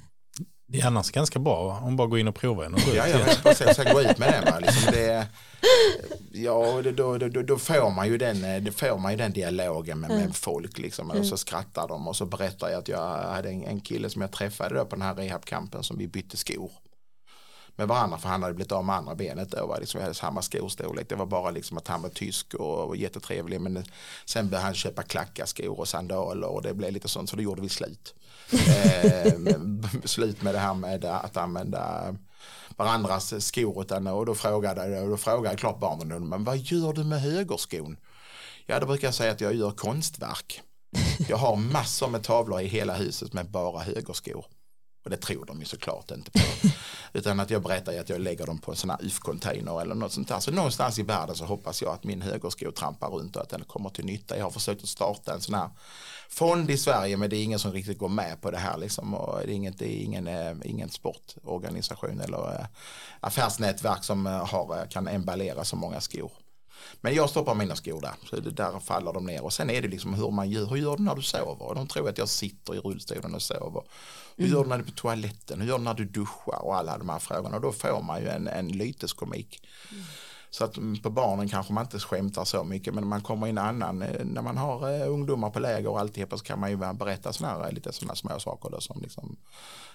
Det 0.68 0.80
är 0.80 0.88
annars 0.88 1.12
ganska 1.12 1.40
bra 1.40 1.80
om 1.84 1.96
bara 1.96 2.08
går 2.08 2.20
in 2.20 2.28
och 2.28 2.36
provar 2.36 2.64
en. 2.64 2.74
Och 2.74 2.80
ja, 2.96 3.08
ja, 3.08 3.20
precis. 3.44 3.78
Jag 3.78 3.94
gå 3.94 4.02
ut 4.02 4.18
med 4.18 4.44
den. 4.46 4.62
Liksom 4.62 4.92
det, 4.92 5.28
ja, 6.32 6.82
då, 6.82 7.18
då, 7.18 7.42
då, 7.42 7.58
får 7.58 7.90
man 7.90 8.08
ju 8.08 8.18
den, 8.18 8.44
eh, 8.44 8.62
då 8.62 8.72
får 8.72 8.98
man 8.98 9.12
ju 9.12 9.18
den 9.18 9.34
dialogen 9.34 10.00
med, 10.00 10.10
med 10.10 10.36
folk. 10.36 10.78
Liksom. 10.78 11.10
Och 11.10 11.16
så 11.16 11.22
mm. 11.22 11.38
skrattar 11.38 11.88
de 11.88 12.08
och 12.08 12.16
så 12.16 12.26
berättar 12.26 12.70
jag 12.70 12.80
att 12.80 12.88
jag 12.88 13.18
hade 13.18 13.50
en, 13.50 13.64
en 13.64 13.80
kille 13.80 14.10
som 14.10 14.22
jag 14.22 14.32
träffade 14.32 14.86
på 14.86 14.96
den 14.96 15.02
här 15.02 15.16
rehabkampen 15.16 15.84
som 15.84 15.98
vi 15.98 16.08
bytte 16.08 16.38
skor 16.38 16.72
med 17.76 17.88
varandra 17.88 18.18
för 18.18 18.30
han 18.30 18.44
hade 18.44 18.54
blivit 18.54 18.72
av 18.72 18.86
med 18.86 18.96
andra 18.96 19.16
benet 19.16 19.52
då 19.52 19.66
var 19.66 19.80
liksom, 19.80 19.98
vi 19.98 20.04
hade 20.04 20.14
samma 20.14 20.42
skostorlek 20.42 21.10
det 21.10 21.16
var 21.16 21.26
bara 21.26 21.52
liksom 21.52 21.78
att 21.78 21.88
han 21.88 22.02
var 22.02 22.10
tysk 22.10 22.54
och, 22.54 22.88
och 22.88 22.98
jättetrevlig 22.98 23.62
men 23.62 23.86
sen 24.26 24.50
började 24.50 24.66
han 24.66 24.74
köpa 24.74 25.04
klacka 25.04 25.46
skor 25.46 25.80
och 25.80 25.88
sandaler 25.88 26.48
och 26.48 26.62
det 26.62 26.74
blev 26.74 26.92
lite 26.92 27.08
sånt 27.08 27.30
så 27.30 27.36
då 27.36 27.42
gjorde 27.42 27.62
vi 27.62 27.70
slut. 27.70 28.16
Eh, 28.54 29.34
slut 30.04 30.42
med 30.42 30.56
det 30.56 30.60
här 30.60 30.74
med 30.74 31.06
att 31.06 31.38
använda 31.38 32.16
varandras 32.78 33.46
skor 33.46 33.82
utan, 33.82 34.08
och 34.08 34.26
då 34.26 34.36
frågade, 34.36 35.02
och 35.02 35.10
då 35.10 35.18
frågade 35.18 35.58
klart 35.58 35.80
barnen 35.80 36.30
men 36.30 36.44
vad 36.44 36.58
gör 36.58 36.94
du 36.94 37.04
med 37.04 37.22
högerskon? 37.22 37.98
Ja 38.66 38.80
då 38.80 38.86
brukar 38.86 39.08
jag 39.08 39.14
säga 39.14 39.32
att 39.32 39.42
jag 39.42 39.56
gör 39.56 39.72
konstverk. 39.72 40.62
Jag 41.30 41.38
har 41.38 41.56
massor 41.56 42.08
med 42.08 42.24
tavlor 42.24 42.62
i 42.62 42.68
hela 42.68 42.94
huset 42.94 43.34
med 43.34 43.52
bara 43.52 43.80
högerskor 43.80 44.46
och 45.04 45.10
det 45.10 45.18
tror 45.18 45.46
de 45.46 45.60
ju 45.60 45.66
såklart 45.66 46.12
inte 46.12 46.32
på. 46.32 46.40
Utan 47.14 47.40
att 47.40 47.50
jag 47.50 47.62
berättar 47.62 48.00
att 48.00 48.10
jag 48.10 48.22
lägger 48.22 48.46
dem 48.46 48.58
på 48.58 48.72
en 48.72 48.78
sån 48.78 48.90
här 48.90 49.00
UF-container 49.02 49.82
eller 49.82 49.96
något 49.96 50.12
sånt 50.12 50.28
där. 50.28 50.40
Så 50.40 50.52
någonstans 50.52 51.00
i 51.00 51.04
världen 51.04 51.36
så 51.36 51.46
hoppas 51.46 51.82
jag 51.82 51.94
att 51.94 52.04
min 52.04 52.22
högersko 52.22 52.72
trampar 52.72 53.10
runt 53.10 53.36
och 53.36 53.42
att 53.42 53.50
den 53.50 53.64
kommer 53.64 53.90
till 53.90 54.06
nytta. 54.06 54.38
Jag 54.38 54.44
har 54.44 54.52
försökt 54.52 54.84
att 54.84 54.90
starta 54.90 55.34
en 55.34 55.42
sån 55.42 55.56
här 55.56 55.70
fond 56.30 56.72
i 56.72 56.78
Sverige 56.78 57.18
men 57.18 57.30
det 57.30 57.38
är 57.38 57.44
ingen 57.44 57.60
som 57.60 57.72
riktigt 57.72 57.98
går 57.98 58.10
med 58.10 58.42
på 58.42 58.52
det 58.52 58.58
här 58.58 58.78
liksom. 58.78 59.14
Och 59.14 59.40
det 59.40 59.52
är, 59.52 59.56
inget, 59.56 59.80
det 59.80 59.96
är 59.96 60.04
ingen, 60.04 60.28
äh, 60.28 60.56
ingen 60.64 60.90
sportorganisation 60.90 62.20
eller 62.20 62.60
äh, 62.60 62.66
affärsnätverk 63.20 64.04
som 64.04 64.28
äh, 64.28 64.46
har, 64.46 64.88
kan 64.90 65.08
emballera 65.08 65.64
så 65.64 65.76
många 65.76 66.02
skor. 66.02 66.32
Men 67.02 67.16
jag 67.16 67.30
stoppar 67.30 67.56
mina 67.56 67.76
skor 67.76 68.02
där, 68.02 68.14
så 68.30 68.36
det 68.36 68.52
där 68.52 68.80
faller 68.80 69.14
de 69.14 69.26
ner. 69.26 69.44
Och 69.44 69.54
sen 69.54 69.70
är 69.70 69.82
det 69.82 69.88
liksom 69.88 70.14
hur 70.14 70.32
man 70.32 70.50
gör, 70.50 70.66
hur 70.66 70.78
gör 70.78 70.98
du 70.98 71.04
när 71.04 71.16
du 71.16 71.22
sover? 71.22 71.76
De 71.76 71.88
tror 71.88 72.10
att 72.10 72.18
jag 72.18 72.30
sitter 72.30 72.76
i 72.76 72.80
rullstolen 72.80 73.36
och 73.36 73.42
sover. 73.42 73.84
Hur 74.36 74.48
gör 74.48 74.64
du 74.64 74.70
när 74.70 74.78
du 74.78 74.84
är 74.84 74.88
på 74.88 74.92
toaletten? 74.92 75.62
Hur 75.62 75.68
gör 75.68 75.78
du 75.78 75.84
när 75.84 75.94
du 75.94 76.06
duschar? 76.06 76.66
Och 76.66 76.76
alla 76.76 76.98
de 76.98 77.10
här 77.10 77.20
frågorna. 77.20 77.56
Och 77.56 77.62
då 77.62 77.72
får 77.72 78.02
man 78.04 78.22
ju 78.22 78.28
en, 78.28 78.48
en 78.48 78.68
lyteskomik. 78.68 79.68
Mm. 79.92 80.04
Så 80.54 80.64
att 80.64 80.78
mm, 80.78 80.98
på 81.02 81.10
barnen 81.10 81.50
kanske 81.50 81.74
man 81.74 81.84
inte 81.84 82.00
skämtar 82.00 82.46
så 82.46 82.64
mycket 82.64 82.94
men 82.94 83.08
man 83.08 83.22
kommer 83.22 83.48
in 83.48 83.58
annan, 83.58 84.02
eh, 84.02 84.26
när 84.26 84.42
man 84.42 84.58
har 84.58 85.02
eh, 85.02 85.10
ungdomar 85.10 85.50
på 85.50 85.60
läger 85.60 85.90
och 85.90 86.00
alltihopa 86.00 86.38
så 86.38 86.44
kan 86.44 86.60
man 86.60 86.70
ju 86.70 86.78
berätta 86.78 87.34
sådana 87.34 87.64
här, 87.64 87.72
lite 87.72 87.94
sådana 87.94 88.16
små 88.16 88.40
saker 88.40 88.70
då, 88.70 88.82
som 88.82 89.02
liksom 89.02 89.36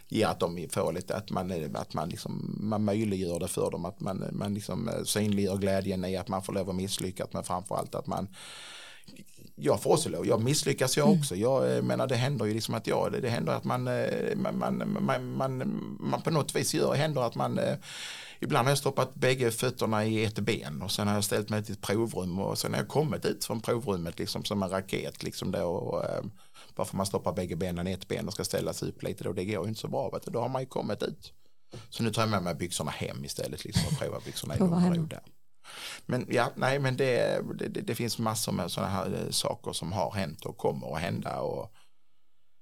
ger 0.09 0.27
att 0.27 0.41
de 0.41 0.69
får 0.71 0.93
lite, 0.93 1.17
att 1.17 1.31
man, 1.31 1.51
eh, 1.51 1.69
att 1.75 1.95
man, 1.95 2.09
liksom, 2.09 2.57
man 2.61 2.85
möjliggör 2.85 3.41
det 3.41 3.49
för 3.49 3.71
dem, 3.71 3.85
att 3.85 4.01
man, 4.01 4.25
man 4.33 4.55
liksom 4.55 4.91
synliggör 5.05 5.57
glädjen 5.57 6.05
i 6.05 6.17
att 6.17 6.29
man 6.29 6.43
får 6.43 6.53
lov 6.53 6.71
att 6.71 6.77
misslyckas 6.77 7.29
men 7.33 7.45
framförallt 7.45 7.95
att 7.95 8.07
man 8.07 8.29
jag 9.61 9.83
får 9.83 9.93
också 9.93 10.09
lov, 10.09 10.27
jag 10.27 10.43
misslyckas 10.43 10.97
jag 10.97 11.09
mm. 11.09 11.21
också. 11.21 11.37
Jag 11.37 11.85
menar 11.85 12.07
det 12.07 12.17
händer 12.17 12.45
ju 12.45 12.55
liksom 12.55 12.75
att 12.75 12.87
jag, 12.87 13.13
det, 13.13 13.21
det 13.21 13.29
händer 13.29 13.53
att 13.53 13.65
man, 13.65 13.85
man, 14.37 14.59
man, 14.59 15.03
man, 15.05 15.37
man, 15.37 15.81
man 16.01 16.23
på 16.23 16.31
något 16.31 16.57
vis 16.57 16.75
gör, 16.75 16.95
händer 16.95 17.23
att 17.23 17.35
man 17.35 17.61
ibland 18.41 18.67
har 18.67 18.71
jag 18.71 18.79
stoppat 18.79 19.15
bägge 19.15 19.51
fötterna 19.51 20.05
i 20.05 20.25
ett 20.25 20.39
ben 20.39 20.83
och 20.83 20.91
sen 20.91 21.09
har 21.09 21.15
jag 21.15 21.25
ställt 21.25 21.49
mig 21.49 21.65
till 21.65 21.73
ett 21.73 21.81
provrum 21.81 22.39
och 22.39 22.59
sen 22.59 22.73
har 22.73 22.81
jag 22.81 22.89
kommit 22.89 23.25
ut 23.25 23.45
från 23.45 23.61
provrummet 23.61 24.19
liksom 24.19 24.45
som 24.45 24.63
en 24.63 24.71
raket 24.71 25.23
liksom 25.23 25.51
då 25.51 25.65
och, 25.65 26.05
eh, 26.79 26.83
bara 26.83 26.87
för 26.87 26.97
man 26.97 27.07
stoppar 27.07 27.33
bägge 27.33 27.57
benen 27.57 27.87
i 27.87 27.93
ett 27.93 28.09
ben 28.09 28.27
och 28.27 28.33
ska 28.33 28.45
ställa 28.45 28.73
sig 28.73 28.89
upp 28.89 29.03
lite 29.03 29.25
då 29.25 29.33
det 29.33 29.45
går 29.45 29.65
ju 29.65 29.69
inte 29.69 29.81
så 29.81 29.89
bra 29.89 30.11
vet 30.11 30.23
du. 30.23 30.31
då 30.31 30.41
har 30.41 30.49
man 30.49 30.63
ju 30.63 30.69
kommit 30.69 31.03
ut. 31.03 31.33
Så 31.91 32.03
nu 32.03 32.11
tar 32.11 32.23
jag 32.23 32.31
med 32.31 32.43
mig 32.43 32.55
byxorna 32.55 32.91
hem 32.91 33.25
istället 33.25 33.65
liksom 33.65 33.83
och 33.87 33.99
provar 33.99 34.21
byxorna 34.25 34.57
i 34.57 34.59
lugn 34.59 35.09
där. 35.09 35.23
Men 36.07 36.27
ja, 36.31 36.53
nej 36.55 36.79
men 36.79 36.97
det, 36.97 37.43
det, 37.59 37.69
det, 37.69 37.95
finns 37.95 38.19
massor 38.19 38.53
med 38.53 38.71
sådana 38.71 38.93
här 38.93 39.25
eh, 39.25 39.31
saker 39.31 39.73
som 39.73 39.93
har 39.93 40.13
hänt 40.13 40.47
och 40.47 40.57
kommer 40.57 40.95
att 40.95 41.01
hända 41.01 41.41
och 41.41 41.73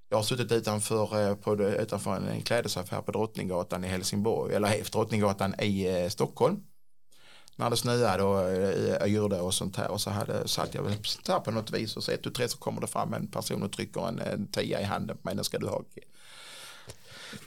jag 0.09 0.19
har 0.19 0.23
suttit 0.23 0.53
utanför, 0.53 1.29
eh, 1.29 1.35
på, 1.35 1.55
utanför 1.55 2.17
en 2.17 2.43
klädesaffär 2.43 3.03
på 3.03 3.13
Drottninggatan 3.13 3.85
i 3.85 3.89
Helsingborg, 3.89 4.55
eller 4.55 4.91
Drottninggatan 4.93 5.55
i 5.61 5.87
eh, 5.87 6.09
Stockholm. 6.09 6.63
När 7.57 7.71
det 7.71 7.77
snöade 7.77 8.23
och 8.23 8.51
eh, 8.51 9.15
yrde 9.15 9.41
och 9.41 9.55
sånt 9.55 9.77
här 9.77 9.91
och 9.91 10.01
så 10.01 10.11
hade, 10.11 10.49
satt 10.49 10.75
jag 10.75 10.85
där 11.27 11.41
på 11.41 11.51
något 11.51 11.71
vis 11.71 11.97
och 11.97 12.05
så 12.05 12.13
ett, 12.13 12.23
tu, 12.23 12.31
tre 12.31 12.49
så 12.49 12.59
kommer 12.59 12.81
det 12.81 12.87
fram 12.87 13.15
en 13.15 13.27
person 13.27 13.63
och 13.63 13.73
trycker 13.73 14.09
en, 14.09 14.19
en 14.19 14.47
tia 14.47 14.81
i 14.81 14.85
handen 14.85 15.17
på 15.17 15.29
mig, 15.29 15.35
den 15.35 15.45
ska 15.45 15.59
du 15.59 15.67
ha. 15.67 15.83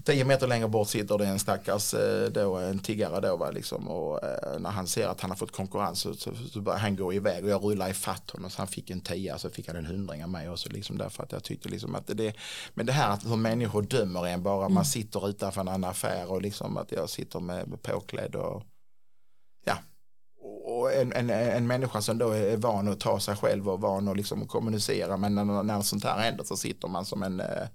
Tio 0.03 0.25
meter 0.25 0.47
längre 0.47 0.67
bort 0.67 0.87
sitter 0.87 1.17
det 1.17 1.25
en 1.25 1.39
stackars 1.39 1.93
eh, 1.93 2.29
då, 2.29 2.55
en 2.55 2.79
tiggare 2.79 3.19
då 3.19 3.37
va, 3.37 3.51
liksom, 3.51 3.87
och 3.87 4.23
eh, 4.23 4.59
när 4.59 4.69
han 4.69 4.87
ser 4.87 5.07
att 5.07 5.21
han 5.21 5.31
har 5.31 5.37
fått 5.37 5.51
konkurrens 5.51 5.99
så, 5.99 6.13
så, 6.13 6.31
så 6.53 6.61
börjar 6.61 6.79
han 6.79 6.95
gå 6.95 7.13
iväg 7.13 7.43
och 7.43 7.49
jag 7.49 7.63
rullar 7.63 7.89
i 7.89 7.93
fatt 7.93 8.29
honom 8.29 8.49
så 8.49 8.57
han 8.57 8.67
fick 8.67 8.89
en 8.89 9.01
tia 9.01 9.37
så 9.37 9.49
fick 9.49 9.67
han 9.67 9.75
en 9.75 9.85
hundring 9.85 10.23
av 10.23 10.29
mig 10.29 10.49
också 10.49 10.69
liksom 10.69 10.97
därför 10.97 11.23
att 11.23 11.31
jag 11.31 11.43
tyckte 11.43 11.69
liksom 11.69 11.95
att 11.95 12.07
det 12.07 12.33
men 12.73 12.85
det 12.85 12.91
här 12.91 13.09
att 13.09 13.25
hur 13.25 13.35
människor 13.35 13.81
dömer 13.81 14.27
en 14.27 14.43
bara 14.43 14.65
mm. 14.65 14.73
man 14.73 14.85
sitter 14.85 15.29
utanför 15.29 15.61
en 15.61 15.83
affär 15.83 16.31
och 16.31 16.41
liksom 16.41 16.77
att 16.77 16.91
jag 16.91 17.09
sitter 17.09 17.39
med 17.39 17.81
påklädd 17.81 18.35
och 18.35 18.63
ja 19.65 19.77
och 20.79 20.93
en, 20.93 21.13
en, 21.13 21.29
en 21.29 21.67
människa 21.67 22.01
som 22.01 22.17
då 22.17 22.29
är 22.29 22.57
van 22.57 22.87
att 22.87 22.99
ta 22.99 23.19
sig 23.19 23.35
själv 23.35 23.69
och 23.69 23.81
van 23.81 24.07
att 24.07 24.17
liksom 24.17 24.47
kommunicera 24.47 25.17
men 25.17 25.35
när, 25.35 25.63
när 25.63 25.81
sånt 25.81 26.03
här 26.03 26.19
händer 26.19 26.43
så 26.43 26.57
sitter 26.57 26.87
man 26.87 27.05
som 27.05 27.23
en 27.23 27.39
eh, 27.39 27.67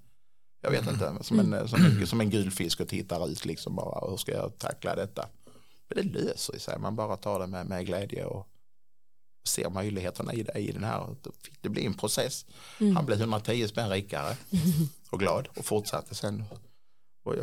jag 0.61 0.71
vet 0.71 0.87
inte, 0.87 1.17
som 1.21 1.39
en, 1.39 1.53
mm. 1.53 1.67
som 1.67 1.85
en, 1.85 2.07
som 2.07 2.21
en 2.21 2.29
gul 2.29 2.51
fisk 2.51 2.79
och 2.79 2.87
tittar 2.87 3.29
ut 3.29 3.45
liksom 3.45 3.75
bara, 3.75 4.09
hur 4.09 4.17
ska 4.17 4.31
jag 4.31 4.57
tackla 4.57 4.95
detta? 4.95 5.27
Men 5.87 5.97
det 5.97 6.19
löser 6.19 6.59
sig, 6.59 6.79
man 6.79 6.95
bara 6.95 7.17
tar 7.17 7.39
det 7.39 7.47
med, 7.47 7.65
med 7.65 7.85
glädje 7.85 8.25
och 8.25 8.47
ser 9.47 9.69
möjligheterna 9.69 10.33
i 10.33 10.43
det 10.43 10.59
i 10.59 10.71
den 10.71 10.83
här. 10.83 11.15
Det 11.61 11.69
blir 11.69 11.85
en 11.85 11.93
process. 11.93 12.45
Mm. 12.79 12.95
Han 12.95 13.05
blev 13.05 13.19
110 13.19 13.67
spänn 13.67 13.89
rikare 13.89 14.37
och 15.09 15.19
glad 15.19 15.47
och 15.55 15.65
fortsatte 15.65 16.15
sen. 16.15 16.43
Och 17.23 17.35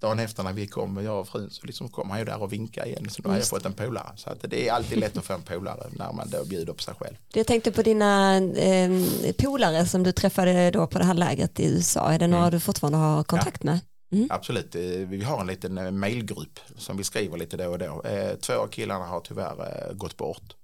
dagen 0.00 0.18
efter 0.18 0.42
när 0.42 0.52
vi 0.52 0.66
kom, 0.66 1.04
jag 1.04 1.20
och 1.20 1.28
frun, 1.28 1.50
så 1.50 1.66
liksom 1.66 1.88
kom 1.88 2.10
han 2.10 2.18
ju 2.18 2.24
där 2.24 2.42
och 2.42 2.52
vinkade 2.52 2.88
igen. 2.88 3.10
Så 3.10 3.22
då 3.22 3.28
har 3.28 3.36
jag 3.36 3.46
fått 3.46 3.66
en 3.66 3.72
polare. 3.72 4.12
Så 4.16 4.30
att 4.30 4.44
det 4.50 4.68
är 4.68 4.72
alltid 4.72 4.98
lätt 4.98 5.16
att 5.16 5.24
få 5.24 5.32
en 5.32 5.42
polare 5.42 5.86
när 5.90 6.12
man 6.12 6.30
då 6.30 6.44
bjuder 6.44 6.72
på 6.72 6.82
sig 6.82 6.94
själv. 6.94 7.16
Jag 7.32 7.46
tänkte 7.46 7.72
på 7.72 7.82
dina 7.82 8.36
eh, 8.36 8.90
polare 9.38 9.86
som 9.86 10.02
du 10.02 10.12
träffade 10.12 10.70
då 10.70 10.86
på 10.86 10.98
det 10.98 11.04
här 11.04 11.14
lägret 11.14 11.60
i 11.60 11.66
USA. 11.66 12.12
Är 12.12 12.18
det 12.18 12.26
några 12.26 12.42
mm. 12.42 12.50
du 12.50 12.60
fortfarande 12.60 12.98
har 12.98 13.24
kontakt 13.24 13.64
ja. 13.64 13.70
med? 13.70 13.80
Mm. 14.12 14.28
Absolut, 14.30 14.74
eh, 14.74 14.82
vi 14.82 15.22
har 15.22 15.40
en 15.40 15.46
liten 15.46 15.78
eh, 15.78 15.90
mailgrupp 15.90 16.60
som 16.76 16.96
vi 16.96 17.04
skriver 17.04 17.38
lite 17.38 17.56
då 17.56 17.70
och 17.70 17.78
då. 17.78 18.02
Eh, 18.02 18.36
två 18.36 18.52
av 18.52 18.68
killarna 18.68 19.06
har 19.06 19.20
tyvärr 19.20 19.94
gått 19.94 20.16
bort 20.16 20.54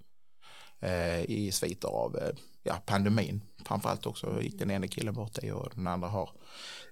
i 1.27 1.51
sviter 1.51 1.87
av 1.87 2.19
ja, 2.63 2.75
pandemin. 2.85 3.41
Framförallt 3.65 4.05
också 4.05 4.41
gick 4.41 4.59
den 4.59 4.71
ena 4.71 4.87
killen 4.87 5.13
bort 5.13 5.43
i 5.43 5.51
och 5.51 5.69
den 5.75 5.87
andra 5.87 6.07
har 6.07 6.29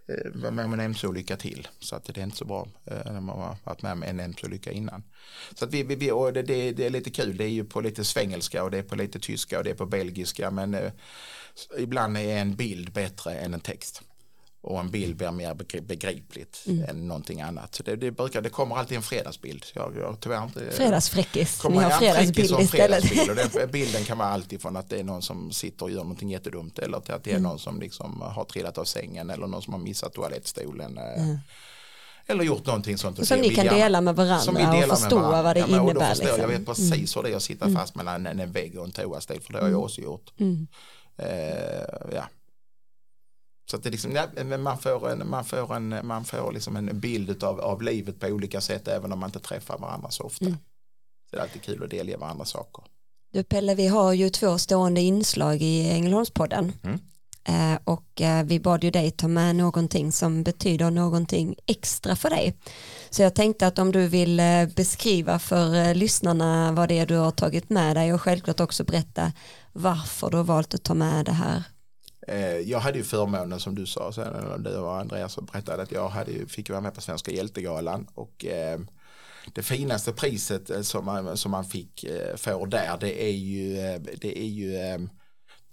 Eh, 0.08 0.32
var 0.34 0.51
med 0.51 0.66
om 0.66 0.74
en 0.74 0.80
MC-olycka 0.80 1.38
till. 1.38 1.68
Så 1.80 1.95
att 1.95 2.06
det 2.06 2.18
är 2.18 2.24
inte 2.24 2.38
så 2.38 2.45
bra 2.45 2.68
eh, 2.86 3.12
när 3.12 3.22
man 3.22 3.39
har 3.39 3.58
varit 3.64 3.82
med 3.82 3.91
om 3.91 4.04
en 4.04 4.20
MC-olycka 4.20 4.72
innan. 4.72 5.04
Så 5.54 5.66
att 5.66 5.74
vi, 5.74 5.84
vi, 5.84 6.12
och 6.12 6.34
det, 6.34 6.41
det, 6.41 6.72
det, 6.72 6.86
är 6.86 6.89
lite 6.89 7.10
kul, 7.10 7.38
det 7.38 7.43
är 7.43 7.49
ju 7.49 7.66
på 7.66 7.82
lite 7.82 8.04
svengelska 8.04 8.64
och 8.64 8.72
det 8.72 8.78
är 8.78 8.84
på 8.84 8.95
lite 8.95 9.20
tyska 9.20 9.58
och 9.58 9.64
det 9.64 9.70
är 9.70 9.76
på 9.76 9.86
belgiska 9.86 10.51
men 10.51 10.74
eh, 10.74 10.91
ibland 11.78 12.18
är 12.18 12.38
en 12.38 12.56
bild 12.56 12.91
bättre 12.91 13.36
än 13.36 13.54
en 13.54 13.60
text 13.60 14.01
och 14.64 14.80
en 14.80 14.91
bild 14.91 15.16
blir 15.16 15.32
mer 15.32 15.53
begripligt 15.82 16.64
mm. 16.68 16.89
än 16.89 17.07
någonting 17.07 17.41
annat. 17.41 17.76
Så 17.76 17.84
det, 17.84 17.95
det, 17.95 18.11
brukar, 18.11 18.41
det 18.41 18.49
kommer 18.49 18.76
alltid 18.76 18.97
en 18.97 19.03
fredagsbild. 19.03 19.66
Jag, 19.74 19.93
jag 19.97 20.20
tyvärr 20.20 20.43
inte, 20.43 20.72
fredagsfräckis, 20.72 21.64
ni 21.70 21.78
har 21.78 21.89
fredagsbild 21.89 22.59
istället. 22.59 23.30
Och 23.30 23.36
den, 23.36 23.70
bilden 23.72 24.03
kan 24.03 24.18
vara 24.18 24.30
alltid 24.30 24.61
från 24.61 24.78
att 24.78 24.89
det 24.89 24.99
är 24.99 25.03
någon 25.03 25.22
som 25.22 25.51
sitter 25.51 25.86
och 25.86 25.91
gör 25.91 25.97
någonting 25.97 26.30
jättedumt 26.30 26.80
eller 26.80 26.99
till 26.99 27.14
att 27.14 27.24
det 27.24 27.32
är 27.32 27.36
mm. 27.36 27.43
någon 27.43 27.59
som 27.59 27.80
liksom 27.80 28.22
har 28.22 28.43
trillat 28.43 28.78
av 28.78 28.86
sängen 28.86 29.30
eller 29.30 29.47
någon 29.47 29.61
som 29.61 29.74
har 29.74 29.82
missat 29.82 30.14
toalettstolen. 30.14 30.97
Eh, 30.97 31.24
mm. 31.24 31.38
Eller 32.28 32.43
gjort 32.43 32.66
någonting 32.66 32.97
sånt. 32.97 33.28
som 33.28 33.39
ni 33.39 33.55
kan 33.55 33.66
dela 33.66 34.01
med 34.01 34.16
varandra 34.16 34.84
och 34.84 34.99
förstå 34.99 35.20
vad 35.20 35.55
det 35.55 35.59
ja, 35.59 35.68
innebär. 35.68 36.09
Förstår, 36.09 36.26
liksom. 36.26 36.41
Jag 36.41 36.47
vet 36.47 36.66
precis 36.66 37.18
hur 37.18 37.24
det 37.24 37.30
är 37.30 37.36
att 37.36 37.43
sitta 37.43 37.66
mm. 37.66 37.78
fast 37.78 37.95
mellan 37.95 38.26
en, 38.28 38.39
en 38.39 38.51
vägg 38.51 38.80
och 38.80 38.86
en 38.86 38.91
toastol 38.91 39.39
för 39.39 39.53
det 39.53 39.59
har 39.59 39.66
jag 39.66 39.70
mm. 39.70 39.84
också 39.84 40.01
gjort. 40.01 40.32
Mm. 40.39 40.68
Uh, 41.20 42.16
ja. 42.16 42.24
Så 43.74 43.78
att 43.78 43.84
det 43.84 43.89
liksom, 43.89 44.17
man 44.59 44.78
får, 44.78 45.09
en, 45.09 45.30
man 45.30 45.45
får, 45.45 45.76
en, 45.76 45.95
man 46.03 46.26
får 46.26 46.51
liksom 46.51 46.76
en 46.76 46.99
bild 46.99 47.43
av, 47.43 47.59
av 47.59 47.82
livet 47.82 48.19
på 48.19 48.28
olika 48.28 48.61
sätt 48.61 48.88
även 48.88 49.11
om 49.11 49.19
man 49.19 49.28
inte 49.28 49.39
träffar 49.39 49.78
varandra 49.78 50.09
så 50.09 50.24
ofta. 50.24 50.45
Mm. 50.45 50.57
Så 51.30 51.36
det 51.36 51.38
är 51.38 51.41
alltid 51.41 51.61
kul 51.61 51.84
att 51.84 51.89
delge 51.89 52.17
varandra 52.17 52.45
saker. 52.45 52.84
Du 53.32 53.43
Pelle, 53.43 53.76
vi 53.76 53.88
har 53.88 54.13
ju 54.13 54.30
två 54.30 54.57
stående 54.57 55.01
inslag 55.01 55.61
i 55.61 55.89
Ängelholmspodden. 55.89 56.74
Mm. 56.84 56.99
Eh, 57.43 57.80
och 57.84 58.21
eh, 58.21 58.43
vi 58.43 58.59
bad 58.59 58.84
ju 58.84 58.91
dig 58.91 59.11
ta 59.11 59.28
med 59.28 59.55
någonting 59.55 60.11
som 60.11 60.43
betyder 60.43 60.91
någonting 60.91 61.55
extra 61.65 62.15
för 62.15 62.30
dig. 62.30 62.57
Så 63.09 63.21
jag 63.21 63.36
tänkte 63.36 63.67
att 63.67 63.80
om 63.80 63.91
du 63.91 64.07
vill 64.07 64.39
eh, 64.39 64.65
beskriva 64.76 65.39
för 65.39 65.76
eh, 65.76 65.95
lyssnarna 65.95 66.71
vad 66.71 66.89
det 66.89 66.99
är 66.99 67.05
du 67.05 67.15
har 67.15 67.32
tagit 67.32 67.69
med 67.69 67.95
dig 67.95 68.13
och 68.13 68.21
självklart 68.21 68.59
också 68.59 68.84
berätta 68.84 69.32
varför 69.71 70.30
du 70.30 70.38
har 70.38 70.43
valt 70.43 70.74
att 70.74 70.84
ta 70.84 70.93
med 70.93 71.26
det 71.26 71.32
här 71.32 71.63
Eh, 72.28 72.57
jag 72.57 72.80
hade 72.80 72.97
ju 72.97 73.03
förmånen 73.03 73.59
som 73.59 73.76
du 73.76 73.86
sa, 73.86 74.11
sen, 74.11 74.63
du 74.63 74.78
och 74.78 74.97
Andreas 74.97 75.38
berättade 75.38 75.84
att 75.84 75.91
jag 75.91 76.09
hade 76.09 76.47
fick 76.47 76.69
vara 76.69 76.82
med 76.82 76.93
på 76.93 77.01
Svenska 77.01 77.32
hjältegalan. 77.32 78.07
Och 78.13 78.45
eh, 78.45 78.80
det 79.53 79.63
finaste 79.63 80.13
priset 80.13 80.69
eh, 80.69 80.82
som 80.82 81.05
man, 81.05 81.38
som 81.38 81.51
man 81.51 81.65
fick 81.65 82.05
får 82.36 82.67
där 82.67 82.97
det 82.99 83.24
är 83.24 83.32
ju, 83.32 83.74
det 84.21 84.39
är 84.39 84.47
ju 84.47 85.07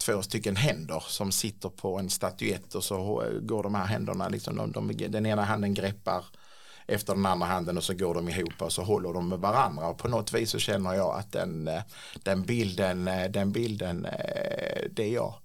två 0.05 0.21
stycken 0.21 0.55
händer 0.55 1.03
som 1.07 1.31
sitter 1.31 1.69
på 1.69 1.99
en 1.99 2.09
statyett 2.09 2.75
och 2.75 2.83
så 2.83 3.23
går 3.41 3.63
de 3.63 3.75
här 3.75 3.85
händerna, 3.85 4.29
liksom, 4.29 4.55
de, 4.55 4.71
de, 4.71 5.07
den 5.09 5.25
ena 5.25 5.43
handen 5.43 5.73
greppar 5.73 6.25
efter 6.87 7.15
den 7.15 7.25
andra 7.25 7.47
handen 7.47 7.77
och 7.77 7.83
så 7.83 7.93
går 7.93 8.13
de 8.13 8.29
ihop 8.29 8.61
och 8.61 8.73
så 8.73 8.83
håller 8.83 9.13
de 9.13 9.29
med 9.29 9.39
varandra. 9.39 9.87
Och 9.87 9.97
på 9.97 10.07
något 10.07 10.33
vis 10.33 10.49
så 10.49 10.59
känner 10.59 10.93
jag 10.93 11.19
att 11.19 11.31
den, 11.31 11.69
den 12.23 12.43
bilden, 12.43 13.05
den 13.29 13.51
bilden, 13.51 14.07
det 14.91 15.03
är 15.03 15.13
jag 15.13 15.35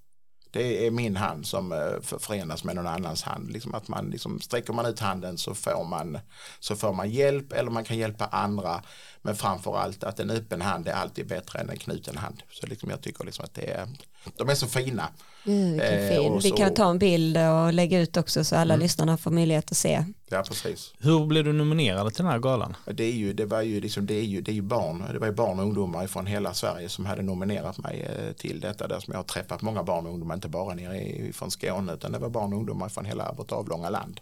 det 0.56 0.86
är 0.86 0.90
min 0.90 1.16
hand 1.16 1.46
som 1.46 1.72
eh, 1.72 2.18
förenas 2.18 2.64
med 2.64 2.76
någon 2.76 2.86
annans 2.86 3.22
hand. 3.22 3.50
Liksom 3.50 3.74
att 3.74 3.88
man 3.88 4.10
liksom, 4.10 4.40
sträcker 4.40 4.72
man 4.72 4.86
ut 4.86 5.00
handen 5.00 5.38
så 5.38 5.54
får 5.54 5.84
man, 5.84 6.18
så 6.60 6.76
får 6.76 6.92
man 6.92 7.10
hjälp 7.10 7.52
eller 7.52 7.70
man 7.70 7.84
kan 7.84 7.98
hjälpa 7.98 8.26
andra. 8.26 8.82
Men 9.22 9.36
framför 9.36 9.76
allt 9.76 10.04
att 10.04 10.20
en 10.20 10.30
öppen 10.30 10.60
hand 10.60 10.88
är 10.88 10.92
alltid 10.92 11.26
bättre 11.26 11.58
än 11.58 11.70
en 11.70 11.76
knuten 11.76 12.16
hand. 12.16 12.42
Så 12.50 12.66
liksom 12.66 12.90
jag 12.90 13.00
tycker 13.00 13.24
liksom 13.24 13.44
att 13.44 13.54
det 13.54 13.70
är, 13.70 13.88
de 14.36 14.48
är 14.48 14.54
så 14.54 14.66
fina. 14.66 15.08
Mm, 15.46 15.80
eh, 15.80 16.38
Vi 16.42 16.50
kan 16.50 16.74
ta 16.74 16.90
en 16.90 16.98
bild 16.98 17.36
och 17.36 17.72
lägga 17.72 18.00
ut 18.00 18.16
också 18.16 18.44
så 18.44 18.56
alla 18.56 18.74
mm. 18.74 18.82
lyssnarna 18.82 19.16
får 19.16 19.30
möjlighet 19.30 19.70
att 19.70 19.76
se. 19.76 20.04
Ja, 20.28 20.42
precis. 20.48 20.92
Hur 20.98 21.26
blev 21.26 21.44
du 21.44 21.52
nominerad 21.52 22.14
till 22.14 22.24
den 22.24 22.32
här 22.32 22.38
galan? 22.38 22.76
Det, 22.84 23.04
är 23.04 23.12
ju, 23.12 23.32
det, 23.32 23.46
var 23.46 23.62
ju 23.62 23.80
liksom, 23.80 24.06
det, 24.06 24.14
är 24.14 24.22
ju, 24.22 24.40
det 24.40 24.50
är 24.50 24.54
ju 24.54 24.62
barn, 24.62 25.04
det 25.12 25.18
var 25.18 25.26
ju 25.26 25.32
barn 25.32 25.58
och 25.58 25.64
ungdomar 25.64 26.06
från 26.06 26.26
hela 26.26 26.54
Sverige 26.54 26.88
som 26.88 27.06
hade 27.06 27.22
nominerat 27.22 27.78
mig 27.78 28.02
eh, 28.02 28.32
till 28.32 28.60
detta. 28.60 28.88
Där 28.88 29.00
som 29.00 29.12
jag 29.12 29.18
har 29.18 29.24
träffat 29.24 29.62
många 29.62 29.82
barn 29.82 30.06
och 30.06 30.12
ungdomar, 30.12 30.34
inte 30.34 30.48
bara 30.48 30.74
nere 30.74 31.32
från 31.32 31.50
Skåne 31.50 31.92
utan 31.92 32.12
det 32.12 32.18
var 32.18 32.28
barn 32.28 32.52
och 32.52 32.58
ungdomar 32.58 32.88
från 32.88 33.04
hela 33.04 33.32
vårt 33.32 33.52
avlånga 33.52 33.90
land 33.90 34.20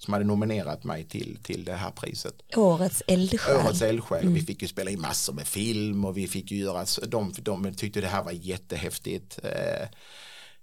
som 0.00 0.12
hade 0.12 0.24
nominerat 0.24 0.84
mig 0.84 1.04
till, 1.04 1.38
till 1.42 1.64
det 1.64 1.72
här 1.72 1.90
priset. 1.90 2.34
Årets 2.56 3.02
eldsjäl. 3.06 3.56
Årets 3.56 3.82
eldsjäl. 3.82 4.22
Mm. 4.22 4.34
Vi 4.34 4.40
fick 4.40 4.62
ju 4.62 4.68
spela 4.68 4.90
in 4.90 5.00
massor 5.00 5.32
med 5.32 5.46
film 5.46 6.04
och 6.04 6.16
vi 6.16 6.28
fick 6.28 6.50
ju 6.50 6.58
göra, 6.58 6.86
de, 7.06 7.32
de 7.38 7.74
tyckte 7.74 8.00
det 8.00 8.06
här 8.06 8.22
var 8.22 8.32
jättehäftigt. 8.32 9.38
Eh, 9.42 9.88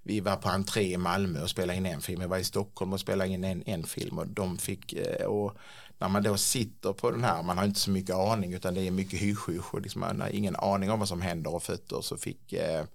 vi 0.03 0.19
var 0.19 0.35
på 0.35 0.49
entré 0.49 0.93
i 0.93 0.97
Malmö 0.97 1.41
och 1.41 1.49
spelade 1.49 1.77
in 1.77 1.85
en 1.85 2.01
film. 2.01 2.21
Jag 2.21 2.29
var 2.29 2.37
i 2.37 2.43
Stockholm 2.43 2.93
och 2.93 2.99
spelade 2.99 3.29
in 3.29 3.43
en, 3.43 3.63
en 3.65 3.83
film 3.83 4.17
och 4.17 4.27
de 4.27 4.57
fick 4.57 4.93
eh, 4.93 5.25
och 5.25 5.57
när 5.97 6.09
man 6.09 6.23
då 6.23 6.37
sitter 6.37 6.93
på 6.93 7.11
den 7.11 7.23
här, 7.23 7.43
man 7.43 7.57
har 7.57 7.65
inte 7.65 7.79
så 7.79 7.91
mycket 7.91 8.15
aning 8.15 8.53
utan 8.53 8.73
det 8.73 8.87
är 8.87 8.91
mycket 8.91 9.19
hysch 9.19 9.73
och 9.73 9.81
liksom 9.81 10.01
man 10.01 10.21
har 10.21 10.29
ingen 10.29 10.55
aning 10.55 10.91
om 10.91 10.99
vad 10.99 11.07
som 11.07 11.21
händer 11.21 11.55
och 11.55 11.63
fötter 11.63 12.01
så 12.01 12.17
fick 12.17 12.53
eh, 12.53 12.85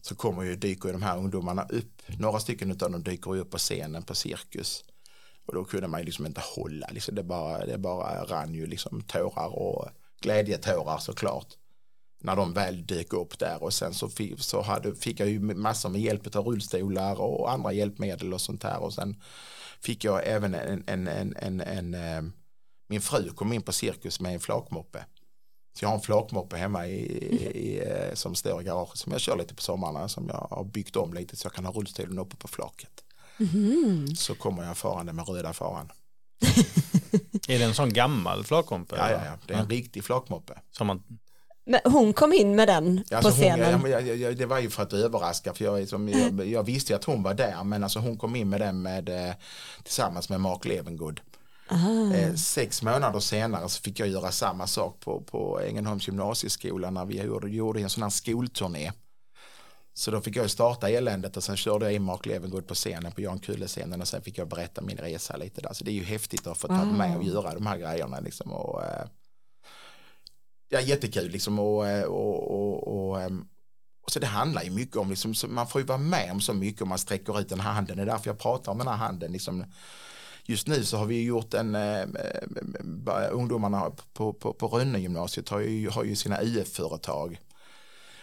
så 0.00 0.14
kommer 0.14 0.42
ju, 0.42 0.56
dyker 0.56 0.88
ju 0.88 0.92
de 0.92 1.02
här 1.02 1.18
ungdomarna 1.18 1.62
upp, 1.62 2.02
några 2.06 2.40
stycken 2.40 2.70
av 2.70 2.76
dem 2.76 3.02
dyker 3.02 3.36
upp 3.36 3.50
på 3.50 3.58
scenen 3.58 4.02
på 4.02 4.14
cirkus 4.14 4.84
och 5.46 5.54
då 5.54 5.64
kunde 5.64 5.88
man 5.88 6.00
ju 6.00 6.06
liksom 6.06 6.26
inte 6.26 6.42
hålla, 6.56 6.86
liksom 6.90 7.14
det, 7.14 7.22
bara, 7.22 7.66
det 7.66 7.78
bara 7.78 8.24
rann 8.24 8.54
ju 8.54 8.66
liksom 8.66 9.02
tårar 9.02 9.58
och 9.58 9.88
glädjetårar 10.20 10.98
såklart 10.98 11.46
när 12.20 12.36
de 12.36 12.52
väl 12.52 12.86
dök 12.86 13.12
upp 13.12 13.38
där 13.38 13.62
och 13.62 13.72
sen 13.72 13.94
så, 13.94 14.08
fick, 14.08 14.40
så 14.40 14.62
hade, 14.62 14.94
fick 14.94 15.20
jag 15.20 15.28
ju 15.28 15.40
massor 15.40 15.88
med 15.88 16.00
hjälp 16.00 16.36
av 16.36 16.46
rullstolar 16.46 17.20
och 17.20 17.52
andra 17.52 17.72
hjälpmedel 17.72 18.34
och 18.34 18.40
sånt 18.40 18.62
här 18.62 18.82
och 18.82 18.94
sen 18.94 19.16
fick 19.80 20.04
jag 20.04 20.26
även 20.26 20.54
en, 20.54 20.84
en, 20.86 21.08
en, 21.08 21.36
en, 21.36 21.60
en 21.60 21.94
en 21.94 22.32
min 22.92 23.00
fru 23.00 23.30
kom 23.30 23.52
in 23.52 23.62
på 23.62 23.72
cirkus 23.72 24.20
med 24.20 24.34
en 24.34 24.40
flakmoppe. 24.40 25.04
Så 25.78 25.84
jag 25.84 25.88
har 25.88 25.94
en 25.94 26.02
flakmoppe 26.02 26.56
hemma 26.56 26.86
i, 26.86 27.02
i, 27.54 27.80
eh, 27.88 28.14
som 28.14 28.34
står 28.34 28.60
i 28.60 28.64
garaget 28.64 28.98
som 28.98 29.12
jag 29.12 29.20
kör 29.20 29.36
lite 29.36 29.54
på 29.54 29.62
sommarna 29.62 30.08
som 30.08 30.28
jag 30.28 30.46
har 30.50 30.64
byggt 30.64 30.96
om 30.96 31.14
lite 31.14 31.36
så 31.36 31.46
jag 31.46 31.52
kan 31.52 31.64
ha 31.64 31.72
rullstolen 31.72 32.18
uppe 32.18 32.36
på 32.36 32.48
flaket. 32.48 33.04
Mm. 33.38 34.16
Så 34.16 34.34
kommer 34.34 34.64
jag 34.64 34.76
farande 34.76 35.12
med 35.12 35.28
röda 35.28 35.52
faran. 35.52 35.92
är 37.48 37.58
det 37.58 37.64
en 37.64 37.74
sån 37.74 37.92
gammal 37.92 38.44
flakmoppe? 38.44 38.96
Ja, 38.96 39.10
ja, 39.10 39.20
ja, 39.24 39.38
det 39.46 39.54
är 39.54 39.58
en 39.58 39.66
ja. 39.70 39.76
riktig 39.76 40.04
flakmoppe. 40.04 40.58
Som 40.70 40.86
man 40.86 41.02
men 41.64 41.80
hon 41.84 42.12
kom 42.12 42.32
in 42.32 42.56
med 42.56 42.68
den 42.68 43.04
alltså 43.10 43.30
på 43.30 43.36
scenen. 43.36 43.80
Hon, 43.80 43.90
jag, 43.90 44.16
jag, 44.16 44.36
det 44.36 44.46
var 44.46 44.58
ju 44.58 44.70
för 44.70 44.82
att 44.82 44.92
överraska 44.92 45.54
för 45.54 45.64
jag, 45.64 45.80
liksom, 45.80 46.08
jag, 46.08 46.46
jag, 46.46 46.62
visste 46.62 46.96
att 46.96 47.04
hon 47.04 47.22
var 47.22 47.34
där 47.34 47.64
men 47.64 47.82
alltså 47.82 47.98
hon 47.98 48.16
kom 48.16 48.36
in 48.36 48.48
med 48.48 48.60
den 48.60 48.82
med, 48.82 49.08
eh, 49.08 49.34
tillsammans 49.82 50.28
med 50.28 50.40
Mark 50.40 50.64
Levengood. 50.64 51.20
Eh, 52.14 52.34
sex 52.34 52.82
månader 52.82 53.20
senare 53.20 53.68
så 53.68 53.82
fick 53.82 54.00
jag 54.00 54.08
göra 54.08 54.32
samma 54.32 54.66
sak 54.66 55.00
på, 55.00 55.20
på 55.20 55.60
Ängelholms 55.60 56.08
gymnasieskola 56.08 56.90
när 56.90 57.04
vi 57.04 57.22
gjorde, 57.22 57.48
gjorde 57.48 57.80
en 57.80 57.90
sån 57.90 58.02
här 58.02 58.10
skolturné. 58.10 58.92
Så 59.94 60.10
då 60.10 60.20
fick 60.20 60.36
jag 60.36 60.50
starta 60.50 60.88
eländet 60.88 61.36
och 61.36 61.44
sen 61.44 61.56
körde 61.56 61.84
jag 61.84 61.94
in 61.94 62.02
Mark 62.02 62.26
Levengood 62.26 62.66
på 62.66 62.74
scenen 62.74 63.12
på 63.12 63.20
Jan 63.20 63.38
Kulle-scenen 63.38 64.00
och 64.00 64.08
sen 64.08 64.22
fick 64.22 64.38
jag 64.38 64.48
berätta 64.48 64.82
min 64.82 64.96
resa 64.96 65.36
lite 65.36 65.60
där. 65.60 65.72
Så 65.72 65.84
det 65.84 65.90
är 65.90 65.94
ju 65.94 66.04
häftigt 66.04 66.46
att 66.46 66.58
få 66.58 66.68
ta 66.68 66.84
med 66.84 67.16
och 67.16 67.24
göra 67.24 67.54
de 67.54 67.66
här 67.66 67.78
grejerna 67.78 68.20
liksom. 68.20 68.52
Och, 68.52 68.82
eh, 68.84 69.06
ja, 70.68 70.80
jättekul 70.80 71.30
liksom 71.30 71.58
och, 71.58 71.88
eh, 71.88 72.04
och, 72.04 72.50
och, 72.50 73.08
och, 73.08 73.22
ehm, 73.22 73.44
och 74.02 74.10
så 74.10 74.18
det 74.18 74.26
handlar 74.26 74.62
ju 74.62 74.70
mycket 74.70 74.96
om, 74.96 75.10
liksom, 75.10 75.34
man 75.48 75.66
får 75.66 75.80
ju 75.80 75.86
vara 75.86 75.98
med 75.98 76.32
om 76.32 76.40
så 76.40 76.54
mycket 76.54 76.82
om 76.82 76.88
man 76.88 76.98
sträcker 76.98 77.40
ut 77.40 77.48
den 77.48 77.60
här 77.60 77.72
handen. 77.72 77.96
Det 77.96 78.02
är 78.02 78.06
därför 78.06 78.30
jag 78.30 78.38
pratar 78.38 78.72
om 78.72 78.78
den 78.78 78.88
här 78.88 78.96
handen. 78.96 79.32
Liksom, 79.32 79.64
just 80.44 80.66
nu 80.66 80.84
så 80.84 80.96
har 80.96 81.06
vi 81.06 81.22
gjort 81.24 81.54
en, 81.54 81.74
äh, 81.74 82.04
ungdomarna 83.30 83.92
på, 84.12 84.32
på, 84.32 84.52
på 84.52 84.68
Rönne 84.68 84.98
gymnasiet 84.98 85.48
har 85.48 85.60
ju, 85.60 85.90
har 85.90 86.04
ju 86.04 86.16
sina 86.16 86.42
UF-företag. 86.42 87.40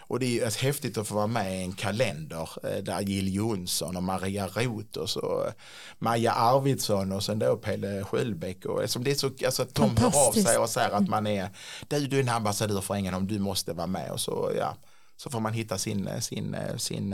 Och 0.09 0.19
det 0.19 0.25
är 0.25 0.29
ju 0.29 0.67
häftigt 0.67 0.97
att 0.97 1.07
få 1.07 1.15
vara 1.15 1.27
med 1.27 1.59
i 1.59 1.61
en 1.61 1.73
kalender 1.73 2.49
där 2.81 3.01
Jill 3.01 3.35
Jonsson 3.35 3.97
och 3.97 4.03
Maria 4.03 4.47
Roth 4.47 4.99
och 4.99 5.09
så 5.09 5.51
Maja 5.99 6.31
Arvidsson 6.31 7.11
och 7.11 7.23
sen 7.23 7.39
då 7.39 7.57
Pelle 7.57 8.03
Sköldbäck 8.03 8.65
och 8.65 8.89
som 8.89 9.03
det 9.03 9.11
är 9.11 9.15
så, 9.15 9.31
alltså 9.45 9.61
att 9.61 9.75
de 9.75 9.97
hör 9.97 10.27
av 10.27 10.31
sig 10.31 10.57
och 10.57 10.69
säger 10.69 10.89
att 10.89 11.07
man 11.07 11.27
är, 11.27 11.49
du, 11.87 12.07
du 12.07 12.17
är 12.17 12.23
en 12.23 12.29
ambassadör 12.29 12.81
för 12.81 12.93
Ängelholm, 12.93 13.27
du 13.27 13.39
måste 13.39 13.73
vara 13.73 13.87
med. 13.87 14.11
Och 14.11 14.19
så, 14.19 14.51
ja, 14.57 14.75
så 15.17 15.29
får 15.29 15.39
man 15.39 15.53
hitta 15.53 15.77
sin, 15.77 16.09
sin, 16.21 16.55
sin 16.77 17.13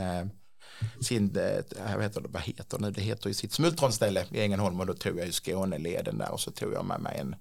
eh, 1.36 1.90
jag 1.90 1.98
vet 1.98 2.16
inte 2.16 2.30
vad 2.30 2.42
heter 2.42 2.78
nu, 2.78 2.90
det 2.90 3.00
heter 3.00 3.28
ju 3.28 3.34
sitt 3.34 3.52
smultronställe 3.52 4.26
i 4.30 4.40
Ängelholm 4.40 4.80
och 4.80 4.86
då 4.86 4.94
tog 4.94 5.18
jag 5.18 5.26
ju 5.26 5.32
Skåneleden 5.32 6.18
där 6.18 6.32
och 6.32 6.40
så 6.40 6.50
tog 6.50 6.72
jag 6.72 6.84
med 6.84 7.00
mig 7.00 7.18
en, 7.18 7.36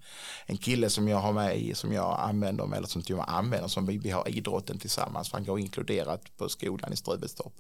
en 0.46 0.58
kille 0.58 0.90
som 0.90 1.08
jag 1.08 1.18
har 1.18 1.34
med 1.34 1.58
i, 1.58 1.74
som 1.76 1.94
jag 1.94 2.20
använder, 2.20 2.76
eller 2.76 2.88
som 2.88 3.04
jag 3.08 3.26
använder, 3.28 3.68
som 3.68 3.86
vi, 3.86 3.98
vi 3.98 4.10
har 4.10 4.30
idrotten 4.30 4.80
tillsammans, 4.80 5.30
för 5.30 5.38
han 5.38 5.46
går 5.46 5.60
inkluderat 5.60 6.38
på 6.38 6.50
skolan 6.50 6.94
i 6.94 6.96
Ströbestorp. 6.96 7.54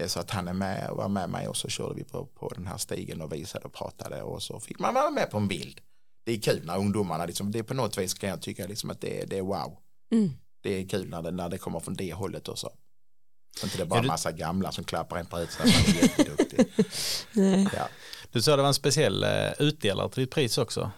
Eh, 0.00 0.06
så 0.06 0.20
att 0.20 0.30
han 0.30 0.48
är 0.48 0.52
med 0.52 0.90
och 0.90 0.96
var 0.96 1.08
med 1.08 1.30
mig 1.30 1.48
och 1.48 1.56
så 1.56 1.68
körde 1.68 1.94
vi 1.94 2.04
på, 2.04 2.26
på 2.26 2.48
den 2.48 2.66
här 2.66 2.78
stigen 2.78 3.20
och 3.20 3.32
visade 3.32 3.64
och 3.64 3.72
pratade 3.72 4.22
och 4.22 4.42
så 4.42 4.60
fick 4.60 4.78
man 4.78 4.94
vara 4.94 5.10
med 5.10 5.30
på 5.30 5.36
en 5.36 5.48
bild. 5.48 5.80
Det 6.24 6.32
är 6.32 6.40
kul 6.40 6.66
när 6.66 6.78
ungdomarna, 6.78 7.26
liksom, 7.26 7.52
det 7.52 7.58
är 7.58 7.62
på 7.62 7.74
något 7.74 7.98
vis 7.98 8.14
kan 8.14 8.30
jag 8.30 8.42
tycka 8.42 8.66
liksom 8.66 8.90
att 8.90 9.00
det, 9.00 9.24
det 9.30 9.38
är 9.38 9.42
wow. 9.42 9.76
Mm. 10.12 10.30
Det 10.62 10.70
är 10.70 10.88
kul 10.88 11.08
när 11.08 11.22
det, 11.22 11.30
när 11.30 11.48
det 11.48 11.58
kommer 11.58 11.80
från 11.80 11.94
det 11.94 12.12
hållet 12.12 12.48
också. 12.48 12.66
Så 12.66 12.72
inte 13.62 13.76
det 13.76 13.82
är 13.82 13.86
bara 13.86 14.00
en 14.00 14.06
massa 14.06 14.32
gamla 14.32 14.72
som 14.72 14.84
klappar 14.84 15.16
en 15.16 15.26
på 15.26 15.36
huvudet. 15.36 16.68
ja. 17.76 17.88
Du 18.32 18.42
sa 18.42 18.56
det 18.56 18.62
var 18.62 18.68
en 18.68 18.74
speciell 18.74 19.24
uh, 19.24 19.52
utdelare 19.58 20.10
till 20.10 20.22
ditt 20.22 20.30
pris 20.30 20.58
också. 20.58 20.90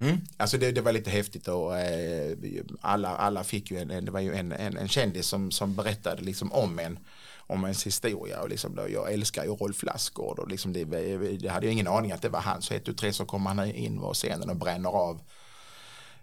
Mm. 0.00 0.20
Alltså 0.36 0.58
det, 0.58 0.72
det, 0.72 0.80
var 0.80 0.92
lite 0.92 1.10
häftigt 1.10 1.48
och 1.48 1.78
eh, 1.78 2.36
alla, 2.80 3.08
alla 3.08 3.44
fick 3.44 3.70
ju 3.70 3.78
en, 3.78 4.04
det 4.04 4.10
var 4.10 4.20
ju 4.20 4.34
en, 4.34 4.52
en, 4.52 4.76
en 4.76 4.88
kändis 4.88 5.26
som, 5.26 5.50
som 5.50 5.74
berättade 5.74 6.22
liksom 6.22 6.52
om 6.52 6.78
en 6.78 6.98
om 7.46 7.64
ens 7.64 7.86
historia 7.86 8.40
och 8.40 8.48
liksom 8.48 8.74
då, 8.74 8.88
jag 8.88 9.12
älskar 9.12 9.44
ju 9.44 9.50
Rolf 9.50 9.82
Lassgård 9.82 10.38
och 10.38 10.48
liksom 10.48 10.72
det, 10.72 10.84
det 10.84 11.48
hade 11.48 11.66
jag 11.66 11.72
ingen 11.72 11.88
aning 11.88 12.12
att 12.12 12.22
det 12.22 12.28
var 12.28 12.40
han 12.40 12.62
så 12.62 12.74
ett 12.74 12.88
och 12.88 12.96
tre 12.96 13.12
så 13.12 13.24
kommer 13.24 13.50
han 13.50 13.70
in 13.70 14.00
på 14.00 14.14
scenen 14.14 14.50
och 14.50 14.56
bränner 14.56 14.90
av 14.90 15.16
eh, 15.16 15.22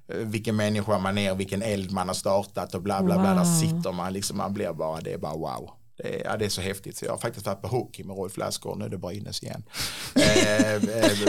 vilken 0.10 0.56
människa 0.56 1.00
man 1.00 1.18
är 1.18 1.32
och 1.32 1.40
vilken 1.40 1.62
eld 1.62 1.92
man 1.92 2.08
har 2.08 2.16
startat 2.16 2.76
och 2.76 2.82
bla 2.82 3.04
bla 3.04 3.20
bla, 3.20 3.34
wow. 3.34 3.44
där 3.44 3.60
sitter 3.60 3.92
man 3.92 4.14
liksom, 4.14 4.38
man 4.38 4.54
blir 4.54 4.74
bara, 4.74 5.02
det 5.02 5.14
är 5.14 5.18
bara 5.18 5.34
wow. 5.34 5.70
Det 6.04 6.20
är, 6.20 6.24
ja, 6.26 6.38
det 6.38 6.46
är 6.46 6.50
så 6.50 6.62
häftigt 6.62 6.98
så 6.98 7.06
jag 7.06 7.12
har 7.12 7.18
faktiskt 7.18 7.46
varit 7.46 7.62
på 7.62 7.68
hockey 7.68 8.04
med 8.04 8.18
Rolf 8.18 8.38
Lassgård, 8.38 8.78
nu 8.78 8.86
är 8.86 8.90
det 8.90 8.98
bara 8.98 9.14
innes 9.14 9.44
igen. 9.44 9.64
eh, 10.16 10.74
eh, 10.74 10.82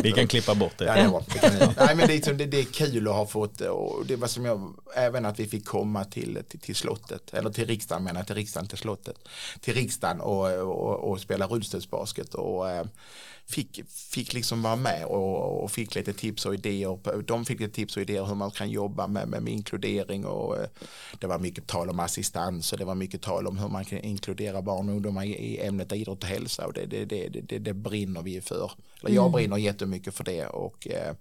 vi 0.03 0.12
kan 0.12 0.26
klippa 0.26 0.55
bort 0.55 0.78
det. 0.78 0.85
Ja, 0.85 1.03
det, 1.03 1.09
var, 1.09 1.24
det, 1.41 1.74
Nej, 1.78 1.97
men 1.97 1.99
det, 1.99 2.12
är, 2.12 2.16
liksom, 2.16 2.37
det, 2.37 2.47
det, 2.47 2.61
är 2.61 2.64
kul 2.64 3.09
att 3.09 3.14
ha 3.14 3.26
fått, 3.26 3.61
och 3.61 4.07
det 4.07 4.16
var 4.16 4.28
som 4.28 4.45
jag, 4.45 4.74
även 4.97 5.26
att 5.26 5.41
vi 5.41 5.47
fick 5.47 5.64
komma 5.66 6.05
till, 6.05 6.39
till, 6.49 6.61
till 6.61 6.76
slottet, 6.76 7.35
eller 7.35 7.51
till 7.51 7.66
riksdagen 7.66 8.05
menar 8.05 8.22
till 8.22 8.35
riksdagen, 8.35 8.68
till 8.68 8.78
slottet, 8.78 9.16
till 9.61 9.74
riksdagen 9.74 10.20
och, 10.20 10.53
och, 10.53 11.11
och 11.11 11.20
spela 11.20 11.47
rullstolsbasket 11.47 12.35
och 12.35 12.70
eh, 12.70 12.85
fick, 13.51 13.80
fick 13.88 14.32
liksom 14.32 14.62
vara 14.62 14.76
med 14.76 15.05
och, 15.05 15.62
och, 15.62 15.70
fick 15.70 15.94
lite 15.94 16.12
tips 16.12 16.46
och 16.46 16.55
idéer. 16.55 17.22
De 17.22 17.44
fick 17.44 17.61
lite 17.61 17.74
tips 17.74 17.96
och 17.96 18.03
idéer 18.03 18.24
hur 18.24 18.34
man 18.34 18.51
kan 18.51 18.70
jobba 18.70 19.07
med, 19.07 19.28
med, 19.28 19.42
med 19.42 19.53
inkludering 19.53 20.26
och 20.26 20.59
eh, 20.59 20.68
det 21.18 21.26
var 21.26 21.38
mycket 21.38 21.66
tal 21.66 21.90
om 21.90 22.01
assistans 22.01 22.72
och 22.72 22.78
det 22.78 22.84
var 22.84 22.94
mycket 22.94 23.22
tal 23.22 23.46
om 23.46 23.59
hur 23.59 23.68
man 23.68 23.84
kan 23.84 23.98
inkludera 23.98 24.62
barn 24.62 24.88
och 24.88 24.94
ungdomar 24.94 25.24
i, 25.24 25.28
i 25.28 25.61
ämnet 25.61 25.92
idrott 25.92 26.22
och 26.22 26.28
hälsa 26.28 26.66
och 26.66 26.72
det, 26.72 26.86
det, 26.86 27.05
det, 27.05 27.28
det, 27.28 27.59
det 27.59 27.74
brinner 27.74 28.22
vi 28.22 28.40
för. 28.40 28.72
Eller 29.03 29.14
jag 29.14 29.26
mm. 29.26 29.32
brinner 29.32 29.57
jättemycket 29.57 30.14
för 30.14 30.24
det 30.24 30.46
och 30.46 30.88
eh, 30.88 31.14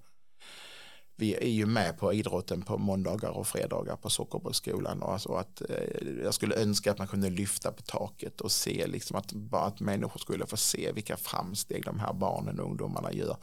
vi 1.19 1.35
är 1.35 1.49
ju 1.49 1.65
med 1.65 1.97
på 1.97 2.13
idrotten 2.13 2.61
på 2.61 2.77
måndagar 2.77 3.29
och 3.29 3.47
fredagar 3.47 3.95
på 3.95 4.09
Sockerbollsskolan 4.09 5.01
och 5.01 5.13
alltså 5.13 5.33
att 5.33 5.61
eh, 5.69 6.23
jag 6.23 6.33
skulle 6.33 6.55
önska 6.55 6.91
att 6.91 6.97
man 6.97 7.07
kunde 7.07 7.29
lyfta 7.29 7.71
på 7.71 7.81
taket 7.81 8.41
och 8.41 8.51
se 8.51 8.87
liksom 8.87 9.17
att, 9.17 9.31
bara 9.31 9.61
att 9.61 9.79
människor 9.79 10.19
skulle 10.19 10.45
få 10.45 10.57
se 10.57 10.91
vilka 10.91 11.17
framsteg 11.17 11.85
de 11.85 11.99
här 11.99 12.13
barnen 12.13 12.59
och 12.59 12.65
ungdomarna 12.65 13.13
gör. 13.13 13.37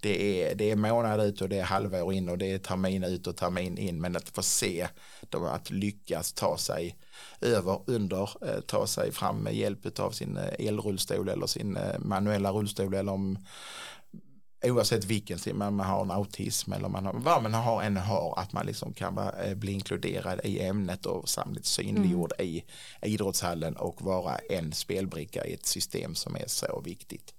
Det 0.00 0.42
är, 0.42 0.54
det 0.54 0.70
är 0.70 0.76
månad 0.76 1.20
ut 1.20 1.40
och 1.40 1.48
det 1.48 1.58
är 1.58 1.64
halvår 1.64 2.12
in 2.12 2.28
och 2.28 2.38
det 2.38 2.52
är 2.52 2.58
termin 2.58 3.04
ut 3.04 3.26
och 3.26 3.36
termin 3.36 3.78
in 3.78 4.00
men 4.00 4.16
att 4.16 4.28
få 4.28 4.42
se 4.42 4.88
dem 5.28 5.44
att 5.44 5.70
lyckas 5.70 6.32
ta 6.32 6.56
sig 6.58 6.96
över, 7.40 7.80
under, 7.86 8.30
eh, 8.46 8.60
ta 8.60 8.86
sig 8.86 9.12
fram 9.12 9.36
med 9.36 9.54
hjälp 9.54 9.98
av 9.98 10.10
sin 10.10 10.36
eh, 10.36 10.66
elrullstol 10.66 11.28
eller 11.28 11.46
sin 11.46 11.76
eh, 11.76 11.98
manuella 11.98 12.52
rullstol 12.52 12.94
eller 12.94 13.12
om 13.12 13.38
oavsett 14.62 15.04
vilken, 15.04 15.38
man, 15.52 15.74
man 15.74 15.86
har 15.86 16.02
en 16.02 16.10
autism 16.10 16.72
eller 16.72 16.88
man 16.88 17.06
har, 17.06 17.12
vad 17.12 17.42
man 17.42 17.54
har 17.54 17.82
än 17.82 17.96
har, 17.96 18.34
att 18.38 18.52
man 18.52 18.66
liksom 18.66 18.92
kan 18.92 19.14
vara, 19.14 19.42
eh, 19.42 19.54
bli 19.54 19.72
inkluderad 19.72 20.40
i 20.44 20.60
ämnet 20.60 21.06
och 21.06 21.28
samtidigt 21.28 21.66
synliggjord 21.66 22.32
mm. 22.38 22.50
i 22.50 22.64
idrottshallen 23.02 23.76
och 23.76 24.02
vara 24.02 24.38
en 24.38 24.72
spelbricka 24.72 25.44
i 25.44 25.54
ett 25.54 25.66
system 25.66 26.14
som 26.14 26.36
är 26.36 26.44
så 26.46 26.80
viktigt. 26.84 27.34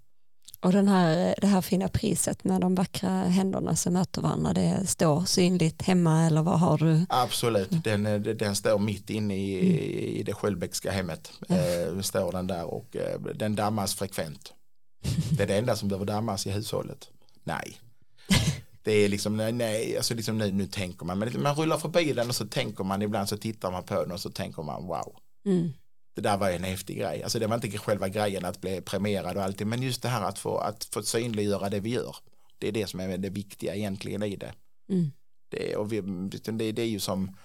Och 0.61 0.71
den 0.71 0.87
här, 0.87 1.35
det 1.41 1.47
här 1.47 1.61
fina 1.61 1.87
priset 1.87 2.43
med 2.43 2.61
de 2.61 2.75
vackra 2.75 3.09
händerna 3.09 3.75
som 3.75 3.93
möter 3.93 4.21
varandra, 4.21 4.53
det 4.53 4.87
står 4.87 5.25
synligt 5.25 5.81
hemma 5.81 6.25
eller 6.25 6.41
vad 6.41 6.59
har 6.59 6.77
du? 6.77 7.05
Absolut, 7.09 7.83
den, 7.83 8.05
eh, 8.05 8.19
den 8.19 8.55
står 8.55 8.79
mitt 8.79 9.09
inne 9.09 9.35
i, 9.35 9.59
mm. 9.59 10.19
i 10.19 10.23
det 10.23 10.33
Sköldbäckska 10.33 10.91
hemmet. 10.91 11.31
Mm. 11.49 11.97
Eh, 11.97 12.01
står 12.01 12.31
den 12.31 12.47
där 12.47 12.65
och 12.65 12.95
eh, 12.95 13.21
den 13.35 13.55
dammas 13.55 13.95
frekvent. 13.95 14.53
Det 15.37 15.43
är 15.43 15.47
det 15.47 15.57
enda 15.57 15.75
som 15.75 15.87
behöver 15.87 16.05
dammas 16.05 16.47
i 16.47 16.51
hushållet. 16.51 17.09
Nej. 17.43 17.79
Det 18.83 18.91
är 18.91 19.09
liksom, 19.09 19.37
nej, 19.37 19.97
alltså 19.97 20.13
liksom 20.13 20.37
nu, 20.37 20.51
nu 20.51 20.67
tänker 20.67 21.05
man, 21.05 21.19
men 21.19 21.41
man 21.41 21.55
rullar 21.55 21.77
förbi 21.77 22.13
den 22.13 22.29
och 22.29 22.35
så 22.35 22.45
tänker 22.45 22.83
man, 22.83 23.01
ibland 23.01 23.29
så 23.29 23.37
tittar 23.37 23.71
man 23.71 23.83
på 23.83 24.01
den 24.03 24.11
och 24.11 24.19
så 24.19 24.29
tänker 24.29 24.63
man 24.63 24.87
wow. 24.87 25.15
Mm. 25.45 25.73
Det 26.15 26.21
där 26.21 26.37
var 26.37 26.49
en 26.49 26.63
häftig 26.63 26.97
grej, 26.97 27.23
alltså 27.23 27.39
det 27.39 27.47
var 27.47 27.55
inte 27.55 27.77
själva 27.77 28.09
grejen 28.09 28.45
att 28.45 28.61
bli 28.61 28.81
premierad 28.81 29.37
och 29.37 29.43
allting, 29.43 29.69
men 29.69 29.81
just 29.81 30.01
det 30.01 30.09
här 30.09 30.21
att 30.21 30.39
få, 30.39 30.57
att 30.57 30.83
få 30.83 31.03
synliggöra 31.03 31.69
det 31.69 31.79
vi 31.79 31.89
gör. 31.89 32.15
Det 32.57 32.67
är 32.67 32.71
det 32.71 32.87
som 32.87 32.99
är 32.99 33.17
det 33.17 33.29
viktiga 33.29 33.75
egentligen 33.75 34.23
i 34.23 34.35
det. 34.35 34.53
Mm. 34.89 35.11
Det, 35.49 35.75
och 35.75 35.93
vi, 35.93 36.01
det, 36.01 36.71
det 36.71 36.81
är 36.81 36.87
ju 36.87 36.99
som, 36.99 37.37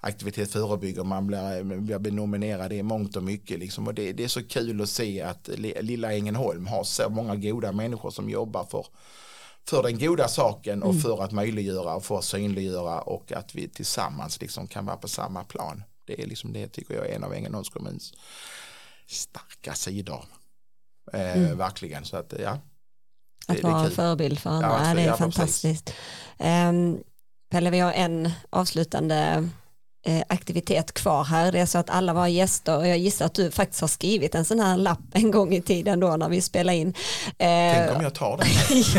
aktivitet 0.00 0.52
förebygger, 0.52 1.04
man 1.04 1.26
blir, 1.26 1.98
blir 1.98 2.12
nominerad 2.12 2.72
i 2.72 2.82
mångt 2.82 3.16
och 3.16 3.22
mycket 3.22 3.58
liksom. 3.58 3.86
och 3.86 3.94
det, 3.94 4.12
det, 4.12 4.24
är 4.24 4.28
så 4.28 4.42
kul 4.42 4.80
att 4.80 4.88
se 4.88 5.22
att 5.22 5.48
lilla 5.58 6.12
Ängelholm 6.12 6.66
har 6.66 6.84
så 6.84 7.08
många 7.08 7.36
goda 7.36 7.72
människor 7.72 8.10
som 8.10 8.30
jobbar 8.30 8.64
för, 8.64 8.86
för 9.68 9.82
den 9.82 9.98
goda 9.98 10.28
saken 10.28 10.82
och 10.82 10.90
mm. 10.90 11.02
för 11.02 11.24
att 11.24 11.32
möjliggöra 11.32 11.94
och 11.94 12.04
för 12.04 12.18
att 12.18 12.24
synliggöra 12.24 13.00
och 13.00 13.32
att 13.32 13.54
vi 13.54 13.68
tillsammans 13.68 14.40
liksom 14.40 14.66
kan 14.66 14.86
vara 14.86 14.96
på 14.96 15.08
samma 15.08 15.44
plan. 15.44 15.82
Det 16.06 16.22
är 16.22 16.26
liksom 16.26 16.52
det 16.52 16.68
tycker 16.68 16.94
jag 16.94 17.08
är 17.08 17.14
en 17.14 17.24
av 17.24 17.34
Ängelholms 17.34 17.68
kommuns 17.68 18.12
starka 19.06 19.74
sidor. 19.74 20.24
Eh, 21.12 21.36
mm. 21.36 21.58
Verkligen 21.58 22.04
så 22.04 22.16
att 22.16 22.34
ja. 22.42 22.58
Det, 23.46 23.52
att 23.52 23.62
vara 23.62 23.84
en 23.84 23.90
förebild 23.90 24.38
för 24.38 24.50
andra, 24.50 24.88
ja, 24.88 24.94
det 24.94 25.02
är 25.02 25.16
fantastiskt. 25.16 25.94
Um, 26.38 27.02
Pelle, 27.50 27.70
vi 27.70 27.78
har 27.78 27.92
en 27.92 28.30
avslutande 28.50 29.48
aktivitet 30.26 30.92
kvar 30.92 31.24
här. 31.24 31.52
Det 31.52 31.58
är 31.58 31.66
så 31.66 31.78
att 31.78 31.90
alla 31.90 32.12
var 32.12 32.26
gäster 32.26 32.76
och 32.76 32.88
jag 32.88 32.98
gissar 32.98 33.26
att 33.26 33.34
du 33.34 33.50
faktiskt 33.50 33.80
har 33.80 33.88
skrivit 33.88 34.34
en 34.34 34.44
sån 34.44 34.60
här 34.60 34.76
lapp 34.76 35.00
en 35.12 35.30
gång 35.30 35.54
i 35.54 35.62
tiden 35.62 36.00
då 36.00 36.16
när 36.16 36.28
vi 36.28 36.40
spelade 36.40 36.78
in. 36.78 36.94
Tänk 37.38 37.96
om 37.96 38.02
jag 38.02 38.14
tar 38.14 38.36
den. 38.36 38.46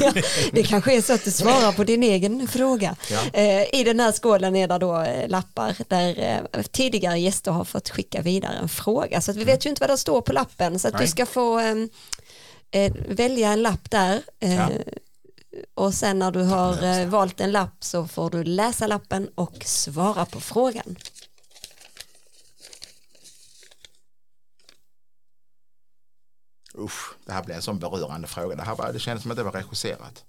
ja, 0.16 0.22
det 0.52 0.64
kanske 0.64 0.98
är 0.98 1.02
så 1.02 1.14
att 1.14 1.24
du 1.24 1.32
svarar 1.32 1.72
på 1.72 1.84
din 1.84 2.04
egen 2.04 2.48
fråga. 2.48 2.96
Ja. 3.12 3.20
Eh, 3.34 3.80
I 3.80 3.84
den 3.84 4.00
här 4.00 4.12
skålen 4.12 4.56
är 4.56 4.68
det 4.68 4.78
då 4.78 5.02
eh, 5.02 5.30
lappar 5.30 5.76
där 5.88 6.42
tidigare 6.72 7.20
gäster 7.20 7.52
har 7.52 7.64
fått 7.64 7.90
skicka 7.90 8.22
vidare 8.22 8.54
en 8.62 8.70
fråga 8.70 9.22
så 9.22 9.32
att 9.32 9.38
vi 9.38 9.44
vet 9.44 9.66
ju 9.66 9.70
inte 9.70 9.80
vad 9.80 9.90
det 9.90 9.98
står 9.98 10.22
på 10.22 10.34
lappen 10.34 10.80
så 10.80 10.88
att 10.88 10.94
Nej. 10.94 11.04
du 11.04 11.08
ska 11.08 11.26
få 11.26 11.62
välja 13.08 13.52
en 13.52 13.62
lapp 13.62 13.92
där. 13.92 14.22
Ja 14.40 14.70
och 15.74 15.94
sen 15.94 16.20
när 16.20 16.32
du 16.32 16.44
har 16.44 16.84
eh, 16.84 17.08
valt 17.08 17.40
en 17.40 17.52
lapp 17.52 17.84
så 17.84 18.08
får 18.08 18.30
du 18.30 18.44
läsa 18.44 18.88
lappen 18.88 19.30
och 19.36 19.64
svara 19.66 20.26
på 20.26 20.40
frågan. 20.40 20.96
Usch, 26.78 27.14
det 27.26 27.32
här 27.32 27.44
blev 27.44 27.56
en 27.56 27.62
sån 27.62 27.80
berörande 27.80 28.28
fråga. 28.28 28.56
Det, 28.56 28.64
här 28.64 28.76
var, 28.76 28.94
det 28.94 29.00
kändes 29.00 29.22
som 29.22 29.32
att 29.32 29.38
det 29.38 29.44
var 29.44 29.52
regisserat. 29.52 30.26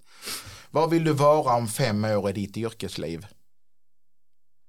Vad 0.71 0.89
vill 0.89 1.03
du 1.03 1.13
vara 1.13 1.55
om 1.55 1.67
fem 1.67 2.05
år 2.05 2.29
i 2.29 2.33
ditt 2.33 2.57
yrkesliv? 2.57 3.27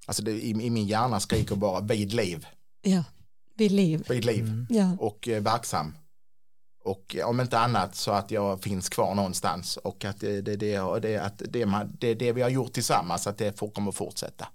Alltså 0.06 0.22
det, 0.22 0.30
i, 0.32 0.50
i 0.50 0.70
min 0.70 0.86
hjärna 0.86 1.20
skriker 1.20 1.56
bara 1.56 1.80
vid 1.80 2.12
liv. 2.12 2.46
Ja, 2.82 3.04
vid 3.54 3.72
liv. 3.72 4.04
Vid 4.08 4.24
liv 4.24 4.44
Mm. 4.70 4.98
Och 5.00 5.28
eh, 5.28 5.42
verksam. 5.42 5.94
Och 6.84 7.16
om 7.24 7.40
inte 7.40 7.58
annat 7.58 7.94
så 7.94 8.10
att 8.10 8.30
jag 8.30 8.62
finns 8.62 8.88
kvar 8.88 9.14
någonstans 9.14 9.76
och 9.76 10.04
att 10.04 10.20
det, 10.20 10.40
det, 10.40 10.56
det, 10.56 11.00
det, 11.00 11.16
att 11.16 11.42
det, 11.48 11.66
man, 11.66 11.96
det, 11.98 12.14
det 12.14 12.32
vi 12.32 12.42
har 12.42 12.48
gjort 12.48 12.72
tillsammans 12.72 13.26
att 13.26 13.38
det 13.38 13.58
får, 13.58 13.70
kommer 13.70 13.88
att 13.88 13.94
fortsätta. 13.96 14.48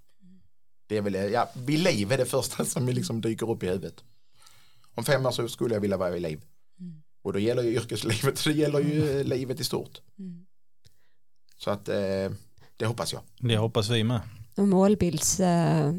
Det 0.87 0.97
är 0.97 1.01
väl, 1.01 1.31
ja, 1.31 1.49
vid 1.55 1.79
liv 1.79 2.11
är 2.11 2.17
det 2.17 2.25
första 2.25 2.65
som 2.73 2.87
liksom 2.87 3.21
dyker 3.21 3.49
upp 3.49 3.63
i 3.63 3.67
huvudet. 3.67 4.03
Om 4.95 5.03
fem 5.03 5.25
år 5.25 5.31
så 5.31 5.47
skulle 5.47 5.73
jag 5.73 5.81
vilja 5.81 5.97
vara 5.97 6.09
vid 6.09 6.21
liv. 6.21 6.41
Mm. 6.79 7.01
Och 7.21 7.33
då 7.33 7.39
gäller 7.39 7.63
ju 7.63 7.73
yrkeslivet, 7.73 8.37
så 8.37 8.49
det 8.49 8.55
gäller 8.55 8.79
ju 8.79 9.19
eh, 9.19 9.25
livet 9.25 9.59
i 9.59 9.63
stort. 9.63 10.01
Mm. 10.19 10.45
Så 11.57 11.71
att 11.71 11.89
eh, 11.89 12.31
det 12.77 12.85
hoppas 12.85 13.13
jag. 13.13 13.21
Det 13.39 13.57
hoppas 13.57 13.89
vi 13.89 14.03
med. 14.03 14.21
Målbilds 14.55 15.39
eh, 15.39 15.93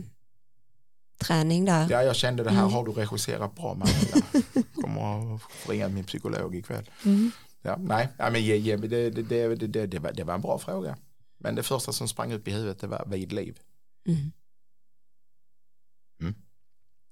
träning 1.21 1.65
där. 1.65 1.87
Ja, 1.91 2.03
jag 2.03 2.17
kände 2.17 2.45
det 2.45 2.51
här 2.51 2.61
Mm. 2.63 2.73
har 2.73 2.85
du 2.85 2.93
regisserat 2.93 3.55
bra 3.55 3.75
Maria. 3.75 4.43
Kommer 4.75 5.35
att 5.35 5.43
ringa 5.69 5.89
min 5.89 6.05
psykolog 6.05 6.57
ikväll. 6.57 6.91
Mm. 7.05 7.31
Ja, 7.63 7.77
nej, 7.77 8.09
ja, 8.19 8.31
men 8.31 8.43
det, 8.43 8.77
det, 8.77 9.11
det, 9.11 9.49
det, 9.55 9.67
det, 9.67 9.87
det, 9.87 9.99
var, 9.99 10.13
det 10.13 10.25
var 10.25 10.35
en 10.35 10.41
bra 10.41 10.59
fråga. 10.59 10.97
Men 11.39 11.55
det 11.55 11.63
första 11.63 11.93
som 11.93 12.09
sprang 12.09 12.33
upp 12.33 12.49
i 12.49 12.53
huvudet 12.53 12.81
det 12.81 12.87
var 12.87 13.05
vid 13.07 13.33
liv. 13.33 13.59
Mm. 14.09 14.33
Mm. 16.21 16.35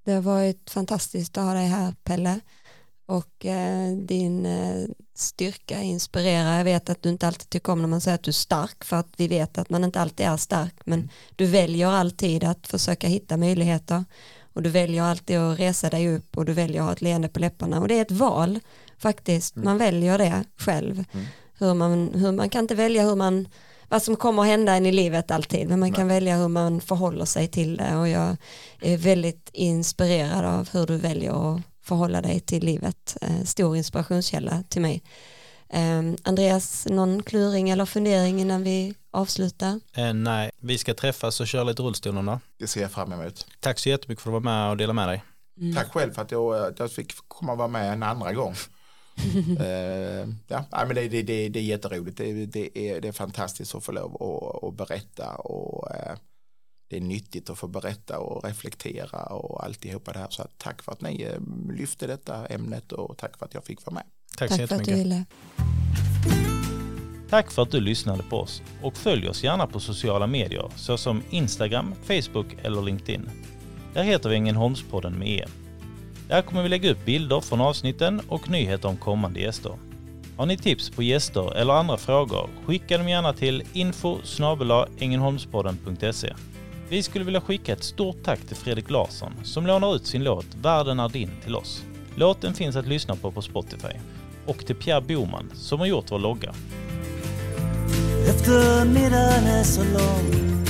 Det 0.05 0.13
har 0.13 0.23
varit 0.23 0.71
fantastiskt 0.71 1.39
att 1.39 1.45
ha 1.45 1.55
dig 1.55 1.67
här 1.67 1.95
Pelle 2.05 2.41
och 3.09 3.47
eh, 3.47 3.93
din 3.93 4.47
eh, 4.47 4.89
styrka 5.15 5.83
inspirerar. 5.83 6.57
Jag 6.57 6.65
vet 6.65 6.91
att 6.91 7.03
du 7.03 7.09
inte 7.09 7.27
alltid 7.27 7.51
tycker 7.51 7.73
om 7.73 7.81
när 7.83 7.89
man 7.89 8.01
säger 8.01 8.15
att 8.15 8.23
du 8.23 8.31
är 8.31 8.33
stark 8.33 8.85
för 8.85 8.97
att 8.97 9.09
vi 9.17 9.29
vet 9.29 9.59
att 9.59 9.71
man 9.71 9.85
inte 9.85 10.01
alltid 10.01 10.27
är 10.27 10.37
stark 10.37 10.75
men 10.85 11.11
du 11.37 11.47
väljer 11.47 11.89
alltid 11.89 12.45
att 12.45 12.67
försöka 12.67 13.09
hitta 13.09 13.37
möjligheter 13.37 14.05
och 14.53 14.63
du 14.63 14.71
väljer 14.71 15.03
alltid 15.03 15.39
att 15.39 15.59
resa 15.59 15.91
dig 15.91 16.09
upp 16.09 16.37
och 16.37 16.45
du 16.45 16.53
väljer 16.53 16.81
att 16.81 16.87
ha 16.87 16.93
ett 16.93 17.01
leende 17.01 17.29
på 17.29 17.41
läpparna 17.41 17.81
och 17.81 17.89
det 17.89 17.95
är 17.95 18.03
ett 18.03 18.11
val 18.11 18.61
faktiskt. 18.99 19.57
Mm. 19.57 19.65
Man 19.65 19.79
väljer 19.79 20.19
det 20.19 20.45
själv. 20.57 21.05
Mm. 21.13 21.27
Hur 21.59 21.75
man, 21.75 22.11
hur 22.15 22.33
man 22.33 22.51
kan 22.51 22.65
inte 22.65 22.75
välja 22.75 23.03
hur 23.03 23.17
man 23.17 23.49
vad 23.89 24.03
som 24.03 24.17
kommer 24.17 24.43
att 24.43 24.49
hända 24.49 24.73
en 24.73 24.87
i 24.87 24.93
livet 24.93 25.31
alltid 25.31 25.69
men 25.69 25.81
man 25.81 25.93
kan 25.93 26.09
välja 26.09 26.37
hur 26.37 26.49
man 26.49 26.81
förhåller 26.81 27.25
sig 27.25 27.49
till 27.49 27.77
det 27.77 27.97
och 27.97 28.09
jag 28.09 28.37
är 28.81 28.97
väldigt 28.97 29.51
inspirerad 29.53 30.45
av 30.45 30.69
hur 30.73 30.87
du 30.87 30.97
väljer 30.97 31.55
att 31.55 31.61
förhålla 31.89 32.23
dig 32.23 32.41
till 32.41 32.65
livet. 32.65 33.17
Eh, 33.21 33.45
Stor 33.45 33.77
inspirationskälla 33.77 34.63
till 34.69 34.83
mig. 34.83 35.03
Eh, 35.69 36.03
Andreas, 36.23 36.87
någon 36.91 37.23
kluring 37.23 37.71
eller 37.71 37.87
fundering 37.87 38.41
innan 38.41 38.63
vi 38.63 38.95
avslutar? 39.11 39.81
Eh, 39.95 40.15
nej, 40.15 40.51
vi 40.61 40.79
ska 40.79 40.95
träffas 40.95 41.41
och 41.41 41.47
köra 41.47 41.65
lite 41.65 41.83
rullstolarna. 41.83 42.41
Det 42.59 42.67
ser 42.67 42.81
jag 42.81 42.91
fram 42.91 43.13
emot. 43.13 43.47
Tack 43.61 43.79
så 43.79 43.89
jättemycket 43.89 44.23
för 44.23 44.31
att 44.31 44.33
du 44.33 44.49
var 44.49 44.53
med 44.53 44.71
och 44.71 44.77
dela 44.77 44.93
med 44.93 45.09
dig. 45.09 45.25
Mm. 45.61 45.75
Tack 45.75 45.93
själv 45.93 46.13
för 46.13 46.23
att 46.23 46.31
jag, 46.31 46.67
att 46.67 46.79
jag 46.79 46.93
fick 46.93 47.13
komma 47.29 47.53
och 47.53 47.59
vara 47.59 47.69
med 47.69 47.93
en 47.93 48.03
andra 48.03 48.33
gång. 48.33 48.55
Eh, 49.61 50.29
ja, 50.49 50.65
men 50.71 50.95
det, 50.95 51.09
det, 51.09 51.23
det, 51.23 51.49
det 51.49 51.59
är 51.59 51.63
jätteroligt. 51.63 52.17
Det, 52.17 52.47
det, 52.47 52.79
är, 52.79 53.01
det 53.01 53.09
är 53.09 53.13
fantastiskt 53.13 53.75
att 53.75 53.85
få 53.85 53.93
lov 53.93 54.23
att, 54.23 54.65
att 54.65 54.75
berätta 54.75 55.35
och 55.35 55.91
eh, 55.97 56.17
det 56.89 56.97
är 56.97 57.01
nyttigt 57.01 57.51
att 57.51 57.59
få 57.59 57.67
berätta 57.67 58.19
och 58.19 58.45
reflektera 58.45 59.23
och 59.23 59.65
alltihopa 59.65 60.13
det 60.13 60.19
här. 60.19 60.27
Så 60.31 60.47
tack 60.57 60.83
för 60.83 60.93
att 60.93 61.01
ni 61.01 61.23
eh, 61.23 61.75
lyfte 61.75 62.07
detta 62.07 62.47
ämnet 62.47 62.93
och 62.93 63.17
tack 63.17 63.39
för 63.39 63.47
att 63.47 63.55
jag 63.55 63.65
fick 63.65 63.87
vara 63.87 63.95
med. 63.95 64.05
Tack, 64.37 64.51
så 64.51 64.57
Tack 64.57 64.69
för 64.69 64.77
att 64.77 64.85
du 64.85 64.91
jättemycket. 64.91 65.07
ville. 65.07 65.25
Tack 67.31 67.51
för 67.51 67.63
att 67.63 67.71
du 67.71 67.81
lyssnade 67.81 68.23
på 68.23 68.37
oss 68.37 68.63
och 68.83 68.97
följ 68.97 69.29
oss 69.29 69.45
gärna 69.45 69.67
på 69.67 69.81
sociala 69.81 70.27
medier 70.27 70.71
såsom 70.77 71.23
Instagram, 71.31 71.95
Facebook 72.05 72.47
eller 72.63 72.83
LinkedIn. 72.83 73.31
Där 73.95 74.03
heter 74.03 74.29
vi 74.29 74.37
Ängelholmspodden 74.37 75.19
med 75.19 75.29
E. 75.29 75.45
Där 76.29 76.43
kommer 76.43 76.63
vi 76.63 76.69
lägga 76.69 76.91
upp 76.91 77.05
bilder 77.05 77.41
från 77.41 77.61
avsnitten 77.61 78.21
och 78.29 78.51
nyheter 78.51 78.89
om 78.89 78.97
kommande 78.97 79.41
gäster. 79.41 79.73
Har 80.37 80.47
ni 80.47 80.57
tips 80.57 80.91
på 80.91 81.03
gäster 81.03 81.57
eller 81.57 81.73
andra 81.73 81.97
frågor, 81.97 82.51
skicka 82.67 82.99
dem 82.99 83.09
gärna 83.09 83.33
till 83.33 83.63
info 83.73 84.19
ängelholmspodden.se. 84.99 86.35
Vi 86.91 87.03
skulle 87.03 87.25
vilja 87.25 87.41
skicka 87.41 87.73
ett 87.73 87.85
stort 87.85 88.23
tack 88.23 88.41
till 88.41 88.57
Fredrik 88.57 88.91
Larsson 88.91 89.33
som 89.45 89.67
lånar 89.67 89.97
ut 89.97 90.07
sin 90.07 90.25
låt 90.25 90.47
Världen 90.63 91.01
är 91.01 91.09
din 91.09 91.31
till 91.45 91.57
oss. 91.57 91.85
Låten 92.15 92.55
finns 92.55 92.77
att 92.77 92.87
lyssna 92.87 93.17
på 93.17 93.33
på 93.33 93.43
Spotify. 93.43 93.93
Och 94.47 94.67
till 94.67 94.77
Pierre 94.77 95.01
Boman 95.01 95.51
som 95.55 95.81
har 95.81 95.87
gjort 95.87 96.11
vår 96.11 96.19
logga. 96.19 96.55
Eftermiddagen 98.29 99.45
är 99.45 99.63
så 99.63 99.85
lång 99.85 100.65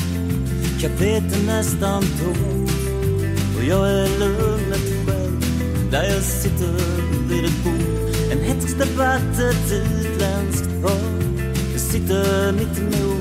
Kaféet 0.80 1.36
är 1.36 1.46
nästan 1.46 2.02
tomt 2.02 2.70
Och 3.58 3.64
jag 3.64 3.90
är 3.90 4.18
lugnet 4.18 5.06
själv 5.06 5.42
Där 5.90 6.04
jag 6.04 6.22
sitter 6.22 6.72
vid 7.28 7.44
ett 7.44 7.64
bord 7.64 8.32
En 8.32 8.40
hätsk 8.44 8.78
debatt, 8.78 9.38
ett 9.38 9.72
utländskt 9.72 10.82
par 10.82 11.00
Jag 11.72 11.80
sitter 11.80 12.52
mittemot 12.52 13.17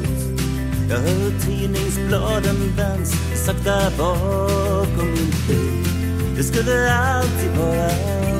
jag 0.89 0.97
hör 0.97 1.31
tidningsbladen 1.45 2.75
vänds 2.77 3.11
Sakta 3.45 3.91
bakom 3.97 5.07
min 5.07 5.33
bil 5.47 5.83
Det 6.37 6.43
skulle 6.43 6.93
alltid 6.93 7.51
vara 7.57 7.89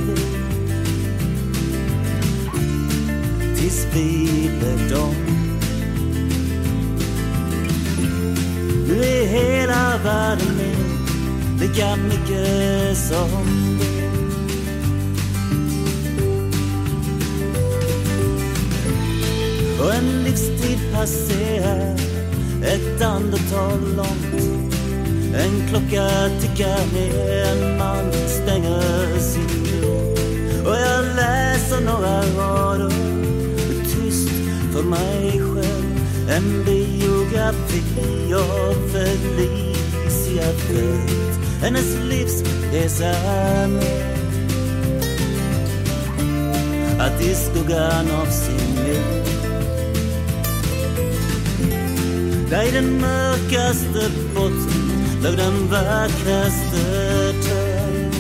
vi 0.02 0.16
Tills 3.56 3.88
vi 3.94 4.50
blev 4.60 4.90
dom 4.90 5.16
Nu 8.88 9.04
är 9.04 9.28
hela 9.28 9.98
världen 10.04 10.58
min 10.58 10.88
lika 11.78 11.96
mycket 11.96 12.98
som. 12.98 13.78
Din 18.84 19.80
Och 19.80 19.94
en 19.94 20.24
livstid 20.24 20.80
passerar 20.94 22.07
ett 22.68 23.02
andetag 23.02 23.82
långt. 23.96 24.44
En 25.36 25.68
klocka 25.70 26.10
tickar 26.42 26.94
ner, 26.94 27.44
en 27.44 27.78
man 27.78 28.12
stänger 28.28 29.20
sin 29.20 29.82
dörr. 29.82 30.68
Och 30.68 30.76
jag 30.76 31.06
läser 31.16 31.82
några 31.82 32.22
rader. 32.22 32.92
Tyst 33.84 34.30
för 34.74 34.84
mig 34.84 35.32
själv. 35.32 35.98
En 36.30 36.66
biografi 36.66 38.34
av 38.34 38.76
Felicia 38.92 40.44
Fält. 40.44 41.28
Hennes 41.62 41.96
livsresa 42.10 43.06
är 43.06 43.68
med 43.68 44.18
Att 47.00 47.22
i 47.22 47.36
skuggan 47.36 48.12
av 48.22 48.26
sin 48.26 48.67
Där 52.50 52.64
i 52.68 52.72
den 52.72 53.02
mörkaste 53.02 54.12
botten 54.36 54.98
låg 55.24 55.38
den 55.38 55.68
vackraste 55.70 57.34
törn 57.44 58.12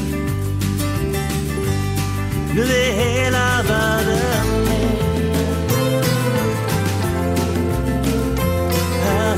Nu 2.56 2.62
är 2.62 2.92
hela 2.92 3.64
världen 3.68 4.66
min 4.70 5.32
ah, 9.04 9.36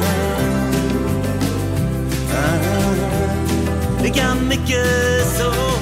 ah, 2.34 2.38
ah, 2.38 4.04
Lika 4.04 4.36
mycket 4.36 5.26
som 5.38 5.80